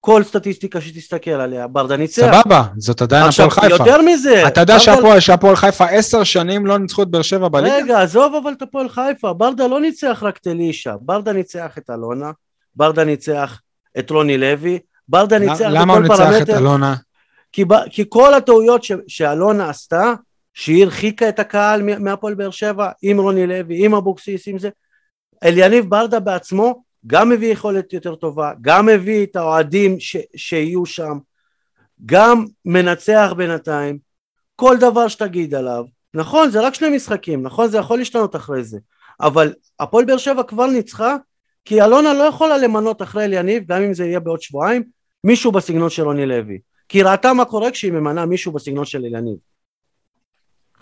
כל 0.00 0.22
סטטיסטיקה 0.24 0.80
שתסתכל 0.80 1.30
עליה, 1.30 1.66
ברדה 1.66 1.96
ניצח. 1.96 2.40
סבבה, 2.42 2.62
זאת 2.76 3.02
עדיין 3.02 3.24
הפועל 3.28 3.50
חיפה. 3.50 3.66
יותר 3.68 4.02
מזה, 4.02 4.46
אתה 4.48 4.60
יודע 4.60 4.76
ברדה- 4.78 5.20
שהפועל- 5.20 5.56
חיפה 5.56 5.84
עשר 5.86 6.24
שנים 6.24 6.66
לא 6.66 6.78
ניצחו 6.78 7.02
את 7.02 7.08
באר 7.08 7.22
שבע 7.22 7.48
בליגה? 7.48 7.76
רגע, 7.76 8.02
עזוב 8.02 8.34
אבל 8.34 8.52
את 8.52 8.62
הפועל 8.62 8.88
חיפה, 8.88 9.32
ברדה 9.32 9.66
לא 9.66 9.80
ניצח 9.80 10.18
רק 10.22 10.36
את 10.36 10.46
אלישע, 10.46 10.94
ברדה 11.00 11.32
ניצח 11.32 11.78
את 11.78 11.90
אלונה, 11.90 12.30
ברדה 12.76 13.04
ניצח 13.04 13.60
את 13.98 14.10
רוני 14.10 14.38
לוי, 14.38 14.78
ברדה 15.08 15.38
ניצח 15.38 15.66
למה 15.70 15.92
הוא 15.92 16.02
ניצח 16.02 16.42
את 16.42 16.50
אלונה? 16.50 16.94
כי, 17.52 17.64
כי 17.90 18.04
כל 18.08 18.34
הטעויות 18.34 18.84
ש, 18.84 18.92
שאלונה 19.08 19.70
עשתה, 19.70 20.12
שהיא 20.56 20.84
הרחיקה 20.84 21.28
את 21.28 21.38
הקהל 21.38 21.82
מהפועל 21.98 22.34
באר 22.34 22.50
שבע, 22.50 22.90
עם 23.02 23.20
רוני 23.20 23.46
לוי, 23.46 23.84
עם 23.84 23.94
אבוקסיס, 23.94 24.48
עם 24.48 24.58
זה, 24.58 24.68
אליניב 25.44 25.90
ברדה 25.90 26.20
בעצמו 26.20 26.82
גם 27.06 27.28
מביא 27.28 27.52
יכולת 27.52 27.92
יותר 27.92 28.14
טובה, 28.14 28.52
גם 28.60 28.86
מביא 28.86 29.26
את 29.26 29.36
האוהדים 29.36 29.96
שיהיו 30.36 30.86
שם, 30.86 31.18
גם 32.06 32.44
מנצח 32.64 33.32
בינתיים, 33.36 33.98
כל 34.56 34.76
דבר 34.80 35.08
שתגיד 35.08 35.54
עליו, 35.54 35.84
נכון 36.14 36.50
זה 36.50 36.60
רק 36.60 36.74
שני 36.74 36.96
משחקים, 36.96 37.42
נכון 37.42 37.68
זה 37.68 37.78
יכול 37.78 37.98
להשתנות 37.98 38.36
אחרי 38.36 38.64
זה, 38.64 38.78
אבל 39.20 39.54
הפועל 39.80 40.04
באר 40.04 40.16
שבע 40.16 40.42
כבר 40.42 40.66
ניצחה, 40.66 41.16
כי 41.64 41.82
אלונה 41.82 42.14
לא 42.14 42.22
יכולה 42.22 42.58
למנות 42.58 43.02
אחרי 43.02 43.24
אליניב, 43.24 43.64
גם 43.66 43.82
אם 43.82 43.94
זה 43.94 44.04
יהיה 44.04 44.20
בעוד 44.20 44.42
שבועיים, 44.42 44.82
מישהו 45.24 45.52
בסגנון 45.52 45.90
של 45.90 46.02
רוני 46.02 46.26
לוי, 46.26 46.58
כי 46.88 46.98
היא 46.98 47.04
ראתה 47.04 47.32
מה 47.32 47.44
קורה 47.44 47.70
כשהיא 47.70 47.92
ממנה 47.92 48.26
מישהו 48.26 48.52
בסגנון 48.52 48.84
של 48.84 49.04
אליניב. 49.04 49.55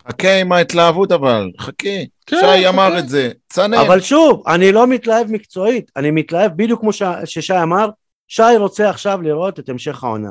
חכה 0.08 0.34
עם 0.40 0.52
ההתלהבות 0.52 1.12
אבל, 1.12 1.50
חכי. 1.60 2.06
כן, 2.26 2.36
שי 2.40 2.68
אמר 2.68 2.88
חכה. 2.90 2.98
את 2.98 3.08
זה, 3.08 3.30
צנן. 3.48 3.74
אבל 3.74 4.00
שוב, 4.00 4.42
אני 4.48 4.72
לא 4.72 4.86
מתלהב 4.86 5.30
מקצועית, 5.30 5.90
אני 5.96 6.10
מתלהב 6.10 6.52
בדיוק 6.56 6.80
כמו 6.80 6.92
ש- 6.92 7.02
ששי 7.24 7.62
אמר, 7.62 7.88
שי 8.28 8.42
רוצה 8.58 8.90
עכשיו 8.90 9.22
לראות 9.22 9.58
את 9.58 9.68
המשך 9.68 10.04
העונה. 10.04 10.30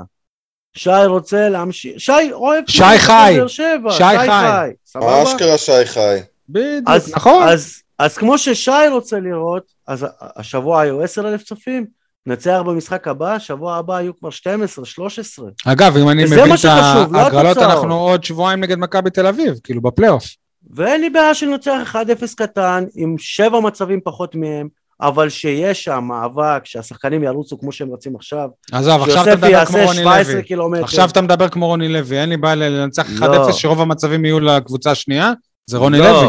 שי 0.75 0.89
רוצה 1.05 1.49
להמשיך, 1.49 1.99
שי 1.99 2.11
אוהב... 2.31 2.63
שי 2.67 2.83
חי. 2.97 3.37
שי 3.47 3.63
שי 3.91 4.03
חי. 4.03 4.27
חי, 4.27 4.69
סבבה? 4.85 5.23
אשכרה 5.23 5.57
שי 5.57 5.85
חי. 5.85 6.19
בדיוק, 6.49 6.83
אז, 6.89 7.13
נכון. 7.15 7.47
אז, 7.47 7.81
אז 7.99 8.17
כמו 8.17 8.37
ששי 8.37 8.71
רוצה 8.91 9.19
לראות, 9.19 9.63
אז 9.87 10.05
השבוע 10.19 10.81
היו 10.81 11.01
עשר 11.01 11.27
אלף 11.27 11.43
צופים, 11.43 11.85
נצח 12.27 12.61
במשחק 12.65 13.07
הבא, 13.07 13.39
שבוע 13.39 13.75
הבא 13.75 13.95
היו 13.95 14.17
כבר 14.19 14.29
12, 14.29 14.85
13. 14.85 15.49
אגב, 15.65 15.97
אם 15.97 16.09
אני 16.09 16.23
מבין 16.23 16.53
את 16.53 16.63
לא 16.63 16.69
ההגרלות, 16.69 17.57
התוצאות. 17.57 17.71
אנחנו 17.71 17.95
עוד 17.95 18.23
שבועיים 18.23 18.59
נגד 18.59 18.79
מכבי 18.79 19.09
תל 19.09 19.27
אביב, 19.27 19.53
כאילו 19.63 19.81
בפלייאוף. 19.81 20.25
ואין 20.75 21.01
לי 21.01 21.09
בעיה 21.09 21.33
שננצח 21.33 21.95
1-0 21.95 21.97
קטן, 22.37 22.83
עם 22.95 23.15
שבע 23.17 23.59
מצבים 23.59 23.99
פחות 24.03 24.35
מהם, 24.35 24.67
אבל 25.01 25.29
שיש 25.29 25.83
שם 25.83 26.03
מאבק, 26.03 26.61
שהשחקנים 26.65 27.23
ירוצו 27.23 27.59
כמו 27.59 27.71
שהם 27.71 27.93
רצים 27.93 28.15
עכשיו, 28.15 28.49
עזוב, 28.71 29.01
עכשיו 29.01 29.23
אתה 29.23 29.35
מדבר 29.35 29.65
כמו 29.65 29.77
רוני 29.77 29.97
17 30.01 30.33
לוי. 30.33 30.43
קילומטר. 30.43 30.83
עכשיו 30.83 31.09
אתה 31.09 31.21
מדבר 31.21 31.49
כמו 31.49 31.67
רוני 31.67 31.89
לוי, 31.89 32.21
אין 32.21 32.29
לי 32.29 32.37
בעיה 32.37 32.55
לנצח 32.55 33.07
1-0 33.19 33.21
לא. 33.21 33.51
שרוב 33.51 33.81
המצבים 33.81 34.25
יהיו 34.25 34.39
לקבוצה 34.39 34.91
השנייה, 34.91 35.31
זה 35.65 35.77
רוני 35.77 35.99
לא, 35.99 36.11
לוי. 36.11 36.27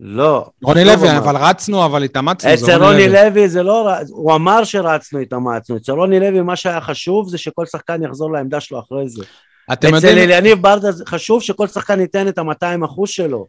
לא. 0.00 0.46
רוני 0.62 0.84
שוב 0.84 1.04
לוי. 1.04 1.16
אבל 1.18 1.36
רצנו, 1.36 1.84
אבל 1.84 2.02
התאמצנו, 2.02 2.54
אצל 2.54 2.82
רוני 2.82 3.08
לוי 3.08 3.48
זה 3.48 3.62
לא, 3.62 3.90
הוא 4.08 4.34
אמר 4.34 4.64
שרצנו 4.64 5.18
התאמצנו, 5.18 5.76
אצל 5.76 5.92
רוני 5.92 6.20
לוי 6.20 6.42
מה 6.42 6.56
שהיה 6.56 6.80
חשוב 6.80 7.28
זה 7.28 7.38
שכל 7.38 7.66
שחקן 7.66 8.02
יחזור 8.02 8.32
לעמדה 8.32 8.60
שלו 8.60 8.80
אחרי 8.80 9.08
זה. 9.08 9.24
אתם 9.72 9.94
אצל 9.94 10.06
יודעים, 10.06 10.30
אליניב 10.30 10.62
ברדה 10.62 10.88
חשוב 11.06 11.42
שכל 11.42 11.66
שחקן 11.66 12.00
ייתן 12.00 12.28
את 12.28 12.38
ה-200 12.38 12.84
אחוז 12.84 13.08
שלו. 13.10 13.46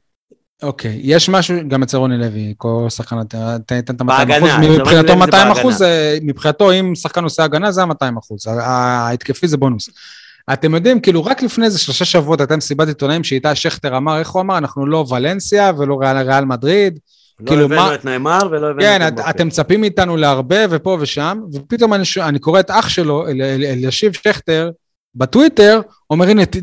אוקיי, 0.64 1.00
יש 1.04 1.30
משהו, 1.30 1.56
גם 1.68 1.84
אצל 1.84 1.98
רוני 1.98 2.18
לוי, 2.18 2.54
כל 2.58 2.86
שחקן 2.89 3.18
ייתן 3.18 3.80
את 3.80 4.02
ה-200 4.02 4.04
בהגנה, 4.04 4.38
אחוז, 4.38 4.50
אצל 4.50 4.82
מבחינתו 4.82 5.08
לוי 5.08 5.08
זה 5.08 5.16
200 5.16 5.52
אחוז, 5.52 5.82
מבחינתו 6.22 6.72
אם 6.72 6.95
שחקן 6.95 7.24
עושה 7.24 7.43
הגנה 7.43 7.72
זה 7.72 7.82
ה-200 7.82 8.20
אחוז, 8.20 8.48
ההתקפי 8.48 9.48
זה 9.48 9.58
בונוס. 9.58 9.89
אתם 10.54 10.76
יודעים, 10.76 11.00
כאילו 11.02 11.26
רק 11.26 11.43
לפני 11.43 11.66
איזה 11.66 11.80
שלושה 11.80 12.06
שבועות 12.06 12.39
הייתה 12.39 12.58
מסיבת 12.58 12.88
עיתונאים 12.88 13.24
שאיתי 13.24 13.56
שכטר 13.56 13.98
אמר, 13.98 14.20
איך 14.20 14.30
הוא 14.30 14.41
אמר, 14.41 14.58
אנחנו 14.58 14.86
לא 14.86 15.06
ולנסיה 15.10 15.72
ולא 15.78 15.98
ריאל 16.02 16.18
ריאל 16.18 16.45
מדריד, 16.45 17.00
לא 17.39 17.48
כאילו, 17.48 17.66
הבאנו 17.66 17.82
מה- 17.82 17.95
את 17.95 18.06
נאמר 18.06 18.39
ולא 18.52 18.68
הבאנו 18.70 18.82
כן, 18.82 19.02
את 19.08 19.14
את, 19.14 19.18
אמבפה. 19.20 19.30
אתם 19.30 19.48
מצפים 19.48 19.82
מאיתנו 19.82 20.18
להרבה 20.18 20.56
ופה 20.70 20.98
ושם, 21.00 21.39
ופתאום 21.54 21.93
אני, 21.93 22.06
ש- 22.06 22.18
אני 22.18 22.39
קורא 22.39 22.60
את 22.60 22.72
אח 22.72 22.89
שלו, 22.89 23.28
אל, 23.28 23.41
אל, 23.41 23.64
אלישיב 23.64 24.14
שכטר, 24.14 24.70
בטוויטר, 25.16 25.82
אומר 26.10 26.28
הנה, 26.30 26.45
ת, 26.45 26.56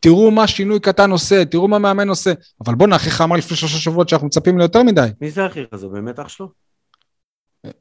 תראו 0.00 0.30
מה 0.30 0.46
שינוי 0.46 0.80
קטן 0.80 1.10
עושה, 1.10 1.44
תראו 1.44 1.68
מה 1.68 1.78
מאמן 1.78 2.08
עושה. 2.08 2.32
אבל 2.66 2.74
בואנה, 2.74 2.96
אחיך 2.96 3.20
אמר 3.20 3.36
לפני 3.36 3.56
שלושה 3.56 3.78
שבועות 3.78 4.08
שאנחנו 4.08 4.26
מצפים 4.26 4.58
ליותר 4.58 4.82
מדי. 4.82 5.08
מי 5.20 5.30
זה 5.30 5.46
אחיך? 5.46 5.66
זה 5.74 5.88
באמת 5.88 6.18
אח 6.18 6.28
שלו? 6.28 6.48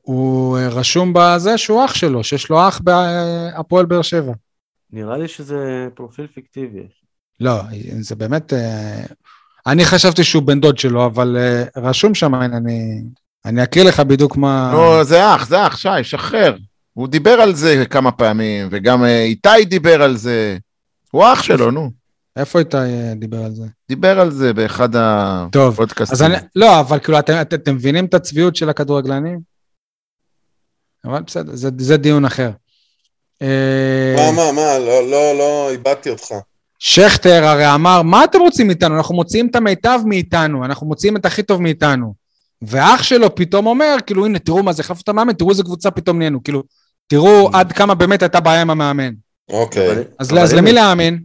הוא 0.02 0.58
אה, 0.58 0.68
רשום 0.70 1.14
בזה 1.16 1.58
שהוא 1.58 1.86
אח 1.86 1.94
שלו, 1.94 2.24
שיש 2.24 2.50
לו 2.50 2.68
אח 2.68 2.80
בהפועל 2.84 3.86
באר 3.86 4.02
שבע. 4.02 4.34
נראה 4.94 5.18
לי 5.18 5.28
שזה 5.28 5.88
פרופיל 5.96 6.28
פיקטיבי. 6.28 6.88
לא, 7.40 7.62
זה 8.00 8.16
באמת... 8.16 8.54
אה, 8.54 9.04
אני 9.68 9.86
חשבתי 9.86 10.24
שהוא 10.24 10.44
בן 10.44 10.60
דוד 10.60 10.78
שלו, 10.78 11.06
אבל 11.06 11.38
אה, 11.40 11.82
רשום 11.82 12.16
שם, 12.16 12.36
אני, 12.36 13.02
אני 13.46 13.64
אקריא 13.64 13.86
לך 13.86 14.00
בדיוק 14.00 14.38
מה... 14.38 14.72
נו, 14.74 15.04
זה 15.04 15.36
אח, 15.36 15.48
זה 15.48 15.68
אח, 15.68 15.78
שי, 15.78 16.04
שחרר. 16.04 16.56
הוא 16.94 17.08
דיבר 17.08 17.32
על 17.32 17.56
זה 17.56 17.84
כמה 17.90 18.12
פעמים, 18.12 18.68
וגם 18.72 19.04
אה, 19.04 19.24
איתי 19.24 19.66
דיבר 19.66 20.02
על 20.02 20.18
זה. 20.18 20.58
הוא 21.12 21.24
אח 21.34 21.44
שלו, 21.44 21.72
נו. 21.72 21.92
איפה 22.36 22.60
איתי 22.60 22.78
דיבר 23.16 23.44
על 23.44 23.52
זה? 23.52 23.66
דיבר 23.90 24.20
על 24.20 24.32
זה 24.32 24.54
באחד 24.54 24.90
טוב, 25.52 25.74
הפודקאסטים. 25.74 26.14
אז 26.16 26.22
אני, 26.22 26.36
לא, 26.56 26.80
אבל 26.80 27.00
כאילו, 27.00 27.20
אתם, 27.20 27.34
אתם, 27.42 27.56
אתם 27.56 27.76
מבינים 27.76 28.06
את 28.06 28.14
הצביעות 28.14 28.56
של 28.56 28.70
הכדורגלנים? 28.70 29.40
אבל 31.06 31.22
בסדר, 31.22 31.56
זה, 31.56 31.70
זה 31.78 31.98
דיון 31.98 32.26
אחר. 32.26 32.52
אה, 33.42 34.16
מה, 34.16 34.32
מה, 34.32 34.52
מה, 34.52 34.80
לא, 34.80 35.12
לא, 35.12 35.38
לא, 35.38 35.70
איבדתי 35.72 36.10
אותך. 36.10 36.34
שכטר 36.80 37.46
הרי 37.46 37.74
אמר, 37.76 38.02
מה 38.02 38.24
אתם 38.24 38.40
רוצים 38.40 38.68
מאיתנו? 38.68 38.96
אנחנו 38.98 39.16
מוציאים 39.16 39.48
את 39.48 39.56
המיטב 39.56 40.00
מאיתנו, 40.06 40.66
אנחנו 40.66 40.88
מוציאים 40.88 41.18
את 41.18 41.26
הכי 41.26 41.44
טוב 41.44 41.62
מאיתנו. 41.62 42.14
ואח 42.62 43.04
שלו 43.04 43.36
פתאום 43.36 43.66
אומר, 43.66 43.96
כאילו, 44.06 44.26
הנה, 44.26 44.40
תראו 44.40 44.64
מה 44.64 44.74
זה, 44.74 44.82
החלפנו 44.82 45.02
את 45.04 45.10
המאמן, 45.10 45.34
תראו 45.34 45.50
איזה 45.50 45.64
קבוצה 45.64 45.92
פתאום 45.92 46.18
נהיינו. 46.18 46.44
כאילו, 46.44 46.64
תראו 47.08 47.50
עד 47.54 47.72
כמה 47.72 47.96
באמת 47.96 48.22
הייתה 48.22 48.40
בעיה 48.40 48.62
עם 48.62 48.70
המאמן. 48.70 49.14
אוקיי. 49.50 49.90
אז, 50.20 50.32
אז 50.42 50.54
למי 50.54 50.72
להאמין? 50.72 51.24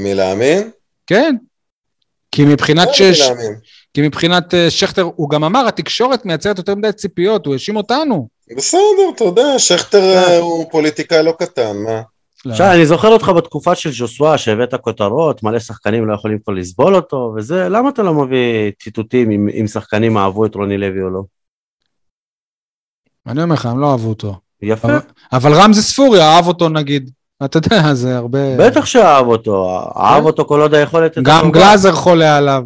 מי 0.00 0.14
להאמין? 0.14 0.70
כן. 1.06 1.36
כי 2.32 2.44
מבחינת 2.44 2.88
שש. 2.92 3.20
כי 3.94 4.02
מבחינת 4.02 4.54
אה, 4.54 4.70
שכטר, 4.70 5.02
הוא 5.16 5.30
גם 5.30 5.44
אמר, 5.44 5.68
התקשורת 5.68 6.24
מייצרת 6.24 6.58
יותר 6.58 6.74
מדי 6.74 6.92
ציפיות, 6.92 7.46
הוא 7.46 7.54
האשים 7.54 7.76
אותנו. 7.76 8.28
בסדר, 8.56 8.80
אתה 9.14 9.24
יודע, 9.24 9.58
שכטר 9.58 10.02
אה, 10.02 10.38
הוא 10.38 10.66
פוליטיקאי 10.70 11.22
לא 11.22 11.32
קטן, 11.38 11.76
מה? 11.76 12.00
לא. 12.44 12.54
שי, 12.54 12.62
אני 12.64 12.86
זוכר 12.86 13.08
אותך 13.08 13.28
בתקופה 13.28 13.74
של 13.74 13.92
ז'וסווה, 13.92 14.38
שהבאת 14.38 14.74
כותרות, 14.74 15.42
מלא 15.42 15.58
שחקנים 15.58 16.06
לא 16.08 16.14
יכולים 16.14 16.38
כבר 16.44 16.52
לסבול 16.54 16.94
אותו, 16.96 17.34
וזה, 17.36 17.68
למה 17.68 17.88
אתה 17.88 18.02
לא 18.02 18.14
מביא 18.14 18.70
ציטוטים 18.82 19.30
אם, 19.30 19.48
אם 19.60 19.66
שחקנים 19.66 20.16
אהבו 20.18 20.46
את 20.46 20.54
רוני 20.54 20.78
לוי 20.78 21.02
או 21.02 21.10
לא? 21.10 21.22
אני 23.26 23.42
אומר 23.42 23.54
לך, 23.54 23.66
הם 23.66 23.78
לא 23.80 23.90
אהבו 23.92 24.08
אותו. 24.08 24.36
יפה, 24.62 24.88
אבל- 24.88 24.98
אבל 25.32 25.52
רמזי 25.54 25.82
ספורי 25.82 26.20
אהב 26.22 26.46
אותו 26.46 26.68
נגיד. 26.68 27.10
אתה 27.44 27.56
יודע, 27.58 27.94
זה 27.94 28.16
הרבה... 28.16 28.38
בטח 28.58 28.86
שאהב 28.86 29.26
אותו, 29.26 29.80
אהב 29.96 30.24
אותו 30.24 30.44
כל 30.44 30.60
עוד 30.60 30.74
היכולת... 30.74 31.18
גם. 31.22 31.50
גלאזר 31.52 31.92
חולה 31.92 32.36
עליו. 32.36 32.62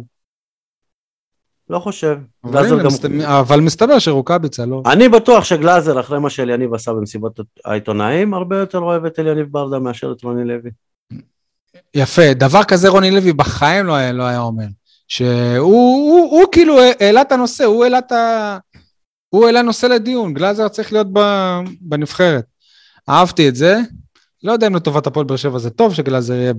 לא 1.69 1.79
חושב. 1.79 2.17
אבל, 2.43 2.79
גם... 2.79 2.87
מסת... 2.87 3.05
אבל 3.21 3.59
מסתבר 3.59 3.99
שרוקאביצה 3.99 4.65
לא. 4.65 4.83
אני 4.85 5.09
בטוח 5.09 5.43
שגלאזר, 5.43 5.99
אחרי 5.99 6.19
מה 6.19 6.29
שאליניב 6.29 6.73
עשה 6.73 6.93
במסיבות 6.93 7.39
העיתונאים, 7.65 8.33
הרבה 8.33 8.59
יותר 8.59 8.79
אוהב 8.79 9.05
את 9.05 9.19
אליניב 9.19 9.47
ברדה 9.51 9.79
מאשר 9.79 10.11
את 10.11 10.23
רוני 10.23 10.45
לוי. 10.45 10.71
יפה, 11.93 12.33
דבר 12.33 12.63
כזה 12.63 12.89
רוני 12.89 13.11
לוי 13.11 13.33
בחיים 13.33 13.85
לא 13.85 13.93
היה, 13.93 14.11
לא 14.11 14.23
היה 14.23 14.39
אומר. 14.39 14.65
שהוא 15.07 15.59
הוא, 15.59 16.31
הוא 16.31 16.45
כאילו 16.51 16.79
העלה 16.99 17.21
את 17.21 17.31
הנושא, 17.31 17.63
הוא 17.63 17.83
העלה 17.83 17.99
את 17.99 18.11
ה... 18.11 18.57
הוא 19.29 19.45
העלה 19.45 19.61
נושא 19.61 19.85
לדיון, 19.85 20.33
גלאזר 20.33 20.67
צריך 20.67 20.93
להיות 20.93 21.07
ב... 21.13 21.19
בנבחרת. 21.81 22.45
אהבתי 23.09 23.49
את 23.49 23.55
זה. 23.55 23.79
לא 24.43 24.51
יודע 24.51 24.67
אם 24.67 24.75
לטובת 24.75 25.07
הפועל 25.07 25.25
באר 25.25 25.37
שבע 25.37 25.59
זה 25.59 25.69
טוב 25.69 25.93
שגלאזר 25.93 26.33
יהיה. 26.33 26.53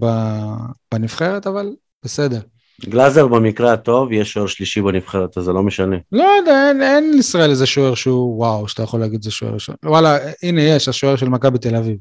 בנבחרת, 0.94 1.46
אבל 1.46 1.74
בסדר. 2.04 2.40
גלאזר 2.88 3.26
במקרה 3.26 3.72
הטוב 3.72 4.12
יהיה 4.12 4.24
שוער 4.24 4.46
שלישי 4.46 4.82
בנבחרת, 4.82 5.38
אז 5.38 5.44
זה 5.44 5.52
לא 5.52 5.62
משנה. 5.62 5.96
לא 6.12 6.24
יודע, 6.40 6.68
אין, 6.68 6.82
אין 6.82 7.12
לישראל 7.12 7.50
איזה 7.50 7.66
שוער 7.66 7.94
שהוא 7.94 8.38
וואו, 8.38 8.68
שאתה 8.68 8.82
יכול 8.82 9.00
להגיד 9.00 9.22
זה 9.22 9.30
שוער 9.30 9.54
ראשון. 9.54 9.74
וואלה, 9.84 10.18
הנה 10.42 10.62
יש, 10.62 10.88
השוער 10.88 11.16
של 11.16 11.28
מכבי 11.28 11.58
תל 11.58 11.76
אביב. 11.76 11.96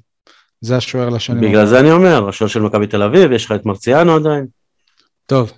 זה 0.62 0.78
השוער 0.78 1.10
לשנים. 1.10 1.50
בגלל 1.50 1.66
זה 1.66 1.80
אני 1.80 1.92
אומר, 1.92 2.30
השוער 2.30 2.50
של 2.50 2.62
מכבי 2.62 2.88
תל 2.88 3.04
אביב, 3.04 3.32
יש 3.32 3.46
לך 3.46 3.52
את 3.52 3.66
מרציאנו 3.66 4.16
עדיין. 4.16 4.46
טוב. 5.26 5.52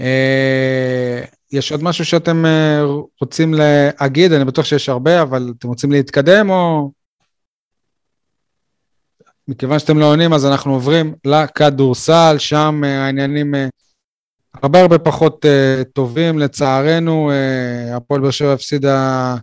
אה, 0.00 1.20
יש 1.52 1.72
עוד 1.72 1.82
משהו 1.82 2.04
שאתם 2.04 2.46
אה, 2.46 2.82
רוצים 3.20 3.54
להגיד? 3.54 4.32
אני 4.32 4.44
בטוח 4.44 4.64
שיש 4.64 4.88
הרבה, 4.88 5.22
אבל 5.22 5.52
אתם 5.58 5.68
רוצים 5.68 5.92
להתקדם 5.92 6.50
או... 6.50 6.90
מכיוון 9.48 9.78
שאתם 9.78 9.98
לא 9.98 10.04
עונים, 10.04 10.32
אז 10.32 10.46
אנחנו 10.46 10.72
עוברים 10.72 11.14
לכדורסל, 11.24 12.36
שם 12.38 12.80
אה, 12.84 13.04
העניינים 13.04 13.54
אה, 13.54 13.68
הרבה 14.54 14.80
הרבה 14.80 14.98
פחות 14.98 15.46
אה, 15.46 15.82
טובים, 15.92 16.38
לצערנו. 16.38 17.30
אה, 17.30 17.96
הפועל 17.96 18.20
באר 18.20 18.30
שבע 18.30 18.52
הפסידה 18.52 19.36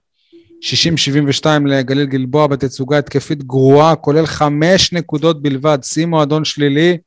60-72 0.61 1.45
לגליל 1.65 2.06
גלבוע 2.06 2.48
בתצוגה 2.48 2.98
התקפית 2.98 3.44
גרועה, 3.44 3.95
כולל 3.95 4.26
חמש 4.26 4.94
נקודות 4.94 5.41
בלבד, 5.41 5.77
שיא 5.84 6.06
מועדון 6.06 6.45
שלילי, 6.45 6.98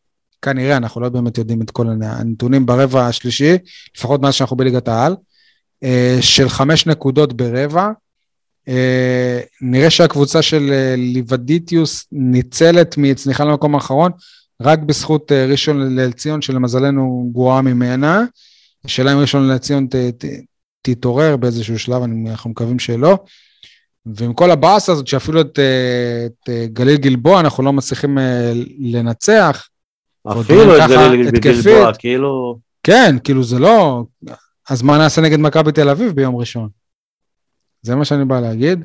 כנראה, 0.43 0.77
אנחנו 0.77 1.01
לא 1.01 1.09
באמת 1.09 1.39
יודעים 1.39 1.63
את 1.63 1.71
כל 1.71 1.87
הנתונים 2.03 2.67
ברבע 2.67 3.07
השלישי, 3.07 3.59
לפחות 3.97 4.21
מאז 4.21 4.35
שאנחנו 4.35 4.57
בליגת 4.57 4.89
העל, 4.89 5.17
אה, 5.85 6.19
של 6.21 6.49
חמש 6.49 6.87
נקודות 6.87 7.33
ברבע. 7.33 7.91
אה, 8.69 9.41
נראה 9.61 9.91
שהקבוצה 9.91 10.43
של 10.43 10.71
אה, 10.73 10.95
ליבדיטיוס 10.97 12.07
ניצלת 12.13 12.95
מצניחה 12.99 13.45
למקום 13.45 13.75
האחרון, 13.75 14.13
רק 14.63 14.79
בזכות 14.79 15.33
ראשון 15.33 15.97
לציון, 15.97 16.43
שלמזלנו 16.43 17.31
גרועה 17.33 17.63
ממנה. 17.63 18.25
השאלה 18.85 19.13
אם 19.13 19.19
ראשון 19.19 19.49
לציון 19.49 19.87
ת, 19.87 19.95
ת, 19.95 20.25
תתעורר 20.83 21.37
באיזשהו 21.37 21.79
שלב, 21.79 22.03
אנחנו 22.27 22.51
מקווים 22.51 22.79
שלא. 22.79 23.19
ועם 24.07 24.35
כל 24.35 24.51
הבאסה 24.51 24.93
הזאת, 24.93 25.07
שאפילו 25.07 25.41
את, 25.41 25.59
את 26.27 26.51
גליל 26.73 26.97
גלבוע 26.97 27.41
אנחנו 27.41 27.63
לא 27.63 27.73
מצליחים 27.73 28.19
לנצח, 28.79 29.69
אפילו 30.27 30.77
את 30.77 30.89
גליל 30.89 31.31
גלבוע, 31.31 31.95
כאילו... 31.95 32.59
כן, 32.83 33.17
כאילו 33.25 33.45
זה 33.45 33.59
לא... 33.59 34.05
אז 34.71 34.83
מה 34.83 34.99
נעשה 34.99 35.21
נגד 35.21 35.39
מכבי 35.39 35.73
תל 35.73 35.89
אביב 35.89 36.13
ביום 36.13 36.37
ראשון? 36.37 36.69
זה 37.83 37.95
מה 37.95 38.05
שאני 38.05 38.25
בא 38.25 38.41
להגיד. 38.41 38.85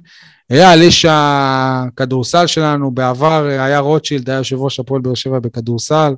אייל, 0.52 0.82
איש 0.82 1.06
הכדורסל 1.10 2.48
שלנו, 2.48 2.91
בעבר 2.91 3.44
היה 3.45 3.80
רוטשילד, 3.80 4.30
היה 4.30 4.38
יושב 4.38 4.56
ראש 4.56 4.80
הפועל 4.80 5.02
באר 5.02 5.14
שבע 5.14 5.40
בכדורסל. 5.40 6.14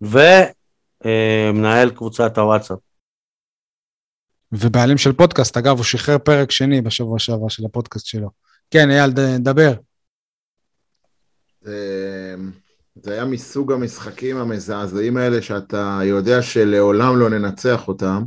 ומנהל 0.00 1.90
קבוצת 1.90 2.38
הוואטסאפ. 2.38 2.78
ובעלים 4.52 4.98
של 4.98 5.12
פודקאסט, 5.12 5.56
אגב, 5.56 5.76
הוא 5.76 5.84
שחרר 5.84 6.18
פרק 6.18 6.50
שני 6.50 6.80
בשבוע 6.80 7.18
שעבר 7.18 7.48
של 7.48 7.64
הפודקאסט 7.66 8.06
שלו. 8.06 8.30
כן, 8.70 8.90
אייל, 8.90 9.10
דבר. 9.38 9.72
זה 13.02 13.12
היה 13.12 13.24
מסוג 13.24 13.72
המשחקים 13.72 14.36
המזעזעים 14.36 15.16
האלה 15.16 15.42
שאתה 15.42 16.00
יודע 16.04 16.42
שלעולם 16.42 17.16
לא 17.16 17.30
ננצח 17.30 17.88
אותם, 17.88 18.22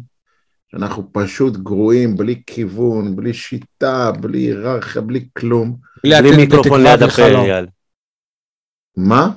שאנחנו 0.71 1.09
פשוט 1.11 1.57
גרועים, 1.57 2.17
בלי 2.17 2.41
כיוון, 2.47 3.15
בלי 3.15 3.33
שיטה, 3.33 4.11
בלי 4.11 4.39
היררכיה, 4.39 5.01
בלי 5.01 5.27
כלום. 5.37 5.75
בלי 6.03 6.35
מיקרופון 6.37 6.83
ליד 6.83 7.03
הפה, 7.03 7.25
אייל. 7.25 7.67
מה? 8.97 9.29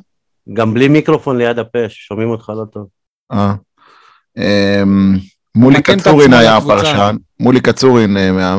גם 0.53 0.75
בלי 0.75 0.89
מיקרופון 0.89 1.39
ליד 1.39 1.59
הפה, 1.59 1.79
שומעים 1.89 2.29
אותך 2.29 2.49
לא 2.49 2.65
טוב. 2.73 2.87
אה. 3.33 3.55
אמ, 4.37 5.17
מולי 5.55 5.83
קצורין 5.83 6.33
היה 6.33 6.57
הפרשן, 6.57 7.17
מולי 7.41 7.61
קצורין, 7.61 8.17
אה, 8.17 8.55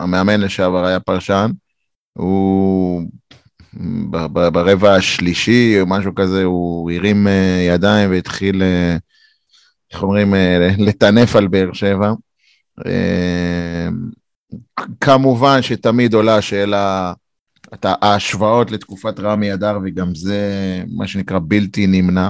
המאמן 0.00 0.40
לשעבר 0.40 0.84
היה 0.84 1.00
פרשן. 1.00 1.50
הוא 2.12 3.02
ברבע 4.52 4.94
השלישי 4.94 5.80
או 5.80 5.86
משהו 5.86 6.14
כזה, 6.14 6.44
הוא 6.44 6.90
הרים 6.92 7.28
אה, 7.28 7.66
ידיים 7.68 8.10
והתחיל, 8.10 8.62
אה, 8.62 8.96
איך 9.94 10.02
אומרים, 10.02 10.34
אה, 10.34 10.68
לטנף 10.78 11.36
על 11.36 11.48
באר 11.48 11.72
שבע. 11.72 12.12
כמובן 15.00 15.62
שתמיד 15.62 16.14
עולה 16.14 16.36
השאלה, 16.36 17.12
ההשוואות 17.82 18.70
לתקופת 18.70 19.20
רמי 19.20 19.54
אדר, 19.54 19.78
וגם 19.84 20.14
זה 20.14 20.40
מה 20.96 21.06
שנקרא 21.06 21.38
בלתי 21.42 21.86
נמנע. 21.86 22.28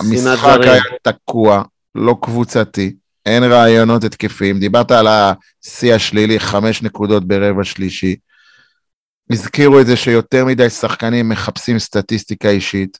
המשחק 0.00 0.58
היה 0.62 0.82
תקוע, 1.02 1.62
לא 1.94 2.16
קבוצתי, 2.22 2.96
אין 3.26 3.44
רעיונות 3.44 4.04
התקפיים. 4.04 4.58
דיברת 4.58 4.90
על 4.90 5.06
השיא 5.06 5.94
השלילי, 5.94 6.40
חמש 6.40 6.82
נקודות 6.82 7.28
ברבע 7.28 7.64
שלישי. 7.64 8.16
הזכירו 9.32 9.80
את 9.80 9.86
זה 9.86 9.96
שיותר 9.96 10.44
מדי 10.44 10.70
שחקנים 10.70 11.28
מחפשים 11.28 11.78
סטטיסטיקה 11.78 12.48
אישית. 12.48 12.98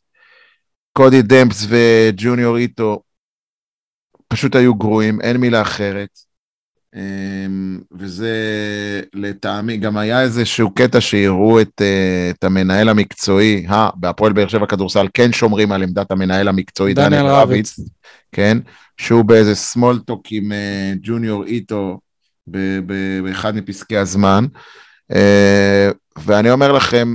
קודי 0.93 1.23
דמפס 1.23 1.67
וג'וניור 1.69 2.57
איטו 2.57 3.03
פשוט 4.29 4.57
היו 4.57 4.75
גרועים, 4.75 5.21
אין 5.21 5.37
מילה 5.37 5.63
אחרת. 5.63 6.09
אמ, 6.97 7.81
וזה 7.99 8.33
לטעמי, 9.15 9.77
גם 9.77 9.97
היה 9.97 10.23
איזשהו 10.23 10.71
קטע 10.75 11.01
שיראו 11.01 11.61
את, 11.61 11.81
אה, 11.81 12.31
את 12.31 12.45
המנהל 12.45 12.89
המקצועי, 12.89 13.67
אה, 13.71 13.91
בהפועל 13.95 14.33
באר 14.33 14.49
שבע 14.49 14.67
כדורסל 14.67 15.07
כן 15.15 15.33
שומרים 15.33 15.73
על 15.73 15.83
עמדת 15.83 16.11
המנהל 16.11 16.49
המקצועי 16.49 16.95
דניאל 16.95 17.27
רביץ, 17.27 17.81
כן, 18.33 18.59
שהוא 18.97 19.25
באיזה 19.25 19.55
סמולטוק 19.55 20.27
עם 20.31 20.53
אה, 20.53 20.93
ג'וניור 21.03 21.45
איטו 21.45 22.01
באחד 23.23 23.57
מפסקי 23.57 23.97
הזמן. 23.97 24.47
אה, 25.15 25.91
ואני 26.17 26.51
אומר 26.51 26.73
לכם, 26.73 27.15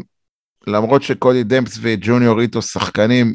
למרות 0.67 1.03
שקודי 1.03 1.43
דמפס 1.43 1.77
וג'וניור 1.81 2.39
ריטו 2.39 2.61
שחקנים, 2.61 3.33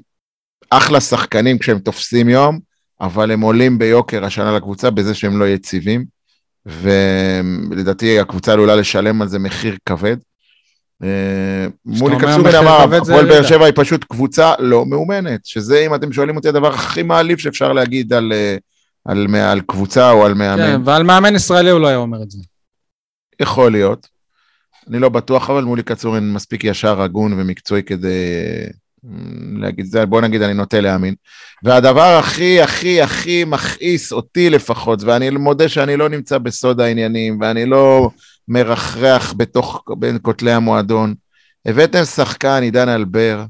אחלה 0.70 1.00
שחקנים 1.00 1.58
כשהם 1.58 1.78
תופסים 1.78 2.28
יום, 2.28 2.58
אבל 3.00 3.30
הם 3.30 3.40
עולים 3.40 3.78
ביוקר 3.78 4.24
השנה 4.24 4.56
לקבוצה 4.56 4.90
בזה 4.90 5.14
שהם 5.14 5.38
לא 5.38 5.44
יציבים, 5.48 6.04
ולדעתי 6.66 8.20
הקבוצה 8.20 8.52
עלולה 8.52 8.76
לשלם 8.76 9.22
על 9.22 9.28
זה 9.28 9.38
מחיר 9.38 9.76
כבד. 9.86 10.16
אה, 11.02 11.66
מולי 11.84 12.16
קצובין 12.16 12.54
אמר, 12.54 12.96
הפועל 12.96 13.26
באר 13.26 13.42
שבע 13.42 13.64
היא 13.64 13.72
פשוט 13.76 14.04
קבוצה 14.04 14.52
לא 14.58 14.86
מאומנת, 14.86 15.46
שזה 15.46 15.86
אם 15.86 15.94
אתם 15.94 16.12
שואלים 16.12 16.36
אותי 16.36 16.48
הדבר 16.48 16.74
הכי 16.74 17.02
מעליב 17.02 17.38
שאפשר 17.38 17.72
להגיד 17.72 18.12
על, 18.12 18.32
אה, 18.32 18.56
על, 19.04 19.26
על, 19.28 19.36
על 19.36 19.60
קבוצה 19.60 20.10
או 20.10 20.26
על 20.26 20.34
מאמן. 20.34 20.66
כן, 20.66 20.80
ועל 20.84 21.02
מאמן 21.02 21.34
ישראלי 21.34 21.70
הוא 21.70 21.80
לא 21.80 21.86
היה 21.86 21.96
אומר 21.96 22.22
את 22.22 22.30
זה. 22.30 22.38
יכול 23.40 23.72
להיות. 23.72 24.08
אני 24.88 24.98
לא 24.98 25.08
בטוח, 25.08 25.50
אבל 25.50 25.64
מולי 25.64 25.82
קצורין 25.82 26.32
מספיק 26.32 26.64
ישר, 26.64 27.02
הגון 27.02 27.32
ומקצועי 27.32 27.82
כדי 27.82 28.10
להגיד 29.60 29.86
זה, 29.86 30.06
בוא 30.06 30.20
נגיד 30.20 30.42
אני 30.42 30.54
נוטה 30.54 30.80
להאמין. 30.80 31.14
והדבר 31.64 32.18
הכי 32.18 32.62
הכי 32.62 33.02
הכי 33.02 33.44
מכעיס 33.44 34.12
אותי 34.12 34.50
לפחות, 34.50 35.02
ואני 35.02 35.30
מודה 35.30 35.68
שאני 35.68 35.96
לא 35.96 36.08
נמצא 36.08 36.38
בסוד 36.38 36.80
העניינים, 36.80 37.38
ואני 37.40 37.66
לא 37.66 38.10
מרחרח 38.48 39.34
בתוך, 39.36 39.84
בין 39.98 40.18
כותלי 40.22 40.52
המועדון, 40.52 41.14
הבאתם 41.66 42.04
שחקן, 42.04 42.62
עידן 42.62 42.88
אלבר, 42.88 43.44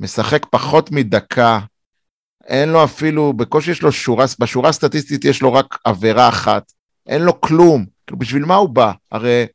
משחק 0.00 0.46
פחות 0.50 0.90
מדקה, 0.90 1.58
אין 2.46 2.68
לו 2.68 2.84
אפילו, 2.84 3.32
בקושי 3.32 3.70
יש 3.70 3.82
לו 3.82 3.92
שורה, 3.92 4.24
בשורה 4.38 4.68
הסטטיסטית 4.68 5.24
יש 5.24 5.42
לו 5.42 5.52
רק 5.52 5.78
עבירה 5.84 6.28
אחת, 6.28 6.72
אין 7.06 7.22
לו 7.22 7.40
כלום. 7.40 7.84
כאילו, 8.06 8.18
בשביל 8.18 8.44
מה 8.44 8.54
הוא 8.54 8.68
בא? 8.68 8.92
הרי 9.12 9.46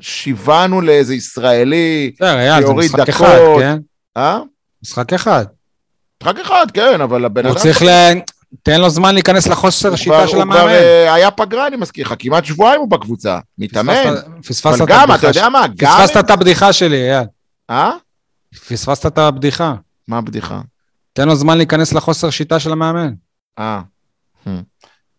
שיוונו 0.00 0.80
לאיזה 0.80 1.14
ישראלי, 1.14 2.12
שיוריד 2.60 2.90
דקות. 2.92 3.08
אחד, 3.08 3.38
כן? 3.58 3.78
אה? 4.16 4.40
משחק 4.82 5.12
אחד. 5.12 5.44
משחק 6.22 6.38
אחד, 6.38 6.66
כן, 6.74 7.00
אבל 7.00 7.24
הבן 7.24 7.46
אדם... 7.46 7.54
הוא 7.54 7.62
צריך 7.62 7.82
ל... 7.82 7.88
תן 8.62 8.80
לו 8.80 8.90
זמן 8.90 9.14
להיכנס 9.14 9.46
לחוסר 9.46 9.92
השיטה 9.92 10.28
של 10.28 10.40
המאמן. 10.40 10.60
הוא 10.60 10.68
כבר 10.68 10.70
אה, 10.70 11.14
היה 11.14 11.30
פגרה, 11.30 11.66
אני 11.66 11.76
מזכיר 11.76 12.06
לך, 12.06 12.14
כמעט 12.18 12.44
שבועיים 12.44 12.80
הוא 12.80 12.90
בקבוצה, 12.90 13.38
מתאמן. 13.58 14.14
פספסת 14.48 14.82
את 14.82 14.90
הבדיחה. 14.90 15.42
גם... 15.42 15.54
פספסת 15.78 16.16
את 16.16 16.30
הבדיחה 16.30 16.72
שלי, 16.72 17.10
אייל. 17.12 17.26
אה? 17.70 17.92
פספסת 18.68 19.06
את 19.06 19.18
הבדיחה. 19.18 19.74
מה 20.08 20.18
הבדיחה? 20.18 20.60
תן 21.12 21.28
לו 21.28 21.36
זמן 21.36 21.56
להיכנס 21.56 21.92
לחוסר 21.92 22.30
שיטה 22.30 22.60
של 22.60 22.72
המאמן. 22.72 23.12
אה. 23.58 23.80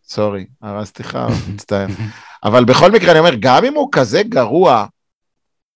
סורי, 0.08 0.46
הרסתי 0.62 1.04
לך, 1.04 1.18
מצטער. 1.54 1.88
אבל 2.44 2.66
בכל 2.66 2.92
מקרה, 2.92 3.12
אני 3.12 3.20
אומר, 3.20 3.36
גם 3.40 3.66
אם 3.66 3.76
הוא 3.76 3.90
כזה 3.92 4.24
גרוע, 4.24 4.86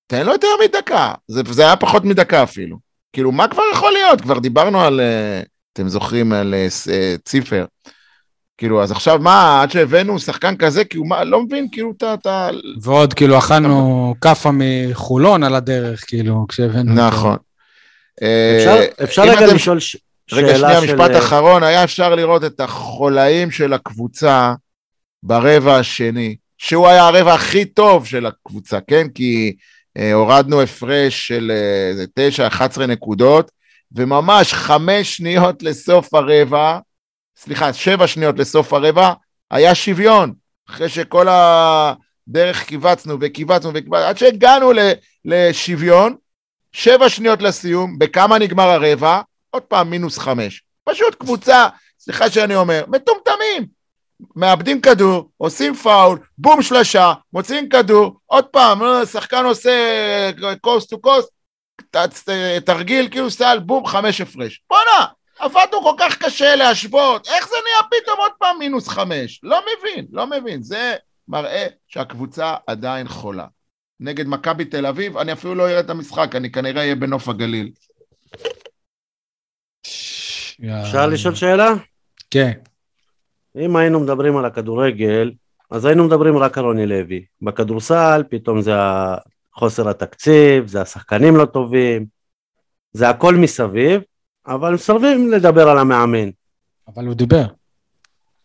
תן 0.07 0.25
לו 0.25 0.31
יותר 0.31 0.47
מדקה. 0.63 1.13
זה 1.27 1.65
היה 1.65 1.75
פחות 1.75 2.05
מדקה 2.05 2.43
אפילו. 2.43 2.77
כאילו, 3.13 3.31
מה 3.31 3.47
כבר 3.47 3.63
יכול 3.73 3.93
להיות? 3.93 4.21
כבר 4.21 4.39
דיברנו 4.39 4.81
על, 4.81 4.99
uh, 4.99 5.47
אתם 5.73 5.89
זוכרים, 5.89 6.33
על 6.33 6.53
uh, 6.53 7.21
ציפר. 7.25 7.65
כאילו, 8.57 8.83
אז 8.83 8.91
עכשיו 8.91 9.19
מה, 9.19 9.61
עד 9.61 9.71
שהבאנו 9.71 10.19
שחקן 10.19 10.55
כזה, 10.57 10.85
כי 10.85 10.97
הוא 10.97 11.07
מה, 11.07 11.23
לא 11.23 11.41
מבין, 11.41 11.67
כאילו, 11.71 11.93
אתה... 11.97 12.13
אתה... 12.13 12.49
ועוד, 12.81 13.13
כאילו, 13.13 13.37
אכלנו 13.37 14.15
כאפה 14.21 14.49
מחולון 14.53 15.43
על 15.43 15.55
הדרך, 15.55 16.03
כאילו, 16.07 16.45
כשהבאנו... 16.49 16.93
נכון. 16.93 17.37
אפשר, 18.17 19.03
אפשר 19.03 19.21
רגע 19.21 19.45
אתם... 19.45 19.55
לשאול 19.55 19.79
ש... 19.79 19.97
רגע, 20.31 20.57
שנייה, 20.57 20.81
של... 20.81 20.95
משפט 20.95 21.11
אחרון, 21.17 21.63
היה 21.63 21.83
אפשר 21.83 22.15
לראות 22.15 22.43
את 22.43 22.59
החולאים 22.59 23.51
של 23.51 23.73
הקבוצה 23.73 24.53
ברבע 25.23 25.75
השני, 25.75 26.35
שהוא 26.57 26.87
היה 26.87 27.07
הרבע 27.07 27.33
הכי 27.33 27.65
טוב 27.65 28.05
של 28.05 28.25
הקבוצה, 28.25 28.79
כן? 28.87 29.07
כי 29.15 29.55
אה, 29.55 29.63
הורדנו 30.13 30.61
הפרש 30.61 31.27
של 31.27 31.51
אה, 32.17 32.49
9-11 32.77 32.81
נקודות, 32.87 33.51
וממש 33.91 34.53
חמש 34.53 35.17
שניות 35.17 35.63
לסוף 35.63 36.13
הרבע, 36.13 36.79
סליחה, 37.37 37.73
שבע 37.73 38.07
שניות 38.07 38.39
לסוף 38.39 38.73
הרבע, 38.73 39.13
היה 39.51 39.75
שוויון, 39.75 40.33
אחרי 40.69 40.89
שכל 40.89 41.27
הדרך 41.29 42.63
קיבצנו 42.63 43.17
וקיבצנו 43.21 43.71
וקיבצנו, 43.73 43.95
עד 44.05 44.17
שהגענו 44.17 44.71
לשוויון, 45.25 46.15
שבע 46.71 47.09
שניות 47.09 47.41
לסיום, 47.41 47.99
בכמה 47.99 48.39
נגמר 48.39 48.69
הרבע? 48.69 49.21
עוד 49.49 49.63
פעם 49.63 49.89
מינוס 49.89 50.17
חמש. 50.17 50.63
פשוט 50.83 51.15
קבוצה, 51.15 51.67
סליחה 51.99 52.29
שאני 52.29 52.55
אומר, 52.55 52.83
מטומטמים. 52.87 53.67
מאבדים 54.35 54.81
כדור, 54.81 55.29
עושים 55.37 55.73
פאול, 55.73 56.19
בום 56.37 56.61
שלשה, 56.61 57.13
מוציאים 57.33 57.69
כדור, 57.69 58.19
עוד 58.25 58.45
פעם, 58.45 58.83
אה, 58.83 59.05
שחקן 59.05 59.45
עושה 59.45 59.71
coast 60.61 60.89
to 60.89 61.01
coast, 61.01 61.29
תרגיל 62.65 63.09
כאילו 63.11 63.31
סל, 63.31 63.59
בום, 63.59 63.85
חמש 63.85 64.21
הפרש. 64.21 64.61
בואנה, 64.69 65.05
עבדנו 65.39 65.81
כל 65.83 65.95
כך 65.99 66.17
קשה 66.17 66.55
להשוות, 66.55 67.27
איך 67.27 67.47
זה 67.47 67.55
נהיה 67.63 68.01
פתאום 68.01 68.19
עוד 68.19 68.31
פעם 68.39 68.59
מינוס 68.59 68.87
חמש? 68.87 69.39
לא 69.43 69.61
מבין, 69.61 70.05
לא 70.11 70.27
מבין. 70.27 70.63
זה 70.63 70.95
מראה 71.27 71.67
שהקבוצה 71.87 72.55
עדיין 72.67 73.07
חולה. 73.07 73.45
נגד 73.99 74.27
מכבי 74.27 74.65
תל 74.65 74.85
אביב, 74.85 75.17
אני 75.17 75.33
אפילו 75.33 75.55
לא 75.55 75.69
אראה 75.69 75.79
את 75.79 75.89
המשחק, 75.89 76.35
אני 76.35 76.51
כנראה 76.51 76.81
אהיה 76.81 76.95
בנוף 76.95 77.29
הגליל. 77.29 77.71
אפשר 80.81 81.07
לשאול 81.07 81.35
שאלה? 81.35 81.69
כן. 82.31 82.51
אם 83.57 83.75
היינו 83.75 83.99
מדברים 83.99 84.37
על 84.37 84.45
הכדורגל, 84.45 85.31
אז 85.71 85.85
היינו 85.85 86.03
מדברים 86.03 86.37
רק 86.37 86.57
על 86.57 86.65
רוני 86.65 86.85
לוי. 86.85 87.25
בכדורסל, 87.41 88.23
פתאום 88.29 88.61
זה 88.61 88.73
חוסר 89.55 89.89
התקציב, 89.89 90.67
זה 90.67 90.81
השחקנים 90.81 91.35
לא 91.35 91.45
טובים, 91.45 92.05
זה 92.93 93.09
הכל 93.09 93.35
מסביב, 93.35 94.01
אבל 94.47 94.73
מסרבים 94.73 95.31
לדבר 95.31 95.69
על 95.69 95.77
המאמן. 95.77 96.29
אבל 96.87 97.05
הוא 97.05 97.13
דיבר. 97.13 97.45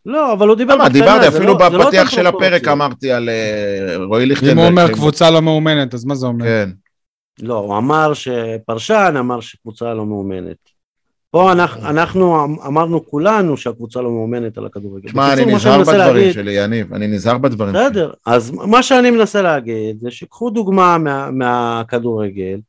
לא, 0.06 0.32
אבל 0.32 0.48
הוא 0.48 0.56
דיבר 0.56 0.74
בקטנה, 0.74 0.88
דיברתי, 0.88 1.30
זה 1.30 1.36
אפילו 1.36 1.54
לא- 1.58 1.70
לא 1.72 1.84
בפתיח 1.84 2.00
אותה 2.06 2.10
של 2.16 2.26
הפרק. 2.26 2.68
אמרתי 2.68 3.12
על 3.12 3.28
אה, 3.28 3.96
רועי 4.04 4.26
ליכטנברג. 4.26 4.52
אם 4.52 4.58
הוא 4.58 4.66
אומר 4.66 4.92
קבוצה 4.92 5.30
לא 5.30 5.42
מאומנת, 5.42 5.94
אז 5.94 6.04
מה 6.04 6.14
זה 6.14 6.26
אומר? 6.26 6.44
כן. 6.44 6.70
לא, 7.42 7.54
הוא 7.54 7.76
אמר 7.78 8.14
שפרשן 8.14 9.14
אמר 9.18 9.40
שקבוצה 9.40 9.94
לא 9.94 10.06
מאומנת. 10.06 10.56
פה 11.30 11.52
אנחנו, 11.52 11.88
אנחנו 11.88 12.44
אמרנו 12.66 13.06
כולנו 13.06 13.56
שהקבוצה 13.56 14.00
לא 14.00 14.10
מאומנת 14.10 14.58
על 14.58 14.66
הכדורגל. 14.66 15.10
שמע, 15.10 15.32
אני 15.32 15.44
נזהר 15.54 15.78
בדברים 15.80 15.98
להגיד- 15.98 16.32
שלי, 16.32 16.52
יניב, 16.52 16.94
אני 16.94 17.06
נזהר 17.06 17.38
בדברים 17.38 17.74
שלי. 17.74 17.84
בסדר, 17.84 18.10
אז 18.26 18.50
מה 18.50 18.82
שאני 18.82 19.10
מנסה 19.10 19.42
להגיד 19.42 19.96
זה 20.00 20.10
שקחו 20.10 20.50
דוגמה 20.50 20.98
מה, 20.98 21.30
מהכדורגל 21.30 22.60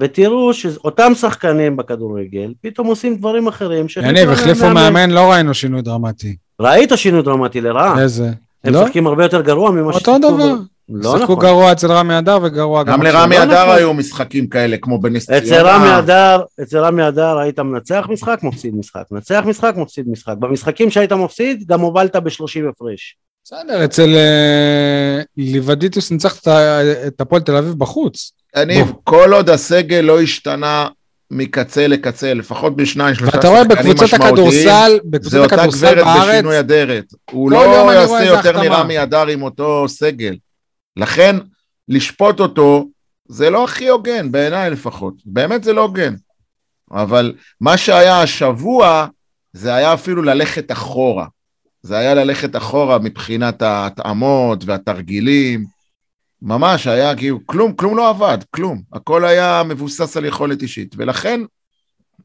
ותראו 0.00 0.54
שאותם 0.54 1.12
שחקנים 1.14 1.76
בכדורגל 1.76 2.52
פתאום 2.60 2.86
עושים 2.86 3.16
דברים 3.16 3.46
אחרים. 3.46 3.86
יניב, 4.02 4.16
להם 4.16 4.28
החליפו 4.30 4.70
מאמן, 4.70 5.10
לא 5.10 5.30
ראינו 5.30 5.54
שינוי 5.54 5.82
דרמטי. 5.82 6.36
ראית 6.60 6.92
שינוי 6.96 7.22
דרמטי 7.22 7.60
לרעה, 7.60 8.02
איזה? 8.02 8.30
הם 8.64 8.72
לא? 8.74 8.82
משחקים 8.82 9.06
הרבה 9.06 9.24
יותר 9.24 9.40
גרוע 9.40 9.70
ממה 9.70 9.80
אותו 9.86 9.98
ששיחקו 9.98 10.18
דבר. 10.18 10.54
לא 10.92 11.10
שיחקו 11.18 11.32
נכון. 11.32 11.44
גרוע 11.44 11.72
אצל 11.72 11.92
רמי 11.92 12.18
אדר 12.18 12.38
וגרוע 12.42 12.82
גם 12.82 12.92
גם. 12.92 13.02
לרמי 13.02 13.36
לא 13.38 13.42
אדר 13.42 13.62
נכון. 13.64 13.76
היו 13.76 13.94
משחקים 13.94 14.46
כאלה, 14.46 14.76
כמו 14.76 14.98
בנס 15.00 15.30
אצל 15.30 15.44
ציונה. 15.46 15.62
רמי 15.76 15.98
אדר, 15.98 16.40
אצל 16.62 16.78
רמי 16.78 17.08
אדר 17.08 17.38
היית 17.38 17.58
מנצח 17.58 18.06
משחק, 18.10 18.38
מפסיד 18.42 18.74
משחק, 18.74 19.02
מנצח 19.10 19.42
משחק, 19.46 19.72
מפסיד 19.76 20.04
משחק. 20.08 20.34
במשחקים 20.38 20.90
שהיית 20.90 21.12
מפסיד, 21.12 21.64
גם 21.66 21.80
הובלת 21.80 22.16
ב-30 22.16 22.68
הפרש. 22.70 23.16
בסדר, 23.44 23.84
אצל 23.84 24.14
אה, 24.16 25.22
ליבדיטוס 25.36 26.10
ניצח 26.10 26.38
את 26.40 26.46
ה- 26.48 26.80
את 27.06 27.20
הפועל 27.20 27.42
תל 27.42 27.56
אביב 27.56 27.72
בחוץ. 27.78 28.32
יניב, 28.56 28.92
כל 29.04 29.32
עוד 29.32 29.50
הסגל 29.50 30.00
לא 30.00 30.20
השתנה 30.20 30.86
מקצה 31.30 31.86
לקצה, 31.86 32.34
לפחות 32.34 32.76
בשניים, 32.76 33.14
שלושה 33.14 33.36
ואתה 33.36 33.48
רואה 33.48 33.62
שחקנים 33.62 33.78
בקבוצות 33.78 34.04
משמעותיים, 34.04 34.34
הכדורסל, 34.34 34.90
זה 34.92 34.98
בקבוצות 35.04 35.40
אותה 35.42 35.54
הכדורסל 35.54 35.92
גברת 35.92 36.04
בארץ, 36.04 36.28
בשינוי 36.34 36.58
אדרת. 36.58 37.04
הוא 37.30 37.50
לא 37.50 37.92
יעשה 37.92 38.24
יותר. 38.24 38.60
מרמי 38.70 39.02
אדר 39.02 39.26
עם 39.26 39.42
אותו 39.42 39.84
סגל. 39.88 40.36
לכן, 40.96 41.36
לשפוט 41.88 42.40
אותו, 42.40 42.88
זה 43.28 43.50
לא 43.50 43.64
הכי 43.64 43.88
הוגן, 43.88 44.32
בעיניי 44.32 44.70
לפחות. 44.70 45.14
באמת 45.26 45.64
זה 45.64 45.72
לא 45.72 45.80
הוגן. 45.80 46.14
אבל 46.90 47.34
מה 47.60 47.76
שהיה 47.76 48.22
השבוע, 48.22 49.06
זה 49.52 49.74
היה 49.74 49.94
אפילו 49.94 50.22
ללכת 50.22 50.72
אחורה. 50.72 51.26
זה 51.82 51.98
היה 51.98 52.14
ללכת 52.14 52.56
אחורה 52.56 52.98
מבחינת 52.98 53.62
ההתאמות 53.62 54.64
והתרגילים. 54.66 55.64
ממש 56.42 56.86
היה 56.86 57.16
כאילו, 57.16 57.46
כלום, 57.46 57.72
כלום 57.72 57.96
לא 57.96 58.08
עבד, 58.08 58.38
כלום. 58.50 58.82
הכל 58.92 59.24
היה 59.24 59.62
מבוסס 59.68 60.16
על 60.16 60.24
יכולת 60.24 60.62
אישית. 60.62 60.94
ולכן, 60.98 61.40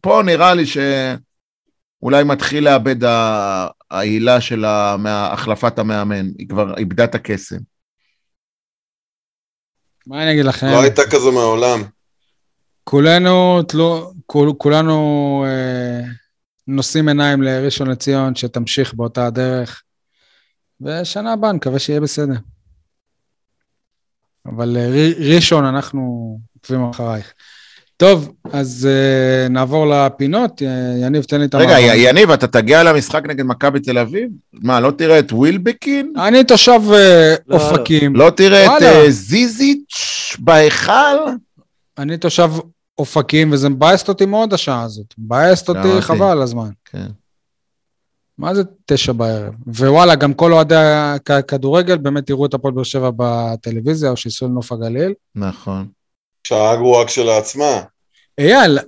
פה 0.01 0.21
נראה 0.25 0.53
לי 0.53 0.63
שאולי 0.65 2.23
מתחיל 2.23 2.63
לאבד 2.63 3.03
ה- 3.03 3.67
העילה 3.91 4.41
של 4.41 4.65
ה- 4.65 4.95
מה- 4.99 5.27
החלפת 5.33 5.79
המאמן. 5.79 6.25
היא 6.37 6.49
כבר 6.49 6.77
איבדה 6.77 7.03
את 7.03 7.15
הקסם. 7.15 7.57
מה 10.07 10.23
אני 10.23 10.31
אגיד 10.31 10.45
לכם? 10.45 10.67
לא 10.67 10.81
הייתה 10.81 11.01
כזו 11.11 11.31
מעולם. 11.31 11.83
כולנו, 12.83 13.63
תלו, 13.63 14.11
כול, 14.25 14.53
כולנו 14.57 15.45
אה, 15.47 16.01
נושאים 16.67 17.07
עיניים 17.07 17.41
לראשון 17.41 17.87
לציון, 17.89 18.35
שתמשיך 18.35 18.93
באותה 18.93 19.27
הדרך, 19.27 19.83
ושנה 20.81 21.33
הבאה 21.33 21.51
נקווה 21.51 21.79
שיהיה 21.79 22.01
בסדר. 22.01 22.35
אבל 24.45 24.77
אה, 24.77 25.11
ראשון, 25.35 25.65
אנחנו 25.65 26.37
עוקבים 26.53 26.89
אחרייך. 26.89 27.33
טוב, 27.97 28.31
אז 28.51 28.87
אה, 28.91 29.47
נעבור 29.49 29.87
לפינות. 29.87 30.61
אה, 30.61 30.67
יניב, 31.01 31.23
תן 31.23 31.39
לי 31.39 31.45
את 31.45 31.55
רגע, 31.55 31.77
המעבר. 31.77 31.93
י- 31.93 32.09
יניב, 32.09 32.31
אתה 32.31 32.47
תגיע 32.47 32.83
למשחק 32.83 33.21
נגד 33.27 33.45
מכבי 33.45 33.79
תל 33.79 33.97
אביב? 33.97 34.29
מה, 34.53 34.79
לא 34.79 34.91
תראה 34.91 35.19
את 35.19 35.31
ווילבקין? 35.31 36.13
אני 36.27 36.43
תושב 36.43 36.79
אה, 36.93 37.35
לא, 37.47 37.55
אופקים. 37.55 38.15
לא 38.15 38.29
תראה 38.29 38.77
את. 38.77 38.81
אה, 38.81 39.11
זיזיץ' 39.11 40.35
בהיכל? 40.39 40.91
אני 41.97 42.17
תושב 42.17 42.51
אופקים, 42.97 43.51
וזה 43.51 43.69
מבאסת 43.69 44.09
אותי 44.09 44.25
מאוד 44.25 44.53
השעה 44.53 44.83
הזאת. 44.83 45.13
מבאסת 45.17 45.69
אותי 45.69 45.87
אותי. 45.87 46.01
חבל 46.01 46.25
על 46.27 46.41
הזמן. 46.41 46.69
כן. 46.85 47.07
מה 48.37 48.55
זה 48.55 48.61
תשע 48.85 49.11
בערב? 49.11 49.53
ווואלה, 49.67 50.15
גם 50.15 50.33
כל 50.33 50.53
אוהדי 50.53 50.75
הכדורגל 51.29 51.97
באמת 51.97 52.29
יראו 52.29 52.45
את 52.45 52.53
הפועל 52.53 52.73
באר 52.73 52.83
שבע 52.83 53.09
בטלוויזיה, 53.17 54.09
או 54.09 54.17
שייסעו 54.17 54.47
לנוף 54.47 54.71
הגליל. 54.71 55.13
נכון. 55.35 55.87
שעה 56.45 56.75
גרועה 56.75 57.05
כשלעצמה. 57.05 57.81
אייל, 58.37 58.79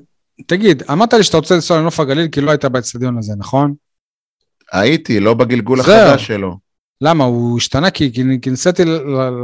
תגיד, 0.47 0.83
אמרת 0.91 1.13
לי 1.13 1.23
שאתה 1.23 1.37
רוצה 1.37 1.55
לנסוע 1.55 1.77
לנוף 1.77 1.99
הגליל 1.99 2.27
כי 2.27 2.41
לא 2.41 2.51
היית 2.51 2.65
באצטדיון 2.65 3.17
הזה, 3.17 3.33
נכון? 3.37 3.73
הייתי, 4.71 5.19
לא 5.19 5.33
בגלגול. 5.33 5.79
החדש 5.79 6.27
שלו. 6.27 6.57
למה? 7.01 7.23
הוא 7.23 7.57
השתנה 7.57 7.91
כי, 7.91 8.13
כי, 8.41 8.49
ניסיתי 8.49 8.83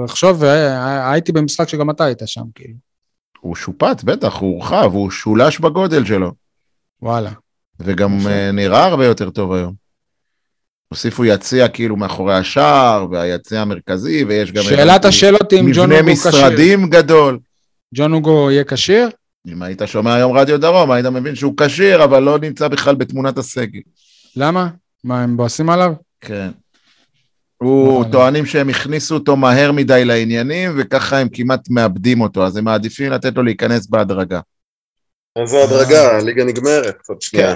לחשוב, 0.05 0.37
והייתי 0.39 1.31
במשחק 1.31 1.69
שגם 1.69 1.89
אתה 1.89 2.03
היית 2.03 2.21
שם, 2.25 2.43
כאילו. 2.55 2.73
הוא 3.39 3.55
שופץ, 3.55 4.03
בטח, 4.03 4.35
הוא 4.35 4.53
הורחב, 4.53 4.89
הוא 4.93 5.11
שולש 5.11 5.59
בגודל 5.59 6.05
שלו. 6.05 6.31
וואלה. 7.01 7.31
וגם. 7.79 8.17
אה, 8.27 8.51
נראה 8.51 8.85
הרבה 8.85 9.05
יותר 9.05 9.29
טוב 9.29 9.53
היום. 9.53 9.73
הוסיפו 10.87 11.25
יציע 11.25 11.67
כאילו 11.67 11.95
מאחורי 11.95 12.33
השער, 12.33 13.07
והיציע 13.11 13.61
המרכזי, 13.61 14.23
ויש 14.23 14.51
גם... 14.51 14.63
שאלת 14.63 15.05
השאלות 15.05 15.53
אם 15.53 15.71
ג'ון 15.73 15.89
מבנה 15.89 16.11
אוגו 16.11 16.19
כשיר. 16.19 16.29
משרדים 16.29 16.89
גדול. 16.89 17.39
ג'ון 17.93 18.13
אוגו 18.13 18.51
יהיה 18.51 18.63
כשיר? 18.63 19.09
אם 19.47 19.61
היית 19.61 19.81
שומע 19.85 20.13
היום 20.13 20.37
רדיו 20.37 20.59
דרום, 20.59 20.91
היית 20.91 21.05
מבין 21.05 21.35
שהוא 21.35 21.53
כשיר, 21.57 22.03
אבל 22.03 22.23
לא 22.23 22.39
נמצא 22.39 22.67
בכלל 22.67 22.95
בתמונת 22.95 23.37
הסגל. 23.37 23.79
למה? 24.35 24.67
מה, 25.03 25.23
הם 25.23 25.37
בועסים 25.37 25.69
עליו? 25.69 25.93
כן. 26.21 26.49
הוא 27.57 27.93
וואלה. 27.93 28.11
טוענים 28.11 28.45
שהם 28.45 28.69
הכניסו 28.69 29.15
אותו 29.15 29.35
מהר 29.35 29.71
מדי 29.71 30.05
לעניינים, 30.05 30.71
וככה 30.77 31.17
הם 31.17 31.27
כמעט 31.33 31.69
מאבדים 31.69 32.21
אותו, 32.21 32.45
אז 32.45 32.57
הם 32.57 32.65
מעדיפים 32.65 33.11
לתת 33.11 33.35
לו 33.35 33.43
להיכנס 33.43 33.87
בהדרגה. 33.87 34.39
איזה 35.41 35.63
הדרגה, 35.63 36.17
הליגה 36.17 36.43
נגמרת. 36.43 36.95
עוד 37.07 37.21
שנייה. 37.21 37.55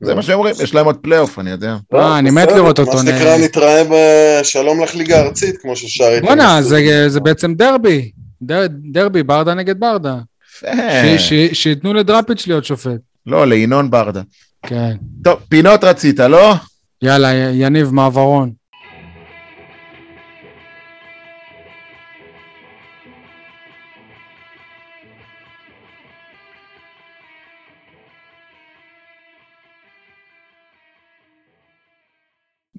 זה 0.00 0.14
מה 0.14 0.22
שאומרים, 0.22 0.54
יש 0.62 0.74
להם 0.74 0.86
עוד 0.86 0.96
פלייאוף, 0.96 1.38
אני 1.38 1.50
יודע. 1.50 1.76
אה, 1.94 2.18
אני 2.18 2.30
מת 2.30 2.48
לראות 2.52 2.78
אותו, 2.78 2.92
מה 2.92 2.98
שנקרא. 2.98 3.36
נתראה 3.36 3.82
בשלום 3.90 4.82
לך 4.82 4.94
ליגה 4.94 5.20
ארצית, 5.20 5.58
כמו 5.58 5.76
ששר 5.76 6.08
איתן. 6.14 6.26
בואנה, 6.26 6.62
זה, 6.62 7.04
זה 7.08 7.20
בעצם 7.20 7.54
דרבי. 7.54 8.10
דר, 8.42 8.66
דרבי, 8.92 9.22
ברדה 9.22 9.54
נגד 9.54 9.80
ברדה. 9.80 10.18
יפה. 10.62 11.18
שייתנו 11.52 11.94
לדראפיץ' 11.94 12.46
להיות 12.46 12.64
שופט. 12.64 13.00
לא, 13.26 13.46
לינון 13.46 13.90
ברדה. 13.90 14.22
כן. 14.62 14.96
טוב, 15.24 15.40
פינות 15.48 15.84
רצית, 15.84 16.20
לא? 16.20 16.54
יאללה, 17.02 17.32
יניב, 17.32 17.90
מעברון. 17.90 18.52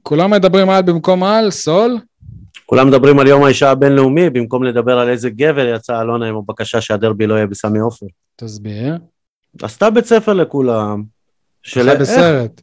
כולם 0.04 0.32
מדברים 0.32 0.70
על 0.70 0.82
במקום 0.82 1.24
על, 1.24 1.52
סול? 1.52 1.98
כולם 2.72 2.88
מדברים 2.88 3.20
על 3.20 3.28
יום 3.28 3.44
האישה 3.44 3.72
הבינלאומי, 3.72 4.30
במקום 4.30 4.64
לדבר 4.64 5.00
על 5.00 5.10
איזה 5.10 5.30
גבר 5.30 5.74
יצא 5.76 6.02
אלונה 6.02 6.28
עם 6.28 6.36
הבקשה 6.36 6.82
שהדרבי 6.82 7.28
לא 7.28 7.36
יהיה 7.36 7.48
בסמי 7.48 7.80
עופר. 7.80 8.06
תסביר. 8.36 8.98
עשתה 9.62 9.90
בית 9.90 10.06
ספר 10.06 10.34
לכולם. 10.34 11.04
של 11.64 11.90
איך? 11.90 12.00
בסרט. 12.02 12.62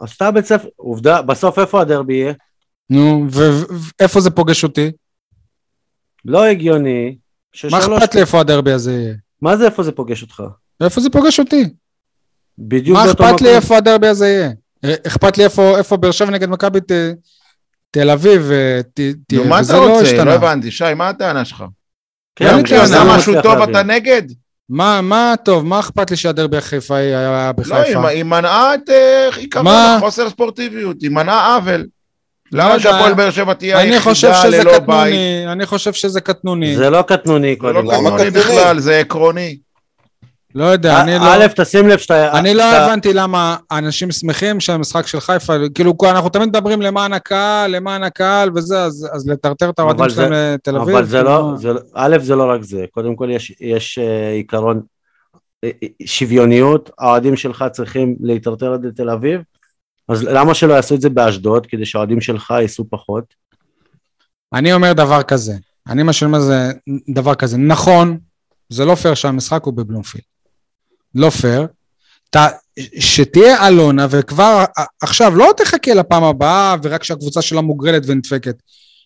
עשתה 0.00 0.30
בית 0.30 0.44
ספר, 0.44 0.68
עובדה, 0.76 1.22
בסוף 1.22 1.58
איפה 1.58 1.80
הדרבי 1.80 2.14
יהיה? 2.14 2.32
נו, 2.90 3.26
ואיפה 3.30 4.20
זה 4.20 4.30
פוגש 4.30 4.64
אותי? 4.64 4.90
לא 6.24 6.44
הגיוני. 6.44 7.16
מה 7.70 7.78
אכפת 7.78 8.14
לי 8.14 8.20
איפה 8.20 8.40
הדרבי 8.40 8.72
הזה 8.72 8.92
יהיה? 8.92 9.14
מה 9.42 9.56
זה 9.56 9.64
איפה 9.64 9.82
זה 9.82 9.92
פוגש 9.92 10.22
אותך? 10.22 10.42
איפה 10.84 11.00
זה 11.00 11.10
פוגש 11.10 11.40
אותי? 11.40 11.64
בדיוק 12.58 12.98
מה 12.98 13.04
באותו 13.04 13.24
אכפת 13.24 13.34
מקום. 13.34 13.46
לי 13.46 13.56
איפה 13.56 13.76
הדרבי 13.76 14.06
הזה 14.06 14.28
יהיה? 14.28 14.50
אה, 14.84 14.94
אכפת 15.06 15.38
לי 15.38 15.44
איפה, 15.44 15.96
באר 15.96 16.10
שבע 16.10 16.30
נגד 16.30 16.48
מכבי 16.48 16.80
תל 17.94 18.10
אביב 18.10 18.50
אה, 18.50 18.80
ת- 18.82 19.00
תהיה, 19.28 19.40
נו, 19.42 19.48
מה 19.48 19.58
וזה 19.60 19.72
אתה 19.76 19.82
לא 19.86 19.88
רוצה? 19.90 20.02
השתנה. 20.02 20.24
לא 20.24 20.32
הבנתי. 20.32 20.70
שי, 20.70 20.94
מה 20.96 21.08
הטענה 21.08 21.44
שלך? 21.44 21.64
כן, 22.36 22.56
לא 22.90 23.16
משהו 23.16 23.34
טוב. 23.42 23.62
אתה 23.62 23.82
נגד? 23.82 24.22
מה, 24.68 25.00
מה 25.00 25.34
טוב, 25.44 25.66
מה 25.66 25.80
אכפת 25.80 26.10
לי 26.10 26.16
שהדרבי 26.16 26.60
חיפה 26.60 26.96
היה 26.96 27.46
לא, 27.46 27.52
בחיפה? 27.62 27.82
היא- 27.82 28.16
היא 28.16 28.24
מנעה 28.24 28.74
את 28.74 28.90
אה, 28.90 29.28
עיקרון 29.36 29.64
מה? 29.64 29.96
החוסר 29.96 30.30
ספורטיביות, 30.30 30.96
היא 31.02 31.10
מנעה 31.10 31.54
עוול. 31.56 31.86
לא 32.52 32.62
למה 32.64 32.70
יודע. 32.70 32.82
שהפועל 32.82 33.14
באר 33.14 33.30
שבע 33.30 33.54
תהיה 33.54 33.78
היחידה 33.78 34.44
ללא 34.48 34.78
בית? 34.78 35.14
אני 35.48 35.66
חושב 35.66 35.92
שזה 35.92 36.20
קטנוני. 36.20 36.76
זה 36.76 36.90
לא 36.90 37.02
קטנוני 37.02 37.50
זה 37.54 37.56
קודם 37.60 37.74
לא 37.84 37.90
כל. 37.90 37.96
למה 37.96 38.10
קטנוני 38.10 38.30
קטנוני? 38.30 38.44
בכלל, 38.58 38.78
זה 38.80 38.98
עקרוני. 38.98 39.58
לא 40.54 40.64
יודע, 40.64 41.00
אני 41.02 41.14
לא... 41.18 41.34
א', 41.34 41.46
תשים 41.56 41.88
לב 41.88 41.98
שאתה... 41.98 42.38
אני 42.38 42.54
לא 42.54 42.62
הבנתי 42.62 43.12
למה 43.12 43.56
אנשים 43.70 44.12
שמחים 44.12 44.60
שהמשחק 44.60 45.06
של 45.06 45.20
חיפה, 45.20 45.52
כאילו 45.74 45.94
אנחנו 46.04 46.28
תמיד 46.28 46.48
מדברים 46.48 46.82
למען 46.82 47.12
הקהל, 47.12 47.76
למען 47.76 48.02
הקהל 48.02 48.50
וזה, 48.54 48.84
אז, 48.84 49.24
לטרטר 49.26 49.70
את 49.70 49.78
האוהדים 49.78 50.08
שלהם 50.08 50.32
לתל 50.32 50.76
אביב. 50.76 50.96
אבל 50.96 51.04
זה 51.06 51.22
לא? 51.22 51.52
זה, 51.56 51.72
לא- 51.72 51.80
א', 51.94 52.16
זה 52.20 52.36
לא 52.36 52.50
רק 52.50 52.62
זה, 52.62 52.84
קודם 52.90 53.16
כל 53.16 53.28
יש, 53.60 53.98
אה, 53.98 54.30
עיקרון 54.30 54.80
אה, 55.64 55.70
אה, 55.82 55.88
שוויוניות, 56.06 56.90
האוהדים 56.98 57.36
שלך 57.36 57.64
צריכים 57.72 58.16
להיטרטר 58.20 58.72
עד 58.72 58.84
לתל 58.84 59.10
אביב, 59.10 59.40
אז 60.08 60.22
למה 60.22 60.54
שלא 60.54 60.74
יעשו 60.74 60.94
את 60.94 61.00
זה 61.00 61.10
באשדוד, 61.10 61.66
כדי 61.66 61.86
שהאוהדים 61.86 62.20
שלך 62.20 62.54
ייסעו 62.60 62.84
פחות? 62.90 63.24
אני 64.52 64.72
אומר 64.72 64.92
דבר 64.92 65.22
כזה, 65.22 65.54
אני 65.88 66.02
מה 66.02 66.12
שאומר 66.12 66.40
זה 66.40 66.72
דבר 67.08 67.34
כזה, 67.34 67.58
נכון, 67.58 68.18
זה 68.68 68.84
לא 68.84 68.94
פייר 68.94 69.14
שהמשחק 69.14 69.62
הוא 69.64 69.74
בבלומפילד. 69.74 70.31
לא 71.14 71.30
פייר. 71.30 71.66
שתהיה 72.98 73.68
אלונה 73.68 74.06
וכבר 74.10 74.64
עכשיו 75.02 75.36
לא 75.36 75.50
תחכה 75.56 75.94
לפעם 75.94 76.24
הבאה 76.24 76.76
ורק 76.82 77.04
שהקבוצה 77.04 77.42
שלה 77.42 77.60
מוגרלת 77.60 78.02
ונדפקת. 78.06 78.54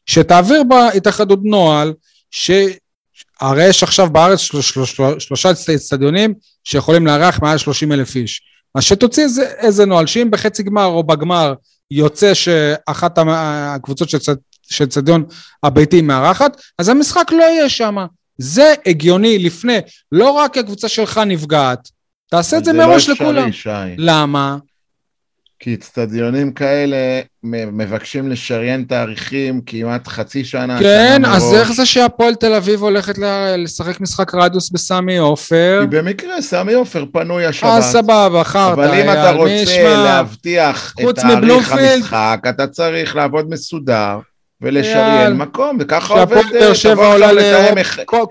שתעביר 0.06 0.62
בהתאחדות 0.62 1.38
נוהל 1.42 1.94
שהרי 2.30 3.64
יש 3.68 3.82
עכשיו 3.82 4.10
בארץ 4.10 4.38
של, 4.38 4.62
של, 4.62 4.84
של, 4.84 5.18
שלושה 5.18 5.50
אצטדיונים 5.50 6.34
שיכולים 6.64 7.06
לארח 7.06 7.42
מעל 7.42 7.58
30 7.58 7.92
אלף 7.92 8.16
איש. 8.16 8.42
אז 8.74 8.82
שתוציא 8.82 9.22
איזה, 9.22 9.42
איזה 9.42 9.84
נוהל 9.84 10.06
שאם 10.06 10.30
בחצי 10.30 10.62
גמר 10.62 10.84
או 10.84 11.02
בגמר 11.02 11.54
יוצא 11.90 12.34
שאחת 12.34 13.18
הקבוצות 13.26 14.08
של 14.70 14.84
אצטדיון 14.84 15.24
הביתי 15.62 16.02
מארחת, 16.02 16.60
אז 16.78 16.88
המשחק 16.88 17.32
לא 17.32 17.42
יהיה 17.42 17.68
שם. 17.68 17.96
זה 18.38 18.74
הגיוני 18.86 19.38
לפני, 19.38 19.78
לא 20.12 20.30
רק 20.30 20.58
הקבוצה 20.58 20.88
שלך 20.88 21.20
נפגעת, 21.26 21.88
תעשה 22.30 22.58
את 22.58 22.64
זה 22.64 22.72
מראש 22.72 23.08
לא 23.08 23.14
לכולם. 23.14 23.52
שי. 23.52 23.70
למה? 23.98 24.56
כי 25.58 25.74
אצטדיונים 25.74 26.52
כאלה 26.52 27.20
מבקשים 27.42 28.30
לשריין 28.30 28.84
תאריכים 28.88 29.60
כמעט 29.66 30.08
חצי 30.08 30.44
שנה, 30.44 30.78
כן, 30.78 31.14
שנה 31.16 31.36
אז 31.36 31.42
מראש. 31.42 31.54
איך 31.54 31.72
זה 31.72 31.86
שהפועל 31.86 32.34
תל 32.34 32.54
אביב 32.54 32.82
הולכת 32.82 33.14
לשחק 33.58 34.00
משחק 34.00 34.34
רדיוס 34.34 34.70
בסמי 34.70 35.16
עופר? 35.16 35.80
כי 35.90 35.96
במקרה 35.96 36.42
סמי 36.42 36.72
עופר 36.72 37.04
פנוי 37.12 37.46
השבת. 37.46 37.70
אה, 37.70 37.82
סבבה, 37.82 38.44
חרטא. 38.44 38.72
אבל 38.72 38.94
אם 38.94 39.10
אתה 39.10 39.30
רוצה 39.30 39.50
ישמע? 39.50 40.04
להבטיח 40.04 40.94
את 41.00 41.14
תאריך? 41.14 41.72
המשחק, 41.72 42.40
אתה 42.48 42.66
צריך 42.66 43.16
לעבוד 43.16 43.50
מסודר 43.50 44.18
ולשריין. 44.60 45.32
מקום, 45.32 45.76
וככה 45.80 46.14
שהפועל 46.14 46.44
עובד, 46.44 46.72
שבע 46.72 46.92
תבוא 46.94 47.06
עולה 47.06 47.26
עכשיו 47.26 47.74
לתאם 47.74 47.78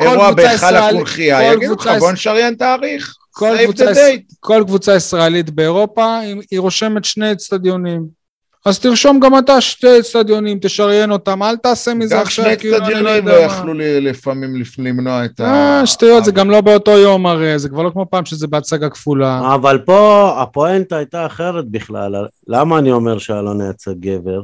אירוע 0.02 0.32
בהיכל 0.32 0.76
הקונכייה, 0.76 1.40
כל 1.40 1.58
יגידו 1.58 1.74
לך 1.74 1.90
בוא 2.00 2.12
נשריין 2.12 2.54
תאריך, 2.54 3.16
כל 3.38 3.56
קבוצה. 3.64 3.92
כל 4.40 4.64
קבוצה 4.68 4.96
ישראלית 4.96 5.50
באירופה, 5.50 6.18
היא, 6.20 6.36
היא 6.52 6.60
רושמת 6.60 7.06
שני 7.06 7.32
אצטדיונים. 7.32 8.26
אז 8.66 8.80
תרשום 8.80 9.20
גם 9.20 9.38
אתה 9.38 9.62
שתי 9.62 10.00
אצטדיונים, 10.00 10.58
תשריין 10.62 11.12
אותם, 11.12 11.44
אל 11.44 11.56
תעשה 11.58 11.94
מזה 11.94 12.16
גם 12.16 12.22
עכשיו 12.22 12.46
שני 12.46 12.58
כאילו 12.58 12.78
אני 12.78 12.82
לא 12.84 12.88
אצטדיונים 13.18 13.28
לא. 13.28 13.34
יכלו 13.34 13.74
ל- 13.74 14.10
לפעמים 14.10 14.56
לפ- 14.56 14.80
למנוע 14.80 15.26
את 15.26 15.40
ה... 15.40 15.44
אה, 15.80 15.86
שטויות, 15.86 16.26
זה 16.26 16.32
גם 16.32 16.50
לא 16.50 16.62
באותו 16.62 16.92
יום 16.92 17.26
הרי, 17.26 17.60
זה 17.60 17.70
כבר 17.70 17.82
לא 17.84 17.90
כמו 17.90 18.06
פעם 18.10 18.26
שזה 18.26 18.48
בהצגה 18.48 18.90
כפולה. 18.90 19.54
אבל 19.56 19.78
פה 19.86 20.34
הפואנטה 20.42 20.98
הייתה 20.98 21.26
אחרת 21.26 21.66
בכלל, 21.70 22.16
למה 22.48 22.80
אני 22.80 22.92
אומר 22.92 23.18
שאלונה 23.18 23.70
יצא 23.70 23.92
גבר? 24.00 24.42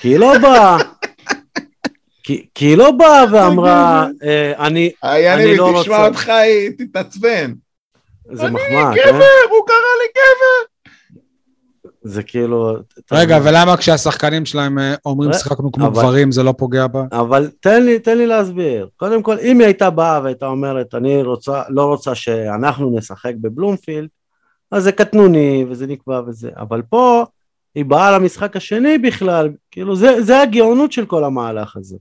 כי 0.00 0.08
היא 0.08 0.18
לא 0.18 0.32
באה, 0.42 0.76
כי, 2.22 2.46
כי 2.54 2.64
היא 2.66 2.76
לא 2.76 2.90
באה 2.90 3.24
ואמרה, 3.32 4.06
אה, 4.24 4.66
אני, 4.66 4.90
אה, 5.04 5.34
אני 5.34 5.42
יניב, 5.42 5.56
לא 5.58 5.78
תשמע 5.82 5.96
רוצה. 5.96 6.06
אותך, 6.08 6.28
היא 6.28 6.70
תתעצבן. 6.78 7.52
זה 8.32 8.50
מחמאה, 8.50 8.92
כן? 8.94 9.00
גבר, 9.08 9.24
הוא 9.50 9.66
קרא 9.66 9.76
לי 10.02 10.08
גבר. 10.14 10.68
זה 12.04 12.22
כאילו... 12.22 12.76
רגע, 13.12 13.38
ולמה 13.44 13.76
כשהשחקנים 13.76 14.46
שלהם 14.46 14.78
אה, 14.78 14.94
אומרים 15.06 15.30
ר- 15.30 15.32
שיחקנו 15.32 15.72
כמו 15.72 15.86
אבל- 15.86 15.94
גברים, 16.02 16.32
זה 16.32 16.42
לא 16.42 16.54
פוגע 16.58 16.86
בה? 16.86 17.04
אבל 17.12 17.50
תן 17.60 17.84
לי, 17.84 17.98
תן 17.98 18.18
לי 18.18 18.26
להסביר. 18.26 18.88
קודם 18.96 19.22
כל, 19.22 19.38
אם 19.38 19.58
היא 19.58 19.64
הייתה 19.66 19.90
באה 19.90 20.20
והייתה 20.22 20.46
אומרת, 20.46 20.94
אני 20.94 21.22
רוצה, 21.22 21.62
לא 21.68 21.84
רוצה 21.84 22.14
שאנחנו 22.14 22.98
נשחק 22.98 23.32
בבלומפילד, 23.40 24.08
אז 24.70 24.82
זה 24.82 24.92
קטנוני 24.92 25.66
וזה 25.68 25.86
נקבע 25.86 26.20
וזה. 26.26 26.50
אבל 26.56 26.82
פה, 26.90 27.24
היא 27.74 27.84
באה 27.84 28.10
למשחק 28.18 28.56
השני 28.56 28.98
בכלל, 28.98 29.48
כאילו, 29.70 29.96
זה, 29.96 30.22
זה 30.22 30.40
הגאונות 30.40 30.92
של 30.92 31.06
כל 31.06 31.24
המהלך 31.24 31.76
הזה. 31.76 31.96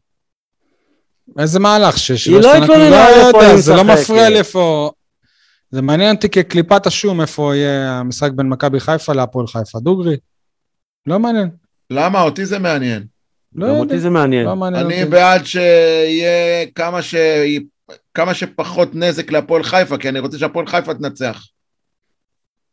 איזה 1.39 1.59
מהלך? 1.59 1.97
ש- 1.97 2.11
שלא 2.11 2.39
לא? 2.41 2.53
התלוננה 2.53 2.89
לא 2.89 3.27
איפה 3.27 3.43
היא 3.43 3.55
זה 3.55 3.73
לא 3.75 3.83
משחקת. 3.83 4.01
מפריע 4.01 4.29
לי 4.29 4.37
איפה... 4.37 4.91
זה 5.71 5.81
מעניין 5.81 6.15
אותי 6.15 6.29
כקליפת 6.29 6.85
השום 6.85 7.21
איפה 7.21 7.55
יהיה 7.55 7.99
המשחק 7.99 8.31
בין 8.31 8.49
מכבי 8.49 8.79
חיפה 8.79 9.13
להפועל 9.13 9.47
חיפה. 9.47 9.79
דוגרי? 9.79 10.17
לא 11.07 11.19
מעניין. 11.19 11.49
למה? 11.89 12.21
אותי 12.21 12.45
זה 12.45 12.59
מעניין. 12.59 13.03
לא 13.55 13.65
גם 13.67 13.71
יודע. 13.73 13.83
אותי 13.83 13.99
זה 13.99 14.09
מעניין. 14.09 14.45
לא 14.45 14.55
מעניין 14.55 14.85
אני 14.85 14.99
אותי. 14.99 15.11
בעד 15.11 15.45
שיהיה 15.45 16.65
כמה 16.75 17.01
ש... 17.01 17.15
כמה 18.13 18.33
שפחות 18.33 18.95
נזק 18.95 19.31
להפועל 19.31 19.63
חיפה, 19.63 19.97
כי 19.97 20.09
אני 20.09 20.19
רוצה 20.19 20.37
שהפועל 20.37 20.67
חיפה 20.67 20.93
תנצח. 20.93 21.47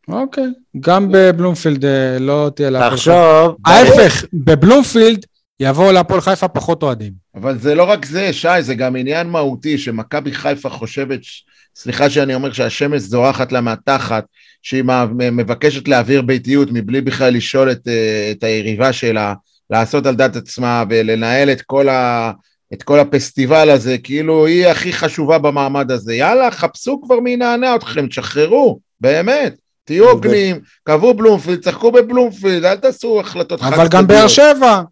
אוקיי. 0.09 0.45
גם 0.81 1.09
בבלומפילד 1.13 1.85
אה, 1.85 2.19
לא 2.19 2.51
תהיה 2.57 2.71
להפועל 2.71 2.91
חיפה. 2.97 2.97
תחשוב, 2.97 3.57
ההפך, 3.67 4.25
בבלומפילד 4.33 5.27
יבואו 5.61 5.93
להפועל 5.93 6.21
חיפה 6.21 6.49
פחות 6.49 6.83
אוהדים. 6.83 7.13
אבל 7.35 7.59
זה 7.59 7.75
לא 7.75 7.85
רק 7.85 8.05
זה, 8.05 8.33
שי, 8.33 8.49
זה 8.63 8.75
גם 8.75 8.97
עניין 8.97 9.27
מהותי 9.27 9.79
שמכבי 9.79 10.33
חיפה 10.33 10.69
חושבת, 10.69 11.25
ש- 11.25 11.45
סליחה 11.79 12.11
שאני 12.11 12.35
אומר 12.35 12.53
שהשמש 12.53 13.03
זורחת 13.03 13.53
לה 13.53 13.61
מהתחת, 13.61 14.25
שהיא 14.63 14.85
מבקשת 15.17 15.89
להעביר 15.89 16.23
ביתיות 16.23 16.69
מבלי 16.73 17.01
בכלל 17.01 17.35
לשאול 17.35 17.71
את, 17.71 17.89
אה, 17.89 18.31
את 18.31 18.45
היריבה 18.45 18.93
שלה, 18.93 19.35
לעשות 19.71 20.07
על 20.07 20.15
דעת 20.15 20.37
עצמה 20.37 20.85
ולנהל 20.91 21.53
את 21.53 21.63
כל, 21.63 21.89
ה, 21.89 22.33
את 22.73 22.83
כל 22.83 23.01
הפסטיבל 23.01 23.71
הזה, 23.71 23.99
כאילו 23.99 24.47
היא 24.47 24.67
הכי 24.67 24.93
חשובה 24.93 25.39
במעמד 25.39 25.91
הזה. 25.91 26.15
יאללה, 26.15 26.51
חפשו 26.51 27.01
כבר 27.03 27.21
מי 27.21 27.31
ינענע 27.31 27.75
אתכם, 27.77 28.07
תשחררו, 28.07 28.81
באמת. 29.01 29.55
תהיו 29.85 30.11
הוגנים, 30.11 30.61
קבעו 30.85 31.15
בלומפילד, 31.15 31.65
צחקו 31.65 31.93
בבלומפילד, 31.93 32.65
אל 32.65 32.77
תעשו 32.77 33.21
החלטות 33.21 33.61
חד 33.61 33.73
אבל 33.73 33.89
גם 33.89 34.07
באר 34.07 34.29
שבע. 34.29 34.83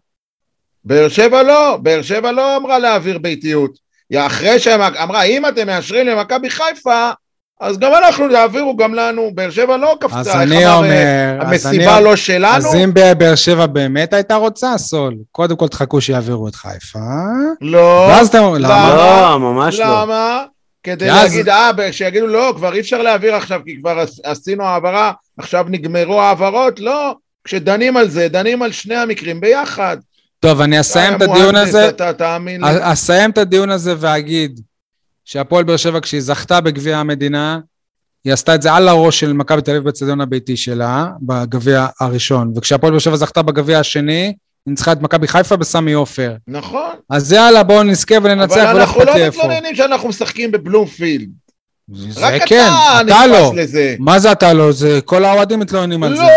באר 0.85 1.09
שבע 1.09 1.43
לא, 1.43 1.77
באר 1.81 2.01
שבע 2.01 2.31
לא 2.31 2.57
אמרה 2.57 2.79
להעביר 2.79 3.17
ביתיות. 3.17 3.86
היא 4.09 4.19
אחרי 4.19 4.59
שאמרה, 4.59 5.23
אם 5.23 5.45
אתם 5.45 5.67
מאשרים 5.67 6.07
למכבי 6.07 6.49
חיפה, 6.49 7.09
אז 7.61 7.77
גם 7.79 7.91
אנחנו, 7.93 8.31
יעבירו 8.31 8.77
גם 8.77 8.93
לנו. 8.93 9.31
באר 9.35 9.49
שבע 9.49 9.77
לא 9.77 9.97
קפצה, 9.99 10.19
אז 10.19 10.27
איך 10.27 10.35
אני 10.35 10.65
אמר, 10.67 10.75
אומר... 10.75 10.89
אה, 10.91 11.31
אז 11.41 11.65
המסיבה 11.65 11.95
אני- 11.97 12.03
לא 12.05 12.15
שלנו. 12.15 12.55
אז 12.55 12.75
אם 12.75 12.91
בבאר 12.93 13.35
שבע 13.35 13.65
באמת 13.65 14.13
הייתה 14.13 14.35
רוצה, 14.35 14.77
סול, 14.77 15.15
קודם 15.31 15.55
כל 15.55 15.67
תחכו 15.67 16.01
שיעבירו 16.01 16.47
את 16.47 16.55
חיפה, 16.55 16.99
לא. 17.61 18.07
ואז 18.09 18.27
אתם 18.27 18.37
אומרים, 18.43 18.61
למה? 18.63 18.93
לא, 19.31 19.39
ממש 19.39 19.79
לא. 19.79 19.85
למה? 20.01 20.43
כדי 20.83 21.11
אז- 21.11 21.15
להגיד, 21.23 21.49
אה, 21.49 21.71
שיגידו, 21.91 22.27
לא, 22.27 22.53
כבר 22.57 22.73
אי 22.73 22.79
אפשר 22.79 23.01
להעביר 23.01 23.35
עכשיו, 23.35 23.61
כי 23.65 23.77
כבר 23.79 23.99
עש- 23.99 24.19
עשינו 24.23 24.63
העברה, 24.63 25.11
עכשיו 25.37 25.65
נגמרו 25.69 26.21
ההעברות, 26.21 26.79
לא. 26.79 27.15
כשדנים 27.43 27.97
על 27.97 28.09
זה, 28.09 28.27
דנים 28.27 28.61
על 28.61 28.71
שני 28.71 28.95
המקרים 28.95 29.41
ביחד. 29.41 29.97
טוב, 30.39 30.61
אני 30.61 30.79
אסיים 30.79 31.15
את 31.15 31.21
אה, 31.21 31.33
הדיון 31.33 31.55
הזה, 31.55 31.89
אתה 31.89 32.13
תאמין 32.13 32.61
לי. 32.63 32.67
א- 32.69 32.93
אסיים 32.93 33.29
את 33.31 33.37
הדיון 33.37 33.69
הזה 33.69 33.93
ואגיד 33.99 34.59
שהפועל 35.25 35.63
באר 35.63 35.77
שבע, 35.77 35.99
כשהיא 36.01 36.21
זכתה 36.21 36.61
בגביע 36.61 36.97
המדינה, 36.97 37.59
היא 38.25 38.33
עשתה 38.33 38.55
את 38.55 38.61
זה 38.61 38.73
על 38.73 38.87
הראש 38.87 39.19
של 39.19 39.33
מכבי 39.33 39.61
תל 39.61 39.71
אביב 39.71 39.83
באצטדיון 39.83 40.21
הביתי 40.21 40.57
שלה, 40.57 41.07
בגביע 41.21 41.87
הראשון, 41.99 42.53
וכשהפועל 42.55 42.91
באר 42.91 42.99
שבע 42.99 43.15
זכתה 43.15 43.41
בגביע 43.41 43.79
השני, 43.79 44.11
היא 44.25 44.33
ניצחה 44.67 44.91
את 44.91 45.01
מכבי 45.01 45.27
חיפה 45.27 45.55
בסמי 45.55 45.93
עופר. 45.93 46.35
נכון. 46.47 46.89
אז 47.09 47.31
יאללה, 47.31 47.63
בואו 47.63 47.83
נזכה 47.83 48.15
וננצח, 48.23 48.57
אבל 48.57 48.69
ולא 48.75 48.81
אנחנו 48.83 49.01
אכפת 49.01 49.07
לא 49.07 49.13
לי 49.13 49.23
איפה. 49.25 49.37
מתלוננים 49.43 49.75
שאנחנו 49.75 50.09
משחקים 50.09 50.51
בבלומפילד. 50.51 51.29
זה 51.91 52.27
רק 52.27 52.41
כן, 52.45 52.67
אתה 52.67 53.01
אתה 53.07 53.27
לא. 53.27 53.51
לזה. 53.55 53.95
מה 53.99 54.19
זה 54.19 54.31
אתה 54.31 54.53
לא? 54.53 54.71
זה 54.71 54.99
כל 55.05 55.25
האוהדים 55.25 55.59
מתלוננים 55.59 56.03
על 56.03 56.15
זה. 56.15 56.21
לא, 56.21 56.27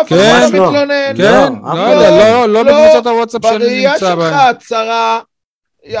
אף 0.00 0.06
אחד 0.08 0.16
כן? 0.16 0.50
לא 0.52 0.58
לא. 0.58 0.66
מתלונן. 0.70 1.16
כן, 1.16 1.22
לא, 1.22 1.74
לא 1.74 1.86
אף 1.86 1.94
יודע, 1.94 2.08
אחד 2.08 2.18
לא- 2.18 2.48
לא 2.48 2.64
לא. 2.64 2.72
בקבוצות 2.82 3.06
הוואטסאפ 3.06 3.42
שאני 3.44 3.58
בראייה 3.58 3.92
נמצא 3.92 4.06
שלך 4.06 4.18
בהן. 4.18 4.34
הצרה, 4.34 5.20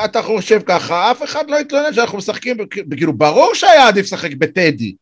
אתה 0.04 0.22
חושב 0.22 0.60
ככה, 0.66 1.10
אף 1.10 1.22
אחד 1.22 1.50
לא 1.50 1.56
יתלונן 1.56 1.92
שאנחנו 1.92 2.18
משחקים, 2.18 2.56
כאילו 2.96 3.12
ברור 3.12 3.54
שהיה 3.54 3.88
עדיף 3.88 4.04
לשחק 4.06 4.30
בטדי, 4.38 4.94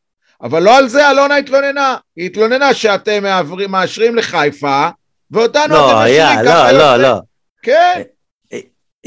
אבל 0.42 0.62
לא 0.62 0.76
על 0.78 0.88
זה 0.88 1.10
אלונה 1.10 1.36
התלוננה. 1.36 1.96
היא 2.16 2.26
התלוננה 2.26 2.74
שאתם 2.74 3.22
מעברים- 3.22 3.70
מאשרים 3.70 4.16
לחיפה, 4.16 4.88
ואותנו 5.30 5.74
לא, 5.74 5.90
אתם 5.90 5.98
משאירים 5.98 6.44
לא, 6.44 6.50
ככה 6.50 6.72
לא, 6.72 6.78
יוצא. 6.78 6.96
לא. 6.96 7.18
כן, 7.62 8.02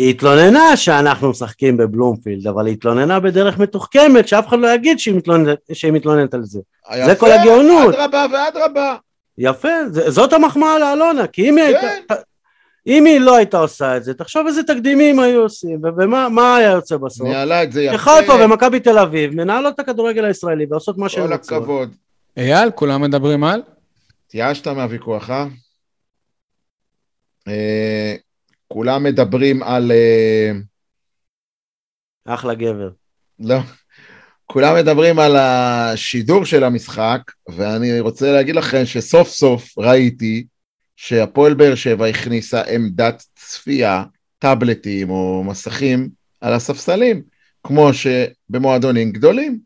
היא 0.01 0.09
התלוננה 0.09 0.77
שאנחנו 0.77 1.29
משחקים 1.29 1.77
בבלומפילד, 1.77 2.47
אבל 2.47 2.65
היא 2.65 2.73
התלוננה 2.73 3.19
בדרך 3.19 3.57
מתוחכמת, 3.57 4.27
שאף 4.27 4.47
אחד 4.47 4.59
לא 4.59 4.67
יגיד 4.67 4.99
שהיא 4.99 5.15
מתלוננת, 5.15 5.57
שהיא 5.73 5.91
מתלוננת 5.91 6.33
על 6.33 6.43
זה. 6.43 6.59
יפה, 6.95 7.15
כל 7.15 7.31
הגאונות. 7.31 7.95
אדרבה 7.95 8.25
ואדרבה. 8.31 8.95
יפה, 9.37 9.89
זה, 9.89 10.11
זאת 10.11 10.33
המחמאה 10.33 10.79
לאלונה, 10.79 11.27
כי 11.27 11.49
אם 11.49 11.57
היא 11.57 11.75
כן. 11.81 11.87
הייתה... 11.87 12.15
אם 12.87 13.05
היא 13.05 13.19
לא 13.19 13.35
הייתה 13.35 13.57
עושה 13.57 13.97
את 13.97 14.03
זה, 14.03 14.13
תחשוב 14.13 14.47
איזה 14.47 14.63
תקדימים 14.63 15.19
היו 15.19 15.41
עושים, 15.41 15.81
ומה 15.97 16.29
מה 16.29 16.55
היה 16.55 16.71
יוצא 16.71 16.97
בסוף? 16.97 17.27
ניהלה 17.27 17.63
את 17.63 17.71
זה 17.71 17.83
יפה. 17.83 17.97
שחיפה 17.97 18.33
ומכבי 18.45 18.79
תל 18.79 18.97
אביב 18.99 19.35
מנהלות 19.35 19.75
את 19.75 19.79
הכדורגל 19.79 20.25
הישראלי 20.25 20.65
ועושות 20.69 20.97
מה 20.97 21.09
שהן 21.09 21.27
כל 21.27 21.33
רוצות. 21.33 21.51
הכבוד. 21.51 21.95
אייל, 22.37 22.71
כולם 22.71 23.01
מדברים 23.01 23.43
על? 23.43 23.61
התייאשת 24.27 24.67
מהוויכוח, 24.67 25.29
אה? 25.29 25.45
כולם 28.73 29.03
מדברים 29.03 29.63
על... 29.63 29.91
אה, 29.91 30.51
אחלה 32.25 32.53
גבר. 32.53 32.89
לא. 33.39 33.57
כולם 34.45 34.75
מדברים 34.75 35.19
על 35.19 35.35
השידור 35.35 36.45
של 36.45 36.63
המשחק, 36.63 37.21
ואני 37.49 37.99
רוצה 37.99 38.31
להגיד 38.31 38.55
לכם 38.55 38.85
שסוף 38.85 39.29
סוף 39.29 39.77
ראיתי 39.77 40.45
שהפועל 40.95 41.53
באר 41.53 41.75
שבע 41.75 42.05
הכניסה 42.05 42.61
עמדת 42.61 43.23
צפייה, 43.35 44.03
טאבלטים 44.39 45.09
או 45.09 45.43
מסכים 45.43 46.09
על 46.41 46.53
הספסלים, 46.53 47.21
כמו 47.63 47.89
שבמועדונים 47.93 49.11
גדולים. 49.11 49.59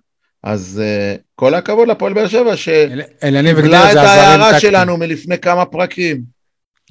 אז 0.43 0.81
uh, 0.83 1.21
כל 1.35 1.53
הכבוד 1.53 1.87
לפועל 1.87 2.13
באר 2.13 2.27
שבע 2.27 2.57
שקיבלה 2.57 3.91
את 3.91 3.95
ההערה. 3.95 4.59
שלנו 4.59 4.97
מלפני 4.97 5.37
כמה 5.37 5.65
פרקים. 5.65 6.34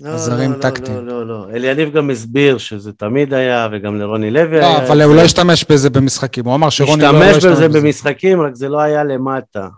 לא, 0.00 0.14
עזרים 0.14 0.50
לא, 0.50 0.56
לא, 0.56 0.62
טקטיים. 0.62 1.06
לא, 1.06 1.26
לא, 1.26 1.26
לא. 1.26 1.56
אליניב 1.56 1.92
גם 1.92 2.10
הסביר 2.10 2.58
שזה 2.58 2.92
תמיד 2.92 3.34
היה, 3.34 3.68
וגם 3.72 4.00
לרוני 4.00 4.30
לוי 4.30 4.60
לא, 4.60 4.66
היה. 4.66 4.76
אבל 4.78 5.00
את 5.00 5.06
הוא 5.06 5.12
זה. 5.14 5.20
לא 5.20 5.24
השתמש 5.24 5.64
בזה 5.68 5.90
במשחקים, 5.90 6.44
הוא 6.44 6.54
אמר 6.54 6.70
שרוני 6.70 7.02
לא 7.02 7.10
לא 7.10 7.18
השתמש 7.18 7.36
השתמש 7.36 7.52
בזה 7.52 7.68
בזה. 7.68 7.80
במשחקים, 7.80 8.40
רק 8.40 8.54
זה 8.54 8.68
לא 8.68 8.80
היה 8.80 9.04
למטה. 9.04 9.68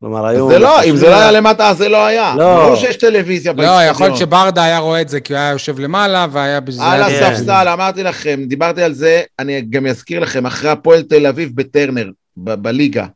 כלומר, 0.00 0.26
היו... 0.26 0.50
זה 0.50 0.58
לא, 0.58 0.82
אם 0.84 0.96
זה 0.96 1.08
לא 1.08 1.14
היה 1.14 1.30
למטה 1.30 1.68
אז 1.68 1.76
זה 1.76 1.88
לא 1.88 2.06
היה. 2.06 2.34
לא. 2.38 2.64
ברור 2.64 2.76
שיש 2.76 2.96
טלוויזיה 2.96 3.52
לא, 3.56 3.82
יכול 3.84 4.06
להיות. 4.06 4.18
שברדה 4.18 4.64
היה 4.64 4.78
רואה 4.78 5.00
את 5.00 5.08
זה 5.08 5.20
כי 5.20 5.32
הוא 5.32 5.38
היה 5.38 5.50
יושב 5.50 5.78
למעלה 5.78 6.26
והיה 6.30 6.60
בזה... 6.60 6.82
על 6.84 7.04
כן. 7.04 7.24
הספסל, 7.24 7.68
אמרתי 7.72 8.02
לכם, 8.02 8.40
דיברתי 8.46 8.82
על 8.82 8.92
זה, 8.92 9.22
אני 9.38 9.60
גם 9.70 9.86
אזכיר 9.86 10.20
לכם, 10.20 10.46
אחרי 10.46 10.70
הפועל 10.70 11.02
תל 11.02 11.26
אביב 11.26 11.50
בטרנר, 11.54 12.10
בליגה, 12.36 13.06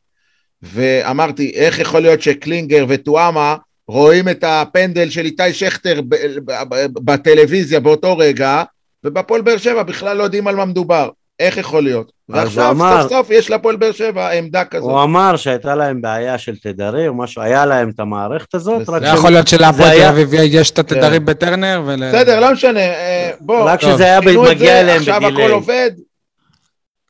ואמרתי, 0.62 1.52
איך 1.54 1.78
יכול 1.78 2.02
להיות 2.02 2.22
שקלינגר 2.22 2.84
וטואמה 2.88 3.56
רואים 3.90 4.28
את 4.28 4.44
הפנדל 4.46 5.10
של 5.10 5.24
איתי 5.24 5.52
שכטר 5.52 6.00
ב- 6.08 6.14
ב- 6.44 6.62
ב- 6.74 6.86
בטלוויזיה 7.04 7.80
באותו 7.80 8.18
רגע, 8.18 8.62
ובפועל 9.04 9.40
באר 9.40 9.56
שבע 9.56 9.82
בכלל 9.82 10.16
לא 10.16 10.22
יודעים 10.22 10.46
על 10.48 10.56
מה 10.56 10.64
מדובר. 10.64 11.08
איך 11.40 11.56
יכול 11.56 11.82
להיות? 11.82 12.12
ועכשיו 12.28 12.64
הוא 12.64 12.70
אמר- 12.72 13.02
סוף 13.02 13.10
סוף 13.10 13.30
יש 13.30 13.50
לפועל 13.50 13.76
באר 13.76 13.92
שבע 13.92 14.30
עמדה 14.30 14.64
כזאת. 14.64 14.90
הוא 14.90 15.02
אמר 15.02 15.36
שהייתה 15.36 15.74
להם 15.74 16.00
בעיה 16.02 16.38
של 16.38 16.56
תדרים, 16.56 17.16
משהו, 17.16 17.42
היה 17.42 17.66
להם 17.66 17.88
את 17.90 18.00
המערכת 18.00 18.54
הזאת, 18.54 18.88
לא 18.88 19.06
יכול 19.06 19.30
להיות 19.30 19.48
שלהפועל 19.48 19.96
תל 19.98 20.02
אביב 20.04 20.28
יש 20.34 20.70
את 20.70 20.78
התדרים 20.78 21.24
בטרנר 21.26 21.82
ול... 21.86 22.08
בסדר, 22.08 22.40
לא 22.40 22.52
משנה, 22.52 22.80
אה, 22.80 23.30
בוא, 23.40 23.70
רק 23.70 23.80
טוב. 23.80 23.92
שזה 23.92 24.04
היה 24.04 24.20
מגיע 24.20 24.80
אליהם 24.80 24.98
עכשיו 25.00 25.20
בדיליי. 25.20 25.44
הכל 25.44 25.52
עובד. 25.52 25.90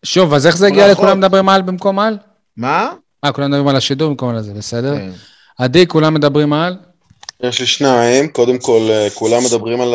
שוב, 0.05 0.35
אז 0.35 0.47
איך 0.47 0.57
זה 0.57 0.67
הגיע 0.67 0.87
ברכות. 0.87 1.05
לכולם 1.05 1.19
מדברים 1.19 1.49
על 1.49 1.63
במקום 1.63 1.99
על? 1.99 2.17
מה? 2.57 2.91
אה, 3.25 3.33
כולם 3.33 3.49
מדברים 3.51 3.69
על 3.69 3.77
השידור 3.77 4.09
במקום 4.11 4.29
על 4.29 4.43
זה, 4.43 4.53
בסדר? 4.55 4.95
עדי, 5.61 5.87
כולם 5.87 6.15
מדברים 6.15 6.53
על? 6.53 6.77
יש 7.43 7.61
לי 7.61 7.67
שניים, 7.67 8.29
קודם 8.29 8.59
כל 8.59 8.89
אה, 8.91 9.09
כולם 9.15 9.45
מדברים 9.45 9.81
על 9.81 9.95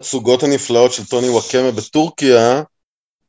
הסוגות 0.00 0.42
הנפלאות 0.42 0.92
של 0.92 1.04
טוני 1.04 1.28
וואקמה 1.28 1.70
בטורקיה, 1.70 2.62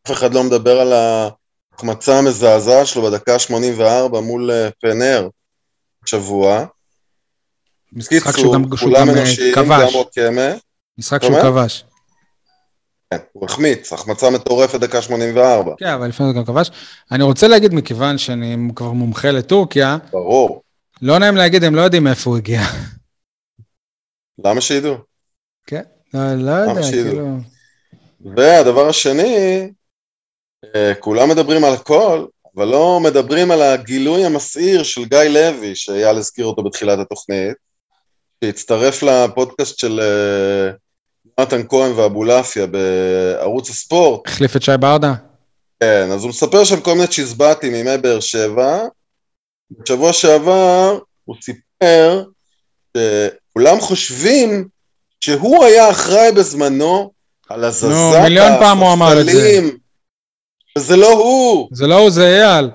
אף 0.07 0.11
אחד 0.11 0.33
לא 0.33 0.43
מדבר 0.43 0.79
על 0.79 0.93
ההחמצה 0.93 2.17
המזעזעת 2.17 2.87
שלו 2.87 3.03
בדקה 3.03 3.39
84 3.39 4.19
מול 4.19 4.51
אה, 4.51 4.69
פנר 4.81 5.29
שבוע. 6.05 6.65
משחק 7.93 8.37
שהוא 8.37 8.53
גם 8.53 8.77
שהוא 8.77 8.93
גם, 8.93 9.09
אה, 9.09 9.15
גם 9.15 9.65
כבש. 9.65 9.95
וואקמה. 9.95 10.51
משחק 10.97 11.23
שהוא? 11.23 11.41
כבש. 11.41 11.83
כן, 13.09 13.17
הוא 13.33 13.45
החמיץ, 13.45 13.93
החמצה 13.93 14.29
מטורפת 14.29 14.79
דקה 14.79 15.01
84, 15.01 15.73
כן, 15.77 15.85
אבל 15.85 16.07
לפני 16.07 16.27
זה 16.27 16.33
גם 16.33 16.45
כבש. 16.45 16.71
אני 17.11 17.23
רוצה 17.23 17.47
להגיד, 17.47 17.73
מכיוון 17.73 18.17
שאני 18.17 18.57
כבר 18.75 18.91
מומחה 18.91 19.31
לטורקיה, 19.31 19.97
ברור. 20.11 20.64
לא 21.05 21.19
נעים 21.19 21.35
להגיד, 21.35 21.63
הם 21.63 21.75
לא 21.75 21.81
יודעים 21.81 22.03
מאיפה 22.03 22.29
הוא 22.29 22.37
הגיע. 22.37 22.61
למה 24.45 24.61
שידעו? 24.61 24.95
לא, 26.13 26.35
לא 26.35 26.51
יודע? 26.51 26.81
כאילו... 26.91 27.37
והדבר 28.35 28.89
השני, 28.89 29.67
אה, 30.75 30.93
כולם 30.99 31.29
מדברים 31.29 31.63
על 31.63 31.73
הכל, 31.73 32.25
אבל 32.55 32.67
לא 32.67 32.99
מדברים 33.03 33.51
על 33.51 33.61
הגילוי 33.61 34.25
המסעיר 34.25 34.83
של 34.83 35.05
גיא 35.05 35.19
לוי, 35.19 35.75
שאייל 35.75 36.17
הזכיר 36.17 36.45
אותו 36.45 36.63
בתחילת 36.63 36.99
התוכנית, 36.99 37.57
שהצטרף 38.43 39.03
לפודקאסט 39.03 39.79
של 39.79 39.99
אה, 39.99 40.71
נתן 41.39 41.67
כהן 41.67 41.91
ואבולעפיה 41.91 42.65
בערוץ 42.67 43.69
הספורט. 43.69 44.27
החליף 44.27 44.55
את 44.55 44.61
שי 44.61 44.77
ברדה? 44.79 45.13
כן, 45.79 46.11
אז 46.11 46.21
הוא 46.21 46.29
מספר 46.29 46.63
שם 46.63 46.81
כל 46.81 46.93
מיני 46.93 47.07
צ'יזבטים 47.07 47.71
מימי 47.73 47.97
באר 47.97 48.19
שבע. 48.19 48.79
בשבוע 49.71 50.13
שעבר 50.13 50.99
הוא 51.25 51.35
סיפר 51.41 52.23
שכולם 52.97 53.79
חושבים 53.79 54.67
שהוא 55.21 55.65
היה 55.65 55.91
אחראי 55.91 56.31
בזמנו 56.31 57.11
על 57.49 57.63
הזזת 57.63 57.89
נו, 57.89 58.21
מיליון 58.23 58.51
פעם 58.59 58.77
הוא 58.77 58.93
אמר 58.93 59.21
את 59.21 59.25
זה. 59.25 59.31
הספסלים, 59.31 59.77
וזה 60.77 60.95
לא 60.95 61.11
הוא, 61.13 61.69
זה 61.71 61.87
לא 61.87 61.95
הוא, 61.95 62.09
זה 62.09 62.43
אייל. 62.43 62.69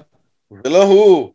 זה 0.65 0.71
לא 0.71 0.83
הוא. 0.83 1.33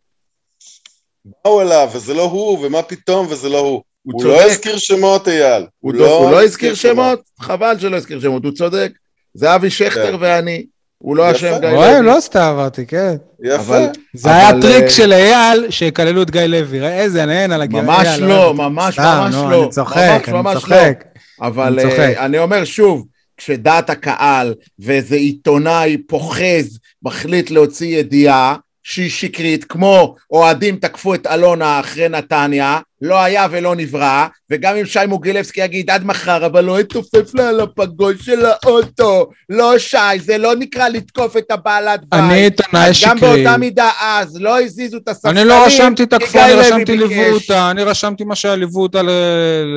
באו 1.24 1.62
אליו, 1.62 1.90
וזה 1.94 2.14
לא 2.14 2.22
הוא, 2.22 2.58
ומה 2.66 2.82
פתאום, 2.82 3.26
וזה 3.30 3.48
לא 3.48 3.58
הוא. 3.58 3.82
הוא 4.02 4.22
הוא. 4.22 4.24
לא 4.24 4.42
הזכיר 4.42 4.78
שמות, 4.78 5.28
אייל. 5.28 5.66
הוא 5.78 5.94
לא, 5.94 6.18
הוא 6.18 6.30
לא 6.30 6.44
הזכיר 6.44 6.74
שמות, 6.74 7.20
חבל 7.40 7.78
שלא 7.78 7.96
הזכיר 7.96 8.20
שמות, 8.20 8.44
הוא 8.44 8.52
צודק. 8.52 8.92
זה 9.34 9.54
אבי 9.54 9.70
שכטר 9.70 10.16
כן. 10.16 10.16
ואני, 10.20 10.66
הוא 10.98 11.16
לא. 11.16 11.30
אשם 11.32 11.58
גיא 11.60 11.68
רואה, 11.68 11.92
לוי. 12.00 12.06
לא 12.06 12.20
סתם 12.20 12.40
אמרתי, 12.54 12.86
כן. 12.86 13.14
יפה. 13.44 13.56
אבל- 13.56 13.86
זה 14.14 14.30
היה 14.30 14.50
אבל, 14.50 14.62
טריק 14.62 14.84
אה, 14.84 14.90
של 14.90 15.12
אייל, 15.12 15.70
שיקללו 15.70 16.22
את 16.22 16.30
גיא 16.30 16.40
לוי. 16.40 16.80
ראה 16.80 17.00
איזה 17.00 17.26
נהן 17.26 17.52
על 17.52 17.62
הגיא. 17.62 17.80
ממש 17.80 18.06
אייל, 18.06 18.24
לא. 18.24 18.54
ממש 18.54 18.94
סתם, 18.94 19.20
ממש 19.24 19.34
לא. 19.34 19.62
אני 19.62 19.70
צוחק, 19.70 19.98
ממש 19.98 20.28
אני 20.28 20.36
ממש 20.36 20.54
צוחק. 20.54 21.04
אבל 21.40 21.72
אני 21.72 21.82
צוחק. 21.82 21.98
אה, 21.98 22.24
אני 22.24 22.38
אומר 22.38 22.64
שוב, 22.64 23.06
כשדעת 23.36 23.90
הקהל 23.90 24.54
ואיזה 24.78 25.16
עיתונאי 25.16 25.96
פוחז 26.08 26.78
מחליט 27.02 27.50
להוציא 27.50 27.98
ידיעה 27.98 28.56
שהיא 28.82 29.10
שקרית, 29.10 29.64
כמו 29.64 30.14
אוהדים 30.30 30.76
תקפו 30.76 31.14
את 31.14 31.26
אלונה 31.26 31.80
אחרי 31.80 32.08
נתניה, 32.08 32.78
לא 33.02 33.22
היה 33.22 33.46
ולא 33.50 33.76
נברא, 33.76 34.26
וגם 34.50 34.76
אם 34.76 34.86
שי 34.86 34.98
מוגילבסקי 35.08 35.60
יגיד 35.60 35.90
עד 35.90 36.04
מחר, 36.04 36.46
אבל 36.46 36.64
לא 36.64 36.80
יתופף 36.80 37.34
לה 37.34 37.48
על 37.48 37.60
הפגוש 37.60 38.16
של 38.26 38.44
האוטו, 38.46 39.26
לא 39.48 39.78
שי, 39.78 39.96
זה 40.20 40.38
לא 40.38 40.54
נקרא 40.54 40.88
לתקוף 40.88 41.36
את 41.36 41.50
הבעלת 41.50 42.00
בית. 42.00 42.20
אני 42.20 42.34
עיתונאי 42.42 42.88
אז 42.88 43.02
גם 43.04 43.18
שקרי. 43.18 43.34
באותה 43.44 43.56
מידה 43.56 43.90
אז 44.02 44.36
לא 44.40 44.60
הזיזו 44.60 44.96
את 44.96 45.08
הספסלים, 45.08 45.36
אני 45.36 45.44
לא 45.48 45.66
רשמתי 45.66 46.06
תקפו, 46.06 46.26
כי 46.32 46.40
אני 46.44 46.52
רשמתי. 46.52 46.96
ליוו 46.96 47.34
אותה, 47.34 47.70
אני 47.70 47.82
רשמתי 47.82 48.24
מה 48.24 48.34
שהיה 48.34 48.56
ליוו 48.56 48.82
אותה 48.82 49.02
ל- 49.02 49.10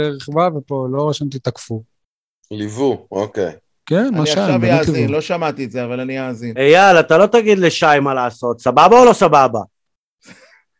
לרכבה, 0.02 0.50
ופה 0.58 0.88
לא 0.92 1.10
רשמתי 1.10 1.40
תקפו. 1.40 1.84
ליוו, 2.52 3.08
אוקיי. 3.12 3.52
כן, 3.86 4.10
מה 4.12 4.18
אני 4.18 4.26
שהיה, 4.28 4.46
עכשיו 4.46 4.60
באמת 4.62 4.80
אאזין. 4.80 5.10
לא 5.10 5.22
שמעתי 5.22 5.64
את 5.66 5.72
זה, 5.72 5.84
אבל 5.86 6.00
אני 6.00 6.28
אאזין. 6.28 6.54
אייל, 6.58 7.00
אתה 7.00 7.18
לא 7.18 7.26
תגיד 7.26 7.60
לשי 7.60 7.86
מה 8.02 8.14
לעשות, 8.14 8.62
סבבה 8.62 9.00
או 9.00 9.06
לא 9.06 9.14
סבבה? 9.14 9.60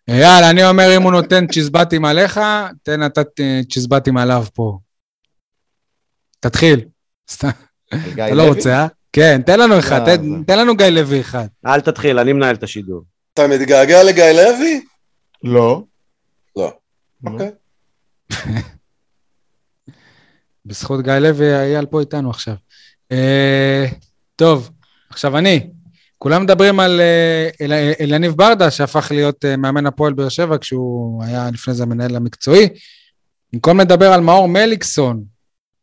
יאללה, 0.10 0.50
אני 0.50 0.66
אומר, 0.66 0.98
אם 0.98 1.02
הוא 1.04 1.12
נותן 1.12 1.48
צ'יזבטים 1.48 2.06
עליך, 2.06 2.40
תן 2.84 3.06
אתה 3.06 3.22
אה, 3.40 3.60
צ'יזבטים 3.72 4.18
עליו 4.18 4.44
פה. 4.54 4.80
תתחיל. 6.40 6.86
סתם, 7.32 7.50
אתה 8.14 8.34
לא? 8.34 8.44
רוצה, 8.48 8.74
אה? 8.82 8.88
כן, 9.14 9.42
תן 9.46 9.60
לנו 9.60 9.80
אחד, 9.80 10.02
לא, 10.10 10.16
תן- 10.48 10.60
לנו 10.60 10.76
גיא 10.78 10.86
לוי 10.86 11.22
אחד. 11.22 11.48
אל 11.66 11.82
תתחיל, 11.82 12.20
אני 12.20 12.34
מנהל 12.34 12.56
את 12.56 12.64
השידור. 12.64 13.04
אתה 13.34 13.48
מתגעגע 13.48 14.04
לגיא 14.04 14.24
לוי? 14.26 14.86
לא. 15.44 15.84
לא. 16.56 16.74
אוקיי. 17.26 17.52
בזכות 20.66 21.02
גיא 21.04 21.14
לוי, 21.14 21.56
אייל 21.56 21.86
פה 21.86 22.00
איתנו 22.00 22.30
עכשיו. 22.30 22.56
אה, 23.12 23.86
טוב, 24.36 24.70
עכשיו 25.10 25.38
אני. 25.38 25.70
כולם 26.22 26.44
מדברים 26.44 26.80
על 26.80 27.02
אה, 27.02 27.50
אל- 27.62 27.94
אליניב 28.02 28.32
ברדה, 28.34 28.72
שהפך 28.72 29.08
להיות 29.12 29.46
אה, 29.46 29.58
מאמן 29.58 29.86
הפועל 29.86 30.14
באר 30.14 30.30
שבע, 30.30 30.58
כשהוא 30.58 31.24
היה 31.24 31.50
לפני 31.54 31.74
זה 31.74 31.84
המנהל 31.84 32.16
המקצועי. 32.16 32.68
במקום 33.54 33.80
לדבר 33.80 34.14
על 34.14 34.22
מאור 34.22 34.48
מליקסון, 34.48 35.24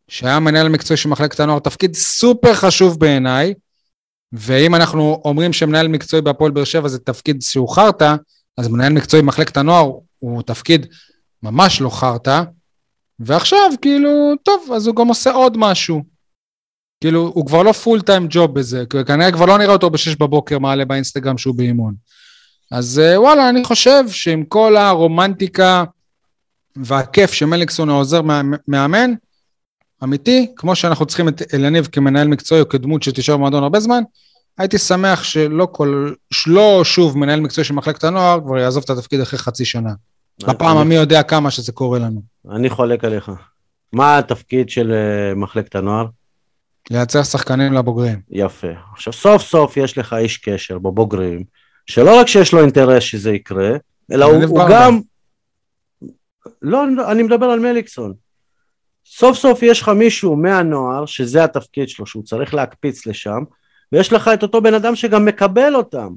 שהיה 0.09 0.37
המנהל 0.37 0.67
המקצועי 0.67 0.97
של 0.97 1.09
מחלקת 1.09 1.41
הנוער, 1.41 1.59
תפקיד 1.59 1.95
סופר 1.95 2.55
חשוב 2.55 3.01
בעיניי, 3.01 3.55
ואם 4.33 4.75
אנחנו 4.75 5.23
אומרים 5.25 5.53
שמנהל 5.53 5.89
מקצועי 5.89 6.23
בהפועל 6.23 6.51
באר 6.53 6.65
שבע 6.65 6.89
זה 6.89 6.99
תפקיד 6.99 7.43
שהוא 7.43 7.69
חרטא, 7.69 8.15
אז 8.59 8.69
מנהל 8.69 8.93
מקצועי 8.93 9.23
במחלקת 9.23 9.57
הנוער 9.57 9.91
הוא 10.19 10.43
תפקיד 10.43 10.87
ממש 11.43 11.81
לא 11.81 11.91
חרטא, 11.91 12.43
ועכשיו 13.19 13.71
כאילו, 13.83 14.33
טוב, 14.43 14.71
אז 14.75 14.87
הוא 14.87 14.97
גם 14.97 15.09
עושה 15.09 15.31
עוד 15.33 15.57
משהו. 15.59 16.16
כאילו, 17.01 17.31
הוא 17.35 17.47
כבר 17.47 17.63
לא 17.63 17.73
פול 17.73 18.01
טיים 18.01 18.27
ג'וב 18.31 18.55
בזה, 18.55 18.85
כי 18.91 19.05
כנראה 19.07 19.33
כבר 19.33 19.47
לא 19.47 19.59
נראה 19.59 19.73
אותו 19.73 19.91
בשש 19.91 20.17
בבוקר 20.17 20.59
מעלה 20.59 20.85
באינסטגרם 20.85 21.39
שהוא 21.39 21.55
באימון. 21.55 21.95
אז 22.71 22.99
אה, 22.99 23.21
וואלה, 23.21 23.49
אני 23.49 23.65
חושב 23.65 24.05
שעם 24.09 24.45
כל 24.45 24.77
הרומנטיקה 24.77 25.85
והכיף 26.77 27.33
שמליקסון 27.33 27.91
העוזר 27.91 28.23
מא- 28.23 28.57
מאמן, 28.69 29.11
אמיתי, 30.05 30.53
כמו 30.57 30.77
שאנחנו 30.77 31.07
צריכים 31.07 31.29
את 31.29 31.43
אלניב 31.55 31.89
כמנהל 31.93 32.29
מקצועי 32.29 32.61
או 32.61 32.69
כדמות 32.69 33.03
שתישאר 33.03 33.37
במועדון 33.37 33.63
הרבה 33.63 33.81
זמן, 33.81 34.03
הייתי 34.59 34.79
שמח 34.79 35.23
שלא 35.23 35.69
כל, 35.73 36.13
שלא 36.31 36.81
שוב 36.85 37.19
מנהל 37.19 37.41
מקצועי 37.41 37.65
של 37.65 37.75
מחלקת 37.75 38.05
הנוער 38.05 38.41
כבר 38.41 38.59
יעזוב 38.59 38.83
את 38.85 38.91
התפקיד 38.91 39.21
אחרי 39.21 39.39
חצי 39.39 39.65
שנה. 39.65 39.91
בפעם 40.47 40.77
המי 40.77 40.95
יודע 40.95 41.23
כמה 41.23 41.51
שזה 41.51 41.73
קורה 41.73 41.99
לנו. 41.99 42.23
אני 42.51 42.71
חולק 42.71 43.05
עליך. 43.05 43.31
מה 43.93 44.19
התפקיד 44.19 44.71
של 44.71 44.93
אה, 44.93 45.35
מחלקת 45.35 45.75
הנוער? 45.75 46.07
לייצר 46.91 47.23
שחקנים 47.23 47.73
לבוגרים. 47.73 48.21
יפה. 48.31 48.73
עכשיו, 48.93 49.13
סוף 49.13 49.43
סוף 49.43 49.77
יש 49.77 49.99
לך 49.99 50.13
איש 50.13 50.37
קשר 50.37 50.79
בבוגרים, 50.79 51.45
שלא 51.87 52.21
רק 52.21 52.27
שיש 52.27 52.53
לו 52.53 52.61
אינטרס 52.61 53.03
שזה 53.03 53.33
יקרה, 53.33 53.71
אלא 54.13 54.25
הוא, 54.25 54.45
הוא. 54.45 54.61
גם... 54.71 55.01
לא, 56.63 56.85
אני 56.85 56.95
לא- 56.95 57.13
אני 57.13 57.23
מדבר 57.23 57.47
על 57.47 57.61
מליקסון. 57.61 58.15
סוף 59.07 59.37
סוף 59.37 59.63
יש 59.63 59.83
לך 59.83 59.89
מישהו 59.89 60.37
מהנוער, 60.37 61.07
שזה 61.07 61.45
התפקיד 61.45 61.89
שלו, 61.89 62.07
שהוא 62.07 62.25
צריך 62.25 62.55
להקפיץ 62.55 63.07
לשם, 63.07 63.43
ויש 63.93 64.13
לך 64.13 64.31
את 64.35 64.43
אותו 64.43 64.63
בן 64.63 64.75
אדם 64.75 64.97
שגם 64.97 65.25
מקבל 65.25 65.75
אותם. 65.75 66.09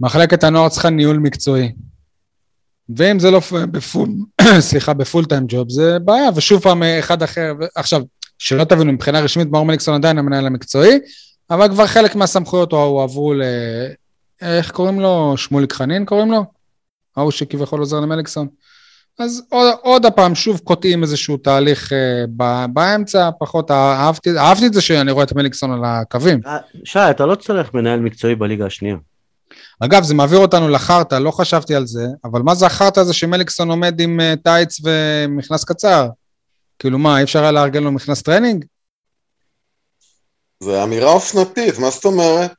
מחלקת 0.00 0.44
הנוער 0.44 0.68
צריכה 0.68 0.90
ניהול 0.90 1.16
מקצועי. 1.16 1.72
ואם 2.96 3.18
זה 3.18 3.30
לא 3.30 3.40
בפול, 3.70 4.08
סליחה, 4.68 4.94
בפול 4.94 5.24
טיים 5.24 5.44
ג'וב, 5.48 5.70
זה 5.70 5.98
בעיה, 5.98 6.28
ושוב 6.34 6.62
פעם 6.62 6.82
אה, 6.82 6.98
אחד 6.98 7.22
אחר. 7.22 7.52
עכשיו, 7.74 8.02
שלא 8.44 8.64
תבינו, 8.64 8.92
מבחינה 8.92 9.20
רשמית 9.20 9.48
מאור 9.50 9.64
מליקסון 9.64 9.94
עדיין 9.94 10.18
המנהל 10.18 10.46
המקצועי, 10.46 10.98
אבל 11.50 11.68
כבר 11.68 11.86
חלק 11.86 12.14
מהסמכויות 12.14 12.72
הועברו 12.72 13.34
ל... 13.34 13.42
איך 14.42 14.70
קוראים 14.70 15.00
לו? 15.00 15.34
שמוליק 15.36 15.72
חנין 15.72 16.04
קוראים 16.04 16.30
לו? 16.30 16.44
ההוא 17.16 17.30
שכביכול 17.30 17.80
עוזר 17.80 18.00
למליקסון. 18.00 18.48
אז 19.18 19.42
עוד, 19.48 19.74
עוד 19.82 20.06
הפעם, 20.06 20.34
שוב 20.34 20.60
קוטעים 20.64 21.02
איזשהו 21.02 21.36
תהליך 21.36 21.92
אה, 21.92 22.24
ב, 22.36 22.64
באמצע, 22.72 23.30
פחות 23.38 23.70
אהבתי, 23.70 24.38
אהבתי 24.38 24.66
את 24.66 24.74
זה 24.74 24.80
שאני 24.80 25.10
רואה 25.10 25.24
את 25.24 25.32
מליקסון 25.32 25.72
על 25.72 25.80
הקווים. 25.84 26.40
אה, 26.46 26.58
שי, 26.84 26.98
אתה 26.98 27.26
לא 27.26 27.34
צריך 27.34 27.74
מנהל 27.74 28.00
מקצועי 28.00 28.34
בליגה 28.34 28.66
השנייה. 28.66 28.96
אגב, 29.80 30.02
זה 30.02 30.14
מעביר 30.14 30.38
אותנו 30.38 30.68
לחרטא, 30.68 31.14
לא 31.14 31.30
חשבתי 31.30 31.74
על 31.74 31.86
זה, 31.86 32.06
אבל 32.24 32.42
מה 32.42 32.54
זה 32.54 32.66
החרטא 32.66 33.00
הזה 33.00 33.12
שמליקסון 33.12 33.70
עומד 33.70 34.00
עם 34.00 34.20
אה, 34.20 34.34
טייץ 34.42 34.80
ומכנס 34.84 35.64
קצר? 35.64 36.08
כאילו 36.78 36.98
מה, 36.98 37.18
אי 37.18 37.22
אפשר 37.22 37.42
היה 37.42 37.52
לארגן 37.52 37.82
לו 37.82 37.92
מכנס 37.92 38.22
טרנינג? 38.22 38.64
זה 40.60 40.82
אמירה 40.82 41.12
אופנתית, 41.12 41.78
מה 41.78 41.90
זאת 41.90 42.04
אומרת? 42.04 42.52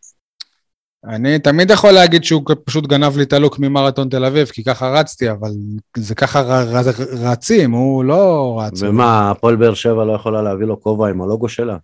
אני 1.10 1.40
תמיד 1.40 1.72
יכול 1.72 1.92
להגיד 1.92 2.24
שהוא 2.24 2.44
פשוט 2.66 2.88
גנב 2.88 3.18
לי 3.18 3.24
את 3.24 3.34
הלוק 3.34 3.60
ממרתון 3.60 4.10
תל 4.10 4.26
אביב, 4.26 4.48
כי 4.48 4.64
ככה 4.64 4.90
רצתי, 4.90 5.32
אבל 5.32 5.52
זה 5.98 6.16
ככה 6.16 6.42
ר, 6.42 6.78
ר, 6.78 6.82
רצים, 7.12 7.72
הוא 7.72 8.04
לא 8.04 8.56
רץ. 8.62 8.82
ומה, 8.82 9.32
הפועל 9.32 9.56
באר 9.56 9.74
שבע 9.74 10.06
לא 10.06 10.14
יכולה 10.14 10.42
להביא 10.42 10.66
לו 10.66 10.82
כובע 10.82 11.10
עם 11.10 11.22
הלוגו 11.22 11.50
שלה? 11.50 11.78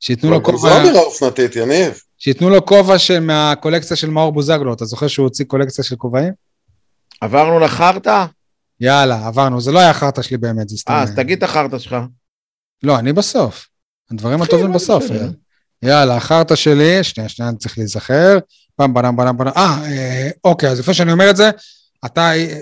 שייתנו 0.00 0.30
לו 0.30 0.40
גם 0.40 0.44
זו 0.44 0.52
כובע, 0.52 0.80
אמירה 0.80 1.00
אופנתית, 1.00 1.56
יניב. 1.56 2.00
שייתנו 2.18 2.50
לו 2.50 2.66
כובע 2.66 2.94
מהקולקציה 3.20 3.96
של 3.96 4.10
מאור 4.10 4.32
בוזגלו, 4.32 4.72
אתה 4.74 4.84
זוכר 4.84 5.06
שהוא 5.06 5.24
הוציא 5.24 5.44
קולקציה 5.44 5.84
של 5.84 5.96
כובעים? 5.96 6.32
עברנו 7.20 7.60
לחרטא? 7.60 8.24
יאללה, 8.80 9.26
עברנו, 9.26 9.60
זה 9.60 9.72
לא 9.72 9.78
היה 9.78 9.92
חרטא 9.92 10.22
שלי 10.22 10.36
באמת, 10.36 10.68
זה 10.68 10.76
סתם... 10.76 10.92
אה, 10.92 11.02
אז 11.02 11.12
תגיד 11.16 11.38
את 11.38 11.42
החרטא 11.42 11.78
שלך. 11.78 11.96
לא, 12.82 12.98
אני 12.98 13.12
בסוף. 13.12 13.66
הדברים 14.10 14.42
הטובים 14.42 14.72
בסוף. 14.72 15.04
אה. 15.10 15.26
יאללה, 15.82 16.16
החרטא 16.16 16.54
שלי, 16.54 17.04
שנייה, 17.04 17.28
שנייה, 17.28 17.48
אני 17.48 17.58
צריך 17.58 17.78
להיזכר. 17.78 18.38
פעם 18.76 18.94
בנם 18.94 19.16
בנם 19.16 19.36
בנם. 19.36 19.52
אה, 19.56 20.30
אוקיי, 20.44 20.68
אז 20.68 20.80
לפני 20.80 20.94
שאני 20.94 21.12
אומר 21.12 21.30
את 21.30 21.36
זה, 21.36 21.50
אתה 22.06 22.36
אה, 22.36 22.58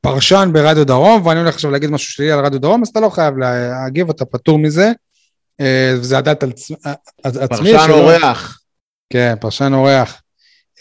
פרשן 0.00 0.50
ברדיו 0.52 0.86
דרום, 0.86 1.26
ואני 1.26 1.40
הולך 1.40 1.54
עכשיו 1.54 1.70
להגיד 1.70 1.90
משהו 1.90 2.12
שלי 2.12 2.32
על 2.32 2.44
רדיו 2.44 2.60
דרום, 2.60 2.82
אז 2.82 2.88
אתה 2.88 3.00
לא 3.00 3.08
חייב 3.08 3.34
להגיב, 3.38 4.10
אתה 4.10 4.24
פטור 4.24 4.58
מזה. 4.58 4.92
אה, 5.60 5.94
וזה 5.96 6.18
על 6.18 6.28
דעת 6.28 6.42
עצמי. 6.42 6.76
פרשן 7.48 7.90
אורח. 7.90 8.60
כן, 9.10 9.34
פרשן 9.40 9.74
אורח. 9.74 10.22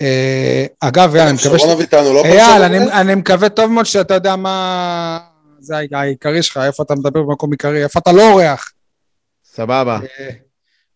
אה, 0.02 0.66
אגב, 0.80 1.16
יאללה, 1.16 1.30
אני 1.30 1.38
מקווה 1.38 1.60
ש... 1.60 1.62
שרון 1.62 1.74
אביטן 1.74 2.04
הוא 2.06 2.14
לא 2.14 2.24
אייל, 2.26 2.38
פרשן 2.40 2.62
אני, 2.62 2.80
אורח? 2.80 2.94
אני 2.94 3.16
מקווה 3.16 3.50
טוב 3.50 3.72
מאוד 3.72 3.86
שאתה 3.86 4.14
יודע 4.14 4.36
מה... 4.36 5.20
זה 5.60 5.76
העיקרי 5.94 6.44
שלך, 6.44 6.58
איפה 6.58 6.84
אתה 6.84 6.96
מדבר 6.96 7.24
במקום 7.24 7.52
עיקרי, 7.52 7.84
איפה 7.84 8.00
אתה 8.00 8.12
לא 8.12 8.32
אורח. 8.32 8.72
סבבה. 9.54 10.00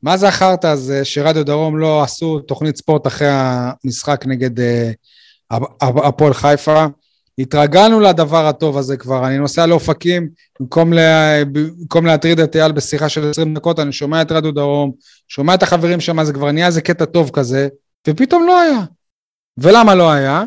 מה 0.04 0.18
זה 0.18 0.28
החרטא 0.28 0.68
הזה 0.68 1.06
שרדיו 1.06 1.46
דרום 1.46 1.78
לא 1.78 2.04
עשו 2.04 2.40
תוכנית 2.40 2.78
ספורט 2.78 3.08
אחרי 3.08 3.28
המשחק 3.32 4.24
נגד 4.28 4.60
אה, 4.60 4.92
הפ- 5.52 5.82
הפועל 5.82 6.34
חיפה? 6.34 6.86
התרגלנו 7.40 8.00
לדבר 8.00 8.48
הטוב 8.48 8.78
הזה 8.78 8.98
כבר, 8.98 9.28
אני 9.28 9.38
נוסע 9.38 9.66
לאופקים, 9.66 10.30
במקום, 10.60 10.94
לה, 10.94 11.42
במקום 11.52 12.06
להטריד 12.06 12.40
את 12.40 12.56
אייל 12.56 12.72
בשיחה 12.72 13.10
של 13.10 13.30
20 13.30 13.54
דקות, 13.54 13.80
אני 13.80 13.92
שומע 13.92 14.22
את 14.22 14.32
רדיו 14.32 14.52
דרום, 14.52 14.92
שומע 15.28 15.54
את 15.54 15.64
החברים 15.64 16.00
שם, 16.00 16.24
זה 16.24 16.34
כבר 16.34 16.52
נהיה 16.52 16.68
איזה 16.68 16.82
קטע 16.82 17.06
טוב 17.06 17.30
כזה, 17.34 17.68
ופתאום 18.08 18.48
לא 18.48 18.62
היה. 18.62 18.80
ולמה 19.58 19.96
לא 19.96 20.12
היה? 20.12 20.44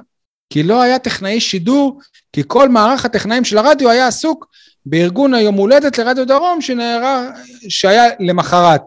כי 0.51 0.63
לא 0.63 0.83
היה 0.83 0.99
טכנאי 0.99 1.41
שידור, 1.41 2.01
כי 2.33 2.43
כל 2.47 2.69
מערך 2.69 3.05
הטכנאים 3.05 3.45
של 3.45 3.59
הרדיו 3.59 3.91
היה 3.91 4.07
עסוק 4.07 4.47
בארגון 4.87 5.35
היום 5.35 5.55
הולדת 5.55 5.99
לרדיו 5.99 6.27
דרום 6.27 6.61
שנערך, 6.61 7.39
שהיה 7.69 8.05
למחרת. 8.21 8.83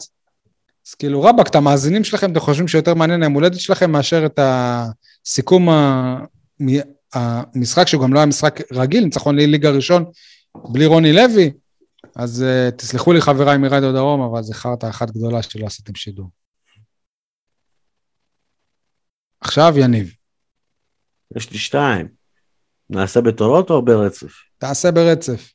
אז 0.88 0.94
כאילו 0.94 1.23
רבאק, 1.23 1.48
את 1.48 1.56
המאזינים 1.56 2.03
שלכם, 2.03 2.31
אתם 2.31 2.39
חושבים 2.39 2.68
שיותר 2.68 2.94
מעניין 2.94 3.23
היום 3.23 3.34
הולדת 3.34 3.60
שלכם 3.60 3.91
מאשר 3.91 4.26
את 4.26 4.39
הסיכום 4.41 5.69
המשחק, 7.14 7.88
שהוא 7.88 8.03
גם 8.03 8.14
לא 8.14 8.19
היה 8.19 8.26
משחק 8.26 8.61
רגיל, 8.72 9.03
ניצחון 9.03 9.35
ליגה 9.35 9.69
ראשון, 9.69 10.06
בלי 10.57 10.85
רוני 10.85 11.14
לוי. 11.14 11.52
אז 12.15 12.45
uh, 12.45 12.72
תסלחו 12.76 13.14
לי 13.14 13.22
חבריי 13.22 13.57
מרדיו 13.57 13.94
דרום, 13.94 14.22
אבל 14.22 14.41
חרטא 14.53 14.89
אחת 14.89 15.11
גדולה 15.11 15.41
שלא 15.41 15.65
עשיתם 15.65 15.95
שידור. 15.95 16.30
עכשיו 19.42 19.74
יניב, 19.78 20.14
יש 21.36 21.52
לי 21.52 21.58
שתיים. 21.58 22.08
נעשה 22.90 23.22
בתורות 23.22 23.70
או 23.70 23.82
ברצף? 23.82 24.32
תעשה 24.58 24.92
ברצף. 24.92 25.52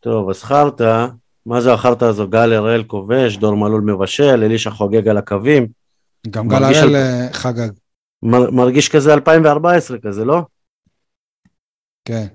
טוב, 0.00 0.30
אז 0.30 0.42
חרטא, 0.42 1.06
מה 1.46 1.60
זה 1.60 1.72
החרטא 1.72 2.04
הזו? 2.04 2.28
גל 2.28 2.52
הראל 2.52 2.84
כובש, 2.86 3.36
דור 3.36 3.54
מלול 3.56 3.80
מבשל, 3.80 4.42
אלישע 4.44 4.70
חוגג 4.70 5.08
על 5.08 5.16
הקווים. 5.18 5.66
גם 6.30 6.48
גל 6.48 6.64
הראל 6.64 6.76
על- 6.76 6.96
אה, 6.96 7.28
חגג, 7.32 7.68
מר, 8.22 8.50
מרגיש 8.50 8.88
כזה 8.88 9.14
2014 9.14 9.96
כזה, 10.06 10.24
לא? 10.24 10.38
כן. 12.04 12.26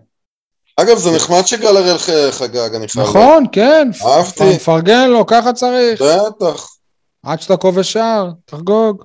אגב, 0.77 0.97
זה 0.97 1.09
נחמד 1.15 1.41
שגל 1.45 1.77
הראל 1.77 1.97
חגג, 2.31 2.75
אני 2.75 2.87
חייב... 2.87 3.05
נכון, 3.07 3.43
כן. 3.51 3.87
אהבתי. 4.05 4.55
מפרגן 4.55 5.09
לו, 5.09 5.25
ככה 5.25 5.53
צריך. 5.53 6.01
בטח. 6.01 6.65
עד 7.23 7.41
שאתה 7.41 7.57
כובש 7.57 7.93
שער, 7.93 8.29
תחגוג. 8.45 9.03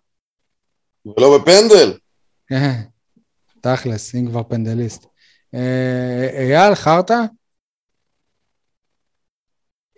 ולא 1.17 1.39
בפנדל. 1.39 1.99
כן, 2.47 2.83
תכלס, 3.61 4.15
אם 4.15 4.27
כבר 4.31 4.43
פנדליסט. 4.43 5.07
אה, 5.55 6.29
אייל, 6.39 6.75
חרטא? 6.75 7.15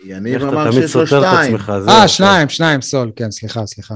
יניב 0.04 0.42
אמר 0.42 0.72
שיש 0.72 0.96
לו 0.96 1.06
שתיים. 1.06 1.56
אה. 1.88 2.08
שניים, 2.08 2.48
שניים, 2.48 2.80
סול, 2.80 3.12
כן, 3.16 3.30
סליחה, 3.30 3.66
סליחה. 3.66 3.94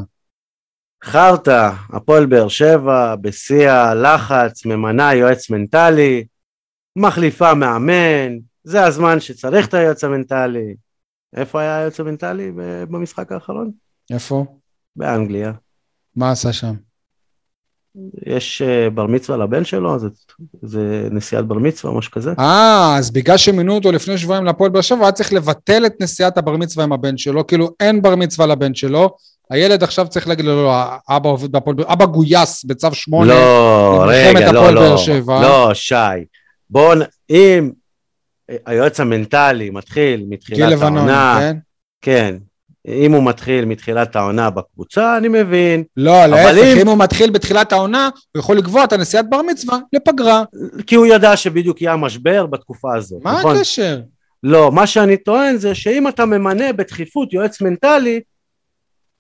חרטא, 1.05 1.71
הפועל 1.93 2.27
באר 2.27 2.49
שבע, 2.49 3.17
בשיא 3.17 3.71
הלחץ, 3.71 4.67
ממנה 4.67 5.15
יועץ 5.15 5.51
מנטלי, 5.51 6.25
מחליפה 6.97 7.55
מאמן, 7.55 8.39
זה 8.65 8.85
הזמן 8.85 9.21
שצריך 9.21 9.69
את 9.69 9.75
היועץ 9.75 10.05
המנטלי. 10.05 10.75
איפה 11.37 11.61
היה 11.61 11.79
היועץ 11.79 12.01
המנטלי 12.01 12.53
במשחק 12.91 13.33
האחרון? 13.33 13.71
איפה? 14.13 14.47
באנגליה. 14.97 15.53
מה 16.17 16.31
עשה 16.31 16.53
שם? 16.53 16.75
יש 18.27 18.63
אה, 18.63 18.91
בר 18.91 19.07
מצווה 19.07 19.39
לבן 19.39 19.65
שלו, 19.65 19.99
זה, 19.99 20.09
זה 20.63 21.09
נסיעת 21.11 21.47
בר 21.47 21.59
מצווה, 21.59 21.95
משהו 21.95 22.13
כזה. 22.13 22.33
אה, 22.39 22.97
אז 22.99 23.11
בגלל 23.11 23.37
שמינו 23.37 23.75
אותו 23.75 23.93
לפני 23.93 24.19
שבועיים 24.19 24.45
להפועל 24.45 24.71
באר 24.71 24.81
שבע, 24.81 25.03
היה 25.03 25.13
צריך 25.13 25.33
לבטל 25.33 25.87
את 25.87 25.93
נסיעת 26.01 26.39
הבר 26.39 26.57
מצווה 26.57 26.85
עם 26.85 26.93
הבן 26.93 27.17
שלו, 27.17 27.47
כאילו 27.47 27.71
אין 27.81 28.03
בר 28.03 28.17
מצווה 28.17 28.47
לבן 28.47 28.75
שלו, 28.75 29.17
הילד 29.51 29.83
עכשיו 29.83 30.09
צריך 30.09 30.29
להגיד 30.29 30.45
לו, 30.45 30.65
לא, 30.65 30.83
אבא 31.09 31.29
עובד 31.29 31.53
בהפועל 31.53 31.77
אבא 31.87 32.07
גויס 32.07 32.65
בצו 32.65 32.95
שמונה. 32.95 33.35
לא, 33.35 34.05
רגע, 34.09 34.53
לא, 34.53 34.71
לא. 34.71 34.97
לא, 35.27 35.75
שי. 35.75 35.95
בואו, 36.71 37.01
אם 37.31 37.71
היועץ 38.67 39.01
המנטלי 39.01 39.71
מתחיל 39.71 40.25
מתחילת 40.29 40.83
העונה, 40.83 41.39
כן? 41.41 41.57
כן, 42.03 42.37
אם 42.89 43.13
הוא 43.13 43.25
מתחיל 43.25 43.65
מתחילת 43.65 44.17
העונה 44.17 44.51
בקבוצה, 44.51 45.17
אני 45.19 45.29
מבין. 45.29 45.85
לא, 45.97 46.27
להפך, 46.27 46.59
אם- 46.59 46.79
אם 46.81 46.89
הוא 46.89 46.99
מתחיל 46.99 47.31
בתחילת 47.31 47.73
העונה, 47.73 48.09
הוא 48.35 48.41
יכול 48.41 48.57
לקבוע 48.59 48.85
את 48.85 48.93
הנסיעת 48.93 49.31
בר 49.31 49.43
מצווה 49.43 49.79
לפגרה. 49.93 50.43
כי 50.87 50.95
הוא 50.95 51.07
ידע 51.07 51.37
שבדיוק 51.37 51.83
יהיה 51.83 51.93
המשבר 51.93 52.47
בתקופה 52.47 52.97
הזאת, 52.97 53.21
מה 53.23 53.39
נכון? 53.39 53.57
הקשר? 53.57 54.01
לא, 54.43 54.73
מה 54.73 54.87
שאני 54.87 55.17
טוען 55.17 55.57
זה 55.57 55.75
שאם 55.75 56.09
אתה 56.09 56.25
ממנה 56.27 56.73
בדחיפות 56.73 57.33
יועץ 57.33 57.61
מנטלי, 57.61 58.21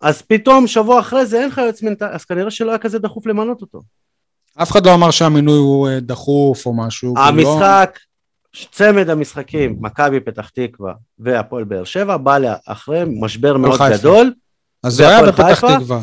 אז 0.00 0.22
פתאום 0.22 0.66
שבוע 0.66 1.00
אחרי 1.00 1.26
זה 1.26 1.40
אין 1.40 1.48
לך 1.48 1.58
יועץ 1.58 1.82
מנטלי, 1.82 2.08
אז 2.12 2.24
כנראה 2.24 2.50
שלא 2.50 2.70
היה 2.70 2.78
כזה 2.78 2.98
דחוף 2.98 3.26
למנות 3.26 3.60
אותו. 3.62 3.82
אף 4.62 4.70
אחד 4.70 4.86
לא 4.86 4.94
אמר 4.94 5.10
שהמינוי 5.10 5.58
הוא 5.58 5.88
אה, 5.88 6.00
דחוף 6.00 6.66
או 6.66 6.74
משהו. 6.76 7.14
המשחק, 7.18 7.98
צמד 8.72 9.10
המשחקים, 9.10 9.76
מכבי 9.80 10.20
פתח 10.20 10.48
תקווה 10.48 10.92
והפועל 11.18 11.64
באר 11.64 11.84
שבע, 11.84 12.16
בא 12.16 12.38
אחרי 12.66 13.02
משבר 13.06 13.56
מאוד 13.56 13.72
חיפה. 13.80 13.96
גדול, 13.98 14.32
אז 14.84 14.92
זה 14.94 15.08
היה 15.08 15.22
בפתח 15.22 15.42
חיפה? 15.54 15.74
תקווה. 15.76 16.00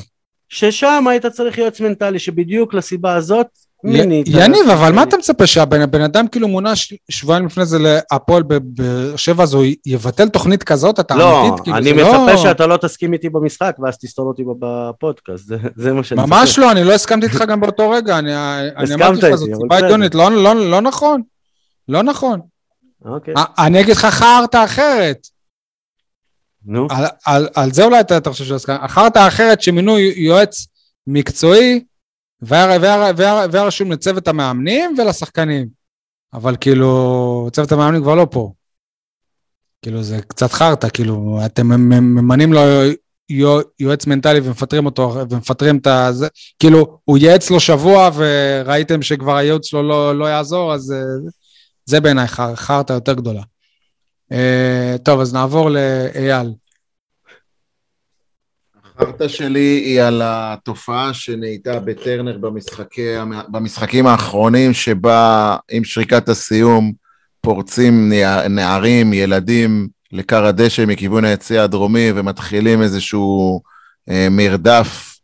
ששם 0.50 1.04
היית 1.10 1.26
צריך 1.26 1.58
יועץ 1.58 1.82
מנטלי, 1.82 2.20
שבדיוק 2.20 2.74
לסיבה 2.74 3.16
הזאת 3.16 3.48
מינית. 3.84 4.28
יניב, 4.30 4.70
אבל 4.74 4.92
מה 4.92 5.04
אתה 5.04 5.18
מצפה 5.18 5.48
שהבן 5.48 5.82
הבן 5.82 6.02
אדם 6.02 6.28
כאילו 6.28 6.48
מונה 6.48 6.76
ש- 6.76 6.94
שבועיים 7.12 7.46
לפני 7.46 7.66
זה 7.66 7.78
להפועל 7.80 8.44
בבאר 8.44 9.16
שבע, 9.16 9.44
אז 9.44 9.54
הוא 9.54 9.66
יבטל 9.86 10.30
תוכנית 10.30 10.64
כזאת? 10.64 11.00
אתה 11.00 11.16
לא, 11.16 11.42
אמיתית? 11.42 11.60
כאילו, 11.64 11.78
אני 11.78 11.86
זה 11.86 11.94
מצפה 11.94 12.32
לא- 12.32 12.38
שאתה 12.38 12.68
לא 12.68 12.78
תסכים 12.78 13.14
איתי 13.14 13.30
במשחק 13.30 13.76
ואז 13.80 13.98
תסתור 13.98 14.28
אותי 14.28 14.44
בפודקאסט, 14.60 15.46
זה- 15.48 15.58
זה 15.76 15.94
מה 15.94 16.04
שאני 16.04 16.22
ממש 16.22 16.60
לא, 16.60 16.72
אני 16.72 16.84
לא 16.84 16.94
הסכמתי 16.94 17.26
איתך 17.26 17.44
גם 17.48 17.62
באותו 17.62 17.90
רגע, 17.90 18.20
אני 18.20 18.32
אני 18.78 18.94
אמרתי 18.94 19.18
לך, 19.22 19.36
זאת 19.36 19.50
סיבה. 19.62 19.78
הגיונית, 19.78 20.16
לא- 20.16 20.32
לא 20.32 20.56
לא 20.72 20.82
נכון. 20.82 21.22
לא 21.92 22.04
נכון. 22.04 22.40
אוקיי, 23.06 23.34
א- 23.38 23.66
אני 23.66 23.82
אגיד 23.82 23.96
לך 23.96 24.06
חרטא 24.06 24.66
אחרת. 24.66 25.28
נו, 26.66 26.88
על, 26.90 27.06
על, 27.26 27.48
על 27.56 27.72
זה 27.74 27.84
אולי 27.84 28.00
אתה, 28.00 28.18
אתה 28.18 28.32
חושב 28.32 28.46
שהסכמה. 28.46 28.76
החרטא 28.86 29.20
האחרת 29.20 29.62
שמינו 29.62 30.00
יועץ 30.00 30.68
מקצועי 31.08 31.84
והיה, 32.42 33.12
רשום 33.66 33.92
לצוות 33.92 34.28
המאמנים 34.28 34.96
ולשחקנים. 34.98 35.68
אבל 36.34 36.56
כאילו, 36.62 37.50
צוות 37.54 37.72
המאמנים 37.72 38.02
כבר 38.02 38.16
לא 38.16 38.28
פה. 38.32 38.52
כאילו, 39.82 40.04
זה 40.04 40.22
קצת 40.28 40.52
חרטא, 40.52 40.88
כאילו, 40.94 41.40
אתם 41.46 41.68
ממ- 41.68 42.16
ממנים 42.16 42.54
לו 42.54 42.62
יו- 43.30 43.60
יועץ 43.80 44.06
מנטלי 44.08 44.40
ומפטרים 44.44 44.86
אותו, 44.86 45.14
ומפטרים 45.30 45.78
את 45.78 45.88
ה... 45.88 46.08
זה, 46.12 46.28
כאילו, 46.60 47.00
הוא 47.06 47.18
ייעץ 47.18 47.50
לו 47.52 47.60
שבוע 47.60 48.10
וראיתם 48.16 49.02
שכבר 49.02 49.36
הייעוץ 49.36 49.66
שלו 49.66 49.84
לא, 49.84 50.20
לא 50.20 50.26
יעזור, 50.26 50.74
אז 50.74 50.92
אה, 50.92 50.98
זה 51.86 52.00
בעיניי 52.00 52.28
חר- 52.28 52.56
חרטא 52.56 52.94
יותר 52.94 53.14
גדולה. 53.14 53.42
אה, 54.32 54.96
טוב, 55.04 55.20
אז 55.20 55.34
נעבור 55.34 55.70
לאייל. 55.70 56.54
החרטא 58.86 59.28
שלי 59.28 59.60
היא 59.86 60.02
על 60.02 60.22
התופעה 60.26 61.14
שנהייתה 61.14 61.80
בטרנר 61.80 62.38
במשחקי, 62.38 63.08
במשחקים 63.52 64.08
האחרונים, 64.08 64.74
שבה 64.74 65.56
עם 65.72 65.84
שריקת 65.84 66.30
הסיום 66.30 66.92
פורצים 67.42 68.10
נע- 68.10 68.48
נערים, 68.48 69.14
ילדים, 69.14 69.88
לכר 70.12 70.46
הדשא 70.46 70.84
מכיוון 70.88 71.26
היציע 71.26 71.64
הדרומי 71.64 72.12
ומתחילים 72.16 72.82
איזשהו 72.82 73.62
אה, 74.10 74.28
מרדף 74.32 75.18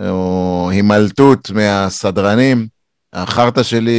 או 0.00 0.68
הימלטות 0.72 1.50
מהסדרנים. 1.50 2.66
החרטא 3.12 3.62
שלי 3.62 3.92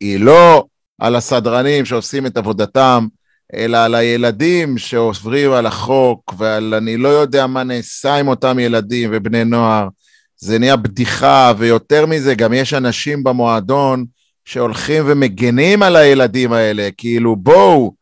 היא 0.00 0.20
לא 0.20 0.64
על 0.98 1.16
הסדרנים 1.16 1.84
שעושים 1.84 2.26
את 2.26 2.36
עבודתם, 2.36 3.06
אלא 3.54 3.76
על 3.76 3.94
הילדים 3.94 4.78
שעוברים 4.78 5.52
על 5.52 5.66
החוק 5.66 6.34
ועל 6.38 6.74
אני 6.74 6.96
לא 6.96 7.08
יודע 7.08 7.46
מה 7.46 7.62
נעשה 7.62 8.14
עם 8.14 8.28
אותם 8.28 8.58
ילדים 8.58 9.10
ובני 9.12 9.44
נוער. 9.44 9.88
זה 10.36 10.58
נהיה 10.58 10.76
בדיחה, 10.76 11.52
ויותר 11.58 12.06
מזה, 12.06 12.34
גם 12.34 12.52
יש 12.52 12.74
אנשים 12.74 13.24
במועדון 13.24 14.04
שהולכים 14.44 15.04
ומגנים 15.06 15.82
על 15.82 15.96
הילדים 15.96 16.52
האלה, 16.52 16.88
כאילו 16.96 17.36
בואו, 17.36 17.92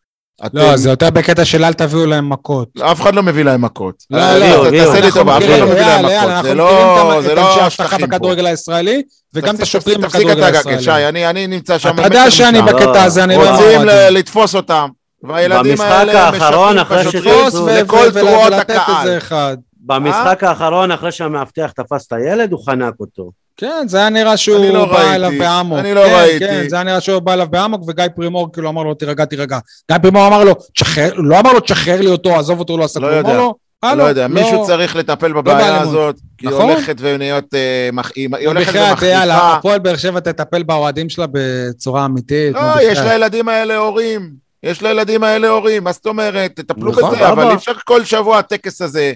אתם... 0.47 0.59
לא, 0.59 0.77
זה 0.77 0.91
יותר 0.91 1.11
בקטע 1.11 1.45
של 1.45 1.65
אל 1.65 1.73
תביאו 1.73 2.07
להם 2.07 2.31
מכות. 2.31 2.69
אף 2.81 3.01
אחד 3.01 3.15
לא 3.15 3.23
מביא 3.23 3.45
להם 3.45 3.63
מכות. 3.63 3.95
לא, 4.11 4.19
אה, 4.19 4.39
לא, 4.39 4.71
תעשה 4.71 5.01
לי 5.01 5.13
טובה, 5.13 5.37
אף 5.37 5.43
אחד 5.43 5.59
לא 5.61 5.67
מביא 5.67 5.81
להם 5.81 6.05
מכות. 6.05 6.43
זה 6.43 6.55
לא, 6.55 7.21
זה 7.23 7.35
לא 7.35 7.63
השטחים 7.67 7.99
פה. 8.01 8.07
בכדורגל 8.07 8.47
הישראלי, 8.47 9.03
וגם 9.35 9.55
את 9.55 9.61
תפסיק- 9.61 9.63
השוטרים 9.63 10.03
תפסיק 10.03 10.21
בכדורגל 10.27 10.43
את 10.43 10.49
הגגל, 10.49 10.63
שי, 10.63 10.71
הישראלי. 10.71 11.09
אני- 11.09 11.31
אני 11.31 11.47
נמצא 11.47 11.79
שם 11.79 11.95
אתה 11.95 12.03
יודע 12.03 12.31
שאני. 12.31 12.63
בקטע 12.63 13.03
הזה, 13.03 13.25
אני 13.25 13.37
לא... 13.37 13.51
רוצים 13.51 13.81
לתפוס 14.11 14.55
אותם, 14.55 14.89
והילדים 15.23 15.81
האלה 15.81 16.31
ו- 16.33 17.67
לכל 17.67 18.11
תרועות 18.11 18.53
הקהל. 18.53 19.19
אחד. 19.19 19.57
במשחק 19.87 20.45
האחרון 20.45 20.91
אחרי 20.91 21.13
שהמאבטח 21.13 21.71
תפס 21.77 22.07
את 22.07 22.13
הילד 22.13 22.53
הוא 22.53 22.67
חנק 22.67 22.95
אותו. 23.01 23.31
כן, 23.57 23.85
זה 23.89 23.99
היה 23.99 24.09
נראה 24.11 24.37
שהוא 24.37 24.73
לא 24.75 24.85
בא 24.85 24.97
ראיתי, 24.99 25.15
אליו 25.15 25.31
באמוק. 25.39 25.79
אני 25.79 25.95
לא 25.95 26.01
כן, 26.07 26.13
ראיתי. 26.15 26.39
כן, 26.47 26.69
זה 26.69 26.77
היה 26.77 26.83
נראה 26.85 27.01
שהוא 27.01 27.19
בא 27.19 27.33
אליו 27.33 27.47
באמוק, 27.51 27.83
וגיא 27.89 28.05
פרימור 28.17 28.53
כאילו 28.53 28.69
אמר 28.69 28.83
לו, 28.83 28.95
תירגע, 28.95 29.25
תירגע. 29.25 29.59
גיא 29.91 29.99
פרימור 29.99 30.27
אמר 30.27 30.45
לו, 30.45 30.55
תשחרר, 30.75 31.11
לא 31.17 31.41
אמר 31.41 31.53
לו, 31.53 31.61
תשחרר 31.61 32.01
לי 32.01 32.07
אותו, 32.07 32.37
עזוב 32.39 32.59
אותו, 32.59 32.79
לא 32.79 32.85
עשה 32.85 33.01
לא 33.01 33.07
כלום. 33.07 33.19
יודע. 33.19 33.33
לו, 33.37 33.55
לא 33.83 33.89
הלו, 33.89 34.09
יודע, 34.09 34.29
מישהו 34.29 34.67
צריך 34.67 34.97
לטפל 34.97 35.33
בבעיה 35.33 35.59
באלימות. 35.59 35.83
הזאת, 35.89 36.17
כי 36.39 36.47
היא 36.47 36.55
נכון? 36.55 36.71
הולכת 36.71 36.97
ונהיות, 36.99 37.55
אה, 37.55 37.89
מח- 37.93 38.13
היא 38.17 38.29
היא 38.39 38.49
הולכת 38.49 38.69
בחייאת, 38.69 39.03
יאללה, 39.03 39.35
ומחריפה. 39.35 39.57
הפועל 39.57 39.79
באר 39.79 39.97
שבע 39.97 40.21
תטפל 40.21 40.63
באוהדים 40.63 41.09
שלה 41.09 41.27
בצורה 41.33 42.05
אמיתית. 42.05 42.55
לא. 42.55 42.61
יש 42.83 42.99
לילדים 42.99 43.49
האלה 43.49 43.77
הורים. 43.77 44.31
יש 44.63 44.83
לילדים 44.83 45.25
האלה 45.25 45.49
הורים, 45.49 45.85
מה 45.85 45.93
זאת 45.93 46.07
אומרת? 46.07 46.51
תטפלו 46.55 46.91
נכון, 46.93 47.15
בזה, 47.15 47.29
אבל. 47.29 47.49
אי 47.51 47.55
אפשר 47.55 47.73
כל 47.85 48.05
שבוע 48.05 48.39
הטקס 48.39 48.83
הזה. 48.83 49.13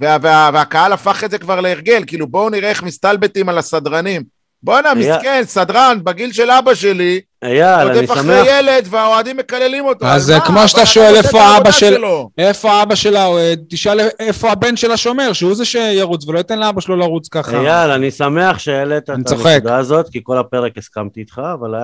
וה- 0.00 0.16
וה- 0.22 0.50
והקהל 0.52 0.92
הפך 0.92 1.24
את 1.24 1.30
זה 1.30 1.38
כבר 1.38 1.60
להרגל, 1.60 2.02
כאילו 2.06 2.26
בואו 2.26 2.50
נראה 2.50 2.68
איך 2.68 2.82
מסתלבטים 2.82 3.48
על 3.48 3.58
הסדרנים. 3.58 4.22
בואנה, 4.64 4.94
מסכן, 4.94 5.42
סדרן 5.46 5.98
בגיל 6.04 6.32
של 6.32 6.50
אבא 6.50 6.74
שלי, 6.74 7.20
אייל, 7.44 7.64
אני 7.88 7.98
רודף 7.98 8.12
אחרי 8.12 8.22
שמח, 8.22 8.46
ילד 8.48 8.86
והאוהדים 8.90 9.36
מקללים 9.36 9.84
אותו. 9.84 10.06
אז 10.06 10.30
מה? 10.30 10.40
כמו 10.40 10.68
שאתה 10.68 10.86
שואל 10.86 11.14
איפה 11.16 11.38
האבא 11.40 11.52
העבודה 11.52 11.72
של-. 11.72 12.04
איפה 12.38 12.82
אבא 12.82 12.94
של 12.94 13.16
האוהד? 13.16 13.60
תשאל 13.68 14.00
איפה 14.18 14.50
הבן 14.50 14.76
שלה 14.76 14.96
שומר, 14.96 15.32
שהוא 15.32 15.54
זה 15.54 15.64
שירוץ, 15.64 16.28
ולא 16.28 16.38
ייתן 16.38 16.58
לאבא 16.58 16.80
שלו 16.80 16.96
לרוץ 16.96 17.28
ככה. 17.28 17.60
אייל, 17.60 17.90
אני 17.90 18.10
שמח 18.10 18.58
שהעלית 18.58 19.10
את. 19.10 19.32
הנקודה 19.54 19.76
הזאת, 19.76 20.08
כי 20.08 20.20
כל 20.22 20.38
הפרק 20.38 20.78
הסכמתי 20.78 21.20
איתך, 21.20 21.40
אבל 21.60 21.74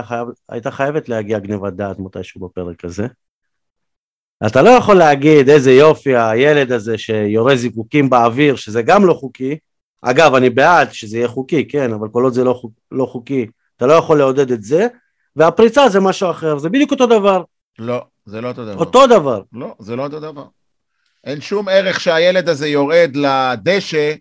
הייתה 0.49 0.71
חייבת 0.71 1.09
להגיע 1.09 1.39
גניבת 1.39 1.73
דעת 1.73 1.97
מתישהו 1.99 2.41
בפרק 2.41 2.85
הזה. 2.85 3.07
אתה 4.47 4.63
לא 4.63 4.71
יכול 4.71 4.95
להגיד 4.97 5.49
איזה 5.49 5.73
יופי 5.73 6.17
הילד 6.17 6.73
הזה 6.73 6.99
שיורה 6.99 7.57
זיקוקים 7.57 8.11
באוויר, 8.11 8.57
שזה 8.57 8.83
גם 8.83 9.07
לא 9.07 9.15
חוקי. 9.15 9.59
אגב, 10.03 10.35
אני 10.35 10.51
בעד 10.51 10.93
שזה 10.93 11.17
יהיה 11.17 11.29
חוקי, 11.29 11.69
כן, 11.69 11.93
אבל 11.93 12.09
כל 12.09 12.25
עוד 12.25 12.33
זה 12.33 12.45
לא, 12.45 12.53
חוק, 12.53 12.73
לא 12.93 13.07
חוקי, 13.07 13.47
אתה 13.77 13.87
לא 13.87 13.93
יכול 13.93 14.19
לעודד 14.19 14.51
את 14.51 14.63
זה, 14.63 14.87
והפריצה 15.37 15.89
זה 15.89 16.01
משהו 16.01 16.31
אחר, 16.31 16.59
זה 16.59 16.69
בדיוק 16.69 16.91
אותו 16.91 17.07
דבר. 17.07 17.43
לא, 17.79 18.05
זה 18.27 18.41
לא 18.41 18.49
אותו 18.49 18.65
דבר. 18.65 18.79
אותו 18.79 19.07
דבר. 19.07 19.43
לא, 19.53 19.75
זה 19.79 19.97
לא 19.97 20.03
אותו 20.03 20.21
דבר. 20.21 20.45
אין 21.25 21.41
שום 21.41 21.69
ערך 21.69 22.01
שהילד 22.01 22.49
הזה 22.49 22.69
יורד 22.69 23.17
לדשא, 23.17 24.15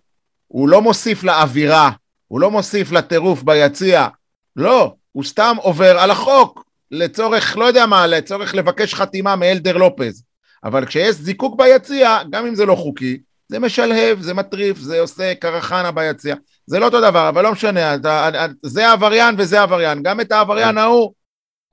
הוא 0.48 0.70
לא 0.70 0.82
מוסיף 0.82 1.24
לאווירה, 1.24 1.92
הוא 2.28 2.40
לא 2.40 2.52
מוסיף 2.52 2.92
לטירוף 2.92 3.44
ביציע. 3.44 4.08
לא, 4.56 4.94
הוא 5.12 5.24
סתם 5.24 5.56
עובר 5.62 6.00
על 6.00 6.12
החוק, 6.12 6.64
לצורך, 6.92 7.58
לא 7.58 7.66
יודע 7.66 7.86
מה, 7.86 8.08
לצורך 8.08 8.56
לבקש 8.56 8.94
חתימה 8.94 9.36
מאלדר 9.36 9.78
לופז. 9.78 10.24
אבל 10.64 10.86
כשיש 10.86 11.16
זיקוק 11.16 11.58
ביציע, 11.58 12.18
גם 12.30 12.46
אם 12.46 12.56
זה 12.56 12.66
לא 12.66 12.76
חוקי, 12.76 13.18
זה 13.50 13.60
משלהב, 13.60 14.22
זה 14.22 14.34
מטריף, 14.34 14.78
זה 14.78 15.00
עושה 15.00 15.34
קרחנה 15.36 15.92
ביציע. 15.92 16.36
זה 16.66 16.80
לא 16.80 16.86
אותו 16.86 17.02
דבר, 17.02 17.30
אבל 17.30 17.44
לא 17.44 17.52
משנה, 17.52 17.96
אתה, 17.96 18.30
זה 18.64 18.92
עבריין 18.92 19.36
וזה 19.38 19.62
עבריין. 19.62 20.04
גם 20.04 20.22
את 20.22 20.32
העבריין 20.32 20.78
ההוא, 20.78 21.12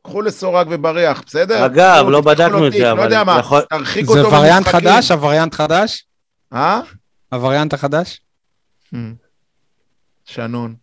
קחו 0.05 0.23
לסורג 0.23 0.67
ובריח, 0.71 1.23
בסדר? 1.27 1.67
אגב, 1.67 2.07
לא 2.09 2.21
בדקנו 2.21 2.67
את 2.67 2.73
זה, 2.73 2.79
לא 2.79 2.93
אבל 2.93 3.05
יודע 3.05 3.25
מה, 3.25 3.37
יכול- 3.39 3.63
תרחיק 3.71 4.07
זה 4.07 4.21
אותו 4.21 4.33
וריאנט 4.37 4.67
במשחקים. 4.67 4.91
חדש? 4.91 5.11
הווריאנט 5.11 5.55
חדש? 5.55 6.07
אה? 6.53 6.81
הווריאנט 7.33 7.73
החדש? 7.75 8.21
שנון. 10.25 10.75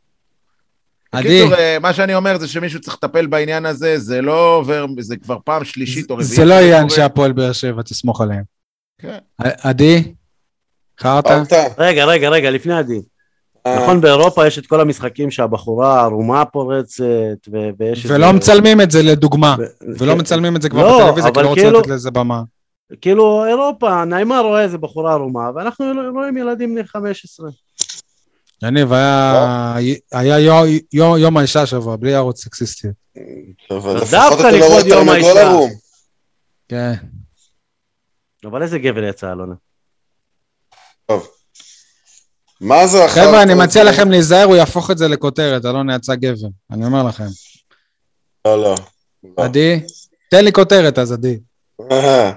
עדי, 1.11 1.41
בקיצור, 1.41 1.59
אה, 1.59 1.77
מה 1.79 1.93
שאני 1.93 2.15
אומר 2.15 2.37
זה 2.37 2.47
שמישהו 2.47 2.81
צריך 2.81 2.97
לטפל 3.03 3.25
בעניין 3.25 3.65
הזה, 3.65 3.99
זה 3.99 4.21
לא 4.21 4.55
עובר, 4.55 4.85
זה 4.99 5.17
כבר 5.17 5.37
פעם 5.45 5.63
שלישית 5.63 6.09
או 6.09 6.15
רביעית. 6.15 6.31
זה 6.35 6.45
לא 6.45 6.53
יהיה. 6.53 6.81
אנשי 6.81 7.01
הפועל 7.01 7.31
באר 7.31 7.51
שבע, 7.51 7.81
תסמוך 7.81 8.21
עליהם. 8.21 8.43
כן. 9.01 9.17
עדי? 9.39 10.13
חרטא? 10.99 11.43
רגע, 11.77 12.05
רגע, 12.05 12.29
רגע, 12.29 12.49
לפני 12.51 12.73
עדי. 12.73 13.01
אה, 13.67 13.83
נכון, 13.83 14.01
באירופה 14.01 14.47
יש 14.47 14.59
את 14.59 14.67
כל 14.67 14.81
המשחקים 14.81 15.31
שהבחורה 15.31 15.99
הערומה 15.99 16.45
פורצת, 16.45 17.03
ו- 17.53 17.69
ויש... 17.79 18.05
ולא 18.05 18.33
מצלמים 18.33 18.81
את 18.81 18.91
זה 18.91 19.03
לדוגמה. 19.03 19.55
ולא 19.99 20.13
כן. 20.13 20.19
מצלמים 20.19 20.55
את 20.55 20.61
זה 20.61 20.69
כבר 20.69 20.81
לא, 20.83 20.97
בטלוויזיה, 20.97 21.31
כי 21.31 21.41
לא 21.41 21.47
רוצים 21.47 21.63
כאילו- 21.63 21.79
לתת 21.79 21.89
לזה 21.89 22.11
במה. 22.11 22.41
כאילו 23.01 23.45
אירופה, 23.45 24.05
נעימה 24.05 24.39
רואה 24.39 24.61
איזה 24.61 24.77
בחורה 24.77 25.13
ערומה, 25.13 25.49
ואנחנו 25.55 25.85
רואים 26.13 26.37
ילדים 26.37 26.75
בני 26.75 26.83
15. 26.87 27.49
יניב, 28.63 28.93
היה 30.11 30.39
יו- 30.93 31.17
יום 31.17 31.37
האישה 31.37 31.61
השבוע, 31.61 31.95
בלי 31.95 32.13
הערות 32.13 32.37
סקסיסטיות. 32.37 32.93
אבל 33.71 33.97
אז 33.97 34.13
לפחות 34.13 34.29
דווקא 34.29 34.41
אתה 34.41 34.51
לא 34.51 34.57
לכבוד 34.57 34.71
רואה 34.71 34.87
יום 34.87 35.07
תרנגול 35.07 35.37
האישה. 35.37 35.51
מה 42.61 42.87
זה 42.87 43.05
החרטא 43.05 43.21
חבר'ה, 43.27 43.43
אני 43.43 43.53
מציע? 43.53 43.83
לכם 43.83 44.11
להיזהר, 44.11 44.43
הוא 44.43 44.55
יהפוך 44.55 44.91
את 44.91 44.97
זה 44.97 45.07
לכותרת, 45.07 45.65
אלון 45.65 45.89
יצא 45.89 46.15
גבר. 46.15 46.47
אני 46.71 46.85
אומר 46.85 47.03
לכם. 47.03 47.27
לא, 48.45 48.61
לא. 48.63 48.75
לא. 49.37 49.43
עדי, 49.43 49.79
תן 50.31 50.45
לי 50.45 50.51
כותרת 50.51 50.97
אז, 50.99 51.11
עדי. 51.11 51.39
אהה. 51.91 52.31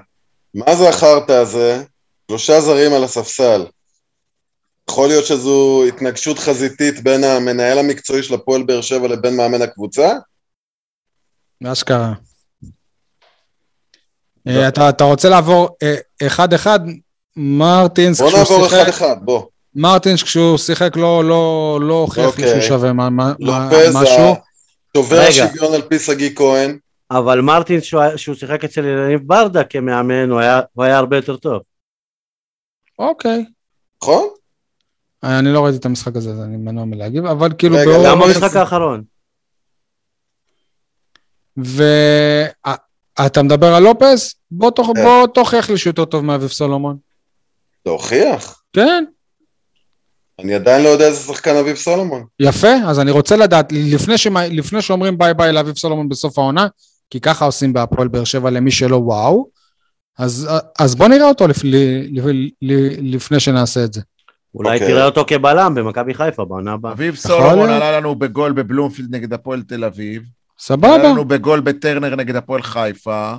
מה 0.54 0.76
זה 0.76 0.88
החרטא 0.88 1.32
הזה? 1.32 1.84
שלושה 2.28 2.60
זרים 2.60 2.92
על 2.92 3.04
הספסל. 3.04 3.66
יכול 4.90 5.08
להיות 5.08 5.26
שזו 5.26 5.84
התנגשות 5.88 6.38
חזיתית 6.38 7.02
בין 7.02 7.24
המנהל 7.24 7.78
המקצועי 7.78 8.22
של 8.22 8.34
הפועל 8.34 8.62
באר 8.62 8.80
שבע 8.80 9.08
לבין 9.08 9.36
מאמן 9.36 9.62
הקבוצה? 9.62 10.12
אשכרה. 11.66 12.12
אה, 14.48 14.68
אתה 14.68 14.88
אתה 14.88 15.04
רוצה 15.04 15.28
לעבור 15.28 15.68
אה, 15.82 15.94
אחד-אחד? 16.26 16.80
מרטינס, 17.36 18.20
בוא 18.20 18.28
כשהוא 18.30 18.38
נעבור 18.58 18.66
אחד-אחד, 18.66 19.16
בוא. 19.22 19.42
מרטינס 19.74 20.22
כשהוא 20.22 20.58
שיחק 20.58 20.96
לא, 20.96 21.24
לא, 21.24 21.78
לא 21.82 21.94
הוכיח 21.94 22.24
לי 22.24 22.26
אוקיי. 22.44 22.48
שהוא 22.48 22.78
שווה 22.78 22.92
מה- 22.92 23.10
מה- 23.10 23.32
מה- 23.40 23.68
משהו. 23.94 24.34
שובר. 24.96 25.20
השוויון 25.20 25.74
על 25.74 25.82
פי 25.82 25.98
שגיא 25.98 26.30
כהן. 26.36 26.78
אבל 27.10 27.40
מרטין 27.40 27.80
שהוא 27.80 28.00
היה- 28.00 28.18
שהוא 28.18 28.34
שיחק 28.34 28.64
אצל 28.64 28.84
יניב 28.84 29.20
ברדה 29.26 29.64
כמאמן, 29.64 30.30
הוא 30.30 30.40
היה 30.84 30.98
הרבה 30.98 31.16
יותר 31.16 31.36
טוב. 31.36 31.62
אוקיי. 32.98 33.44
נכון? 34.02 34.28
אני 35.24 35.52
לא 35.52 35.64
ראיתי 35.64 35.78
את 35.78 35.86
המשחק 35.86 36.16
הזה, 36.16 36.30
אז 36.30 36.40
אני 36.40 36.56
מנוע 36.56 36.84
מלהגיב, 36.84 37.26
אבל 37.26 37.52
כאילו... 37.58 37.76
רגע, 37.76 37.90
גם 37.94 38.00
למה- 38.04 38.26
במשחק 38.26 38.56
האחרון. 38.56 39.02
ואתה 41.56 43.42
מדבר 43.42 43.74
על 43.74 43.82
לופס? 43.82 44.34
בוא 44.50 44.70
תוכ- 44.70 44.92
כן. 44.94 45.02
בוא 45.04 45.26
תוכיח 45.26 45.70
לי 45.70 45.76
שהוא 45.78 45.90
יותר 45.90 46.04
טוב 46.04 46.24
מאביב 46.24 46.48
סולומון. 46.48 46.96
להוכיח. 47.86 48.62
כן, 48.72 49.04
אני 50.38 50.54
עדיין 50.54 50.82
לא 50.82 50.88
יודע 50.88 51.06
איזה 51.06 51.20
שחקן 51.20 51.56
אביב 51.56 51.76
סולומון. 51.76 52.24
יפה, 52.40 52.72
אז 52.86 53.00
אני 53.00 53.10
רוצה 53.10 53.36
לדעת, 53.36 53.72
לפני, 53.72 54.18
שמה, 54.18 54.46
לפני 54.46 54.82
שאומרים 54.82 55.18
ביי 55.18 55.34
ביי 55.34 55.52
לאביב 55.52 55.76
סולומון 55.78 56.08
בסוף 56.08 56.38
העונה, 56.38 56.66
כי 57.10 57.20
ככה 57.20 57.44
עושים 57.44 57.72
בהפועל 57.72 58.08
באר 58.08 58.24
שבע 58.24 58.50
למי 58.50 58.70
שלא 58.70 58.96
וואו, 58.96 59.48
אז, 60.18 60.48
אז 60.78 60.94
בוא 60.94 61.08
נראה 61.08 61.28
אותו 61.28 61.48
לפ, 61.48 61.64
ל, 61.64 61.76
ל, 62.20 62.48
ל, 62.62 63.14
לפני 63.14 63.40
שנעשה 63.40 63.84
את 63.84 63.92
זה. 63.92 64.00
אולי 64.54 64.74
אוקיי. 64.74 64.88
תראה 64.88 65.04
אותו 65.06 65.24
כבלם 65.26 65.74
במכבי 65.74 66.14
חיפה 66.14 66.44
בעונה 66.44 66.72
הבאה. 66.72 66.92
אביב 66.92 67.14
סולומון. 67.14 67.68
עלה 67.70 68.00
לנו 68.00 68.14
בגול 68.14 68.52
בבלומפילד 68.52 69.14
נגד 69.14 69.32
הפועל 69.32 69.62
תל 69.62 69.84
אביב. 69.84 70.22
עלה 70.22 70.30
סבבה, 70.58 70.98
לנו 70.98 71.24
בגול 71.24 71.60
בטרנר 71.60 72.16
נגד 72.16 72.36
הפועל 72.36 72.62
חיפה. 72.62 73.34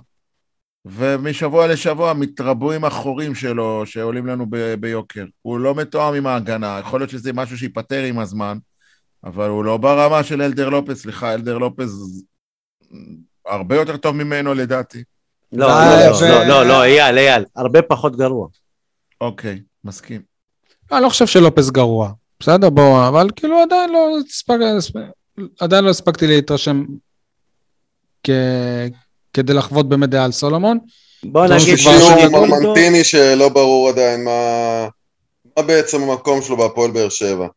ומשבוע 0.85 1.67
לשבוע 1.67 2.13
מתרבו 2.13 2.71
עם 2.71 2.85
החורים 2.85 3.35
שלו 3.35 3.85
שעולים 3.85 4.25
לנו 4.25 4.45
ב- 4.49 4.73
ביוקר. 4.73 5.25
הוא 5.41 5.59
לא 5.59 5.75
מתואם 5.75 6.13
עם 6.13 6.27
ההגנה, 6.27 6.79
יכול 6.79 6.99
להיות 6.99 7.09
שזה 7.09 7.33
משהו 7.33 7.57
שייפתר 7.57 8.03
עם 8.03 8.19
הזמן, 8.19 8.57
אבל 9.23 9.49
הוא 9.49 9.65
לא 9.65 9.77
ברמה 9.77 10.23
של 10.23 10.41
אלדר 10.41 10.69
לופס, 10.69 11.01
סליחה, 11.01 11.33
אלדר 11.33 11.57
לופס 11.57 11.89
הרבה 13.45 13.75
יותר 13.75 13.97
טוב 13.97 14.15
ממנו 14.15 14.53
לדעתי. 14.53 15.03
לא, 15.51 15.67
לא, 15.67 16.21
לא, 16.21 16.47
לא, 16.47 16.65
לא, 16.65 16.83
אייל, 16.83 17.17
אייל, 17.17 17.45
הרבה 17.55 17.81
פחות 17.81 18.15
גרוע. 18.15 18.47
אוקיי, 19.21 19.61
מסכים. 19.83 20.34
אני 20.91 21.03
לא 21.03 21.09
חושב 21.09 21.27
שלופס 21.27 21.69
גרוע, 21.69 22.11
בסדר, 22.39 22.69
בוא, 22.69 23.07
אבל 23.07 23.29
כאילו 23.35 23.59
עדיין 23.61 23.89
לא 23.89 24.17
הספק, 24.27 24.55
עדיין 25.59 25.83
לא 25.83 25.89
הספקתי 25.89 26.27
להתרשם 26.27 26.85
כ, 28.23 28.29
כדי 29.33 29.53
לחוות 29.53 29.89
באמת 29.89 30.09
דעה 30.09 30.25
על 30.25 30.31
סולומון. 30.31 30.79
בוא 31.23 31.45
נגיד 31.45 31.77
שהוא 31.77 31.93
טוב. 32.31 32.31
מרמנטיני 32.31 33.03
שלא 33.03 33.49
ברור 33.49 33.89
עדיין 33.89 34.23
מה... 34.23 34.87
מה 35.57 35.63
בעצם 35.63 36.01
המקום 36.01 36.41
שלו 36.41 36.57
בהפועל 36.57 36.91
באר 36.91 37.09
שבע. 37.09 37.47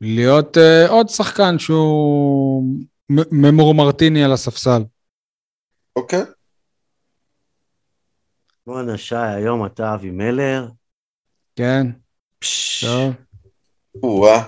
להיות 0.00 0.56
uh, 0.56 0.90
עוד 0.90 1.08
שחקן 1.08 1.58
שהוא 1.58 2.64
מ- 3.10 3.46
ממורמרטיני 3.46 4.24
על 4.24 4.32
הספסל. 4.32 4.82
אוקיי? 5.96 6.22
בואנה 8.66 8.98
שי, 8.98 9.16
היום 9.16 9.66
אתה 9.66 9.94
אבי 9.94 10.10
מלר. 10.10 10.68
כן, 11.58 11.86
טוב, 12.80 13.12
או-אה, 14.02 14.42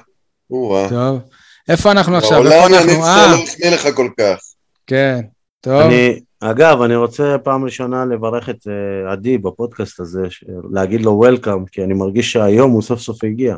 או-אה. 0.50 0.88
טוב. 0.88 1.20
איפה 1.68 1.90
אנחנו 1.92 2.16
עכשיו? 2.16 2.46
איפה 2.46 2.66
אנחנו? 2.66 2.90
יניב 2.90 3.02
אה, 3.02 3.26
לא 3.26 3.42
החמיא 3.42 3.70
לך 3.74 3.96
כל 3.96 4.08
כך. 4.20 4.38
כן, 4.86 5.20
טוב. 5.60 5.80
אני, 5.80 6.20
אגב, 6.40 6.82
אני 6.82 6.96
רוצה 6.96 7.36
פעם 7.44 7.64
ראשונה 7.64 8.04
לברך 8.04 8.48
את 8.48 8.56
אה, 8.68 9.12
עדי 9.12 9.38
בפודקאסט 9.38 10.00
הזה, 10.00 10.20
ש- 10.30 10.44
להגיד 10.72 11.00
לו 11.00 11.10
וולקאם, 11.10 11.66
כי 11.66 11.84
אני 11.84 11.94
מרגיש 11.94 12.32
שהיום 12.32 12.70
הוא 12.70 12.82
סוף 12.82 13.00
סוף 13.00 13.24
הגיע. 13.24 13.56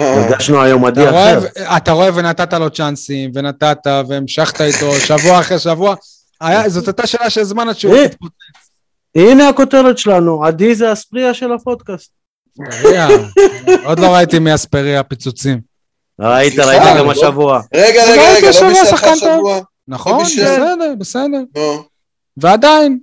אה, 0.00 0.24
הרגשנו 0.24 0.62
היום 0.62 0.84
עדי 0.84 1.08
אחר. 1.08 1.38
אתה 1.76 1.92
רואה 1.92 2.08
ונתת 2.14 2.52
לו 2.52 2.70
צ'אנסים, 2.70 3.30
ונתת, 3.34 3.78
והמשכת 4.08 4.60
איתו 4.60 4.92
שבוע 4.94 5.40
אחרי 5.40 5.58
שבוע. 5.58 5.94
היה, 6.40 6.68
זאת 6.68 6.86
הייתה 6.88 7.06
שאלה 7.06 7.30
של 7.30 7.44
זמן 7.44 7.68
עד 7.68 7.74
שהוא. 7.74 7.96
התפוצץ. 7.96 8.34
הנה 9.14 9.48
הכותרת 9.48 9.98
שלנו, 9.98 10.44
עדי 10.44 10.74
זה 10.74 10.90
הספריה 10.92 11.34
של 11.34 11.52
הפודקאסט. 11.52 12.23
אספריה. 12.62 13.08
עוד 13.84 13.98
לא 14.00 14.06
ראיתי 14.14 14.38
מאספריה 14.38 15.02
פיצוצים. 15.02 15.60
ראית, 16.20 16.58
ראית 16.58 16.82
גם 16.98 17.06
לא- 17.06 17.12
השבוע. 17.12 17.60
רגע, 17.74 18.02
רגע, 18.04 18.16
לא 18.16 18.22
רגע, 18.36 18.48
לא 18.50 18.60
טוב. 19.00 19.04
השבוע. 19.12 19.60
נכון, 19.88 20.24
בשביל- 20.24 20.44
בסדר, 20.44 20.94
בסדר. 20.98 21.42
ועדיין. 22.36 22.98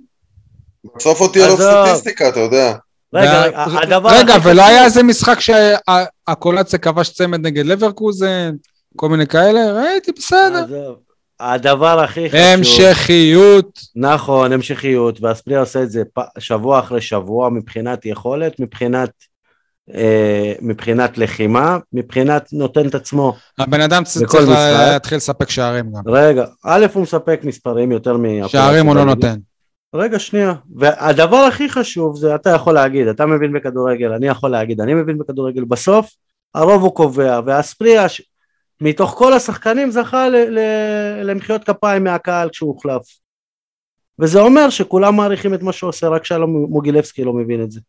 בסוף 0.96 1.32
תהיה 1.32 1.46
לו 1.46 1.54
עזוב. 1.54 1.86
סטטיסטיקה, 1.86 2.28
אתה 2.28 2.40
יודע. 2.40 2.74
רגע, 3.14 3.42
הדבר 3.64 4.36
ולא 4.42 4.62
היה 4.62 4.84
איזה 4.84 5.02
משחק 5.02 5.38
שהקולציה 5.40 6.78
כבש 6.78 7.08
צמד 7.10 7.46
נגד 7.46 7.66
לברקוזן, 7.66 8.54
כל 8.96 9.08
מיני 9.08 9.26
כאלה? 9.26 9.60
ראיתי, 9.72 10.12
בסדר. 10.12 10.94
הדבר 11.40 12.00
הכי 12.00 12.28
חשוב, 12.30 12.40
המשכיות. 12.40 13.78
נכון, 13.96 14.52
המשכיות, 14.52 15.20
והספריה 15.22 15.60
עושה 15.60 15.82
את 15.82 15.90
זה 15.90 16.02
שבוע 16.38 16.78
אחרי 16.80 17.00
שבוע 17.00 17.50
מבחינת 17.50 18.06
יכולת, 18.06 18.60
מבחינת, 18.60 19.10
מבחינת 20.62 21.18
לחימה, 21.18 21.78
מבחינת 21.92 22.48
נותן 22.52 22.88
את 22.88 22.94
עצמו. 22.94 23.36
הבן 23.58 23.80
אדם 23.80 24.04
צריך. 24.04 24.34
להתחיל 24.90 25.16
לספק 25.16 25.50
שערים 25.50 25.92
גם. 25.92 26.02
רגע, 26.06 26.44
א' 26.64 26.86
הוא 26.92 27.02
מספק 27.02 27.40
מספרים 27.44 27.92
יותר 27.92 28.16
מהפועל 28.16 28.48
שערים 28.48 28.86
הוא 28.86 28.94
לא. 28.94 29.04
נותן. 29.04 29.36
רגע, 29.94 30.18
שנייה. 30.18 30.54
והדבר 30.76 31.36
הכי 31.36 31.68
חשוב 31.68 32.16
זה, 32.16 32.34
אתה 32.34 32.50
יכול 32.50 32.74
להגיד, 32.74 33.06
אתה 33.08 33.26
מבין 33.26 33.52
בכדורגל, 33.52 34.12
אני 34.12 34.26
יכול 34.28 34.50
להגיד, 34.50 34.80
אני 34.80 34.94
מבין 34.94 35.18
בכדורגל. 35.18 35.64
בסוף, 35.64 36.10
הרוב 36.54 36.82
הוא 36.82 36.94
קובע, 36.94 37.40
והספריה, 37.46 38.08
ש- 38.08 38.22
מתוך 38.80 39.10
כל 39.10 39.32
השחקנים, 39.32 39.90
זכה 39.90 40.28
ל- 40.28 40.36
ל- 40.58 41.22
למחיאות 41.30 41.64
כפיים 41.64 42.04
מהקהל 42.04 42.48
כשהוא 42.50 42.68
הוחלף. 42.74 43.02
וזה 44.18 44.40
אומר 44.40 44.70
שכולם 44.70 45.16
מעריכים 45.16 45.54
את 45.54 45.62
מה 45.62 45.72
שהוא 45.72 45.88
עושה, 45.88 46.08
רק 46.08 46.24
שלום 46.24 46.66
מוגילבסקי 46.68 47.24
לא 47.24 47.32
מבין 47.32 47.62
את 47.62 47.70
זה. 47.70 47.80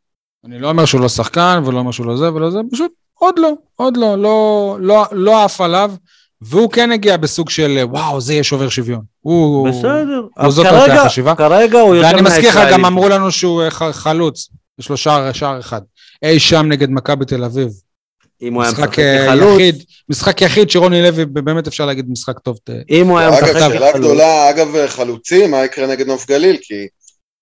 אני 0.45 0.59
לא 0.59 0.69
אומר 0.69 0.85
שהוא 0.85 1.01
לא 1.01 1.09
שחקן, 1.09 1.63
ולא 1.65 1.79
אומר 1.79 1.91
שהוא 1.91 2.05
לא 2.05 2.17
זה 2.17 2.33
ולא 2.33 2.51
זה, 2.51 2.59
פשוט 2.71 2.91
עוד 3.19 3.39
לא, 3.39 3.53
עוד 3.75 3.97
לא, 3.97 4.17
לא, 4.17 4.77
לא, 4.79 5.05
לא 5.11 5.43
עף 5.43 5.61
עליו, 5.61 5.91
והוא 6.41 6.71
כן 6.71 6.91
הגיע 6.91 7.17
בסוג 7.17 7.49
של 7.49 7.79
וואו, 7.83 8.21
זה 8.21 8.33
יהיה 8.33 8.43
שובר 8.43 8.69
שוויון. 8.69 9.01
הוא... 9.21 9.69
בסדר. 9.69 10.21
הוא 10.37 10.51
זאת 10.51 10.65
כרגע- 10.65 10.79
הייתה 10.83 11.01
החשיבה. 11.01 11.35
כרגע 11.35 11.79
הוא 11.79 11.95
יותר 11.95 12.07
ואני 12.07 12.21
מזכיר 12.21 12.49
לך. 12.49 12.59
גם 12.71 12.85
אמרו 12.85 13.09
לנו 13.09 13.31
שהוא 13.31 13.61
אה, 13.63 13.69
חלוץ, 13.93 14.49
יש 14.79 14.89
לו 14.89 14.97
שער, 14.97 15.31
שער 15.31 15.59
אחד. 15.59 15.81
אי 16.23 16.39
שם 16.39 16.65
נגד 16.69 16.89
מכבי 16.89 17.25
תל 17.25 17.43
אביב. 17.43 17.67
אם 18.41 18.53
הוא 18.53 18.63
היה 18.63 18.71
משחק 18.71 18.99
אה, 18.99 19.25
כחלוץ, 19.27 19.53
יחיד, 19.59 19.83
משחק 20.09 20.41
יחיד 20.41 20.69
שרוני 20.69 21.01
לוי, 21.01 21.25
באמת 21.25 21.67
אפשר 21.67 21.85
להגיד 21.85 22.05
משחק 22.09 22.39
טוב. 22.39 22.57
אם 22.89 23.07
הוא 23.07 23.19
היה 23.19 23.29
אגב, 23.29 23.37
משחק 23.37 23.53
שאלה 23.53 23.69
כחלוץ, 23.69 23.95
גדולה, 24.05 24.49
אגב, 24.49 24.87
חלוצים, 24.87 25.51
מה 25.51 25.65
יקרה 25.65 25.87
נגד 25.87 26.07
נוף 26.07 26.27
גליל? 26.27 26.57
כי 26.61 26.87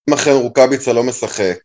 אם 0.10 0.14
אכן 0.14 0.32
רוקאביצה 0.32 0.94
לא 0.94 1.04
משחק, 1.04 1.58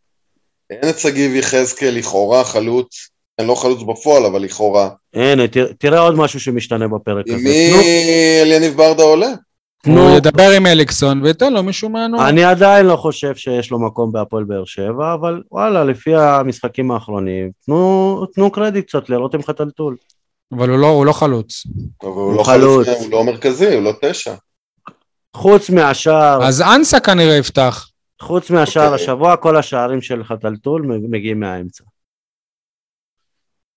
אין 0.71 0.89
את 0.89 0.99
שגיב 0.99 1.35
יחזקאל 1.35 1.89
לכאורה 1.97 2.43
חלוץ, 2.43 3.09
אין 3.39 3.47
לא 3.47 3.55
חלוץ 3.55 3.81
בפועל, 3.83 4.25
אבל 4.25 4.41
לכאורה. 4.41 4.89
הנה, 5.13 5.43
תראה 5.79 5.99
עוד 5.99 6.15
משהו 6.15 6.39
שמשתנה 6.39 6.87
בפרק 6.87 7.25
עם 7.27 7.35
הזה. 7.35 7.43
מי 7.43 7.71
אליניב 8.41 8.77
ברדה 8.77 9.03
עולה? 9.03 9.27
הוא 9.85 10.09
ידבר 10.17 10.51
עם 10.51 10.65
אליקסון 10.67 11.21
וייתן 11.23 11.53
לו 11.53 11.63
מישהו 11.63 11.89
מהנוער. 11.89 12.29
אני 12.29 12.43
עדיין 12.43 12.85
לא 12.85 12.95
חושב 12.95 13.35
שיש 13.35 13.71
לו 13.71 13.79
מקום 13.79 14.11
בהפועל 14.11 14.43
באר 14.43 14.65
שבע, 14.65 15.13
אבל 15.13 15.41
וואלה, 15.51 15.83
לפי 15.83 16.15
המשחקים 16.15 16.91
האחרונים, 16.91 17.49
תנו, 17.65 18.25
תנו 18.35 18.51
קרדיט 18.51 18.87
קצת 18.87 19.09
לרותם 19.09 19.43
חתלתול. 19.43 19.95
אבל 20.57 20.69
הוא 20.69 20.77
לא- 20.79 20.87
הוא 20.87 21.05
לא 21.05 21.13
חלוץ. 21.13 21.63
אבל 22.01 22.09
הוא 22.11 22.21
הוא 22.23 22.37
לא 22.37 22.43
חלוץ. 22.43 22.87
חלוץ, 22.87 22.99
הוא 23.01 23.11
לא 23.11 23.23
מרכזי, 23.23 23.73
הוא 23.73 23.83
לא 23.83 23.93
תשע. 24.01 24.33
חוץ 25.35 25.69
מהשער, 25.69 26.43
אז 26.47 26.61
אנסה 26.61 26.99
כנראה 26.99 27.35
יפתח. 27.35 27.87
חוץ 28.21 28.51
מהשער 28.51 28.91
אוקיי. 28.91 29.03
השבוע, 29.03 29.37
כל 29.37 29.57
השערים 29.57 30.01
של 30.01 30.23
חתלתול 30.23 30.81
מגיעים 31.09 31.39
מהאמצע. 31.39 31.83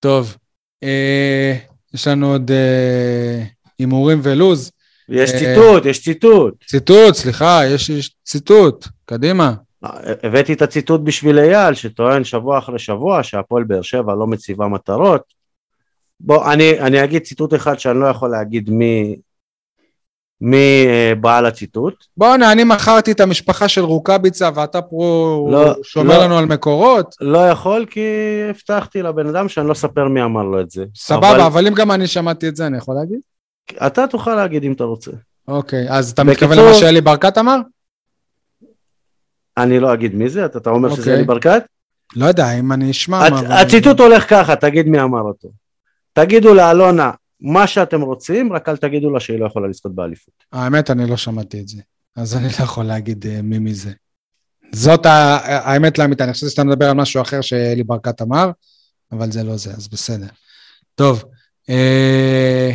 טוב, 0.00 0.36
אה, 0.82 1.56
יש 1.94 2.08
לנו 2.08 2.32
עוד 2.32 2.50
אה, 2.50 3.44
הימורים 3.78 4.20
ולוז. 4.22 4.72
יש 5.08 5.30
אה, 5.30 5.38
ציטוט, 5.38 5.86
יש 5.86 6.02
ציטוט. 6.02 6.64
ציטוט, 6.64 7.14
סליחה, 7.14 7.60
יש 7.66 7.90
יש 7.90 8.14
ציטוט, 8.24 8.86
קדימה. 9.04 9.54
הבאתי 10.22 10.52
את 10.52 10.62
הציטוט 10.62 11.00
בשביל 11.04 11.38
אייל, 11.38 11.74
שטוען 11.74 12.24
שבוע 12.24 12.58
אחרי 12.58 12.78
שבוע 12.78 13.22
שהפועל 13.22 13.64
באר 13.64 13.82
שבע 13.82 14.14
לא 14.14 14.26
מציבה 14.26 14.68
מטרות. 14.68 15.22
בוא, 16.20 16.52
אני, 16.52 16.80
אני 16.80 17.04
אגיד 17.04 17.22
ציטוט 17.22 17.54
אחד 17.54 17.78
שאני 17.78 18.00
לא 18.00 18.06
יכול 18.06 18.30
להגיד 18.30 18.70
מי, 18.70 19.16
מי 20.40 20.56
אה, 20.86 21.12
בעל 21.20 21.46
הציטוט. 21.46 21.94
בואנה, 22.16 22.52
אני 22.52 22.64
מכרתי 22.64 23.12
את 23.12 23.20
המשפחה 23.20 23.68
של 23.68 23.80
רוקאביצה 23.84 24.50
ואתה 24.54 24.82
פה 24.82 25.48
לא, 25.52 25.74
שומר 25.82 26.18
לא. 26.18 26.24
לנו 26.24 26.38
על 26.38 26.44
מקורות? 26.46 27.14
לא 27.20 27.38
יכול 27.48 27.86
כי 27.90 28.00
הבטחתי 28.50 29.02
לבן 29.02 29.26
אדם 29.26 29.48
שאני 29.48 29.66
לא 29.66 29.72
אספר 29.72 30.08
מי 30.08 30.22
אמר 30.22 30.42
לו 30.42 30.60
את 30.60 30.70
זה. 30.70 30.84
סבבה, 30.96 31.30
אבל 31.30 31.40
אבל 31.40 31.66
אם 31.66 31.74
גם 31.74 31.90
אני 31.90 32.06
שמעתי 32.06 32.48
את 32.48 32.56
זה, 32.56 32.66
אני 32.66 32.76
יכול 32.78 32.94
להגיד? 32.94 33.20
אתה 33.86 34.06
תוכל 34.06 34.34
להגיד 34.34 34.64
אם 34.64 34.72
אתה 34.72 34.84
רוצה. 34.84 35.10
אוקיי, 35.48 35.86
אז 35.90 36.10
אתה 36.10 36.24
בקיצור- 36.24 36.48
מתכוון 36.48 36.66
למה 36.66 36.74
שאלי 36.74 37.00
ברקת 37.00 37.38
אמר? 37.38 37.56
אני 39.58 39.80
לא 39.80 39.94
אגיד 39.94 40.14
מי 40.14 40.28
זה, 40.28 40.44
אתה, 40.44 40.58
אתה 40.58 40.70
אומר 40.70 40.88
שזה 40.90 41.00
אוקיי. 41.00 41.14
אלי 41.14 41.24
ברקת? 41.24 41.62
לא 42.16 42.26
יודע, 42.26 42.52
אם 42.58 42.72
אני 42.72 42.90
אשמע... 42.90 43.26
הצ- 43.26 43.30
מה, 43.30 43.40
אבל- 43.40 43.52
הציטוט 43.52 44.00
הולך 44.00 44.30
ככה, 44.30 44.56
תגיד 44.56 44.86
מי 44.86 45.00
אמר 45.02 45.20
אותו. 45.20 45.48
תגידו 46.12 46.54
לאלונה 46.54 47.10
מה 47.40 47.66
שאתם 47.66 48.00
רוצים, 48.00 48.52
רק 48.52 48.68
אל 48.68 48.76
תגידו 48.76 49.10
לה 49.10 49.20
שהיא 49.20 49.38
לא 49.40 49.46
יכולה 49.46 49.68
לזכות 49.68 49.94
באליפות. 49.94 50.34
האמת, 50.52 50.90
אני 50.90 51.10
לא 51.10 51.16
שמעתי 51.16 51.60
את 51.60 51.68
זה, 51.68 51.82
אז 52.16 52.36
אני 52.36 52.44
לא 52.44 52.64
יכול 52.64 52.84
להגיד 52.84 53.26
אה, 53.26 53.42
מי 53.42 53.58
מי 53.58 53.74
זה. 53.74 53.92
זאת 54.72 55.06
האמת 55.06 55.98
לאמיתה, 55.98 56.24
אני 56.24 56.32
חושב 56.32 56.48
שאתה 56.48 56.64
מדבר 56.64 56.90
על 56.90 56.96
משהו 56.96 57.22
אחר 57.22 57.40
שאלי 57.40 57.82
ברקת 57.82 58.22
אמר, 58.22 58.50
אבל 59.12 59.30
זה 59.30 59.44
לא 59.44 59.56
זה, 59.56 59.70
אז 59.70 59.88
בסדר. 59.88 60.26
טוב, 60.94 61.24
אה, 61.70 62.72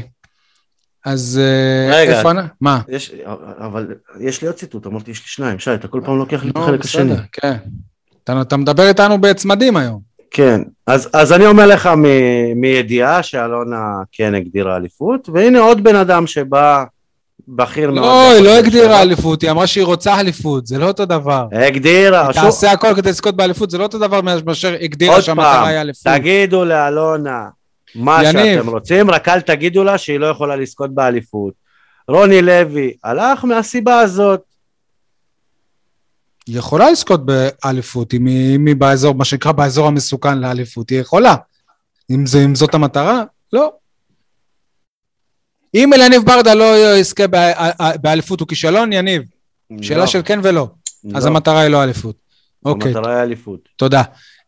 אז 1.06 1.42
אה, 1.44 1.98
רגע. 1.98 2.18
איפה 2.18 2.32
אני? 2.32 2.42
מה? 2.62 2.82
יש, 2.88 3.12
אבל 3.58 3.96
יש 4.20 4.42
לי 4.42 4.48
עוד 4.48 4.56
ציטוט, 4.56 4.88
אמרתי 4.88 5.12
יש 5.12 5.20
לי 5.20 5.28
שניים, 5.28 5.60
שי, 5.60 5.74
אתה 5.74 5.88
כל 5.88 6.02
פעם 6.06 6.18
לוקח 6.18 6.44
לי 6.44 6.50
את 6.50 6.58
החלק 6.58 6.86
השני. 6.86 7.16
כן. 7.32 7.58
אתה, 8.24 8.42
אתה 8.42 8.58
מדבר 8.58 8.88
איתנו 8.88 9.22
בצמדים 9.22 9.78
היום. 9.78 10.15
כן, 10.32 10.62
אז, 10.88 11.10
אז 11.14 11.34
אני 11.34 11.46
אומר 11.46 11.68
לך 11.68 11.88
מ- 11.98 12.62
מידיעה 12.62 13.24
שאלונה 13.24 13.78
כן 14.12 14.36
הגדירה 14.36 14.76
אליפות, 14.76 15.30
והנה 15.34 15.60
עוד 15.60 15.84
בן 15.84 15.96
אדם 15.96 16.28
שבא 16.28 16.84
בכיר 17.48 17.92
מאוד. 17.92 18.06
לא, 18.06 18.32
היא 18.32 18.44
לא 18.44 18.58
הגדירה 18.58 19.02
אליפות, 19.02 19.42
היא 19.42 19.52
אמרה 19.52 19.68
שהיא 19.68 19.84
רוצה 19.84 20.20
אליפות, 20.20 20.68
זה 20.68 20.78
לא 20.80 20.88
אותו 20.88 21.06
דבר. 21.06 21.48
הגדירה, 21.52 22.26
היא 22.26 22.34
שוב, 22.34 22.44
תעשה 22.44 22.72
הכל 22.72 22.96
כדי 22.96 23.10
לזכות 23.10 23.36
באליפות, 23.36 23.70
זה 23.70 23.78
לא 23.78 23.84
אותו 23.84 23.98
דבר 24.00 24.22
מאשר 24.46 24.76
הגדירה 24.82 25.14
עוד 25.16 25.24
שהמטרה 25.24 25.54
פעם, 25.54 25.66
היא 25.68 25.82
אליפות. 25.82 26.14
תגידו 26.14 26.66
לאלונה 26.66 27.46
מה 27.96 28.24
יניב. 28.24 28.56
שאתם 28.56 28.70
רוצים, 28.70 29.12
רק 29.12 29.30
אל 29.30 29.42
תגידו 29.42 29.84
לה 29.84 29.98
שהיא 29.98 30.20
לא 30.20 30.26
יכולה 30.28 30.56
לזכות 30.56 30.94
באליפות. 30.96 31.54
רוני 32.08 32.42
לוי 32.42 32.94
הלך 33.04 33.46
מהסיבה 33.46 34.00
הזאת. 34.00 34.42
היא 36.48 36.58
יכולה 36.60 36.92
לזכות 36.92 37.22
באליפות, 37.26 38.14
אם 38.14 38.26
היא, 38.26 38.56
אם 38.56 38.66
היא 38.66 38.76
באזור, 38.76 39.16
מה 39.16 39.26
שנקרא 39.26 39.52
באזור 39.52 39.88
המסוכן 39.88 40.38
לאליפות, 40.38 40.90
היא 40.90 41.00
יכולה. 41.00 41.36
אם, 42.10 42.26
זה, 42.26 42.46
אם 42.46 42.56
זאת 42.56 42.74
המטרה, 42.74 43.24
לא. 43.54 43.72
אם 45.76 45.94
אליניב 45.94 46.22
ברדה 46.26 46.54
לא 46.54 46.96
יזכה 46.98 47.28
בא- 47.28 47.72
באליפות 48.02 48.40
הוא 48.40 48.48
כישלון, 48.48 48.94
יניב. 48.94 49.22
שאלה 49.82 50.00
לא, 50.00 50.08
של 50.08 50.22
כן 50.26 50.40
ולא. 50.44 50.68
לא, 51.04 51.18
אז 51.18 51.26
המטרה 51.26 51.60
היא 51.62 51.70
לא 51.70 51.84
אליפות. 51.84 52.16
אוקיי, 52.66 52.92
המטרה 52.96 53.16
היא 53.16 53.24
אליפות. 53.24 53.60
תודה. 53.76 54.04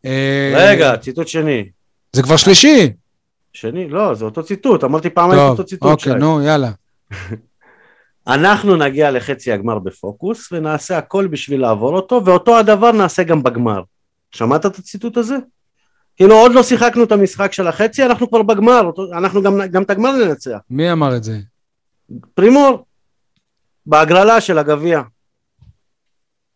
אה, 0.06 0.54
רגע, 0.56 0.98
ציטוט 0.98 1.28
שני. 1.28 1.70
זה 2.14 2.24
כבר 2.24 2.38
שלישי. 2.38 2.94
שני, 3.54 3.90
לא, 3.90 4.14
זה 4.16 4.26
אותו 4.26 4.44
ציטוט, 4.44 4.84
אמרתי 4.84 5.10
פעמיים 5.10 5.40
טוב, 5.40 5.50
אותו 5.50 5.64
ציטוט. 5.66 6.00
שי. 6.00 6.10
אוקיי, 6.10 6.22
נו, 6.22 6.42
יאללה. 6.42 6.72
אנחנו 8.28 8.76
נגיע 8.76 9.12
לחצי 9.12 9.52
הגמר 9.52 9.80
בפוקוס 9.80 10.52
ונעשה 10.52 10.98
הכל 10.98 11.28
בשביל 11.28 11.62
לעבור 11.62 11.96
אותו, 11.96 12.22
ואותו 12.26 12.58
הדבר 12.58 12.92
נעשה 12.92 13.24
גם 13.24 13.44
בגמר. 13.44 13.82
שמעת 14.32 14.66
את 14.66 14.80
הציטוט 14.80 15.18
הזה? 15.18 15.36
כאילו 16.16 16.36
עוד 16.36 16.52
לא 16.52 16.64
שיחקנו 16.64 17.04
את 17.04 17.12
המשחק 17.12 17.54
של 17.54 17.68
החצי, 17.68 18.06
אנחנו 18.06 18.30
כבר 18.30 18.42
בגמר, 18.42 18.90
אנחנו 19.18 19.44
גם, 19.44 19.62
גם 19.72 19.84
את 19.84 19.90
הגמר 19.90 20.12
ננצח. 20.12 20.58
מי 20.70 20.92
אמר 20.92 21.16
את 21.16 21.24
זה? 21.24 21.40
פרימור, 22.34 22.86
בהגרלה 23.86 24.42
של 24.42 24.58
הגביע. 24.58 25.02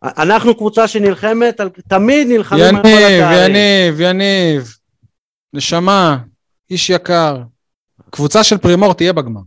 אנחנו 0.02 0.54
קבוצה 0.54 0.88
שנלחמת, 0.88 1.60
על, 1.60 1.68
תמיד 1.88 2.28
נלחמים 2.28 2.76
על 2.76 2.82
כל 2.82 2.88
יניב, 2.88 3.24
התארים. 3.24 3.50
יניב, 3.50 4.00
יניב. 4.00 4.76
נשמה, 5.52 6.18
איש 6.70 6.90
יקר. 6.90 7.42
קבוצה 8.10 8.44
של 8.44 8.58
פרימור 8.58 8.94
תהיה 8.94 9.12
בגמר. 9.12 9.40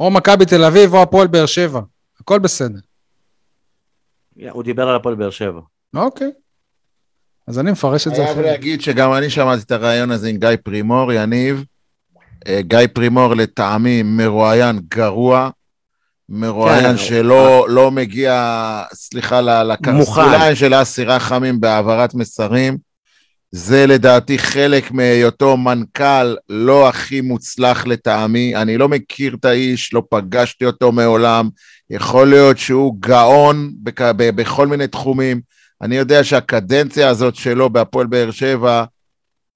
או 0.00 0.10
מכבי 0.10 0.46
תל 0.46 0.64
אביב 0.64 0.94
או 0.94 1.02
הפועל 1.02 1.26
באר 1.26 1.46
שבע. 1.46 1.80
הכל 2.20 2.38
בסדר. 2.38 2.78
הוא 4.50 4.62
דיבר 4.62 4.88
על 4.88 4.96
הפועל 4.96 5.14
באר 5.14 5.30
שבע. 5.30 5.60
אוקיי. 5.94 6.30
אז 7.46 7.58
אני 7.58 7.72
מפרש 7.72 8.06
את 8.06 8.14
זה 8.14 8.22
חייב 8.24 8.28
אחרת. 8.38 8.44
להגיד 8.44 8.80
שגם 8.80 9.12
אני 9.12 9.30
שמעתי 9.30 9.62
את 9.62 9.70
הרעיון 9.70 10.10
הזה 10.10 10.28
עם 10.28 10.36
גיא 10.36 10.48
פרימור, 10.64 11.12
יניב. 11.12 11.64
אה, 12.46 12.60
גיא 12.62 12.78
פרימור 12.92 13.34
לטעמי 13.34 14.02
מרואיין 14.02 14.80
גרוע, 14.88 15.50
מרואיין 16.28 16.96
כן, 16.96 16.98
שלא 16.98 17.66
לא 17.68 17.90
מגיע, 17.90 18.82
סליחה, 18.94 19.62
לקרסוליים 19.62 20.54
של 20.54 20.82
אסי 20.82 21.04
רחמים 21.04 21.60
בהעברת 21.60 22.14
מסרים. 22.14 22.78
זה 23.52 23.86
לדעתי 23.86 24.38
חלק 24.38 24.90
מהיותו 24.92 25.56
מנכ"ל 25.56 26.34
לא 26.48 26.88
הכי 26.88 27.20
מוצלח 27.20 27.86
לטעמי. 27.86 28.56
אני 28.56 28.78
לא 28.78 28.88
מכיר 28.88 29.36
את 29.40 29.44
האיש, 29.44 29.94
לא 29.94 30.02
פגשתי 30.10 30.64
אותו 30.64 30.92
מעולם. 30.92 31.48
יכול 31.90 32.30
להיות 32.30 32.58
שהוא 32.58 32.96
גאון 33.00 33.70
בכ- 33.82 34.12
בכל 34.16 34.66
מיני 34.66 34.86
תחומים. 34.86 35.40
אני 35.82 35.96
יודע 35.96 36.24
שהקדנציה 36.24 37.08
הזאת 37.08 37.34
שלו 37.34 37.70
בהפועל 37.70 38.06
באר 38.06 38.30
שבע, 38.30 38.84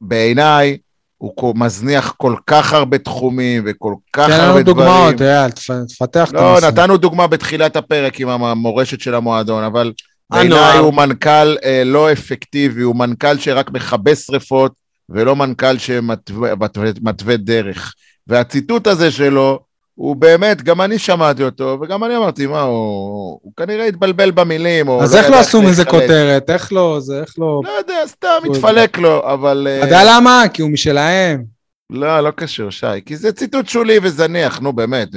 בעיניי, 0.00 0.76
הוא 1.18 1.54
מזניח 1.56 2.14
כל 2.16 2.34
כך 2.46 2.72
הרבה 2.72 2.98
תחומים 2.98 3.62
וכל 3.66 3.94
כך 4.12 4.26
תן 4.26 4.32
הרבה 4.32 4.42
לנו 4.42 4.62
דברים. 4.62 4.64
דוגמאות, 4.64 5.22
אייל, 5.22 5.50
תפ- 5.50 5.86
תפתח 5.88 6.28
את 6.28 6.34
לא, 6.34 6.50
הנושא. 6.52 6.66
נתנו 6.66 6.96
דוגמה 6.96 7.26
בתחילת 7.26 7.76
הפרק 7.76 8.20
עם 8.20 8.28
המורשת 8.28 9.00
של 9.00 9.14
המועדון, 9.14 9.64
אבל. 9.64 9.92
בעיניי 10.34 10.78
הוא 10.78 10.94
מנכ"ל 10.94 11.56
אה, 11.64 11.82
לא 11.84 12.12
אפקטיבי, 12.12 12.82
הוא 12.82 12.96
מנכ"ל 12.96 13.38
שרק 13.38 13.70
מכבה 13.70 14.14
שריפות, 14.16 14.72
ולא 15.08 15.36
מנכ"ל 15.36 15.78
שמתווה 15.78 16.54
מתווה- 16.54 16.90
מתווה 17.02 17.36
דרך. 17.36 17.94
והציטוט 18.26 18.86
הזה 18.86 19.10
שלו, 19.10 19.60
הוא 19.94 20.16
באמת, 20.16 20.62
גם 20.62 20.80
אני 20.80 20.98
שמעתי 20.98 21.42
אותו, 21.42 21.78
וגם 21.82 22.04
אני 22.04 22.16
אמרתי, 22.16 22.46
מה, 22.46 22.62
הוא, 22.62 23.38
הוא 23.42 23.52
כנראה 23.56 23.86
התבלבל 23.86 24.30
במילים, 24.30 24.88
או 24.88 25.02
אז 25.02 25.16
איך 25.16 25.26
ידע 25.26 25.34
לא 25.36 25.40
עשו 25.40 25.62
מזה. 25.62 25.84
כותרת? 25.84 26.50
איך 26.50 26.72
לא, 26.72 26.98
זה, 27.00 27.20
איך 27.20 27.34
לא... 27.38 27.60
לא 27.64 27.70
יודע, 27.70 28.06
סתם 28.06 28.28
התפלק 28.50 28.98
לו, 28.98 29.32
אבל... 29.32 29.66
אה, 29.70 29.78
אתה 29.78 29.86
יודע 29.86 30.02
למה? 30.16 30.42
כי 30.52 30.62
הוא 30.62 30.70
משלהם. 30.70 31.44
לא, 31.90 32.20
לא 32.20 32.30
קשור, 32.30 32.70
שי, 32.70 32.86
כי 33.06 33.16
זה 33.16 33.32
ציטוט 33.32 33.68
שולי 33.68 33.98
וזניח, 34.02 34.60
נו 34.60 34.72
באמת. 34.72 35.08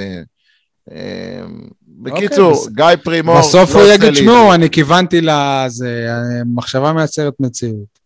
בקיצור, 1.97 2.51
אוקיי, 2.51 2.61
בס- 2.61 2.67
גיא 2.75 3.03
פרימור... 3.03 3.39
בסוף 3.39 3.75
לא 3.75 3.79
הוא 3.81 3.87
יגיד, 3.89 4.09
לי 4.09 4.15
שמעו, 4.15 4.53
אני 4.53 4.69
כיוונתי 4.69 5.21
לזה, 5.21 6.07
מחשבה 6.45 6.93
מייצרת 6.93 7.33
מציאות. 7.39 7.97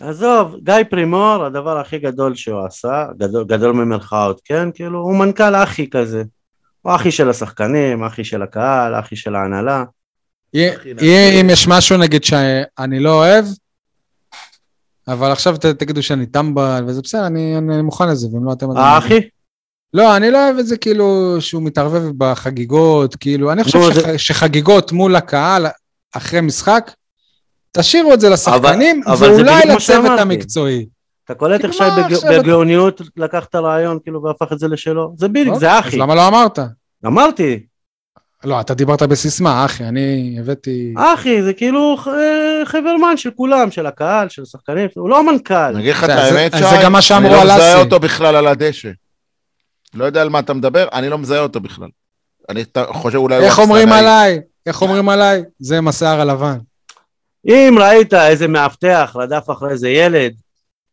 עזוב, 0.00 0.56
גיא 0.64 0.74
פרימור, 0.90 1.44
הדבר 1.44 1.78
הכי 1.78 1.98
גדול 1.98 2.34
שהוא 2.34 2.66
עשה, 2.66 3.04
גדול, 3.18 3.44
גדול 3.44 3.72
ממרכאות, 3.72 4.40
כן? 4.44 4.68
כאילו, 4.74 4.98
הוא 5.00 5.16
מנכ"ל 5.16 5.54
אחי 5.54 5.90
כזה. 5.90 6.22
הוא 6.82 6.94
אחי 6.94 7.10
של 7.10 7.30
השחקנים, 7.30 8.04
אחי 8.04 8.24
של 8.24 8.42
הקהל, 8.42 8.94
אחי 9.00 9.16
של 9.16 9.34
ההנהלה. 9.34 9.84
יהיה- 10.54 10.72
יהיה 11.00 11.40
אם 11.40 11.50
יש 11.50 11.68
משהו 11.68 11.96
נגיד 11.98 12.24
שאני 12.24 13.00
לא 13.00 13.14
אוהב, 13.14 13.44
אבל 15.08 15.30
עכשיו 15.32 15.56
ת- 15.56 15.66
תגידו 15.66 16.02
שאני 16.02 16.26
טמבל 16.26 16.84
וזה 16.86 17.02
בסדר, 17.02 17.26
אני 17.26 17.58
אני 17.58 17.82
מוכן 17.82 18.08
לזה, 18.08 18.28
ואם 18.32 18.44
לא 18.44 18.52
אתם... 18.52 18.70
האחי? 18.70 19.20
לא, 19.94 20.16
אני 20.16 20.30
לא 20.30 20.44
אוהב 20.44 20.58
את 20.58 20.66
זה 20.66 20.76
כאילו 20.76 21.36
שהוא 21.40 21.62
מתערבב 21.62 22.02
בחגיגות, 22.18 23.16
כאילו, 23.16 23.52
אני 23.52 23.64
חושב 23.64 23.78
שח- 23.82 23.94
זה- 23.94 24.18
שחגיגות 24.18 24.92
מול 24.92 25.16
הקהל 25.16 25.66
אחרי 26.16 26.40
משחק, 26.40 26.90
תשאירו 27.72 28.12
את 28.14 28.20
זה 28.20 28.28
לשחקנים, 28.28 29.02
אבל 29.06 29.30
ואולי 29.30 29.64
מה 29.66 29.74
לצוות. 29.74 30.18
המקצועי. 30.18 30.86
אתה 31.24 31.34
קולט 31.34 31.64
איך 31.64 31.72
שי. 31.72 31.82
בגאוניות 32.38 33.00
לקח 33.16 33.44
את 33.44 33.54
הרעיון 33.54 33.98
כאילו 34.02 34.22
והפך 34.22 34.52
את 34.52 34.58
זה 34.58 34.68
לשלו? 34.68 35.14
זה 35.18 35.28
בדיוק, 35.28 35.46
אוקיי, 35.54 35.60
זה 35.60 35.78
אחי. 35.78 35.88
אז 35.88 35.94
למה 35.94 36.14
לא 36.14 36.28
אמרת? 36.28 36.58
אמרתי, 37.06 37.60
לא, 38.44 38.60
אתה 38.60 38.74
דיברת 38.74 39.02
בסיסמה, 39.02 39.64
אחי, 39.64 39.84
אני 39.84 40.36
הבאתי... 40.40 40.94
אחי, 40.98 41.42
זה 41.42 41.52
כאילו 41.52 41.96
אה, 42.06 42.66
חברמן 42.66 43.16
של 43.16 43.30
כולם, 43.36 43.70
של 43.70 43.86
הקהל, 43.86 44.28
של 44.28 44.42
השחקנים, 44.42 44.88
הוא 44.94 45.08
לא 45.10 45.18
המנכ"ל. 45.18 45.54
אני 45.54 45.80
אגיד 45.80 45.90
לך 45.92 46.04
את 46.04 46.08
זה- 46.08 46.14
האמת, 46.22 46.52
שי, 46.52 46.64
זה 46.64 46.76
גם 46.84 46.92
מה 46.92 47.02
שאמרו 47.02 47.26
אני 47.34 47.48
לא 47.48 47.54
מזהה. 47.54 47.80
אותו 47.80 48.00
בכלל 48.00 48.36
על 48.36 48.46
הדשא. 48.46 48.88
לא 49.94 50.04
יודע 50.04 50.22
על 50.22 50.28
מה 50.28 50.38
אתה 50.38 50.54
מדבר, 50.54 50.88
אני 50.92 51.08
לא 51.08 51.18
מזהה 51.18 51.40
אותו 51.40 51.60
בכלל. 51.60 51.88
אני 52.48 52.64
חושב 52.88 53.18
אולי 53.18 53.44
איך 53.44 53.58
אומרים. 53.58 53.92
עליי? 53.92 54.40
איך 54.66 54.82
אומרים 54.82 55.08
עליי? 55.08 55.42
זה 55.58 55.78
עם 55.78 55.88
השיער 55.88 56.20
הלבן. 56.20 56.58
אם 57.46 57.74
ראית 57.80 58.14
איזה 58.14 58.48
מאבטח 58.48 59.12
רדף 59.16 59.50
אחרי 59.50 59.70
איזה 59.70 59.88
ילד, 59.88 60.32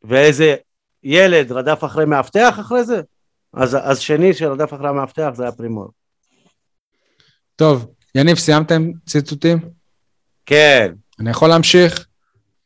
ואיזה 0.04 0.56
ילד 1.04 1.52
רדף 1.52 1.84
אחרי 1.84 2.06
מאבטח 2.06 2.60
אחרי 2.60 2.84
זה, 2.84 3.02
אז, 3.54 3.78
אז 3.82 4.00
שני 4.00 4.34
שרדף 4.34 4.74
אחרי 4.74 4.90
המאבטח 4.90 5.30
זה 5.34 5.44
היה 5.44 5.52
פרימור. 5.52 5.88
טוב, 7.56 7.88
יניב, 8.16 8.38
סיימתם 8.38 8.92
ציטוטים? 9.06 9.60
כן, 10.46 10.94
אני 11.20 11.30
יכול 11.30 11.50
להמשיך? 11.50 12.06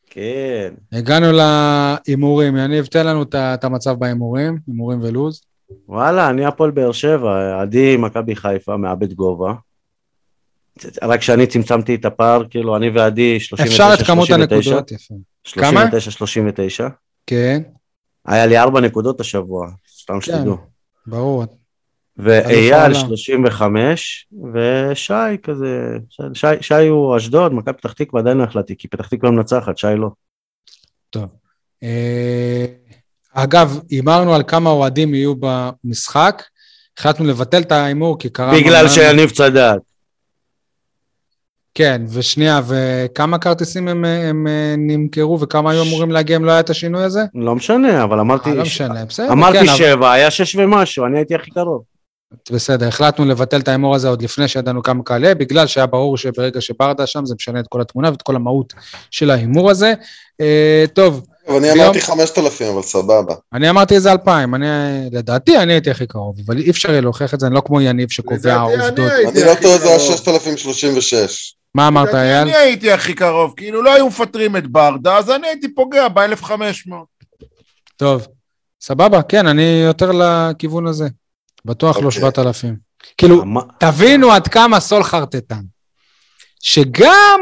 כן. 0.06 0.74
הגענו 0.92 1.28
להימורים. 1.32 2.58
יניב, 2.58 2.86
תן 2.86 3.08
לנו 3.08 3.24
את 3.34 3.64
המצב 3.64 3.94
בהימורים, 3.94 4.60
הימורים 4.68 5.02
ולוז. 5.02 5.42
וואלה, 5.88 6.30
אני 6.30 6.46
הפועל 6.46 6.72
באר 6.72 6.92
שבע, 6.92 7.62
עדי 7.62 7.98
מכבי 7.98 8.36
חיפה, 8.36 8.78
מאבד 8.78 9.14
גובה. 9.14 9.54
רק 11.02 11.22
שאני 11.22 11.48
צמצמתי 11.48 11.96
את 11.96 12.06
הפער, 12.06 12.44
כאילו, 12.50 12.78
אני 12.78 12.90
ועדי 12.90 13.38
39-39. 13.38 13.64
אפשר 13.64 13.90
את 13.94 14.08
כמות 14.08 14.30
הנקודות, 14.30 14.92
יפה. 14.92 15.16
כמה? 15.52 15.86
39-39. 15.86 16.90
כן, 17.28 17.62
היה 18.26 18.46
לי 18.46 18.58
ארבע 18.58 18.82
נקודות 18.82 19.20
השבוע, 19.20 19.68
סתם 20.02 20.22
שתדעו. 20.22 20.58
ברור. 21.08 21.46
ואייל 22.18 22.74
העולם. 22.74 22.96
35, 22.96 24.28
ושי 24.54 25.14
כזה, 25.44 25.98
שי, 26.10 26.24
שי, 26.34 26.48
שי 26.62 26.88
הוא 26.88 27.18
אשדוד, 27.18 27.54
מכבי 27.54 27.74
פתח 27.74 27.94
תקווה 27.94 28.22
עדיין 28.22 28.38
לא 28.38 28.44
החלטתי, 28.44 28.76
כי 28.78 28.88
פתח 28.88 29.08
תקווה 29.08 29.32
מנצחת, 29.32 29.78
שי 29.78 29.88
לא. 29.98 30.10
טוב. 31.10 31.26
אגב, 33.34 33.80
הימרנו 33.90 34.36
על 34.36 34.44
כמה 34.48 34.70
אוהדים 34.70 35.14
יהיו 35.14 35.34
במשחק. 35.40 36.44
החלטנו 36.98 37.26
לבטל 37.26 37.62
את 37.62 37.72
ההימור 37.72 38.20
כי 38.20 38.30
קרה... 38.30 38.54
בגלל 38.54 38.90
שיניב 38.90 39.30
צדק. 39.30 39.78
כן, 41.74 42.02
ושנייה, 42.10 42.62
וכמה 42.68 43.38
כרטיסים 43.38 43.88
הם, 43.88 44.06
הם 44.06 44.48
נמכרו 44.78 45.40
וכמה 45.40 45.72
היו 45.72 45.84
אמורים 45.84 46.12
להגיע 46.12 46.36
אם 46.38 46.46
לא 46.46 46.52
היה 46.52 46.60
את 46.60 46.70
השינוי 46.70 47.04
הזה? 47.04 47.22
לא 47.36 47.56
משנה, 47.56 48.04
אבל 48.04 48.20
אמרתי, 48.20 48.50
אה, 48.50 48.56
לא 48.56 48.66
ש- 48.66 48.68
משנה, 48.68 49.06
בסדר. 49.06 49.32
אמרתי 49.32 49.58
כן, 49.60 49.68
אבל- 49.70 49.78
שבע, 49.78 50.12
היה 50.12 50.32
שש 50.32 50.56
ומשהו, 50.56 51.06
אני 51.06 51.18
הייתי 51.18 51.36
הכי 51.36 51.52
קרוב. 51.52 51.82
בסדר, 52.52 52.88
החלטנו 52.88 53.26
לבטל 53.26 53.60
את 53.60 53.68
ההימור 53.68 53.96
הזה 53.96 54.10
עוד 54.10 54.22
לפני 54.22 54.48
שידענו 54.48 54.84
כמה 54.84 55.04
קהל 55.04 55.34
בגלל 55.34 55.68
שהיה 55.68 55.86
ברור 55.86 56.18
שברגע 56.18 56.62
שברדה 56.62 57.08
שם 57.08 57.26
זה 57.26 57.36
משנה 57.36 57.60
את 57.60 57.66
כל 57.70 57.82
התמונה 57.82 58.10
ואת 58.12 58.22
כל 58.22 58.36
המהות 58.36 58.74
של 59.12 59.30
ההימור 59.32 59.72
הזה. 59.72 59.94
אה, 60.42 60.86
טוב, 60.94 61.14
אבל 61.14 61.31
אני 61.58 61.72
ביום- 61.74 61.80
אמרתי 61.86 62.02
5,000, 62.02 62.68
אבל 62.74 62.82
סבבה. 62.82 63.36
אני 63.54 63.70
אמרתי 63.70 63.96
איזה 63.96 64.12
אלפיים, 64.12 64.56
אני, 64.56 64.66
לדעתי 65.12 65.58
אני 65.58 65.74
הייתי 65.74 65.92
הכי 65.92 66.08
קרוב, 66.08 66.36
אבל 66.46 66.58
אי 66.58 66.70
אפשר 66.70 66.90
יהיה 66.90 67.02
להוכיח 67.02 67.34
את 67.34 67.40
זה, 67.40 67.48
אני 67.48 67.56
לא 67.56 67.62
כמו 67.66 67.82
יניב 67.82 68.10
שקובע 68.12 68.54
אני 68.56 68.62
עובדות. 68.62 69.12
אני 69.28 69.44
לא 69.46 69.56
טועה, 69.62 69.78
זה 69.78 69.88
היה 69.90 69.98
קרוב. 70.00 70.12
6,036. 70.18 71.56
מה 71.76 71.88
אמרת, 71.88 72.16
אייל? 72.16 72.42
אני 72.48 72.56
הייתי 72.56 72.92
הכי 72.92 73.14
קרוב, 73.14 73.54
כאילו 73.58 73.84
לא 73.84 73.94
היו 73.94 74.08
מפטרים 74.08 74.58
את 74.58 74.68
ברדה, 74.68 75.18
אז 75.18 75.30
אני 75.30 75.48
הייתי 75.48 75.76
פוגע 75.76 76.08
ב-1500. 76.08 76.94
טוב, 77.98 78.28
סבבה, 78.82 79.22
כן, 79.22 79.48
אני 79.48 79.84
יותר 79.86 80.12
לכיוון 80.12 80.88
הזה. 80.88 81.08
בטוח 81.66 81.98
לא 81.98 82.06
אוקיי. 82.06 82.20
7,000. 82.22 82.76
כאילו, 83.18 83.42
אמ- 83.44 83.56
תבינו 83.78 84.32
עד 84.32 84.48
כמה 84.48 84.80
סול 84.80 85.04
חרטטן. 85.04 85.62
שגם 86.60 87.40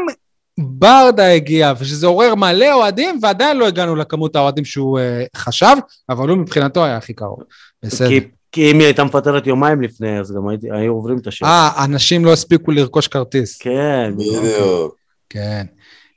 ברדה 0.60 1.32
הגיע, 1.32 1.72
ושזה 1.78 2.06
עורר 2.06 2.34
מלא 2.34 2.72
אוהדים, 2.72 3.18
ועדיין 3.22 3.56
לא 3.56 3.66
הגענו 3.66 3.96
לכמות 3.96 4.36
האוהדים 4.36 4.64
שהוא 4.64 4.98
אה, 4.98 5.24
חשב, 5.36 5.76
אבל 6.08 6.28
הוא 6.28 6.38
מבחינתו 6.38 6.84
היה 6.84 6.96
הכי 6.96 7.14
קרוב. 7.14 7.38
בסדר. 7.82 8.08
כי- 8.08 8.20
כי 8.52 8.70
אם 8.70 8.78
היא 8.78 8.84
הייתה 8.84 9.04
מפטרת 9.04 9.46
יומיים 9.46 9.82
לפני, 9.82 10.18
אז 10.20 10.32
גם 10.36 10.48
הייתי- 10.48 10.66
היו 10.72 10.92
עוברים 10.92 11.18
את 11.18 11.26
השם. 11.26 11.44
אה, 11.46 11.84
אנשים 11.84 12.24
לא 12.24 12.32
הספיקו 12.32 12.70
לרכוש 12.70 13.08
כרטיס. 13.08 13.58
כן, 13.58 14.12
בדיוק. 14.16 14.96
כן. 15.30 15.66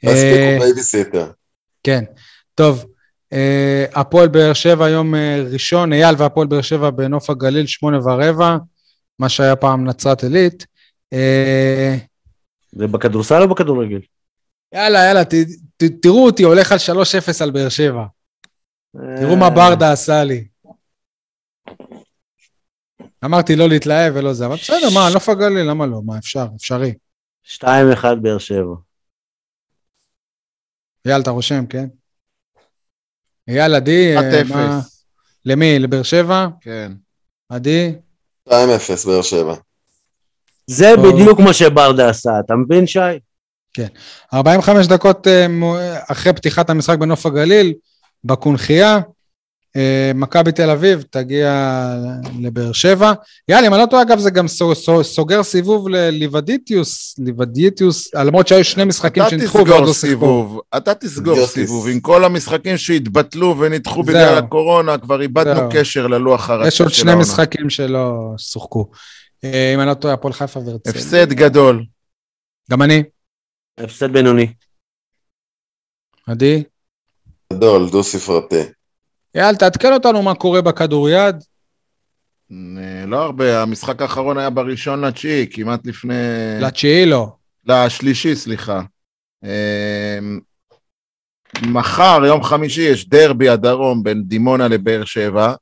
לא 0.03 0.09
אה, 0.09 0.15
הספיקו 0.15 0.63
בייביסיטר. 0.65 1.31
כן. 1.83 2.03
טוב, 2.55 2.85
אה, 3.33 3.85
הפועל 3.93 4.27
באר 4.27 4.53
שבע 4.53 4.89
יום 4.89 5.15
אה, 5.15 5.43
ראשון, 5.51 5.93
אייל 5.93 6.15
והפועל 6.17 6.47
באר 6.47 6.61
שבע 6.61 6.89
בנוף 6.89 7.29
הגליל, 7.29 7.65
שמונה 7.65 7.97
ורבע, 8.07 8.57
מה 9.19 9.29
שהיה 9.29 9.55
פעם 9.55 9.85
נצרת 9.87 10.23
עילית. 10.23 10.65
אה, 11.13 11.95
זה 12.71 12.87
בכדורסל 12.87 13.41
או 13.41 13.47
בכדורגל? 13.49 13.99
יאללה, 14.73 14.99
יאללה, 15.07 15.25
ת, 15.25 15.33
ת, 15.77 15.83
תראו 16.01 16.25
אותי 16.25 16.43
הולך 16.43 16.71
על 16.71 16.77
3-0 16.77 17.43
על 17.43 17.51
באר 17.51 17.69
שבע. 17.69 18.03
תראו 19.19 19.35
מה 19.35 19.49
ברדה 19.49 19.91
עשה 19.91 20.23
לי. 20.23 20.47
אמרתי 23.25 23.55
לא 23.55 23.69
להתלהב 23.69 24.13
ולא 24.15 24.33
זה, 24.33 24.45
אבל 24.45 24.55
בסדר, 24.55 24.89
מה, 24.95 25.09
נוף 25.13 25.29
הגליל, 25.29 25.69
למה 25.69 25.85
לא? 25.85 26.01
מה, 26.05 26.17
אפשר, 26.17 26.45
אפשרי. 26.55 26.93
2-1 27.47 27.65
באר 28.21 28.37
שבע. 28.37 28.75
אייל, 31.07 31.21
אתה 31.21 31.31
רושם, 31.31 31.65
כן? 31.65 31.87
אייל, 33.47 33.75
עדי, 33.75 34.15
אה, 34.17 34.41
1-0. 34.43 34.49
מה- 34.53 34.79
למי? 35.45 35.79
לבאר 35.79 36.03
שבע? 36.03 36.47
כן. 36.61 36.91
עדי? 37.49 37.95
2-0 38.49 39.05
באר 39.05 39.21
שבע. 39.21 39.55
זה. 40.67 40.87
בדיוק 41.03 41.39
מה 41.39 41.53
שברדה 41.53 42.09
עשה, 42.09 42.31
אתה 42.45 42.53
מבין 42.55 42.87
שי? 42.87 42.99
45 44.33 44.87
דקות 44.87 45.27
אה, 45.27 45.47
אחרי 46.11 46.33
פתיחת 46.33 46.69
המשחק 46.69 46.97
בנוף 46.97 47.25
הגליל, 47.25 47.73
בקונכייה, 48.23 48.99
אה, 49.75 50.11
מכבי 50.15 50.51
תל 50.51 50.69
אביב 50.69 51.03
תגיע 51.09 51.77
לבאר 52.41 52.71
שבע. 52.71 53.13
יאללה, 53.47 53.67
אם 53.67 53.73
אני 53.73 53.81
לא 53.81 53.85
טועה, 53.85 54.01
אגב, 54.01 54.19
זה 54.19 54.29
גם 54.29 54.47
סו- 54.47 54.75
סו- 54.75 55.03
סוגר 55.03 55.43
סיבוב 55.43 55.89
לליבדיטיוס, 55.89 57.15
ליבדיטיוס, 57.19 58.15
למרות 58.15 58.47
שהיו 58.47 58.63
שני 58.63 58.83
משחקים 58.85 59.23
אתה 59.23 59.29
שנדחו 59.29 59.57
ועוד 59.57 59.67
לא 59.67 59.93
שיחקו. 59.93 59.93
סיבוב, 59.93 60.59
אתה 60.77 60.93
תסגור. 60.93 61.45
סיבוב. 61.47 61.87
עם 61.87 61.99
כל 61.99 62.23
המשחקים 62.25 62.77
שהתבטלו 62.77 63.55
ונדחו. 63.59 64.03
בגלל 64.03 64.37
הקורונה, 64.37 64.97
כבר 64.97 65.21
איבדנו. 65.21 65.69
קשר 65.71 66.07
ללוח 66.07 66.49
הרצה 66.49 66.67
יש 66.67 66.81
עוד 66.81 66.89
שני. 66.89 67.15
משחקים 67.15 67.69
שלא 67.69 68.33
שוחקו. 68.37 68.85
אה, 69.43 69.71
אם 69.75 69.79
אני 69.79 69.87
לא 69.89 69.93
טועה, 69.93 70.13
הפועל 70.13 70.33
חיפה 70.33 70.59
והרצליה. 70.59 70.95
הפסד 70.95 71.33
גדול. 71.33 71.83
גם 72.71 72.81
אני, 72.81 73.03
הפסד 73.77 74.13
בינוני. 74.13 74.53
עדי. 76.27 76.63
גדול, 77.53 77.89
דו-ספרתי. 77.89 78.61
יאללה, 79.35 79.57
תעדכן 79.57 79.93
אותנו 79.93 80.21
מה 80.21 80.35
קורה 80.35 80.61
בכדוריד. 80.61 81.35
אה, 82.51 83.05
לא 83.07 83.23
הרבה, 83.23 83.61
המשחק 83.61 84.01
האחרון 84.01 84.37
היה 84.37 84.49
בראשון 84.49 85.05
לתשיעי, 85.05 85.47
כמעט 85.51 85.87
לפני... 85.87 86.13
לתשיעי 86.61 87.05
לא. 87.05 87.35
לשלישי, 87.65 88.35
סליחה. 88.35 88.81
אה, 89.43 90.19
מחר, 91.61 92.21
יום 92.27 92.43
חמישי, 92.43 92.81
יש 92.81 93.09
דרבי 93.09 93.49
הדרום 93.49 94.03
בין 94.03 94.23
דימונה 94.23 94.67
לבאר 94.67 95.05
שבע. 95.05 95.53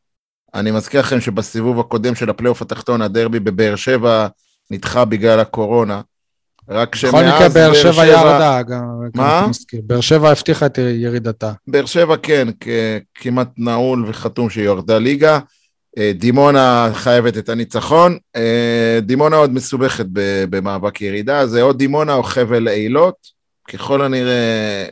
אני 0.53 0.71
מזכיר 0.71 0.99
לכם 0.99 1.21
שבסיבוב 1.21 1.79
הקודם 1.79 2.15
של 2.15 2.29
הפלייאוף 2.29 2.61
התחתון, 2.61 3.01
הדרבי 3.01 3.39
בבאר 3.39 3.75
שבע 3.75 4.27
נדחה 4.71 5.05
בגלל 5.05 5.39
הקורונה. 5.39 6.01
רק 6.69 6.95
שמאז 6.95 7.13
בכל 7.13 7.23
מקרה, 7.23 7.49
באר 7.49 7.73
שבע 7.73 8.05
ירדה, 8.05 8.61
גם 8.61 8.81
מה? 9.15 9.47
באר 9.83 10.01
שבע 10.01 10.31
הבטיחה 10.31 10.65
את 10.65 10.77
ירידתה. 10.77 11.51
באר 11.67 11.85
שבע 11.85 12.15
כן, 12.17 12.47
כמעט 13.15 13.49
נעול 13.57 14.05
וחתום 14.09 14.49
שהיא 14.49 14.65
יורדה 14.65 14.97
ליגה. 14.97 15.39
אה, 15.97 16.11
דימונה 16.15 16.89
חייבת 16.93 17.37
את 17.37 17.49
הניצחון. 17.49 18.17
אה, 18.35 18.99
דימונה 19.01 19.35
עוד 19.35 19.53
מסובכת 19.53 20.05
במאבק 20.49 21.01
ירידה, 21.01 21.47
זה 21.47 21.61
או 21.61 21.73
דימונה 21.73 22.13
או 22.13 22.23
חבל 22.23 22.67
אילות. 22.67 23.15
ככל 23.69 24.01
הנראה 24.01 24.85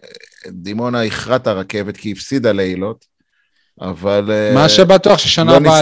דימונה 0.47 1.01
איחרה 1.01 1.35
את 1.35 1.47
הרכבת 1.47 1.97
כי 1.97 2.11
הפסידה 2.11 2.51
לאילות, 2.51 3.05
אבל... 3.81 4.31
אה, 4.31 4.53
מה 4.53 4.69
שבטוח 4.69 5.17
ששנה 5.17 5.51
לא 5.51 5.57
הבאה 5.57 5.81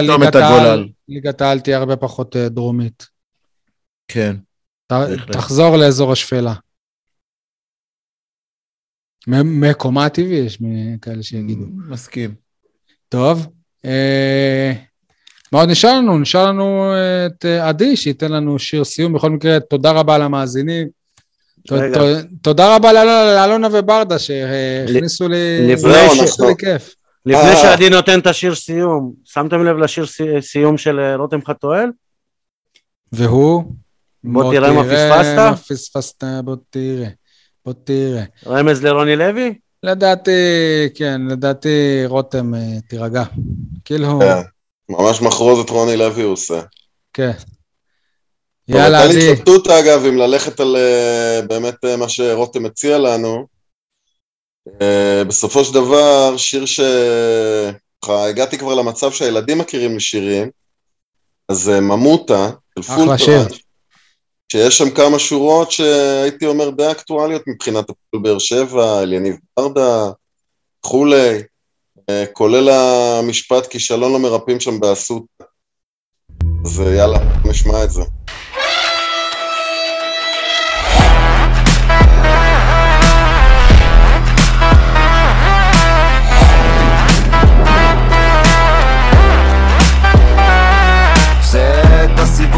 ליגת 1.08 1.40
העל, 1.40 1.60
תהיה 1.60 1.78
הרבה 1.78 1.96
פחות 1.96 2.36
דרומית. 2.36 3.06
כן. 4.08 4.36
תחזור 5.32 5.76
לאזור 5.76 6.12
השפלה. 6.12 6.54
מקומה 9.44 10.04
הטבעי 10.06 10.34
יש 10.36 10.58
כאלה 11.02 11.22
שיגידו. 11.22 11.64
מסכים. 11.88 12.34
טוב, 13.08 13.46
אה, 13.84 14.72
מה 15.52 15.60
עוד 15.60 15.68
נשאר 15.70 15.96
לנו? 15.96 16.18
נשאר 16.18 16.46
לנו 16.46 16.92
את 17.26 17.44
אה, 17.44 17.68
עדי, 17.68 17.96
שייתן 17.96 18.32
לנו 18.32 18.58
שיר 18.58 18.84
סיום. 18.84 19.12
בכל 19.12 19.30
מקרה, 19.30 19.60
תודה 19.60 19.90
רבה 19.90 20.18
למאזינים. 20.18 20.88
תודה 22.42 22.76
רבה 22.76 22.92
לאל- 22.92 23.06
לאלונה 23.36 23.68
וברדה 23.72 24.18
שהכניסו 24.18 25.28
לי... 25.28 25.36
כיף. 26.58 26.94
לפני 27.26 27.40
אה. 27.50 27.56
שעדי 27.56 27.90
נותן 27.90 28.18
את 28.18 28.26
השיר 28.26 28.54
סיום, 28.54 29.12
שמתם 29.24 29.64
לב 29.64 29.76
לשיר 29.76 30.06
סי- 30.06 30.42
סיום 30.42 30.78
של 30.78 31.00
אה, 31.00 31.16
רותם 31.16 31.38
חתואל? 31.46 31.90
והוא? 33.12 33.64
בוא 34.24 34.52
תראה 34.52 34.72
מה 34.72 34.84
פספסת. 34.84 35.34
מה 35.36 35.56
פספסת, 35.56 36.24
בוא 36.44 36.56
תראה. 36.70 37.08
בוא 37.64 37.72
תראה. 37.84 38.22
רמז 38.46 38.82
לרוני 38.82 39.16
לוי? 39.16 39.54
לדעתי, 39.82 40.30
כן, 40.94 41.20
לדעתי 41.30 42.02
רותם 42.06 42.54
אה, 42.54 42.60
תירגע. 42.88 43.24
כאילו, 43.84 44.18
כן. 44.20 44.42
ממש 44.88 45.22
מחרוז 45.22 45.64
את 45.64 45.70
רוני 45.70 45.96
לוי 45.96 46.22
הוא 46.22 46.32
עושה. 46.32 46.60
כן. 47.12 47.32
יאללה, 48.68 49.00
הייתה 49.00 49.14
לי 49.14 49.20
עדי. 49.20 49.32
התלבטות 49.32 49.66
אגב, 49.66 50.04
אם 50.04 50.16
ללכת 50.16 50.60
על 50.60 50.76
אה, 50.76 51.40
באמת 51.48 51.84
אה, 51.84 51.96
מה 51.96 52.08
שרותם 52.08 52.66
הציע 52.66 52.98
לנו. 52.98 53.46
אה, 54.82 55.22
בסופו 55.28 55.64
של 55.64 55.74
דבר, 55.74 56.36
שיר 56.36 56.66
ש... 56.66 56.80
הגעתי 58.08 58.58
כבר 58.58 58.74
למצב 58.74 59.12
שהילדים 59.12 59.58
מכירים 59.58 59.94
לי 59.94 60.00
שירים, 60.00 60.50
אז 61.48 61.68
אה, 61.68 61.80
ממוטה, 61.80 62.50
של 62.74 62.80
אחלה 62.80 62.96
פולטרן. 62.96 63.18
שיר. 63.18 63.58
שיש 64.52 64.78
שם 64.78 64.90
כמה 64.90 65.18
שורות 65.18 65.70
שהייתי 65.70 66.46
אומר 66.46 66.70
די 66.70 66.90
אקטואליות 66.90 67.42
מבחינת 67.46 67.90
הפועל 67.90 68.22
באר 68.22 68.38
שבע, 68.38 69.02
אליניב 69.02 69.36
ברדה, 69.56 70.10
וכולי, 70.80 71.42
אה, 72.10 72.24
כולל 72.32 72.68
המשפט 72.68 73.66
כישלון 73.66 74.12
למרפאים 74.14 74.60
שם 74.60 74.80
באסותא. 74.80 75.44
אז 76.64 76.80
יאללה, 76.80 77.18
נשמע 77.44 77.84
את 77.84 77.90
זה. 77.90 78.02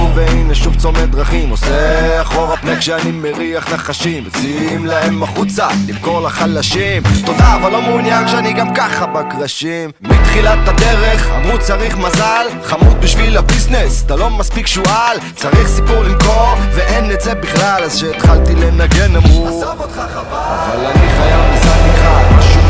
את 0.01 0.17
הסיבוב 0.17 0.17
והנה 0.17 0.55
שוב 0.55 0.75
צומת 0.75 1.11
דרכים. 1.11 1.51
עושה 1.51 2.23
אחורה 2.23 2.57
פנה 2.57 2.77
כשאני 2.77 3.13
מריח 3.13 3.73
נחשים 3.75 4.25
מציעים 4.25 4.87
להם 4.87 5.23
החוצה 5.23 5.69
למכור 5.89 6.21
לחלשים 6.21 7.03
תודה 7.27 7.55
אבל 7.55 7.73
לא 7.73 7.83
מעוניין 7.83 8.27
כשאני 8.27 8.53
גם 8.53 8.75
ככה 8.75 9.07
בקרשים. 9.07 9.91
מתחילת 10.01 10.69
הדרך 10.69 11.31
אמרו 11.31 11.59
צריך 11.59 11.97
מזל 11.97 12.47
חמוד 12.63 13.01
בשביל 13.01 13.37
הביזנס 13.37 14.05
אתה 14.07 14.17
לא 14.17 14.31
מספיק 14.31 14.67
שועל. 14.67 15.19
צריך 15.35 15.69
סיפור 15.69 16.03
למכור 16.03 16.55
ואין 16.73 17.11
את 17.11 17.21
זה 17.21 17.35
בכלל 17.35 17.83
אז 17.85 17.99
שהתחלתי 17.99 18.55
לנגן 18.55 19.17
אמרו 19.17 19.47
עזוב 19.49 19.81
אותך 19.81 20.01
חבל. 20.15 20.33
אבל 20.33 20.87
אני 20.87 21.09
חייב 21.17 21.41
מזל 21.55 21.91
אחד 21.95 22.25
משהו 22.39 22.61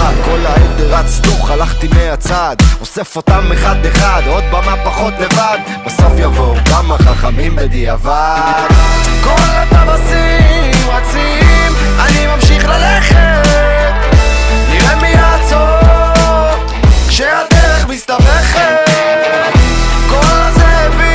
מיוחד 0.00 0.14
כל 0.24 0.46
העדר 0.46 0.94
רץ 0.94 1.18
דוך 1.20 1.50
הלכתי 1.50 1.88
מהצד. 1.88 2.56
אוסף 2.80 3.16
אותם 3.16 3.52
אחד 3.52 3.86
אחד 3.86 4.22
עוד 4.26 4.44
במה 4.50 4.76
פחות 4.84 5.14
לבד. 5.20 5.58
בסוף 5.86 6.12
יבואו 6.16 6.54
גם 6.70 6.92
החכמים 6.92 7.56
בדיעבד. 7.56 8.68
כל 9.24 9.30
הטווסים 9.40 10.88
רצים 10.88 11.72
אני 11.98 12.26
ממשיך 12.26 12.64
ללכת. 12.68 13.48
נראה 14.70 14.96
מי 15.00 15.08
יעצור 15.08 15.90
כשהדרך 17.08 17.88
מסתבכת. 17.88 18.60
כל 20.08 20.16
הזאבים 20.32 21.10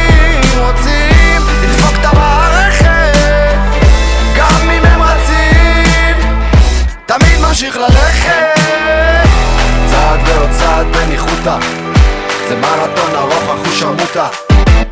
זה 12.50 12.56
מרתון 12.56 13.16
ארוך 13.16 13.44
אחוש 13.44 13.80
שרמוטה 13.80 14.28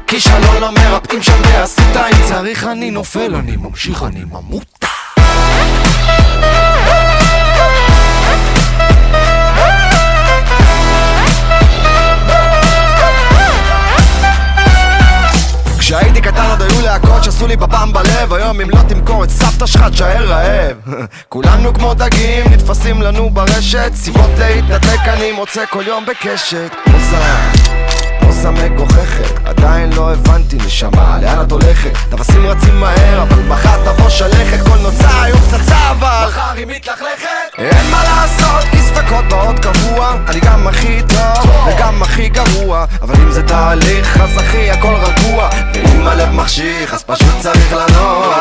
כישלון 0.08 0.62
לא 0.62 0.72
מרפאים 0.72 1.24
שם 1.24 1.42
באסותא 1.42 2.08
אם 2.12 2.28
צריך 2.28 2.68
אני 2.68 2.92
נופל 2.92 3.36
אני 3.36 3.56
ממשיך 3.56 4.04
אני 4.04 4.24
ממותה 4.24 4.88
כשהייתי 15.86 16.22
קטן 16.22 16.46
עוד 16.50 16.62
היו 16.62 16.82
להקות 16.82 17.24
שעשו 17.24 17.48
לי 17.48 17.56
בפעם 17.56 17.94
בלב 17.94 18.34
היום 18.34 18.62
אם 18.62 18.70
לא 18.70 18.80
תמכור 18.88 19.24
את 19.24 19.30
סבתא 19.30 19.66
שלך 19.66 19.82
תשאר 19.92 20.26
רעב. 20.26 20.78
כולנו 21.30 21.74
כמו 21.74 21.94
דגים 21.94 22.46
נתפסים 22.52 23.02
לנו 23.02 23.30
ברשת 23.30 23.92
סיבות 23.96 24.30
להתנתק 24.38 25.00
אני 25.08 25.32
מוצא 25.32 25.66
כל 25.70 25.84
יום 25.88 26.06
בקשת. 26.06 26.72
פוזה 26.86 27.63
פוזה 28.34 28.52
מגוחכת. 28.52 29.40
עדיין 29.46 29.94
לא 29.94 30.14
הבנתי 30.14 30.58
נשמה 30.66 31.18
לאן 31.22 31.42
את 31.42 31.52
הולכת? 31.52 31.92
תפסים 32.10 32.46
רצים 32.46 32.80
מהר 32.80 33.22
אבל 33.22 33.42
מחר 33.42 33.78
תבוא 33.86 34.10
שלכת. 34.10 34.68
כל 34.68 34.78
נוצה 34.78 35.24
היום 35.24 35.40
פצצה 35.40 35.92
אבל 35.92 36.28
מחר 36.28 36.52
היא 36.56 36.68
מתלכלכת. 36.68 37.28
אין 37.58 37.92
מה 37.92 38.04
לעשות 38.04 38.64
כי 38.72 38.78
ספקות 38.82 39.26
באות 39.30 39.60
קבוע. 39.60 40.16
אני 40.28 40.40
גם 40.40 40.68
הכי 40.68 41.02
טוב 41.10 41.68
וגם 41.68 42.04
הכי 42.04 42.30
גרוע. 42.30 42.86
אבל 43.02 43.16
אם 43.16 43.32
זה 43.32 43.44
תהליך 43.44 44.22
אז 44.22 44.38
אחי 44.38 44.72
הכל 44.72 44.96
רגוע. 44.96 45.50
ואם 45.74 46.08
הלב 46.08 46.32
מחשיך 46.32 46.94
אז 46.94 47.04
פשוט 47.04 47.40
צריך 47.40 47.74
לנוע. 47.74 48.36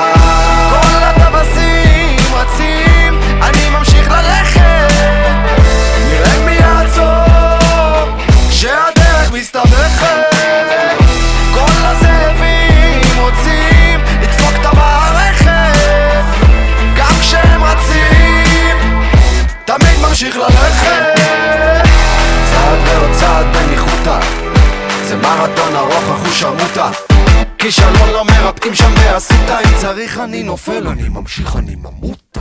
כל 0.71 1.03
הטווסים 1.03 2.35
רצים 2.35 3.21
אני 3.43 3.71
ממשיך 3.71 4.11
ללכת 4.11 5.42
מסתבכת. 9.43 10.37
כל 11.55 11.73
הזאבים 11.79 13.21
רוצים 13.21 14.01
לדפוק 14.23 14.53
את 14.61 14.67
המערכת 14.67 16.25
גם 16.97 17.13
כשהם 17.21 17.65
רצים. 17.65 18.77
תמיד 19.65 19.99
ממשיך 20.09 20.37
ללכת. 20.37 21.21
צעד 22.51 22.79
ועוד 22.87 23.11
צעד 23.13 23.47
בניחותא 23.57 24.21
זה 25.05 25.17
מרתון 25.17 25.77
ארוך 25.77 26.05
אחוש 26.11 26.41
שרמוטה 26.41 26.91
כישלון 27.59 28.11
לא 28.13 28.25
מרפאים 28.25 28.75
שם 28.75 28.95
באסותא 28.95 29.59
אם 29.65 29.75
צריך 29.81 30.19
אני 30.19 30.43
נופל 30.43 30.89
אני 30.89 31.09
ממשיך 31.09 31.57
אני 31.57 31.75
ממותה 31.75 32.41